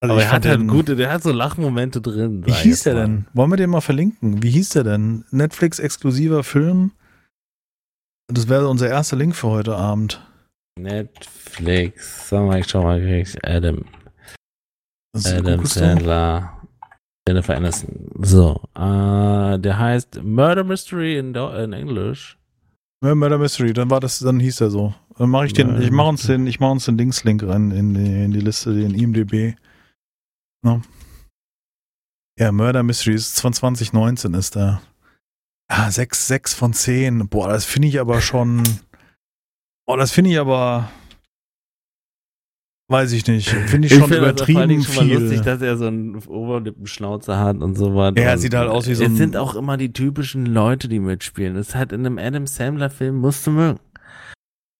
Also 0.00 0.12
aber 0.14 0.22
er 0.22 0.32
hat 0.32 0.46
halt 0.46 0.68
gute, 0.68 0.96
der 0.96 1.10
hat 1.10 1.22
so 1.22 1.32
Lachmomente 1.32 2.00
drin. 2.00 2.46
Wie 2.46 2.52
hieß 2.52 2.84
der 2.84 2.94
mal. 2.94 3.00
denn? 3.00 3.26
Wollen 3.32 3.50
wir 3.50 3.56
den 3.56 3.70
mal 3.70 3.80
verlinken? 3.80 4.42
Wie 4.42 4.50
hieß 4.50 4.70
der 4.70 4.84
denn? 4.84 5.24
Netflix-exklusiver 5.30 6.44
Film? 6.44 6.92
Das 8.32 8.48
wäre 8.48 8.68
unser 8.68 8.88
erster 8.88 9.16
Link 9.16 9.34
für 9.34 9.48
heute 9.48 9.74
Abend. 9.76 10.24
Netflix. 10.78 12.28
Sag 12.28 12.46
mal, 12.46 12.60
ich 12.60 12.68
schau 12.68 12.82
mal, 12.82 13.00
krieg 13.00 13.26
ich 13.26 13.44
Adam. 13.44 13.84
Adam? 15.14 15.64
Sandler. 15.64 16.58
Jennifer 17.28 17.56
Aniston. 17.56 18.08
So, 18.20 18.62
äh, 18.74 19.58
der 19.58 19.78
heißt 19.78 20.22
Murder 20.22 20.64
Mystery 20.64 21.18
in, 21.18 21.34
in 21.34 21.72
English. 21.74 22.38
Ja, 23.04 23.14
Murder 23.14 23.36
Mystery, 23.36 23.74
dann 23.74 23.90
war 23.90 24.00
das, 24.00 24.18
dann 24.20 24.40
hieß 24.40 24.62
er 24.62 24.70
so. 24.70 24.94
Dann 25.18 25.28
mache 25.28 25.46
ich 25.46 25.52
den, 25.52 25.68
Murder 25.68 25.82
ich 25.82 25.90
mache 25.90 26.08
uns 26.08 26.22
den, 26.22 26.46
ich 26.46 26.58
mache 26.58 26.72
uns 26.72 26.86
den 26.86 26.96
Linkslink 26.96 27.42
rein 27.42 27.70
in 27.70 27.92
die, 27.92 28.24
in 28.24 28.30
die 28.30 28.40
Liste, 28.40 28.72
den 28.72 28.94
IMDB. 28.94 29.56
No. 30.62 30.82
Ja, 32.38 32.52
Murder 32.52 32.82
Mystery 32.82 33.14
ist 33.14 33.40
von 33.40 33.52
2019 33.52 34.34
ist 34.34 34.54
der. 34.54 34.80
Ah, 35.70 35.90
6, 35.90 36.26
6 36.28 36.54
von 36.54 36.72
10. 36.72 37.28
Boah, 37.28 37.48
das 37.48 37.64
finde 37.64 37.88
ich 37.88 38.00
aber 38.00 38.20
schon. 38.20 38.62
Boah, 39.86 39.96
das 39.96 40.12
finde 40.12 40.30
ich 40.30 40.38
aber. 40.38 40.90
Weiß 42.90 43.12
ich 43.12 43.26
nicht. 43.26 43.50
Finde 43.50 43.86
ich 43.86 43.92
schon 43.92 44.08
find 44.08 44.12
das 44.12 44.18
übertrieben 44.20 44.68
Dingen 44.68 44.82
schon 44.82 44.94
mal 44.96 45.04
viel. 45.04 45.18
lustig, 45.18 45.42
dass 45.42 45.60
er 45.60 45.76
so 45.76 45.86
einen 45.88 46.16
Oberlippenschnauzer 46.24 47.38
hat 47.38 47.58
und 47.58 47.74
so 47.76 47.94
was. 47.94 48.14
Ja, 48.16 48.22
er 48.22 48.38
sieht 48.38 48.54
halt 48.54 48.70
aus 48.70 48.86
wie 48.88 48.94
so 48.94 49.04
Es 49.04 49.10
ein- 49.10 49.16
sind 49.16 49.36
auch 49.36 49.54
immer 49.56 49.76
die 49.76 49.92
typischen 49.92 50.46
Leute, 50.46 50.88
die 50.88 50.98
mitspielen. 51.00 51.54
Das 51.54 51.68
ist 51.70 51.74
halt 51.74 51.92
in 51.92 52.06
einem 52.06 52.16
Adam 52.18 52.46
Sandler 52.46 52.88
Film 52.88 53.16
musst 53.16 53.46
du 53.46 53.50
mögen. 53.50 53.80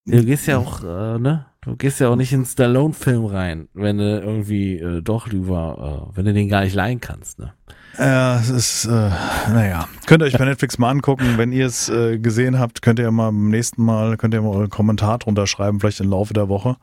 Du 0.07 0.25
gehst 0.25 0.47
ja 0.47 0.57
auch, 0.57 0.83
äh, 0.83 1.19
ne? 1.19 1.45
Du 1.69 1.77
gehst 1.77 2.01
ja 2.01 2.09
auch 2.09 2.17
nicht 2.17 2.33
ins 2.33 2.53
Stallone-Film 2.53 3.27
rein, 3.27 3.69
wenn 3.75 3.99
du 3.99 4.21
irgendwie 4.21 4.79
äh, 4.79 5.03
doch 5.03 5.27
lieber, 5.29 6.09
äh, 6.11 6.17
wenn 6.17 6.25
du 6.25 6.33
den 6.33 6.49
gar 6.49 6.63
nicht 6.63 6.75
leihen 6.75 6.99
kannst, 6.99 7.39
ne? 7.39 7.53
Ja, 7.99 8.41
es 8.41 8.49
ist, 8.49 8.85
äh, 8.87 9.11
naja. 9.51 9.87
Könnt 10.07 10.23
ihr 10.23 10.27
euch 10.27 10.39
bei 10.39 10.47
Netflix 10.47 10.79
mal 10.79 10.89
angucken. 10.89 11.35
Wenn 11.37 11.53
ihr 11.53 11.67
es 11.67 11.91
äh, 11.91 12.19
gesehen 12.19 12.59
habt, 12.59 12.81
könnt 12.81 12.99
ihr 12.99 13.11
mal 13.11 13.27
beim 13.27 13.51
nächsten 13.51 13.85
Mal, 13.85 14.17
könnt 14.17 14.33
ihr 14.33 14.41
mal 14.41 14.57
euren 14.57 14.71
Kommentar 14.71 15.19
drunter 15.19 15.47
schreiben, 15.47 15.79
vielleicht 15.79 16.01
im 16.01 16.09
Laufe 16.09 16.33
der 16.33 16.49
Woche. 16.49 16.79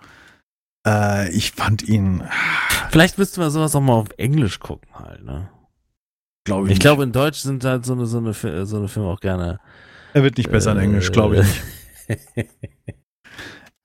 Äh, 0.85 1.31
ich 1.31 1.53
fand 1.53 1.81
ihn. 1.81 2.23
Vielleicht 2.91 3.17
müssten 3.17 3.41
wir 3.41 3.49
sowas 3.49 3.75
auch 3.75 3.81
mal 3.81 3.93
auf 3.93 4.09
Englisch 4.17 4.59
gucken 4.59 4.89
halt, 4.93 5.25
ne? 5.25 5.49
Glaube 6.43 6.67
ich. 6.67 6.73
Ich 6.73 6.79
glaube, 6.79 7.01
in 7.01 7.11
Deutsch 7.11 7.39
sind 7.39 7.63
halt 7.63 7.85
so 7.87 7.93
eine, 7.93 8.05
so 8.05 8.19
eine, 8.19 8.33
so 8.67 8.77
eine 8.77 8.87
Filme 8.87 9.09
auch 9.09 9.19
gerne. 9.19 9.59
Er 10.13 10.21
wird 10.21 10.37
nicht 10.37 10.51
besser 10.51 10.73
in 10.73 10.77
Englisch, 10.77 11.11
glaube 11.11 11.37
ich 11.37 11.41
nicht. 12.07 12.49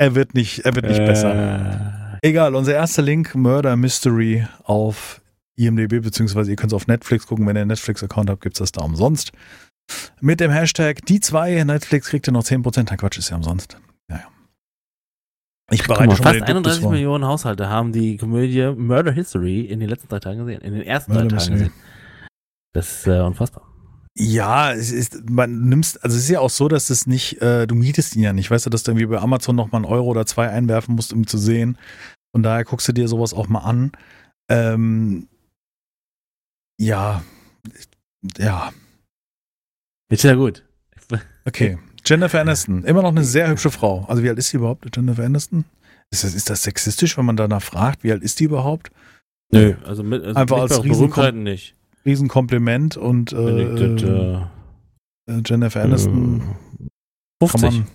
er 0.00 0.14
wird 0.14 0.34
nicht, 0.34 0.60
er 0.60 0.74
wird 0.74 0.86
nicht 0.86 0.98
Äh, 0.98 1.06
besser. 1.06 2.18
Egal, 2.22 2.54
unser 2.54 2.74
erster 2.74 3.02
Link, 3.02 3.34
Murder 3.34 3.76
Mystery 3.76 4.46
auf 4.64 5.20
IMDb, 5.56 6.02
beziehungsweise 6.02 6.50
ihr 6.50 6.56
könnt 6.56 6.72
es 6.72 6.76
auf 6.76 6.86
Netflix 6.86 7.26
gucken. 7.26 7.46
Wenn 7.46 7.56
ihr 7.56 7.60
einen 7.60 7.68
Netflix-Account 7.68 8.30
habt, 8.30 8.40
gibt 8.40 8.56
es 8.56 8.60
das 8.60 8.72
da 8.72 8.82
umsonst. 8.82 9.32
Mit 10.20 10.40
dem 10.40 10.50
Hashtag 10.50 11.04
die 11.04 11.20
zwei 11.20 11.62
Netflix 11.64 12.08
kriegt 12.08 12.26
ihr 12.28 12.32
noch 12.32 12.44
10%. 12.44 12.84
Nein, 12.86 12.96
Quatsch, 12.96 13.18
ist 13.18 13.28
ja 13.28 13.36
umsonst. 13.36 13.78
Naja. 14.08 14.24
Ich 15.70 15.82
bereite 15.86 16.06
mal, 16.06 16.16
schon 16.16 16.24
fast 16.24 16.40
mal 16.40 16.46
den 16.46 16.54
Duktus 16.56 16.72
31 16.72 16.82
vor. 16.82 16.92
Millionen 16.92 17.24
Haushalte 17.26 17.68
haben 17.68 17.92
die 17.92 18.16
Komödie 18.16 18.72
Murder 18.74 19.12
History 19.12 19.60
in 19.62 19.80
den 19.80 19.88
letzten 19.90 20.08
drei 20.08 20.20
Tagen 20.20 20.38
gesehen. 20.38 20.62
In 20.62 20.72
den 20.72 20.82
ersten 20.82 21.12
Murder 21.12 21.28
drei 21.28 21.36
Tagen 21.36 21.52
gesehen. 21.52 21.72
Das 22.72 22.90
ist 22.90 23.06
äh, 23.06 23.20
unfassbar. 23.20 23.69
Ja, 24.16 24.72
es 24.72 24.90
ist, 24.90 25.30
man 25.30 25.68
nimmst, 25.68 26.02
also 26.04 26.16
es 26.16 26.24
ist 26.24 26.28
ja 26.30 26.40
auch 26.40 26.50
so, 26.50 26.68
dass 26.68 26.90
es 26.90 27.06
nicht, 27.06 27.40
äh, 27.40 27.66
du 27.66 27.74
mietest 27.74 28.16
ihn 28.16 28.22
ja 28.22 28.32
nicht, 28.32 28.50
weißt 28.50 28.66
du, 28.66 28.70
dass 28.70 28.82
du 28.82 28.90
irgendwie 28.90 29.06
bei 29.06 29.18
Amazon 29.18 29.54
noch 29.56 29.70
mal 29.70 29.76
einen 29.78 29.84
Euro 29.84 30.06
oder 30.08 30.26
zwei 30.26 30.48
einwerfen 30.50 30.96
musst, 30.96 31.12
um 31.12 31.20
ihn 31.20 31.26
zu 31.26 31.38
sehen. 31.38 31.78
Von 32.34 32.42
daher 32.42 32.64
guckst 32.64 32.88
du 32.88 32.92
dir 32.92 33.08
sowas 33.08 33.32
auch 33.34 33.48
mal 33.48 33.60
an. 33.60 33.92
Ähm, 34.50 35.28
ja, 36.80 37.22
ja, 38.36 38.72
Ist 40.10 40.24
ja 40.24 40.34
gut. 40.34 40.64
okay. 41.44 41.78
Jennifer 42.04 42.40
Aniston, 42.40 42.82
immer 42.84 43.02
noch 43.02 43.10
eine 43.10 43.24
sehr 43.24 43.48
hübsche 43.48 43.70
Frau. 43.70 44.04
Also 44.08 44.22
wie 44.22 44.28
alt 44.28 44.38
ist 44.38 44.48
sie 44.48 44.56
überhaupt, 44.56 44.88
Jennifer 44.96 45.24
Aniston? 45.24 45.64
Ist 46.10 46.24
das, 46.24 46.34
ist 46.34 46.50
das 46.50 46.62
sexistisch, 46.62 47.16
wenn 47.16 47.26
man 47.26 47.36
danach 47.36 47.62
fragt, 47.62 48.02
wie 48.02 48.10
alt 48.10 48.22
ist 48.22 48.40
die 48.40 48.44
überhaupt? 48.44 48.90
Nö, 49.52 49.74
also 49.84 50.02
mit 50.02 50.24
also 50.24 50.38
Einfach 50.40 50.58
als 50.62 50.70
bei 50.78 50.82
Riesenkom- 50.84 50.98
Berühmtheiten 50.98 51.42
nicht. 51.44 51.76
Riesenkompliment 52.04 52.96
und 52.96 53.32
ich 53.32 53.38
das, 53.38 54.02
äh, 54.02 54.34
äh, 55.30 55.42
Jennifer 55.44 55.82
Aniston, 55.82 56.40
äh, 56.40 57.46
kann 57.46 57.60
50. 57.60 57.62
man, 57.62 57.86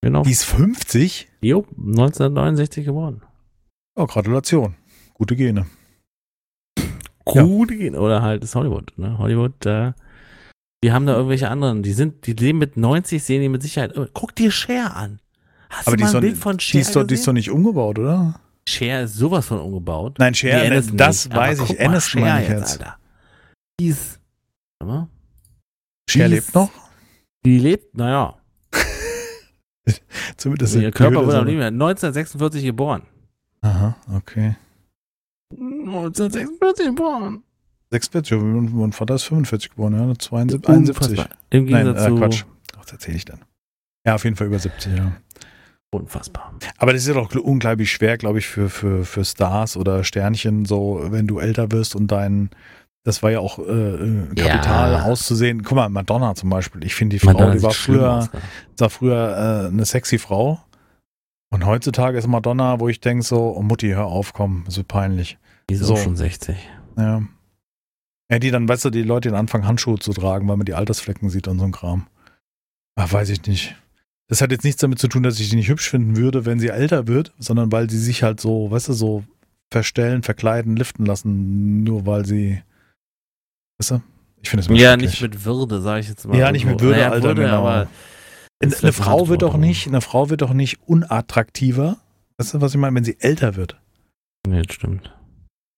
genau. 0.00 0.22
die 0.22 0.30
ist 0.30 0.44
50? 0.44 1.28
Jo, 1.42 1.66
1969 1.76 2.84
geboren. 2.84 3.22
Oh, 3.96 4.06
Gratulation. 4.06 4.74
Gute 5.14 5.36
Gene. 5.36 5.66
Ja. 7.34 7.42
Gut 7.42 7.68
gehen. 7.68 7.94
Oder 7.94 8.22
halt 8.22 8.42
ist 8.44 8.54
Hollywood. 8.54 8.92
Ne? 8.96 9.18
Hollywood, 9.18 9.64
äh, 9.66 9.92
die 10.82 10.92
haben 10.92 11.06
da 11.06 11.14
irgendwelche 11.14 11.48
anderen. 11.48 11.82
Die 11.82 11.92
sind, 11.92 12.26
die 12.26 12.32
leben 12.32 12.58
mit 12.58 12.76
90, 12.76 13.22
sehen 13.22 13.42
die 13.42 13.48
mit 13.48 13.62
Sicherheit. 13.62 13.94
Guck 14.14 14.34
dir 14.34 14.50
Cher 14.50 14.96
an. 14.96 15.20
Hast 15.68 15.86
Aber 15.86 15.96
du 15.96 15.98
die 15.98 16.02
mal 16.04 16.08
ist, 16.08 16.14
ein 16.14 16.20
doch, 16.20 16.28
Bild 16.28 16.36
von 16.38 16.56
die, 16.56 16.64
Cher 16.64 16.80
ist 16.80 16.96
doch, 16.96 17.04
die 17.04 17.14
ist 17.14 17.28
doch 17.28 17.32
nicht 17.32 17.50
umgebaut, 17.50 17.98
oder? 17.98 18.40
Cher 18.66 19.02
ist 19.02 19.14
sowas 19.14 19.46
von 19.46 19.60
umgebaut. 19.60 20.16
Nein, 20.18 20.34
Cher, 20.34 20.68
das 20.70 20.90
nicht. 20.90 21.32
Aber 21.32 21.42
weiß 21.42 21.60
ich. 21.60 21.66
guck 21.68 21.78
mal, 21.78 21.86
Aniston 21.86 22.20
Cher 22.20 22.20
meine 22.20 22.42
ich 22.42 22.50
jetzt. 22.50 22.80
Alter. 22.80 22.96
Die 23.80 23.86
ist, 23.88 24.20
warte 24.78 24.92
mal. 24.92 25.08
Cher 26.08 26.28
lebt 26.28 26.54
noch? 26.54 26.70
Die 27.46 27.58
lebt, 27.58 27.96
naja. 27.96 28.36
Zumindest 30.36 30.76
Ihr 30.76 30.90
Körper 30.90 31.22
wird 31.22 31.30
so- 31.32 31.38
am 31.38 31.46
Leben. 31.46 31.62
1946 31.62 32.62
geboren. 32.64 33.02
Aha, 33.62 33.96
okay. 34.14 34.56
1946 35.52 36.86
geboren. 36.86 37.42
46, 37.90 38.38
und 38.38 38.74
mein 38.74 38.92
Vater 38.92 39.14
ist 39.16 39.24
45 39.24 39.70
geboren, 39.70 39.94
ja, 39.94 40.14
72, 40.16 40.68
71. 40.68 41.08
Unfassbar. 41.18 41.38
Im 41.50 41.64
Nein, 41.64 41.84
Gegensatz 41.86 42.04
äh, 42.04 42.08
zu. 42.08 42.16
Quatsch. 42.16 42.44
Was 42.78 42.92
erzähle 42.92 43.16
ich 43.16 43.24
dann? 43.24 43.40
Ja, 44.06 44.14
auf 44.14 44.24
jeden 44.24 44.36
Fall 44.36 44.46
über 44.46 44.58
70, 44.58 44.96
ja. 44.96 45.12
Unfassbar. 45.92 46.54
Aber 46.78 46.92
das 46.92 47.02
ist 47.02 47.08
ja 47.08 47.14
doch 47.14 47.30
gl- 47.32 47.38
unglaublich 47.40 47.90
schwer, 47.90 48.16
glaube 48.16 48.38
ich, 48.38 48.46
für, 48.46 48.70
für, 48.70 49.04
für 49.04 49.24
Stars 49.24 49.76
oder 49.76 50.04
Sternchen, 50.04 50.64
so, 50.66 51.00
wenn 51.08 51.26
du 51.26 51.40
älter 51.40 51.72
wirst 51.72 51.96
und 51.96 52.06
dein, 52.12 52.50
das 53.04 53.22
war 53.22 53.30
ja 53.30 53.40
auch 53.40 53.58
äh, 53.58 53.62
äh, 53.62 54.26
Kapital 54.34 54.92
Ja. 54.92 55.02
auszusehen. 55.04 55.62
Guck 55.62 55.76
mal, 55.76 55.88
Madonna 55.88 56.34
zum 56.34 56.50
Beispiel. 56.50 56.84
Ich 56.84 56.94
finde 56.94 57.16
die 57.16 57.20
Frau, 57.20 57.32
Madonna 57.32 57.54
die 57.54 57.62
war 57.62 57.72
früher, 57.72 58.12
aus, 58.18 58.30
sah 58.76 58.88
früher 58.88 59.64
äh, 59.64 59.68
eine 59.68 59.84
sexy 59.84 60.18
Frau. 60.18 60.60
Und 61.52 61.66
heutzutage 61.66 62.18
ist 62.18 62.26
Madonna, 62.28 62.78
wo 62.78 62.88
ich 62.88 63.00
denke 63.00 63.24
so, 63.24 63.56
oh 63.56 63.62
Mutti, 63.62 63.88
hör 63.88 64.06
auf, 64.06 64.32
komm, 64.32 64.64
so 64.68 64.84
peinlich. 64.84 65.38
Die 65.68 65.74
ist 65.74 65.80
So. 65.80 65.94
auch 65.94 65.98
schon 65.98 66.16
60. 66.16 66.56
Ja. 66.96 67.22
Ja, 68.30 68.38
die 68.38 68.50
dann, 68.52 68.68
weißt 68.68 68.84
du, 68.84 68.90
die 68.90 69.02
Leute, 69.02 69.30
die 69.30 69.34
anfangen 69.34 69.66
Handschuhe 69.66 69.98
zu 69.98 70.12
tragen, 70.12 70.46
weil 70.48 70.56
man 70.56 70.66
die 70.66 70.74
Altersflecken 70.74 71.30
sieht 71.30 71.48
und 71.48 71.58
so 71.58 71.64
ein 71.64 71.72
Kram. 71.72 72.06
Ach, 72.94 73.12
weiß 73.12 73.30
ich 73.30 73.44
nicht. 73.46 73.74
Das 74.28 74.40
hat 74.40 74.52
jetzt 74.52 74.62
nichts 74.62 74.80
damit 74.80 75.00
zu 75.00 75.08
tun, 75.08 75.24
dass 75.24 75.40
ich 75.40 75.48
die 75.50 75.56
nicht 75.56 75.68
hübsch 75.68 75.90
finden 75.90 76.16
würde, 76.16 76.44
wenn 76.46 76.60
sie 76.60 76.68
älter 76.68 77.08
wird, 77.08 77.32
sondern 77.40 77.72
weil 77.72 77.90
sie 77.90 77.98
sich 77.98 78.22
halt 78.22 78.40
so, 78.40 78.70
weißt 78.70 78.88
du, 78.88 78.92
so 78.92 79.24
verstellen, 79.72 80.22
verkleiden, 80.22 80.76
liften 80.76 81.04
lassen, 81.04 81.82
nur 81.82 82.06
weil 82.06 82.24
sie, 82.24 82.62
weißt 83.80 83.90
du? 83.92 84.02
Ich 84.42 84.50
finde 84.50 84.72
es 84.72 84.80
Ja, 84.80 84.96
nicht 84.96 85.20
mit 85.20 85.44
Würde, 85.44 85.80
sage 85.80 86.00
ich 86.00 86.08
jetzt 86.08 86.26
mal. 86.26 86.36
Ja, 86.38 86.52
nicht 86.52 86.64
mit 86.64 86.80
Würde, 86.80 87.10
Alter, 87.10 87.34
genau. 87.34 87.58
aber 87.66 87.88
Eine, 88.62 88.92
Frau 88.92 89.28
wird 89.28 89.42
doch 89.42 89.56
nicht, 89.56 89.86
eine 89.86 90.00
Frau 90.00 90.30
wird 90.30 90.42
doch 90.42 90.52
nicht 90.52 90.78
unattraktiver. 90.86 91.98
Weißt 92.38 92.54
du, 92.54 92.60
was 92.60 92.72
ich 92.72 92.80
meine, 92.80 92.94
wenn 92.96 93.04
sie 93.04 93.16
älter 93.20 93.56
wird? 93.56 93.78
Nee, 94.46 94.62
das 94.62 94.74
stimmt. 94.74 95.14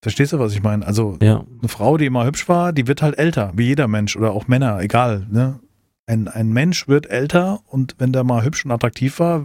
Verstehst 0.04 0.32
du, 0.32 0.38
was 0.38 0.52
ich 0.52 0.62
meine? 0.62 0.84
Also, 0.86 1.16
Ja. 1.22 1.44
eine 1.60 1.68
Frau, 1.68 1.96
die 1.96 2.06
immer 2.06 2.24
hübsch 2.24 2.48
war, 2.48 2.72
die 2.72 2.86
wird 2.88 3.02
halt 3.02 3.18
älter, 3.18 3.52
wie 3.54 3.66
jeder 3.66 3.86
Mensch 3.88 4.16
oder 4.16 4.32
auch 4.32 4.48
Männer, 4.48 4.80
egal. 4.80 5.26
Ne? 5.30 5.60
Ein, 6.06 6.26
ein 6.28 6.52
Mensch 6.52 6.88
wird 6.88 7.06
älter 7.06 7.60
und 7.68 7.94
wenn 7.98 8.12
der 8.12 8.24
mal 8.24 8.44
hübsch 8.44 8.64
und 8.64 8.72
attraktiv 8.72 9.20
war, 9.20 9.44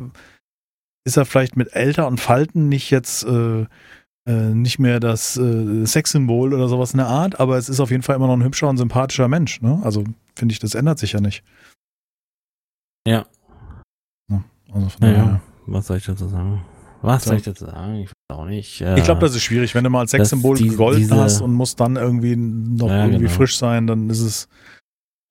ist 1.06 1.18
er 1.18 1.26
vielleicht 1.26 1.56
mit 1.58 1.74
älter 1.76 2.08
und 2.08 2.20
Falten 2.20 2.70
nicht 2.70 2.90
jetzt 2.90 3.24
äh, 3.24 3.66
äh, 4.28 4.54
nicht 4.54 4.78
mehr 4.80 5.00
das 5.00 5.38
äh, 5.38 5.86
Sexsymbol 5.86 6.54
oder 6.54 6.68
sowas 6.68 6.92
in 6.92 6.98
der 6.98 7.08
Art, 7.08 7.40
aber 7.40 7.58
es 7.58 7.70
ist 7.70 7.80
auf 7.80 7.90
jeden 7.92 8.04
Fall 8.04 8.16
immer 8.18 8.28
noch 8.28 8.34
ein 8.38 8.44
hübscher 8.44 8.70
und 8.70 8.78
sympathischer 8.78 9.28
Mensch. 9.28 9.62
Ne? 9.62 9.80
Also 9.84 10.04
finde 10.36 10.52
ich, 10.54 10.60
das 10.60 10.76
ändert 10.76 11.00
sich 11.00 11.14
ja 11.14 11.22
nicht. 11.22 11.44
Ja. 13.08 13.26
Also 14.72 14.90
von 14.90 15.02
daher- 15.02 15.42
was 15.66 15.88
soll 15.88 15.98
ich 15.98 16.06
dazu 16.06 16.28
sagen? 16.28 16.62
Was 17.02 17.24
So. 17.24 17.30
soll 17.30 17.38
ich 17.38 17.44
dazu 17.44 17.66
sagen? 17.66 17.96
Ich 17.96 18.08
weiß 18.10 18.38
auch 18.38 18.46
nicht. 18.46 18.82
Äh, 18.82 18.98
Ich 18.98 19.04
glaube, 19.06 19.22
das 19.22 19.34
ist 19.36 19.44
schwierig. 19.44 19.74
Wenn 19.76 19.84
du 19.84 19.90
mal 19.90 20.02
als 20.02 20.12
Sexsymbol 20.12 20.58
die- 20.58 20.68
gegolten 20.70 21.02
diese- 21.04 21.16
hast 21.16 21.42
und 21.42 21.54
musst 21.54 21.80
dann 21.80 21.96
irgendwie 21.96 22.36
noch 22.36 22.90
Ja, 22.90 23.06
irgendwie 23.06 23.26
genau. 23.26 23.32
frisch 23.32 23.58
sein, 23.58 23.88
dann 23.88 24.10
ist 24.10 24.20
es 24.22 24.48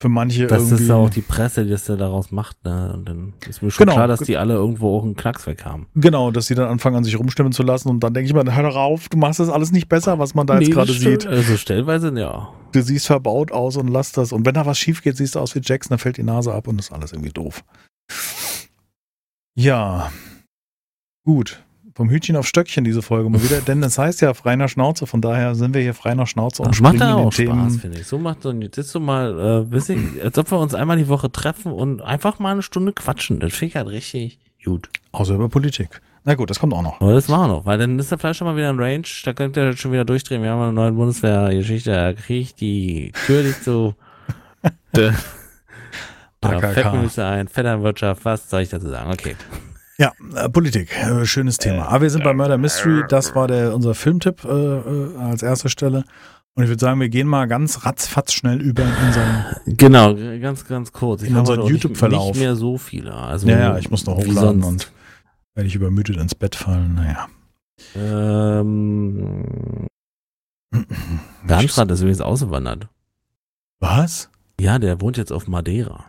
für 0.03 0.11
manche 0.11 0.47
das 0.47 0.65
irgendwie. 0.65 0.85
ist 0.85 0.91
auch 0.91 1.09
die 1.09 1.23
Presse, 1.23 1.65
die 1.65 1.71
das 1.71 1.85
da 1.87 1.97
daraus 1.97 2.31
macht. 2.31 2.63
Ne? 2.65 2.93
Und 2.93 3.09
dann 3.09 3.33
ist 3.49 3.63
mir 3.63 3.71
schon 3.71 3.85
Genau. 3.87 3.95
klar, 3.97 4.09
dass 4.09 4.21
die 4.21 4.37
alle 4.37 4.53
irgendwo 4.55 4.99
auch 4.99 5.03
einen 5.05 5.17
Knacks 5.17 5.47
weg 5.47 5.65
haben. 5.65 5.87
Genau, 5.95 6.31
dass 6.31 6.47
sie 6.47 6.55
dann 6.55 6.69
anfangen 6.69 6.97
an 6.97 7.05
sich 7.05 7.19
rumstimmen 7.19 7.53
zu 7.53 7.63
lassen 7.63 7.89
und 7.89 8.01
dann 8.01 8.13
denke 8.13 8.27
ich 8.29 8.35
mir, 8.35 8.55
hör 8.55 8.63
doch 8.63 8.77
auf, 8.77 9.09
du 9.09 9.17
machst 9.17 9.41
das 9.41 9.49
alles 9.49 9.73
nicht 9.73 9.89
besser, 9.89 10.19
was 10.19 10.35
man 10.35 10.47
da 10.47 10.59
jetzt 10.59 10.69
Nee, 10.69 10.75
gerade 10.75 10.89
das 10.89 10.97
stimmt. 10.97 11.23
sieht. 11.23 11.31
Also 11.31 11.57
stellweise, 11.57 12.13
ja. 12.19 12.53
Du 12.73 12.83
siehst 12.83 13.07
verbaut 13.07 13.53
aus 13.53 13.77
und 13.79 13.89
lass 13.89 14.13
das. 14.13 14.33
Und 14.33 14.45
wenn 14.45 14.53
da 14.55 14.67
was 14.67 14.79
schief 14.79 15.03
geht, 15.03 15.17
siehst 15.17 15.35
du 15.35 15.41
aus 15.41 15.55
wie 15.55 15.61
Jackson, 15.63 15.91
dann 15.91 15.99
fällt 15.99 16.19
die 16.19 16.23
Nase 16.25 16.53
ab 16.53 16.69
und 16.69 16.79
ist 16.79 16.93
alles 16.93 17.13
irgendwie 17.13 17.33
doof. 17.33 17.65
Ja, 19.55 20.13
gut. 21.25 21.63
Vom 21.97 22.11
Hütchen 22.11 22.37
auf 22.37 22.47
Stöckchen 22.47 22.85
diese 22.85 23.01
Folge 23.01 23.31
mal 23.31 23.43
wieder, 23.43 23.61
denn 23.67 23.83
es 23.83 23.97
heißt 23.97 24.21
ja 24.21 24.35
frei 24.35 24.55
nach 24.55 24.69
Schnauze, 24.69 25.07
von 25.07 25.23
daher 25.23 25.55
sind 25.55 25.73
wir 25.75 25.81
hier 25.81 25.95
frei 25.95 26.15
nach 26.15 26.27
Schnauze 26.27 26.63
und 26.63 26.73
Das 26.73 26.81
macht 26.83 26.93
in 26.93 27.01
den 27.01 27.09
auch 27.09 27.33
Spaß, 27.33 27.77
finde 27.79 28.01
ich. 28.01 28.07
So 28.07 28.19
macht 28.19 28.43
so 28.43 28.53
jetzt 28.53 28.91
so 28.91 29.01
mal, 29.01 29.67
äh, 29.73 29.93
ihr, 29.95 30.23
als 30.23 30.37
ob 30.37 30.51
wir 30.51 30.59
uns 30.59 30.75
einmal 30.75 30.99
die 30.99 31.09
Woche 31.09 31.33
treffen 31.33 31.73
und 31.73 32.03
einfach 32.03 32.39
mal 32.39 32.53
eine 32.53 32.61
Stunde 32.61 32.93
quatschen. 32.93 33.41
Das 33.41 33.55
finde 33.55 33.71
ich 33.71 33.77
halt 33.77 33.89
richtig 33.89 34.39
gut. 34.63 34.91
Außer 35.13 35.37
über 35.37 35.49
Politik. 35.49 36.03
Na 36.25 36.35
gut, 36.35 36.51
das 36.51 36.59
kommt 36.59 36.75
auch 36.75 36.83
noch. 36.83 37.01
Aber 37.01 37.15
das 37.15 37.29
machen 37.29 37.49
wir 37.49 37.57
noch, 37.57 37.65
weil 37.65 37.79
dann 37.79 37.99
ist 37.99 38.11
der 38.11 38.19
Fleisch 38.19 38.37
schon 38.37 38.47
mal 38.47 38.57
wieder 38.57 38.69
ein 38.69 38.79
Range, 38.79 39.07
da 39.25 39.33
könnt 39.33 39.57
ihr 39.57 39.75
schon 39.75 39.93
wieder 39.93 40.05
durchdrehen. 40.05 40.43
Wir 40.43 40.51
haben 40.51 40.61
eine 40.61 40.73
neue 40.75 40.93
Bundeswehr-Geschichte, 40.93 41.93
da 41.93 42.13
kriege 42.13 42.41
ich 42.41 42.55
die 42.55 43.13
Tür 43.25 43.43
nicht 43.43 43.65
so. 43.65 43.95
AKK. 46.43 47.19
Ein, 47.23 47.49
Vetternwirtschaft, 47.49 48.25
was 48.27 48.51
soll 48.51 48.61
ich 48.61 48.69
dazu 48.69 48.89
sagen? 48.89 49.11
Okay. 49.11 49.35
Ja, 49.99 50.13
äh, 50.35 50.49
Politik, 50.49 50.95
äh, 50.97 51.25
schönes 51.25 51.57
Thema. 51.57 51.89
Aber 51.89 52.03
wir 52.03 52.11
sind 52.11 52.23
bei 52.23 52.35
Murder 52.35 52.59
Mystery, 52.59 53.05
das 53.09 53.35
war 53.35 53.49
der, 53.49 53.75
unser 53.75 53.95
Filmtipp 53.95 54.45
äh, 54.45 54.49
äh, 54.49 55.17
als 55.19 55.43
erste 55.43 55.69
Stelle. 55.69 56.05
Und 56.55 56.65
ich 56.65 56.69
würde 56.71 56.81
sagen, 56.81 57.01
wir 57.01 57.09
gehen 57.09 57.27
mal 57.29 57.47
ganz 57.47 57.85
ratzfatz 57.85 58.33
schnell 58.33 58.61
über 58.63 58.83
in 58.83 58.95
unseren. 59.07 59.45
Genau, 59.67 60.15
ganz, 60.41 60.67
ganz 60.67 60.93
kurz. 60.93 61.23
Ich 61.23 61.31
In 61.31 61.37
unseren 61.37 61.67
YouTube-Verlauf. 61.67 62.29
Nicht 62.29 62.41
mehr 62.41 62.57
so 62.57 62.79
viele. 62.79 63.15
Also, 63.15 63.47
Ja, 63.47 63.59
ja, 63.59 63.79
ich 63.79 63.91
muss 63.91 64.07
noch 64.07 64.17
hochladen 64.17 64.65
und 64.65 64.91
werde 65.55 65.69
ich 65.69 65.75
übermüdet 65.75 66.17
ins 66.17 66.35
Bett 66.35 66.57
fallen. 66.57 66.95
Naja. 66.95 67.29
Ähm, 67.95 69.87
Darmstadt 71.47 71.91
ist 71.91 72.01
übrigens 72.01 72.21
ausgewandert. 72.21 72.89
Was? 73.81 74.31
Ja, 74.59 74.79
der 74.79 75.01
wohnt 75.01 75.19
jetzt 75.19 75.33
auf 75.33 75.49
Madeira. 75.49 76.07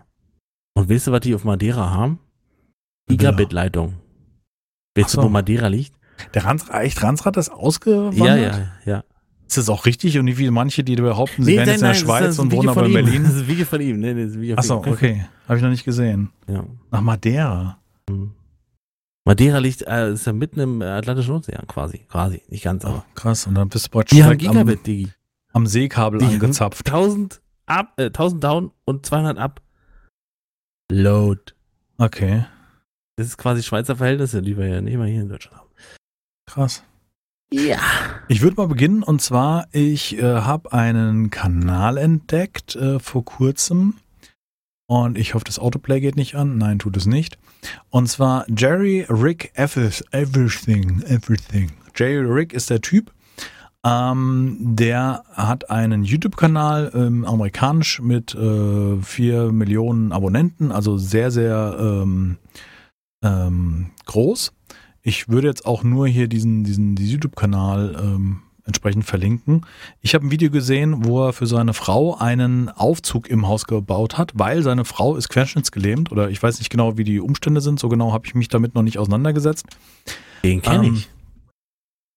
Und 0.74 0.90
weißt 0.90 1.08
du, 1.08 1.12
was 1.12 1.22
die 1.22 1.36
auf 1.36 1.44
Madeira 1.44 1.90
haben? 1.92 2.20
Villa. 3.08 3.32
Gigabit-Leitung. 3.32 3.96
Weißt 4.96 5.12
so. 5.12 5.22
du, 5.22 5.28
wo 5.28 5.30
Madeira 5.30 5.68
liegt? 5.68 5.94
Der 6.34 6.46
Rans, 6.46 6.66
echt 6.70 7.02
Ransrad 7.04 7.38
ist 7.38 7.50
ausgewandert? 7.50 8.18
Ja, 8.18 8.36
ja, 8.36 8.68
ja. 8.86 9.04
Ist 9.48 9.58
das 9.58 9.70
auch 9.70 9.86
richtig? 9.86 10.20
Und 10.20 10.28
wie 10.28 10.34
viele 10.34 10.52
manche, 10.52 10.84
die 10.84 10.96
behaupten, 10.96 11.44
sie 11.44 11.52
nee, 11.52 11.58
wären 11.58 11.70
jetzt 11.70 11.82
in 11.82 11.88
der 11.88 11.94
Schweiz 11.94 12.38
und 12.38 12.52
wohnen 12.52 12.68
aber 12.68 12.86
in 12.86 12.94
Berlin? 12.94 13.24
Das 13.24 13.34
ist 13.34 13.42
ein 13.42 13.48
Video 13.48 13.66
von 13.66 13.80
ihm. 13.80 14.00
Nee, 14.00 14.14
nee, 14.14 14.24
das 14.24 14.32
ist 14.32 14.38
ein 14.38 14.42
Video 14.42 14.58
Achso, 14.58 14.78
okay. 14.78 15.26
Habe 15.48 15.58
ich 15.58 15.64
noch 15.64 15.70
nicht 15.70 15.86
gesehen. 15.86 16.32
Ja. 16.48 16.66
Nach 16.92 17.02
Madeira. 17.02 17.80
Mhm. 18.10 18.34
Madeira 19.24 19.60
liegt, 19.60 19.84
äh, 19.84 20.12
ist 20.14 20.26
ja 20.26 20.34
mitten 20.34 20.60
im 20.60 20.82
Atlantischen 20.82 21.34
Ozean 21.34 21.66
quasi. 21.68 22.00
Quasi, 22.10 22.42
nicht 22.50 22.64
ganz, 22.64 22.84
aber. 22.84 23.06
Oh, 23.08 23.12
krass, 23.16 23.48
und 23.48 23.56
dann 23.56 23.70
bist 23.70 23.90
du 23.94 24.00
haben 24.00 24.38
Gigabit, 24.38 24.88
am, 24.88 25.12
am 25.54 25.68
Seekabel 25.68 26.20
die 26.20 26.26
angezapft. 26.26 26.86
1000 26.86 27.42
up, 27.68 27.94
äh, 27.98 28.06
1000 28.06 28.44
down 28.44 28.72
und 28.86 29.06
200 29.06 29.38
up. 29.38 29.62
Load. 30.90 31.54
Okay. 31.98 32.46
Das 33.18 33.26
ist 33.26 33.38
quasi 33.38 33.64
Schweizer 33.64 33.96
Verhältnisse, 33.96 34.44
die 34.44 34.58
wir 34.58 34.68
ja 34.68 34.80
nicht 34.80 34.96
mal 34.96 35.08
hier 35.08 35.24
in 35.24 35.30
Deutschland 35.30 35.58
haben. 35.58 35.70
Krass. 36.46 36.84
Ja. 37.52 37.80
Ich 38.28 38.42
würde 38.42 38.58
mal 38.58 38.68
beginnen 38.68 39.02
und 39.02 39.22
zwar, 39.22 39.68
ich 39.72 40.18
äh, 40.18 40.22
habe 40.22 40.72
einen 40.72 41.32
Kanal 41.32 41.98
entdeckt 41.98 42.76
äh, 42.76 43.00
vor 43.00 43.26
kurzem 43.26 43.96
und 44.88 45.18
ich 45.18 45.34
hoffe, 45.34 45.46
das 45.46 45.58
Autoplay 45.58 46.00
geht 46.00 46.16
nicht 46.16 46.36
an. 46.36 46.60
Nein, 46.60 46.78
tut 46.78 46.96
es 46.96 47.08
nicht. 47.08 47.40
Und 47.90 48.08
zwar 48.08 48.46
Jerry 48.56 49.06
Rick 49.10 49.52
Everything. 49.56 51.02
Everything. 51.08 51.72
Jerry 51.96 52.20
Rick 52.20 52.54
ist 52.54 52.70
der 52.70 52.82
Typ. 52.82 53.12
Ähm, 53.84 54.58
der 54.60 55.24
hat 55.34 55.72
einen 55.72 56.04
YouTube-Kanal, 56.04 56.92
ähm, 56.94 57.26
amerikanisch, 57.26 58.00
mit 58.02 58.36
äh, 58.36 59.02
4 59.02 59.52
Millionen 59.52 60.12
Abonnenten, 60.12 60.72
also 60.72 60.98
sehr, 60.98 61.32
sehr 61.32 61.78
ähm, 61.80 62.38
ähm, 63.24 63.92
groß. 64.06 64.54
Ich 65.02 65.30
würde 65.30 65.48
jetzt 65.48 65.66
auch 65.66 65.84
nur 65.84 66.08
hier 66.08 66.28
diesen, 66.28 66.64
diesen, 66.64 66.96
diesen 66.96 67.12
YouTube-Kanal 67.14 67.98
ähm, 68.02 68.42
entsprechend 68.66 69.06
verlinken. 69.06 69.66
Ich 70.02 70.14
habe 70.14 70.28
ein 70.28 70.32
Video 70.32 70.52
gesehen, 70.52 71.06
wo 71.06 71.26
er 71.26 71.34
für 71.34 71.48
seine 71.48 71.74
Frau 71.74 72.16
einen 72.18 72.70
Aufzug 72.70 73.30
im 73.30 73.48
Haus 73.48 73.66
gebaut 73.66 74.18
hat, 74.18 74.34
weil 74.36 74.62
seine 74.62 74.84
Frau 74.84 75.16
ist 75.16 75.30
querschnittsgelähmt 75.30 76.12
oder 76.12 76.30
ich 76.30 76.44
weiß 76.44 76.60
nicht 76.60 76.70
genau, 76.70 76.98
wie 76.98 77.06
die 77.06 77.22
Umstände 77.22 77.62
sind. 77.62 77.80
So 77.80 77.88
genau 77.88 78.12
habe 78.12 78.28
ich 78.28 78.36
mich 78.36 78.50
damit 78.50 78.76
noch 78.76 78.84
nicht 78.84 79.00
auseinandergesetzt. 79.00 79.66
Den 80.44 80.62
kenne 80.62 80.88
ähm, 80.88 80.94
ich. 80.96 81.10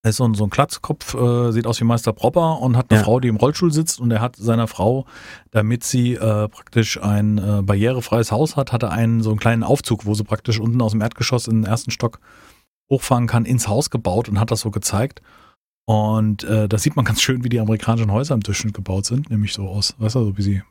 Er 0.03 0.11
ist 0.11 0.17
so 0.17 0.25
ein, 0.25 0.33
so 0.33 0.45
ein 0.45 0.51
Klatzkopf, 0.51 1.15
äh, 1.15 1.53
sieht 1.53 1.67
aus 1.67 1.79
wie 1.81 1.85
Meister 1.85 2.15
Propper 2.15 2.61
und 2.61 2.77
hat 2.77 2.91
eine 2.91 3.01
ja. 3.01 3.05
Frau, 3.05 3.21
die 3.21 3.29
im 3.29 3.37
Rollstuhl 3.37 3.71
sitzt 3.71 4.01
und 4.01 4.11
er 4.11 4.23
hat 4.23 4.35
seiner 4.37 4.67
Frau, 4.67 5.05
damit 5.51 5.85
sie 5.85 6.15
äh, 6.15 6.49
praktisch 6.49 7.03
ein 7.03 7.37
äh, 7.37 7.61
barrierefreies 7.63 8.33
Haus 8.33 8.57
hat, 8.57 8.73
hat 8.73 8.83
er 8.83 8.93
einen 8.93 9.23
so 9.23 9.29
einen 9.29 9.39
kleinen 9.39 9.63
Aufzug, 9.63 10.07
wo 10.07 10.15
sie 10.15 10.25
praktisch 10.25 10.59
unten 10.59 10.81
aus 10.81 10.93
dem 10.93 11.03
Erdgeschoss 11.03 11.49
in 11.49 11.63
den 11.63 11.71
ersten 11.71 11.91
Stock 11.91 12.19
hochfahren 12.91 13.27
kann, 13.27 13.45
ins 13.45 13.69
Haus 13.69 13.91
gebaut 13.91 14.31
und 14.31 14.41
hat 14.41 14.51
das 14.51 14.61
so 14.61 14.71
gezeigt. 14.71 15.21
Und 15.85 16.45
äh, 16.45 16.67
da 16.67 16.79
sieht 16.79 16.97
man 16.97 17.05
ganz 17.05 17.21
schön, 17.21 17.45
wie 17.45 17.51
die 17.51 17.61
amerikanischen 17.61 18.11
Häuser 18.11 18.35
im 18.35 18.41
Durchschnitt 18.41 18.75
gebaut 18.75 19.05
sind, 19.05 19.29
nämlich 19.29 19.53
so 19.53 19.69
aus, 19.69 19.95
weißt 19.99 20.15
du, 20.15 20.25
so 20.25 20.39
wie 20.39 20.43
sie 20.43 20.63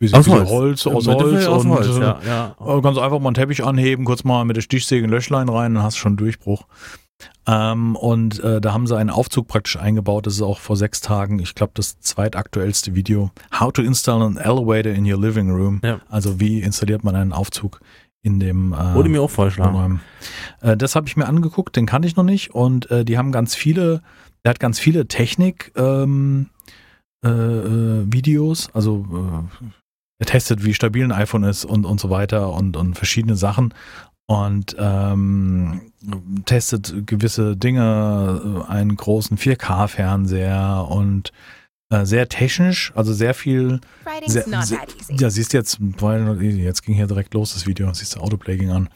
wie 0.00 0.08
sie 0.08 0.14
aus 0.14 0.28
Holz, 0.28 0.48
Holz 0.48 0.86
aus 0.86 1.06
Holz, 1.06 1.46
aus 1.46 1.64
und 1.64 1.70
Holz, 1.70 1.98
ja, 1.98 2.20
ja. 2.24 2.56
Äh, 2.60 2.80
ganz 2.80 2.96
einfach 2.98 3.18
mal 3.18 3.28
einen 3.28 3.34
Teppich 3.34 3.64
anheben, 3.64 4.04
kurz 4.04 4.24
mal 4.24 4.44
mit 4.44 4.56
der 4.56 4.62
Stichsäge 4.62 5.06
ein 5.06 5.10
Löchlein 5.10 5.48
rein, 5.48 5.74
dann 5.74 5.82
hast 5.82 5.96
du 5.96 6.00
schon 6.00 6.16
Durchbruch. 6.16 6.66
Ähm, 7.46 7.96
und 7.96 8.40
äh, 8.40 8.60
da 8.60 8.72
haben 8.72 8.86
sie 8.86 8.96
einen 8.96 9.10
Aufzug 9.10 9.48
praktisch 9.48 9.76
eingebaut. 9.76 10.26
Das 10.26 10.34
ist 10.34 10.42
auch 10.42 10.58
vor 10.58 10.76
sechs 10.76 11.00
Tagen, 11.00 11.38
ich 11.38 11.54
glaube, 11.54 11.72
das 11.74 11.98
zweitaktuellste 12.00 12.94
Video. 12.94 13.30
How 13.58 13.72
to 13.72 13.82
install 13.82 14.22
an 14.22 14.36
elevator 14.36 14.92
in 14.92 15.10
your 15.10 15.20
living 15.20 15.50
room. 15.50 15.80
Ja. 15.82 16.00
Also 16.08 16.40
wie 16.40 16.60
installiert 16.60 17.04
man 17.04 17.16
einen 17.16 17.32
Aufzug 17.32 17.80
in 18.22 18.40
dem 18.40 18.72
äh, 18.72 18.94
Wurde 18.94 19.08
mir 19.08 19.22
auch 19.22 19.30
vorgeschlagen. 19.30 20.00
Äh, 20.60 20.76
das 20.76 20.96
habe 20.96 21.06
ich 21.06 21.16
mir 21.16 21.26
angeguckt, 21.26 21.76
den 21.76 21.86
kann 21.86 22.02
ich 22.02 22.16
noch 22.16 22.24
nicht. 22.24 22.54
Und 22.54 22.90
äh, 22.90 23.04
die 23.04 23.16
haben 23.16 23.32
ganz 23.32 23.54
viele 23.54 24.02
der 24.44 24.50
hat 24.50 24.60
ganz 24.60 24.78
viele 24.78 25.06
Technik 25.06 25.72
ähm, 25.76 26.48
äh, 27.24 27.28
äh, 27.28 28.04
Videos, 28.10 28.70
also 28.72 29.06
äh, 29.12 29.66
er 30.20 30.26
testet, 30.26 30.64
wie 30.64 30.74
stabil 30.74 31.04
ein 31.04 31.12
iPhone 31.12 31.44
ist 31.44 31.64
und, 31.64 31.84
und 31.84 32.00
so 32.00 32.10
weiter 32.10 32.52
und, 32.52 32.76
und 32.76 32.94
verschiedene 32.94 33.36
Sachen 33.36 33.74
und 34.28 34.76
ähm, 34.78 35.80
testet 36.44 37.06
gewisse 37.06 37.56
Dinge, 37.56 38.64
äh, 38.68 38.70
einen 38.70 38.94
großen 38.94 39.38
4K-Fernseher 39.38 40.86
und 40.88 41.32
äh, 41.90 42.04
sehr 42.04 42.28
technisch, 42.28 42.92
also 42.94 43.14
sehr 43.14 43.32
viel. 43.32 43.80
Sehr, 44.26 44.44
sehr, 44.44 44.80
ja, 45.08 45.30
siehst 45.30 45.54
jetzt, 45.54 45.78
jetzt 45.80 46.82
ging 46.82 46.94
hier 46.94 47.06
direkt 47.06 47.32
los 47.32 47.54
das 47.54 47.66
Video, 47.66 47.90
siehst 47.94 48.16
du, 48.16 48.20
Autoplay 48.20 48.58
ging 48.58 48.70
an. 48.70 48.90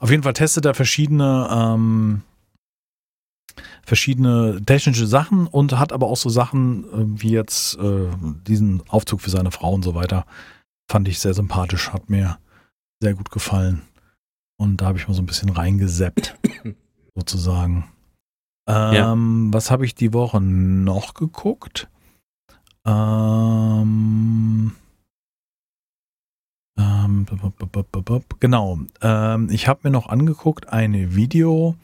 Auf 0.00 0.10
jeden 0.10 0.24
Fall 0.24 0.32
testet 0.32 0.66
er 0.66 0.74
verschiedene 0.74 1.48
ähm, 1.52 2.22
verschiedene 3.84 4.60
technische 4.66 5.06
Sachen 5.06 5.46
und 5.46 5.78
hat 5.78 5.92
aber 5.92 6.08
auch 6.08 6.16
so 6.16 6.28
Sachen 6.28 6.84
äh, 6.84 7.22
wie 7.22 7.30
jetzt 7.30 7.78
äh, 7.78 8.08
diesen 8.48 8.82
Aufzug 8.88 9.20
für 9.20 9.30
seine 9.30 9.52
Frau 9.52 9.72
und 9.72 9.84
so 9.84 9.94
weiter. 9.94 10.26
Fand 10.90 11.06
ich 11.06 11.20
sehr 11.20 11.34
sympathisch, 11.34 11.92
hat 11.92 12.10
mir 12.10 12.38
sehr 13.00 13.14
gut 13.14 13.30
gefallen. 13.30 13.82
Und 14.58 14.80
da 14.80 14.86
habe 14.86 14.98
ich 14.98 15.08
mal 15.08 15.14
so 15.14 15.22
ein 15.22 15.26
bisschen 15.26 15.50
reingeseppt, 15.50 16.36
sozusagen. 17.14 17.84
Ähm, 18.68 18.94
ja. 18.94 19.14
Was 19.54 19.70
habe 19.70 19.84
ich 19.84 19.94
die 19.94 20.12
Woche 20.12 20.40
noch 20.40 21.14
geguckt? 21.14 21.88
Ähm, 22.86 24.72
ähm, 26.78 27.26
genau. 28.40 28.78
Ähm, 29.00 29.48
ich 29.50 29.68
habe 29.68 29.80
mir 29.84 29.90
noch 29.90 30.08
angeguckt 30.08 30.68
ein 30.68 31.14
Video 31.14 31.76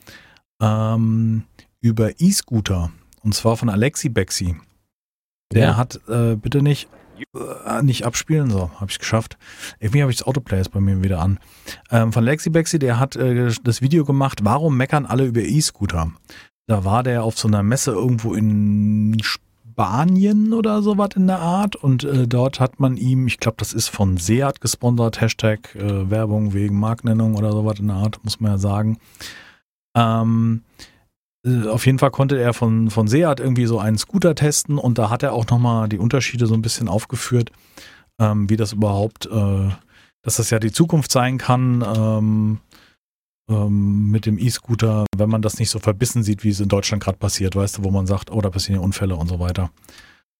ähm, 0.60 1.44
über 1.80 2.20
E-Scooter. 2.20 2.90
Und 3.22 3.34
zwar 3.34 3.56
von 3.56 3.68
Alexi 3.68 4.08
Bexi. 4.08 4.56
Der 5.52 5.62
ja. 5.62 5.76
hat, 5.76 6.00
äh, 6.08 6.36
bitte 6.36 6.62
nicht, 6.62 6.88
nicht 7.82 8.04
abspielen, 8.04 8.50
so, 8.50 8.70
habe 8.80 8.90
ich 8.90 8.98
geschafft. 8.98 9.36
Irgendwie 9.78 10.02
habe 10.02 10.10
ich 10.10 10.18
das 10.18 10.26
Autoplay 10.26 10.58
jetzt 10.58 10.72
bei 10.72 10.80
mir 10.80 11.02
wieder 11.02 11.20
an. 11.20 11.38
Ähm, 11.90 12.12
von 12.12 12.24
Alexi 12.24 12.50
Bexi, 12.50 12.78
der 12.78 12.98
hat 12.98 13.16
äh, 13.16 13.50
das 13.62 13.82
Video 13.82 14.04
gemacht, 14.04 14.40
warum 14.42 14.76
meckern 14.76 15.06
alle 15.06 15.26
über 15.26 15.40
E-Scooter? 15.40 16.12
Da 16.66 16.84
war 16.84 17.02
der 17.02 17.24
auf 17.24 17.38
so 17.38 17.48
einer 17.48 17.62
Messe 17.62 17.92
irgendwo 17.92 18.34
in 18.34 19.16
Spanien 19.22 20.52
oder 20.52 20.82
sowas 20.82 21.10
in 21.14 21.26
der 21.26 21.38
Art 21.38 21.76
und 21.76 22.04
äh, 22.04 22.26
dort 22.26 22.60
hat 22.60 22.80
man 22.80 22.96
ihm, 22.96 23.26
ich 23.26 23.38
glaube, 23.38 23.56
das 23.58 23.72
ist 23.72 23.88
von 23.88 24.16
Seat 24.16 24.60
gesponsert, 24.60 25.20
Hashtag 25.20 25.74
äh, 25.76 26.10
Werbung 26.10 26.52
wegen 26.52 26.78
Markennennung 26.78 27.36
oder 27.36 27.52
sowas 27.52 27.78
in 27.78 27.86
der 27.86 27.96
Art, 27.96 28.18
muss 28.24 28.40
man 28.40 28.52
ja 28.52 28.58
sagen. 28.58 28.98
Ähm, 29.94 30.62
äh, 30.78 30.82
auf 31.68 31.86
jeden 31.86 31.98
Fall 31.98 32.10
konnte 32.10 32.38
er 32.38 32.54
von, 32.54 32.90
von 32.90 33.08
Seat 33.08 33.40
irgendwie 33.40 33.66
so 33.66 33.78
einen 33.78 33.98
Scooter 33.98 34.34
testen 34.34 34.78
und 34.78 34.98
da 34.98 35.10
hat 35.10 35.22
er 35.22 35.32
auch 35.32 35.46
nochmal 35.46 35.88
die 35.88 35.98
Unterschiede 35.98 36.46
so 36.46 36.54
ein 36.54 36.62
bisschen 36.62 36.88
aufgeführt, 36.88 37.50
ähm, 38.18 38.48
wie 38.50 38.56
das 38.56 38.72
überhaupt, 38.72 39.26
äh, 39.26 39.68
dass 40.22 40.36
das 40.36 40.50
ja 40.50 40.58
die 40.58 40.72
Zukunft 40.72 41.12
sein 41.12 41.38
kann 41.38 41.84
ähm, 41.96 42.58
ähm, 43.48 44.10
mit 44.10 44.26
dem 44.26 44.38
E-Scooter, 44.38 45.06
wenn 45.16 45.30
man 45.30 45.42
das 45.42 45.58
nicht 45.58 45.70
so 45.70 45.78
verbissen 45.78 46.22
sieht, 46.22 46.44
wie 46.44 46.50
es 46.50 46.60
in 46.60 46.68
Deutschland 46.68 47.02
gerade 47.02 47.18
passiert, 47.18 47.56
weißt 47.56 47.78
du, 47.78 47.84
wo 47.84 47.90
man 47.90 48.06
sagt, 48.06 48.30
oh, 48.30 48.40
da 48.40 48.50
passieren 48.50 48.80
ja 48.80 48.84
Unfälle 48.84 49.16
und 49.16 49.28
so 49.28 49.40
weiter. 49.40 49.70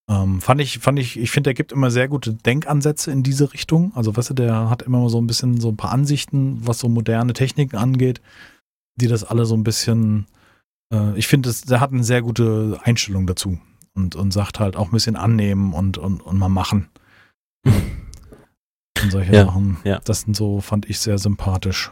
Ähm, 0.09 0.41
fand 0.41 0.59
ich, 0.59 0.79
fand 0.79 0.97
ich, 0.97 1.19
ich 1.19 1.29
finde, 1.29 1.51
er 1.51 1.53
gibt 1.53 1.71
immer 1.71 1.91
sehr 1.91 2.07
gute 2.07 2.33
Denkansätze 2.33 3.11
in 3.11 3.21
diese 3.21 3.53
Richtung. 3.53 3.91
Also, 3.95 4.15
weißt 4.15 4.31
du, 4.31 4.33
der 4.33 4.69
hat 4.69 4.81
immer 4.81 5.07
so 5.09 5.21
ein 5.21 5.27
bisschen 5.27 5.61
so 5.61 5.69
ein 5.69 5.77
paar 5.77 5.91
Ansichten, 5.91 6.59
was 6.65 6.79
so 6.79 6.89
moderne 6.89 7.33
Techniken 7.33 7.77
angeht, 7.77 8.19
die 8.95 9.07
das 9.07 9.23
alle 9.23 9.45
so 9.45 9.55
ein 9.55 9.63
bisschen 9.63 10.25
äh, 10.93 11.17
ich 11.17 11.27
finde, 11.27 11.53
der 11.67 11.79
hat 11.79 11.91
eine 11.91 12.03
sehr 12.03 12.21
gute 12.21 12.79
Einstellung 12.83 13.27
dazu 13.27 13.59
und, 13.93 14.15
und 14.15 14.31
sagt 14.31 14.59
halt 14.59 14.75
auch 14.75 14.87
ein 14.87 14.91
bisschen 14.91 15.15
annehmen 15.15 15.73
und, 15.73 15.97
und, 15.97 16.21
und 16.21 16.37
mal 16.37 16.49
machen. 16.49 16.89
und 17.65 19.11
solche 19.11 19.33
ja, 19.33 19.45
Sachen. 19.45 19.77
Ja. 19.83 19.99
Das 20.03 20.21
sind 20.21 20.35
so, 20.35 20.61
fand 20.61 20.89
ich 20.89 20.99
sehr 20.99 21.17
sympathisch. 21.17 21.91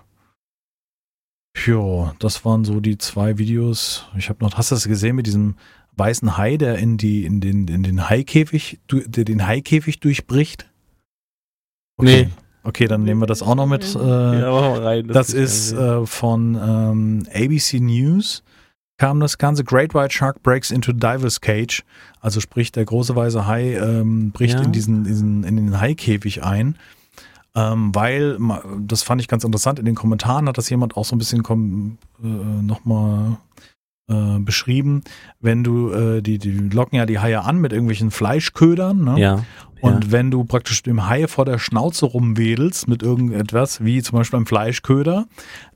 Ja, 1.66 2.14
das 2.20 2.46
waren 2.46 2.66
so 2.66 2.80
die 2.80 2.98
zwei 2.98 3.38
Videos. 3.38 4.06
Ich 4.16 4.30
habe 4.30 4.44
noch, 4.44 4.54
hast 4.56 4.72
du 4.72 4.76
das 4.76 4.88
gesehen 4.88 5.16
mit 5.16 5.26
diesem 5.26 5.56
weißen 5.96 6.38
Hai, 6.38 6.58
der 6.58 6.78
in 6.78 6.98
die, 6.98 7.26
in 7.26 7.42
den, 7.42 7.68
in 7.68 7.82
den 7.82 8.10
Haikäfig, 8.10 8.80
der 8.92 9.26
den 9.26 9.48
Haikäfig 9.48 10.00
durchbricht? 10.00 10.70
Okay. 11.98 12.26
Nee. 12.26 12.30
Okay, 12.64 12.88
dann 12.88 13.04
nehmen 13.04 13.22
wir 13.22 13.28
das 13.28 13.42
auch 13.42 13.56
noch 13.56 13.66
mit. 13.66 13.96
Äh, 13.96 13.98
ja, 14.42 14.74
rein, 14.74 15.08
das, 15.08 15.28
das 15.28 15.34
ist 15.34 15.72
äh, 15.72 16.06
von 16.06 16.56
ähm, 16.56 17.26
ABC 17.34 17.80
News 17.80 18.44
kam 18.98 19.20
das 19.20 19.38
Ganze. 19.38 19.64
Great 19.64 19.94
White 19.94 20.14
Shark 20.14 20.44
breaks 20.44 20.72
into 20.72 20.92
Diver's 20.92 21.42
Cage. 21.42 21.84
Also 22.22 22.40
sprich, 22.40 22.72
der 22.72 22.86
große 22.86 23.16
weiße 23.16 23.48
Hai 23.48 23.76
ähm, 23.76 24.32
bricht 24.32 24.56
ja. 24.56 24.64
in 24.64 24.72
diesen, 24.72 25.04
diesen, 25.04 25.44
in 25.44 25.56
den 25.56 25.80
Haikäfig 25.80 26.44
ein. 26.44 26.78
Ähm, 27.56 27.94
weil, 27.96 28.38
das 28.80 29.02
fand 29.04 29.22
ich 29.22 29.28
ganz 29.28 29.44
interessant, 29.44 29.80
in 29.80 29.86
den 29.86 29.96
Kommentaren 29.96 30.48
hat 30.48 30.58
das 30.58 30.70
jemand 30.70 30.96
auch 30.96 31.06
so 31.06 31.16
ein 31.16 31.20
bisschen 31.20 31.44
äh, 31.44 32.28
nochmal 32.28 33.38
äh, 34.10 34.40
beschrieben, 34.40 35.04
wenn 35.40 35.64
du, 35.64 35.92
äh, 35.92 36.22
die, 36.22 36.38
die 36.38 36.52
locken 36.52 36.98
ja 36.98 37.06
die 37.06 37.20
Haie 37.20 37.44
an 37.44 37.58
mit 37.60 37.74
irgendwelchen 37.74 38.12
Fleischködern, 38.12 39.04
ne? 39.04 39.20
Ja. 39.20 39.44
Und 39.82 40.06
ja. 40.06 40.12
wenn 40.12 40.32
du 40.32 40.44
praktisch 40.44 40.82
dem 40.82 41.08
Hai 41.08 41.28
vor 41.28 41.46
der 41.46 41.60
Schnauze 41.60 42.06
rumwedelst 42.06 42.88
mit 42.88 43.04
irgendetwas, 43.04 43.84
wie 43.84 44.02
zum 44.02 44.18
Beispiel 44.18 44.40
beim 44.40 44.46
Fleischköder, 44.46 45.28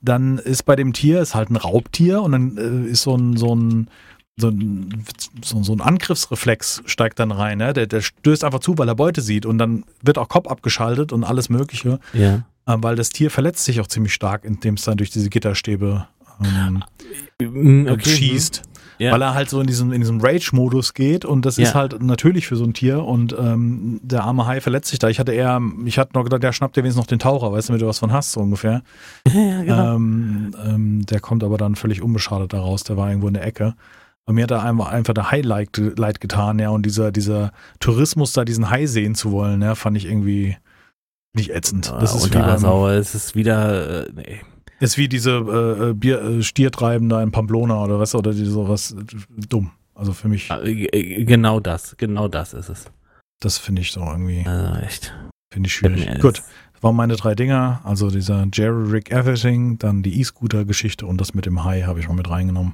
dann 0.02 0.38
ist 0.40 0.64
bei 0.64 0.76
dem 0.76 0.94
Tier, 0.94 1.22
ist 1.22 1.36
halt 1.36 1.49
ein 1.49 1.56
Raubtier 1.56 2.22
und 2.22 2.32
dann 2.32 2.58
äh, 2.58 2.90
ist 2.90 3.03
so 3.03 3.16
ein, 3.16 3.38
so 3.38 3.56
ein, 3.56 3.90
so 4.38 4.48
ein, 4.48 5.03
so, 5.44 5.62
so 5.62 5.74
ein 5.74 5.82
Angriffsreflex 5.82 6.84
steigt 6.86 7.20
dann 7.20 7.32
rein, 7.32 7.60
ne? 7.60 7.74
der, 7.74 7.86
der 7.86 8.02
stößt 8.02 8.44
einfach 8.44 8.60
zu, 8.60 8.78
weil 8.78 8.88
er 8.88 8.95
Beute 8.95 9.22
sieht 9.22 9.45
und 9.45 9.58
dann 9.58 9.84
wird 10.02 10.18
auch 10.18 10.30
Kopf 10.30 10.48
abgeschaltet 10.48 11.14
und 11.14 11.24
alles 11.24 11.49
Mögliche, 11.49 11.99
ja. 12.14 12.44
äh, 12.66 12.78
weil 12.78 12.95
das 12.95 13.10
Tier 13.10 13.30
verletzt 13.30 13.66
sich 13.66 13.82
auch 13.82 13.88
ziemlich 13.88 14.14
stark, 14.14 14.45
indem 14.45 14.76
es 14.76 14.84
dann 14.84 14.98
durch 14.98 15.12
diese 15.12 15.30
Gitterstäbe 15.30 16.08
ähm, 16.44 17.88
Okay. 17.90 18.10
schießt. 18.10 18.64
Ja. 19.00 19.14
Weil 19.14 19.22
er 19.24 19.34
halt 19.34 19.50
so 19.50 19.60
in 19.60 19.66
diesem, 19.66 19.92
in 19.92 20.02
diesem 20.02 20.22
Rage-Modus 20.22 20.94
geht 20.94 21.26
und 21.26 21.44
das 21.48 21.58
ist 21.58 21.70
Ja. 21.70 21.74
halt 21.80 22.04
natürlich 22.04 22.46
für 22.46 22.56
so 22.56 22.64
ein 22.66 22.74
Tier 22.76 23.04
und 23.04 23.36
ähm, 23.38 24.00
der 24.04 24.26
arme 24.26 24.46
Hai 24.46 24.62
verletzt 24.62 24.90
sich 24.92 25.00
da. 25.00 25.10
Ich 25.10 25.20
hatte 25.20 25.32
eher, 25.32 25.60
ich 25.86 25.98
hatte 25.98 26.12
noch 26.14 26.24
gedacht, 26.24 26.44
der 26.44 26.52
schnappt 26.54 26.76
dir 26.76 26.82
wenigstens 26.84 27.02
noch 27.02 27.08
den 27.08 27.18
Taucher, 27.18 27.52
weißt 27.52 27.70
du, 27.70 27.72
damit 27.74 27.82
du 27.82 27.88
was 27.88 27.98
von 27.98 28.12
hast, 28.12 28.32
so 28.34 28.42
ungefähr. 28.42 28.84
ja, 29.34 29.62
genau. 29.64 29.96
Ähm, 29.96 30.56
ähm, 30.64 31.06
der 31.08 31.20
kommt 31.20 31.44
aber 31.44 31.58
dann 31.58 31.74
völlig 31.74 32.04
unbeschadet 32.04 32.54
daraus, 32.54 32.84
der 32.84 32.96
war 32.96 33.10
irgendwo 33.10 33.28
in 33.28 33.34
der 33.34 33.44
Ecke. 33.46 33.74
Und 34.26 34.36
mir 34.36 34.44
hat 34.44 34.52
da 34.52 34.62
einfach, 34.62 35.16
der 35.16 35.32
Hai 35.32 35.42
leid, 35.42 35.70
leid 35.98 36.22
getan, 36.22 36.60
ja, 36.60 36.70
und 36.70 36.86
dieser, 36.86 37.12
dieser 37.12 37.54
Tourismus 37.80 38.34
da, 38.34 38.46
diesen 38.46 38.70
Hai 38.70 38.86
sehen 38.86 39.16
zu 39.16 39.32
wollen, 39.32 39.64
ja, 39.64 39.74
fand 39.74 39.98
ich 39.98 40.06
irgendwie 40.06 40.58
nicht 41.34 41.50
ätzend. 41.50 41.92
Das 42.00 42.14
ist 42.14 42.32
wie, 42.32 42.38
unter 42.38 42.48
beim, 42.48 42.60
Sauer, 42.60 42.92
es 42.92 43.16
ist 43.16 43.34
wieder, 43.36 44.06
äh, 44.06 44.12
nee. 44.14 44.42
Ist 44.82 44.98
wie 44.98 45.08
diese 45.08 45.32
äh, 45.32 45.90
äh, 45.90 45.94
Bier, 45.94 46.22
äh, 46.22 46.44
Stiertreiben 46.44 47.08
da 47.08 47.24
in 47.24 47.32
Pamplona 47.32 47.82
oder 47.84 47.99
was, 47.99 48.14
oder 48.16 48.34
die 48.34 48.44
sowas 48.45 48.91
äh, 48.91 49.03
dumm. 49.48 49.72
Also 49.95 50.12
für 50.14 50.28
mich, 50.28 50.49
Äh, 50.49 51.24
Genau 51.26 51.60
das, 51.60 51.95
genau 51.98 52.28
das 52.28 52.53
ist 52.53 52.70
es. 52.70 52.86
das 53.40 53.58
finde 53.58 53.82
ich 53.82 53.91
so 53.91 54.02
irgendwie, 54.02 54.44
Also 54.45 54.76
echt. 54.84 55.14
finde 55.53 55.68
ich 55.68 55.74
schwierig. 55.76 56.20
Gut, 56.20 56.40
das 56.74 56.84
waren 56.84 56.95
meine 56.95 57.16
drei 57.16 57.36
Dinger. 57.36 57.82
Also 57.84 58.10
dieser 58.10 58.48
Jerry 58.52 58.90
Rick 58.91 59.12
Everything, 59.12 59.78
dann 59.80 60.02
die 60.03 60.20
E-Scooter-Geschichte 60.20 61.06
und 61.06 61.22
das 61.22 61.34
mit 61.34 61.45
dem 61.45 61.64
Hai 61.64 61.84
habe 61.84 61.99
ich 61.99 62.08
mal 62.08 62.16
mit 62.16 62.30
reingenommen. 62.30 62.74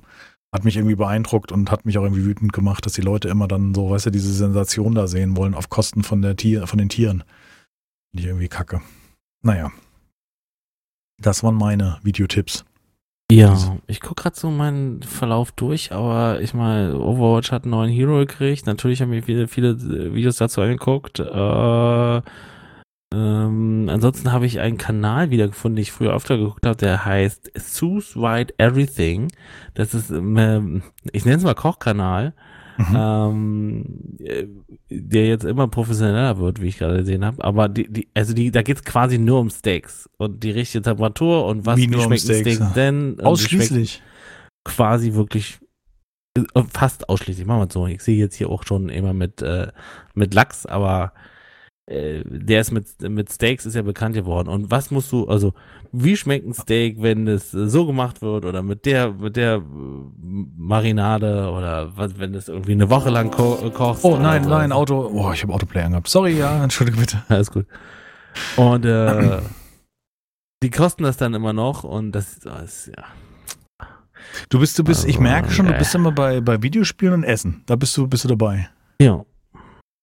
Hat 0.53 0.63
mich 0.63 0.77
irgendwie 0.77 0.95
beeindruckt 0.95 1.51
und 1.51 1.69
hat 1.71 1.85
mich 1.85 1.97
auch 1.97 2.03
irgendwie 2.03 2.23
wütend 2.23 2.53
gemacht, 2.53 2.85
dass 2.85 2.93
die 2.93 3.01
Leute 3.01 3.27
immer 3.27 3.49
dann 3.49 3.75
so, 3.75 3.89
weißt 3.89 4.05
du, 4.05 4.11
diese 4.11 4.31
Sensation 4.33 4.95
da 4.95 5.05
sehen 5.07 5.35
wollen 5.35 5.53
auf 5.53 5.69
Kosten 5.69 6.03
von 6.03 6.21
der 6.21 6.37
Tier, 6.37 6.67
von 6.67 6.79
den 6.79 6.87
Tieren. 6.87 7.23
Finde 8.11 8.21
ich 8.21 8.25
irgendwie 8.27 8.47
kacke. 8.47 8.81
Naja. 9.43 9.71
Das 11.21 11.43
waren 11.43 11.55
meine 11.55 11.97
Videotipps. 12.03 12.65
Ja, 13.29 13.77
ich 13.87 13.99
gucke 13.99 14.23
gerade 14.23 14.39
so 14.39 14.49
meinen 14.49 15.03
Verlauf 15.03 15.51
durch, 15.51 15.91
aber 15.91 16.39
ich 16.39 16.53
meine, 16.53 16.97
Overwatch 16.97 17.51
hat 17.51 17.63
einen 17.63 17.71
neuen 17.71 17.91
Hero 17.91 18.19
gekriegt. 18.19 18.65
Natürlich 18.65 19.01
haben 19.01 19.11
wir 19.11 19.21
viele, 19.21 19.49
viele 19.49 19.71
äh, 19.71 20.13
Videos 20.13 20.37
dazu 20.37 20.61
angeguckt. 20.61 21.19
Äh, 21.19 22.21
ähm, 23.13 23.89
ansonsten 23.89 24.31
habe 24.31 24.45
ich 24.45 24.59
einen 24.59 24.77
Kanal 24.77 25.29
wiedergefunden, 25.29 25.75
den 25.75 25.81
ich 25.81 25.91
früher 25.91 26.13
öfter 26.13 26.37
geguckt 26.37 26.65
habe, 26.65 26.77
der 26.77 27.03
heißt 27.03 27.51
White 27.53 28.53
Everything. 28.57 29.29
Das 29.73 29.93
ist, 29.93 30.09
ähm, 30.09 30.83
ich 31.11 31.25
nenne 31.25 31.37
es 31.37 31.43
mal 31.43 31.53
Kochkanal. 31.53 32.33
Mhm. 32.77 32.95
ähm, 32.95 33.85
äh, 34.19 34.45
der 34.89 35.27
jetzt 35.27 35.45
immer 35.45 35.67
professioneller 35.67 36.37
wird, 36.37 36.61
wie 36.61 36.67
ich 36.67 36.77
gerade 36.77 36.99
gesehen 36.99 37.25
habe. 37.25 37.43
Aber 37.43 37.69
die, 37.69 37.91
die, 37.91 38.07
also 38.13 38.33
die, 38.33 38.51
da 38.51 38.61
geht's 38.61 38.83
quasi 38.83 39.17
nur 39.17 39.39
um 39.39 39.49
Steaks 39.49 40.09
und 40.17 40.43
die 40.43 40.51
richtige 40.51 40.83
Temperatur 40.83 41.45
und 41.45 41.65
was 41.65 41.77
Wie 41.77 41.87
nur 41.87 42.05
um 42.05 42.17
Steaks, 42.17 42.41
Steak 42.41 42.59
ja. 42.59 42.71
denn? 42.75 43.19
Ausschließlich. 43.19 44.01
quasi 44.63 45.13
wirklich 45.13 45.59
äh, 46.37 46.63
fast 46.71 47.09
ausschließlich. 47.09 47.47
Machen 47.47 47.61
wir 47.61 47.67
es 47.67 47.73
so. 47.73 47.87
Ich 47.87 48.01
sehe 48.01 48.17
jetzt 48.17 48.35
hier 48.35 48.49
auch 48.49 48.63
schon 48.63 48.89
immer 48.89 49.13
mit, 49.13 49.41
äh, 49.41 49.67
mit 50.13 50.33
Lachs, 50.33 50.65
aber 50.65 51.13
äh, 51.89 52.21
der 52.25 52.61
ist 52.61 52.71
mit, 52.71 52.87
mit 53.01 53.31
Steaks 53.31 53.65
ist 53.65 53.75
ja 53.75 53.81
bekannt 53.81 54.13
geworden. 54.13 54.49
Und 54.49 54.69
was 54.69 54.91
musst 54.91 55.11
du, 55.11 55.27
also 55.27 55.53
wie 55.93 56.17
schmeckt 56.17 56.45
ein 56.45 56.53
Steak, 56.53 57.01
wenn 57.01 57.27
es 57.27 57.51
so 57.51 57.85
gemacht 57.87 58.21
wird 58.21 58.43
oder 58.45 58.61
mit 58.61 58.85
der, 58.85 59.13
mit 59.13 59.35
der 59.37 59.55
äh, 59.55 59.61
Marinade 60.57 61.49
oder 61.49 61.95
was, 61.97 62.19
wenn 62.19 62.33
es 62.35 62.49
irgendwie 62.49 62.73
eine 62.73 62.89
Woche 62.89 63.09
lang 63.09 63.31
ko 63.31 63.57
äh, 63.63 63.69
kochst? 63.69 64.03
Oh 64.03 64.17
nein, 64.17 64.43
so. 64.43 64.49
nein, 64.49 64.71
Auto. 64.71 65.07
Oh, 65.13 65.31
ich 65.31 65.41
habe 65.43 65.53
Autoplay 65.53 65.81
angehabt. 65.83 66.07
Sorry, 66.09 66.37
ja, 66.37 66.61
entschuldige 66.63 66.97
bitte. 66.99 67.23
Alles 67.29 67.51
gut. 67.51 67.65
Und 68.57 68.85
äh, 68.85 69.39
die 70.63 70.69
kosten 70.69 71.03
das 71.03 71.17
dann 71.17 71.33
immer 71.33 71.53
noch 71.53 71.83
und 71.83 72.11
das, 72.11 72.39
das 72.39 72.87
ja. 72.87 73.05
Du 74.49 74.59
bist, 74.59 74.77
du 74.77 74.83
bist, 74.83 75.05
ich 75.05 75.15
Also, 75.15 75.21
merke 75.21 75.51
schon, 75.51 75.67
du 75.67 75.73
bist 75.73 75.95
immer 75.95 76.11
bei, 76.11 76.41
bei 76.41 76.61
Videospielen 76.61 77.13
und 77.13 77.23
Essen. 77.23 77.63
Da 77.65 77.75
bist 77.75 77.95
du, 77.95 78.07
bist 78.07 78.25
du 78.25 78.27
dabei. 78.27 78.69
Ja. 79.01 79.23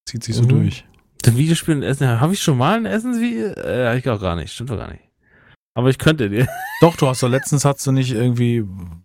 Zieht 0.09 0.23
sich 0.23 0.35
so 0.35 0.43
Mhm. 0.43 0.47
durch. 0.49 0.85
Das 1.25 1.35
Videospiel 1.35 1.75
und 1.77 1.83
Essen, 1.83 2.07
habe 2.21 2.33
ich 2.33 2.41
schon 2.43 2.57
mal 2.57 2.77
ein 2.77 2.85
Essensvideo? 2.85 3.53
Äh, 3.57 3.97
ich 3.97 4.07
auch 4.09 4.21
gar 4.21 4.35
nicht, 4.35 4.53
stimmt 4.53 4.69
doch 4.69 4.77
gar 4.77 4.89
nicht. 4.91 5.01
Aber 5.73 5.89
ich 5.89 5.97
könnte 5.97 6.29
dir. 6.29 6.47
Doch, 6.81 6.95
du 6.95 7.07
hast 7.07 7.23
doch 7.23 7.29
letztens 7.29 7.65
hast 7.65 7.85
du 7.87 7.91
nicht 7.91 8.11
irgendwie 8.11 8.63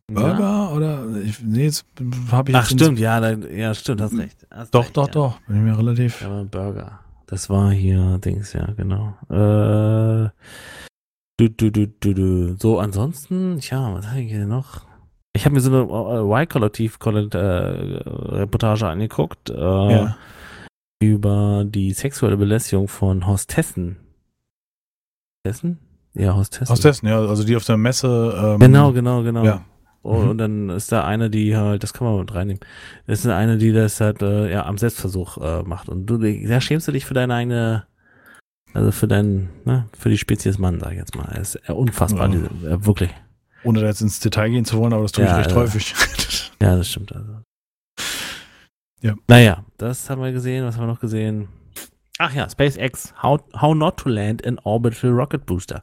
Burger 0.09 0.39
Ja. 0.41 0.69
oder 0.71 1.07
ich, 1.25 1.41
nee, 1.43 1.65
jetzt 1.65 1.85
habe 2.31 2.51
ich 2.51 2.57
Ach, 2.57 2.67
stimmt, 2.67 2.99
ja, 2.99 3.21
dann, 3.21 3.47
ja, 3.57 3.73
stimmt, 3.75 4.01
hast 4.01 4.17
recht. 4.19 4.47
Hast 4.51 4.75
Doch, 4.75 4.85
recht, 4.85 4.97
doch, 4.97 5.07
ja. 5.07 5.13
doch. 5.13 5.39
Bin 5.47 5.57
ich 5.57 5.63
mir 5.63 5.79
relativ. 5.79 6.21
Ja, 6.23 6.43
Burger. 6.45 6.99
Das 7.27 7.49
war 7.49 7.71
hier 7.71 8.19
Dings, 8.19 8.53
ja, 8.53 8.67
genau. 8.77 9.15
Äh, 9.31 10.31
du, 11.39 11.49
du, 11.49 11.71
du, 11.73 11.87
du, 11.87 12.15
du. 12.15 12.57
So, 12.59 12.79
ansonsten, 12.81 13.59
ja, 13.61 13.95
was 13.95 14.09
habe 14.09 14.21
ich 14.21 14.31
hier 14.31 14.47
noch? 14.47 14.83
Ich 15.33 15.45
habe 15.45 15.55
mir 15.55 15.61
so 15.61 15.71
eine 15.71 15.83
äh, 15.83 16.43
Y-Kollektiv-Reportage 16.43 18.89
angeguckt. 18.89 19.49
Äh, 19.51 19.55
Ja. 19.55 20.17
Über 21.01 21.65
die 21.67 21.93
sexuelle 21.93 22.37
Belästigung 22.37 22.87
von 22.89 23.27
Hostessen. 23.27 23.97
Hostessen? 25.47 25.79
Ja, 26.15 26.37
Hostessen. 26.37 26.73
Aus 26.73 26.81
dessen, 26.81 27.07
ja, 27.09 27.19
also 27.21 27.45
die 27.45 27.57
auf 27.57 27.65
der 27.65 27.77
Messe. 27.77 28.35
Ähm, 28.37 28.59
Genau, 28.61 28.93
genau, 28.93 29.23
genau. 29.23 29.45
Ja. 29.45 29.65
Und, 30.03 30.23
Mhm. 30.25 30.29
und 30.31 30.39
dann 30.39 30.71
ist 30.71 30.93
da 30.93 31.05
eine, 31.05 31.29
die 31.31 31.57
halt, 31.57 31.83
das 31.83 31.93
kann 31.93 32.07
man 32.07 32.21
mit 32.21 32.35
reinnehmen. 32.35 32.61
Das 33.07 33.21
ist 33.21 33.27
eine, 33.27 33.59
die 33.59 33.73
das 33.73 34.01
halt 34.01 34.23
äh, 34.23 34.51
ja 34.51 34.65
am 34.67 34.79
Selbstversuch 34.79 35.39
äh, 35.39 35.63
macht. 35.63 35.89
Und 35.89 36.07
du, 36.07 36.19
da 36.19 36.61
schämst 36.61 36.89
du 36.89 36.93
dich 36.93 37.05
für 37.07 37.15
deine 37.15 37.35
eigene, 37.35 37.87
also 38.73 38.93
für 38.93 39.09
deinen, 39.09 39.51
ne, 39.65 39.87
für 39.99 40.09
die 40.09 40.19
Spezies 40.19 40.59
Mann, 40.59 40.81
sag 40.81 40.93
ich 40.93 40.99
jetzt 40.99 41.17
mal. 41.17 41.27
Er 41.33 41.41
ist 41.41 41.57
unfassbar, 41.71 42.29
Ja. 42.29 42.35
diese, 42.35 42.47
äh, 42.69 42.85
wirklich. 42.85 43.11
Ohne 43.63 43.81
da 43.81 43.87
jetzt 43.89 44.01
ins 44.01 44.21
Detail 44.21 44.49
gehen 44.51 44.65
zu 44.65 44.79
wollen, 44.79 44.93
aber 44.95 45.03
das 45.03 45.13
tue 45.13 45.25
Ja, 45.25 45.33
ich 45.33 45.39
recht 45.39 45.51
ja. 45.51 45.57
häufig. 45.57 45.95
Ja, 46.63 46.77
das 46.77 46.89
stimmt 46.91 47.15
also. 47.15 47.40
Ja. 49.03 49.15
Naja, 49.29 49.65
das 49.79 50.11
haben 50.11 50.21
wir 50.23 50.33
gesehen. 50.33 50.65
Was 50.65 50.77
haben 50.77 50.83
wir 50.85 50.93
noch 50.93 51.01
gesehen? 51.01 51.49
Ach 52.19 52.35
ja, 52.35 52.49
SpaceX, 52.51 53.15
How, 53.23 53.41
how 53.59 53.75
not 53.75 53.97
to 53.99 54.09
land 54.11 54.47
an 54.47 54.59
orbital 54.65 55.11
rocket 55.11 55.47
booster. 55.47 55.83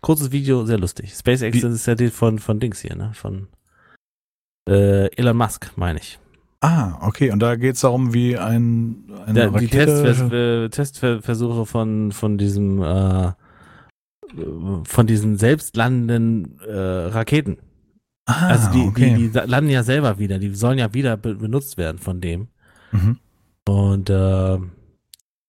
Kurzes 0.00 0.32
Video, 0.32 0.64
sehr 0.64 0.78
lustig. 0.78 1.12
SpaceX 1.14 1.56
Wie- 1.56 1.60
das 1.60 1.74
ist 1.74 1.86
ja 1.86 1.94
die 1.94 2.08
von, 2.08 2.38
von 2.38 2.58
Dings 2.60 2.80
hier, 2.80 2.96
ne? 2.96 3.10
Von 3.14 3.48
äh, 4.68 5.14
Elon 5.16 5.36
Musk, 5.36 5.70
meine 5.76 5.98
ich. 5.98 6.18
ah, 6.62 6.98
okay. 7.06 7.30
Und 7.30 7.40
da 7.40 7.56
geht 7.56 7.74
es 7.74 7.82
darum, 7.82 8.14
wie 8.14 8.38
ein, 8.38 9.10
eine 9.26 9.40
Ja, 9.40 9.46
die 9.50 9.64
Rakete. 9.66 10.64
Äh, 10.64 10.68
Testversuche 10.70 11.66
von, 11.66 12.12
von 12.12 12.38
diesem 12.38 12.82
äh, 12.82 13.32
von 14.84 15.06
diesen 15.06 15.36
selbstlandenden 15.36 16.58
äh, 16.60 16.72
Raketen. 16.72 17.58
ah, 18.26 18.48
also 18.48 18.70
die, 18.72 18.80
okay. 18.88 19.14
die, 19.16 19.28
die 19.28 19.38
landen 19.38 19.70
ja 19.70 19.82
selber 19.82 20.18
wieder, 20.18 20.38
die 20.38 20.54
sollen 20.54 20.78
ja 20.78 20.92
wieder 20.94 21.16
be 21.18 21.34
benutzt 21.34 21.76
werden 21.76 21.98
von 21.98 22.20
dem. 22.22 22.48
Mhm. 22.94 23.18
Und 23.66 24.10
äh, 24.10 24.58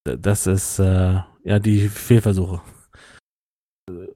das 0.04 0.48
ist 0.48 0.80
äh, 0.80 1.20
ja 1.44 1.60
die 1.60 1.90
Fehlversuche. 1.90 2.62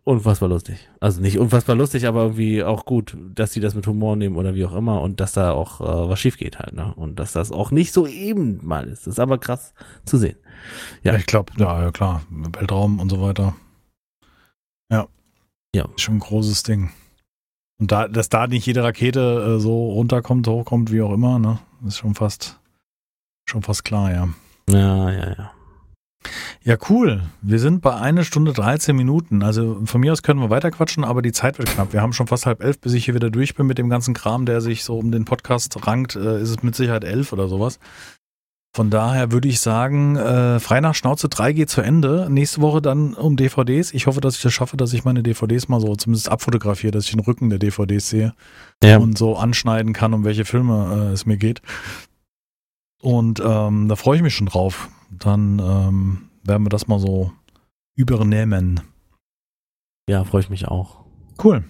Unfassbar 0.03 0.49
lustig. 0.49 0.89
Also 0.99 1.21
nicht 1.21 1.37
unfassbar 1.37 1.75
lustig, 1.75 2.07
aber 2.07 2.23
irgendwie 2.23 2.63
auch 2.63 2.85
gut, 2.85 3.15
dass 3.35 3.53
sie 3.53 3.59
das 3.59 3.75
mit 3.75 3.85
Humor 3.85 4.15
nehmen 4.15 4.35
oder 4.35 4.55
wie 4.55 4.65
auch 4.65 4.75
immer 4.75 5.01
und 5.01 5.19
dass 5.19 5.33
da 5.33 5.51
auch 5.51 5.79
äh, 5.79 6.09
was 6.09 6.19
schief 6.19 6.37
geht 6.37 6.57
halt, 6.57 6.73
ne? 6.73 6.91
Und 6.95 7.19
dass 7.19 7.33
das 7.33 7.51
auch 7.51 7.69
nicht 7.69 7.93
so 7.93 8.07
eben 8.07 8.65
mal 8.65 8.87
ist. 8.87 9.05
Das 9.05 9.13
ist 9.13 9.19
aber 9.19 9.37
krass 9.37 9.75
zu 10.05 10.17
sehen. 10.17 10.37
Ja, 11.03 11.15
ich 11.15 11.27
glaube, 11.27 11.53
ja, 11.57 11.83
ja, 11.83 11.91
klar. 11.91 12.23
Weltraum 12.31 12.99
und 12.99 13.09
so 13.09 13.21
weiter. 13.21 13.55
Ja. 14.91 15.07
Ja. 15.75 15.87
Ist 15.95 16.01
schon 16.01 16.15
ein 16.15 16.19
großes 16.19 16.63
Ding. 16.63 16.89
Und 17.79 17.91
da, 17.91 18.07
dass 18.07 18.29
da 18.29 18.47
nicht 18.47 18.65
jede 18.65 18.83
Rakete 18.83 19.57
äh, 19.57 19.59
so 19.59 19.91
runterkommt, 19.91 20.47
hochkommt, 20.47 20.91
wie 20.91 21.01
auch 21.03 21.13
immer, 21.13 21.37
ne? 21.37 21.59
Ist 21.85 21.99
schon 21.99 22.15
fast, 22.15 22.59
schon 23.49 23.63
fast 23.63 23.83
klar, 23.83 24.11
ja. 24.11 24.29
Ja, 24.69 25.11
ja, 25.11 25.29
ja. 25.37 25.51
Ja, 26.63 26.75
cool. 26.89 27.21
Wir 27.41 27.59
sind 27.59 27.81
bei 27.81 27.95
einer 27.95 28.23
Stunde 28.23 28.51
13 28.53 28.95
Minuten. 28.95 29.41
Also 29.41 29.81
von 29.85 30.01
mir 30.01 30.11
aus 30.11 30.21
können 30.21 30.41
wir 30.41 30.49
weiterquatschen, 30.49 31.03
aber 31.03 31.21
die 31.21 31.31
Zeit 31.31 31.57
wird 31.57 31.69
knapp. 31.69 31.93
Wir 31.93 32.01
haben 32.01 32.13
schon 32.13 32.27
fast 32.27 32.45
halb 32.45 32.61
elf, 32.61 32.79
bis 32.79 32.93
ich 32.93 33.05
hier 33.05 33.15
wieder 33.15 33.29
durch 33.29 33.55
bin 33.55 33.65
mit 33.65 33.77
dem 33.77 33.89
ganzen 33.89 34.13
Kram, 34.13 34.45
der 34.45 34.61
sich 34.61 34.83
so 34.83 34.97
um 34.97 35.11
den 35.11 35.25
Podcast 35.25 35.87
rankt. 35.87 36.15
Äh, 36.15 36.41
ist 36.41 36.49
es 36.49 36.61
mit 36.61 36.75
Sicherheit 36.75 37.05
elf 37.05 37.31
oder 37.31 37.47
sowas. 37.47 37.79
Von 38.75 38.91
daher 38.91 39.31
würde 39.31 39.47
ich 39.47 39.61
sagen, 39.61 40.15
äh, 40.15 40.59
frei 40.59 40.79
nach 40.79 40.93
Schnauze 40.93 41.27
3 41.27 41.53
geht 41.53 41.69
zu 41.71 41.81
Ende. 41.81 42.27
Nächste 42.29 42.61
Woche 42.61 42.83
dann 42.83 43.15
um 43.15 43.35
DVDs. 43.35 43.91
Ich 43.93 44.05
hoffe, 44.05 44.21
dass 44.21 44.35
ich 44.35 44.43
das 44.43 44.53
schaffe, 44.53 44.77
dass 44.77 44.93
ich 44.93 45.03
meine 45.03 45.23
DVDs 45.23 45.69
mal 45.69 45.81
so 45.81 45.95
zumindest 45.95 46.29
abfotografiere, 46.29 46.91
dass 46.91 47.05
ich 47.05 47.11
den 47.11 47.19
Rücken 47.21 47.49
der 47.49 47.57
DVDs 47.57 48.09
sehe 48.09 48.33
ja. 48.83 48.97
und 48.97 49.17
so 49.17 49.37
anschneiden 49.37 49.93
kann, 49.93 50.13
um 50.13 50.23
welche 50.23 50.45
Filme 50.45 51.09
äh, 51.09 51.13
es 51.13 51.25
mir 51.25 51.37
geht. 51.37 51.63
Und 53.01 53.41
ähm, 53.43 53.87
da 53.87 53.95
freue 53.95 54.17
ich 54.17 54.21
mich 54.21 54.35
schon 54.35 54.47
drauf. 54.47 54.89
Dann 55.09 55.59
ähm, 55.59 56.29
werden 56.43 56.63
wir 56.63 56.69
das 56.69 56.87
mal 56.87 56.99
so 56.99 57.31
übernehmen. 57.95 58.81
Ja, 60.09 60.23
freue 60.23 60.41
ich 60.41 60.49
mich 60.49 60.67
auch. 60.67 60.97
Cool. 61.43 61.63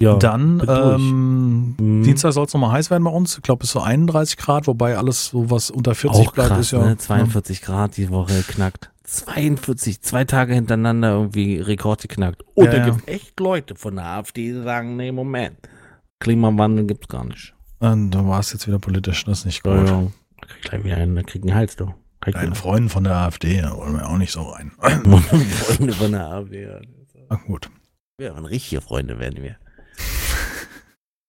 Ja, 0.00 0.16
dann 0.16 0.62
ähm, 0.66 1.74
mhm. 1.78 2.02
Dienstag 2.02 2.32
soll 2.32 2.46
es 2.46 2.54
nochmal 2.54 2.72
heiß 2.72 2.90
werden 2.90 3.04
bei 3.04 3.10
uns. 3.10 3.36
Ich 3.36 3.42
glaube, 3.42 3.64
es 3.64 3.68
ist 3.68 3.72
so 3.74 3.80
31 3.80 4.38
Grad, 4.38 4.66
wobei 4.66 4.96
alles 4.96 5.26
so 5.26 5.50
was 5.50 5.70
unter 5.70 5.94
40 5.94 6.28
Auch 6.28 6.32
bleibt, 6.32 6.58
ist 6.58 6.70
ja. 6.70 6.82
Ne? 6.82 6.96
42 6.96 7.60
ja. 7.60 7.66
Grad 7.66 7.96
die 7.98 8.08
Woche 8.08 8.42
knackt. 8.48 8.90
42, 9.04 10.00
zwei 10.00 10.24
Tage 10.24 10.54
hintereinander 10.54 11.10
irgendwie 11.10 11.60
Rekord 11.60 12.00
geknackt. 12.00 12.44
Und 12.54 12.66
ja, 12.66 12.70
da 12.72 12.84
gibt 12.86 13.08
echt 13.08 13.38
Leute 13.40 13.74
von 13.74 13.96
der 13.96 14.06
AfD, 14.06 14.52
die 14.52 14.62
sagen, 14.62 14.96
nee, 14.96 15.12
Moment, 15.12 15.58
Klimawandel 16.20 16.86
gibt's 16.86 17.08
gar 17.08 17.24
nicht. 17.24 17.54
Und 17.80 18.10
du 18.10 18.28
warst 18.28 18.52
jetzt 18.52 18.66
wieder 18.66 18.78
politisch, 18.78 19.24
das 19.24 19.40
ist 19.40 19.44
nicht 19.46 19.62
gut. 19.62 19.88
Ja, 19.88 20.02
Da 20.40 20.46
krieg 20.46 20.62
gleich 20.62 20.84
wieder 20.84 20.96
einen, 20.98 21.16
da 21.16 21.22
krieg 21.22 21.42
einen 21.42 21.54
Hals, 21.54 21.76
du. 21.76 21.94
Deinen 22.20 22.54
Freunden 22.54 22.90
von 22.90 23.04
der 23.04 23.14
AfD, 23.16 23.62
da 23.62 23.74
wollen 23.74 23.94
wir 23.94 24.06
auch 24.06 24.18
nicht 24.18 24.32
so 24.32 24.42
rein. 24.42 24.72
Freunde 24.80 25.94
von 25.94 26.12
der 26.12 26.26
AfD, 26.26 26.64
ja. 26.64 26.78
Ach 27.30 27.42
gut. 27.46 27.70
Wir 28.18 28.34
waren 28.34 28.44
richtige 28.44 28.82
Freunde, 28.82 29.18
werden 29.18 29.42
wir. 29.42 29.56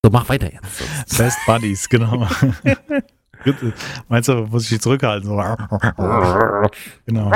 So, 0.04 0.12
mach 0.12 0.28
weiter 0.28 0.52
jetzt. 0.52 0.84
Best 1.18 1.38
Buddies, 1.46 1.88
genau. 1.88 2.28
Meinst 4.10 4.28
du, 4.28 4.34
muss 4.48 4.64
ich 4.64 4.70
dich 4.70 4.82
zurückhalten? 4.82 5.30
So. 5.30 5.38
genau. 7.06 7.32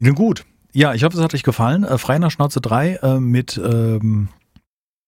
Nun 0.00 0.14
gut. 0.14 0.44
Ja, 0.72 0.92
ich 0.92 1.04
hoffe, 1.04 1.16
es 1.16 1.22
hat 1.22 1.32
euch 1.32 1.44
gefallen. 1.44 1.84
Äh, 1.84 1.96
Frei 1.98 2.18
nach 2.18 2.30
Schnauze 2.30 2.60
3 2.60 2.96
äh, 2.96 3.20
mit 3.20 3.56
ähm, 3.56 4.28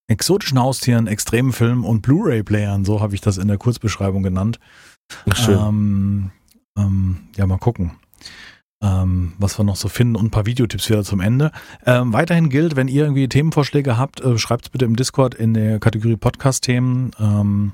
exotischen 0.08 0.58
Haustieren, 0.58 1.06
extremen 1.06 1.52
Filmen 1.52 1.84
und 1.84 2.02
Blu-ray-Playern. 2.02 2.84
So 2.84 3.00
habe 3.00 3.14
ich 3.14 3.20
das 3.20 3.38
in 3.38 3.48
der 3.48 3.58
Kurzbeschreibung 3.58 4.22
genannt. 4.22 4.58
Ach, 5.30 5.36
schön. 5.36 5.58
Ähm, 5.58 6.30
ähm, 6.76 7.16
ja, 7.36 7.46
mal 7.46 7.58
gucken 7.58 7.92
ähm, 8.82 9.32
was 9.38 9.58
wir 9.58 9.64
noch 9.64 9.76
so 9.76 9.88
finden 9.88 10.16
und 10.16 10.26
ein 10.26 10.30
paar 10.30 10.46
Videotipps 10.46 10.88
wieder 10.88 11.04
zum 11.04 11.20
Ende. 11.20 11.50
Ähm, 11.84 12.12
weiterhin 12.12 12.48
gilt, 12.48 12.76
wenn 12.76 12.88
ihr 12.88 13.02
irgendwie 13.02 13.28
Themenvorschläge 13.28 13.98
habt, 13.98 14.20
äh, 14.20 14.38
schreibt 14.38 14.66
es 14.66 14.70
bitte 14.70 14.84
im 14.84 14.96
Discord 14.96 15.34
in 15.34 15.54
der 15.54 15.80
Kategorie 15.80 16.16
Podcast-Themen. 16.16 17.10
Ähm, 17.18 17.72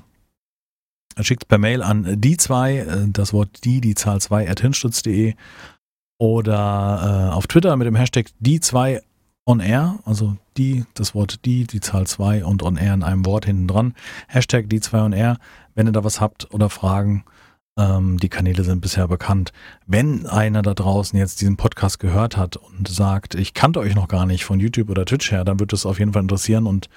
Schickt 1.21 1.43
es 1.43 1.47
per 1.47 1.59
Mail 1.59 1.81
an 1.81 2.19
die 2.19 2.35
zwei, 2.35 2.79
äh, 2.79 3.07
das 3.07 3.31
Wort 3.31 3.63
die, 3.63 3.79
die 3.79 3.95
Zahl 3.95 4.19
2 4.19 4.49
at 4.49 4.59
hinstutz.de 4.59 5.35
oder 6.17 7.29
äh, 7.31 7.33
auf 7.33 7.47
Twitter 7.47 7.75
mit 7.77 7.87
dem 7.87 7.95
Hashtag 7.95 8.27
die 8.39 8.59
2 8.59 9.01
on 9.45 9.59
air, 9.59 9.99
also 10.05 10.37
die, 10.57 10.85
das 10.95 11.13
Wort 11.13 11.45
die, 11.45 11.65
die 11.65 11.79
Zahl 11.79 12.07
2 12.07 12.45
und 12.45 12.63
on 12.63 12.77
air 12.77 12.93
in 12.93 13.03
einem 13.03 13.25
Wort 13.25 13.45
hinten 13.45 13.67
dran. 13.67 13.93
Hashtag 14.27 14.69
die 14.69 14.79
2 14.79 15.01
on 15.01 15.13
air, 15.13 15.37
wenn 15.75 15.87
ihr 15.87 15.91
da 15.91 16.03
was 16.03 16.19
habt 16.19 16.51
oder 16.53 16.69
Fragen. 16.69 17.23
Ähm, 17.77 18.17
die 18.17 18.29
Kanäle 18.29 18.63
sind 18.63 18.81
bisher 18.81 19.07
bekannt. 19.07 19.51
Wenn 19.85 20.25
einer 20.25 20.61
da 20.61 20.73
draußen 20.73 21.19
jetzt 21.19 21.41
diesen 21.41 21.57
Podcast 21.57 21.99
gehört 21.99 22.37
hat 22.37 22.55
und 22.55 22.87
sagt, 22.87 23.35
ich 23.35 23.53
kannte 23.53 23.79
euch 23.79 23.95
noch 23.95 24.07
gar 24.07 24.25
nicht 24.25 24.45
von 24.45 24.59
YouTube 24.59 24.89
oder 24.89 25.05
Twitch 25.05 25.31
her, 25.31 25.43
dann 25.43 25.59
wird 25.59 25.73
es 25.73 25.85
auf 25.85 25.99
jeden 25.99 26.13
Fall 26.13 26.21
interessieren 26.21 26.67
und 26.67 26.89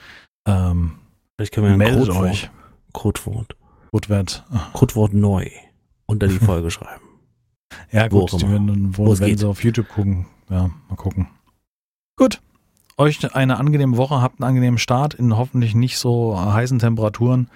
ähm, 0.46 0.92
Vielleicht 1.36 1.54
können 1.54 1.68
wir 1.68 1.76
meldet 1.76 2.08
Codewort, 2.08 2.30
euch. 2.30 2.50
Codewort. 2.92 3.56
Codewort. 3.92 4.44
Codewort 4.72 5.14
neu 5.14 5.50
unter 6.06 6.28
die 6.28 6.38
Folge 6.44 6.70
schreiben. 6.70 7.02
Ja, 7.92 8.08
gut, 8.08 8.32
wo, 8.32 8.40
wenn, 8.40 8.96
wo, 8.96 9.18
wenn 9.18 9.36
sie 9.36 9.46
auf 9.46 9.62
YouTube 9.62 9.88
gucken. 9.88 10.26
Ja, 10.48 10.70
mal 10.88 10.96
gucken. 10.96 11.28
Gut. 12.18 12.42
Euch 12.96 13.34
eine 13.34 13.58
angenehme 13.58 13.96
Woche, 13.96 14.20
habt 14.20 14.40
einen 14.40 14.48
angenehmen 14.48 14.78
Start 14.78 15.14
in 15.14 15.36
hoffentlich 15.36 15.74
nicht 15.76 15.98
so 15.98 16.36
heißen 16.38 16.80
Temperaturen. 16.80 17.48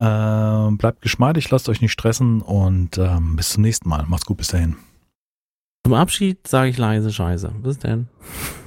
Äh, 0.00 0.70
bleibt 0.72 1.00
geschmeidig, 1.00 1.48
lasst 1.50 1.68
euch 1.68 1.80
nicht 1.80 1.92
stressen 1.92 2.42
und 2.42 2.98
ähm, 2.98 3.36
bis 3.36 3.50
zum 3.50 3.62
nächsten 3.62 3.88
Mal. 3.88 4.04
Macht's 4.08 4.26
gut, 4.26 4.38
bis 4.38 4.48
dahin. 4.48 4.76
Zum 5.86 5.94
Abschied 5.94 6.46
sage 6.48 6.70
ich 6.70 6.76
leise 6.76 7.12
Scheiße. 7.12 7.52
Bis 7.62 7.78
denn. 7.78 8.08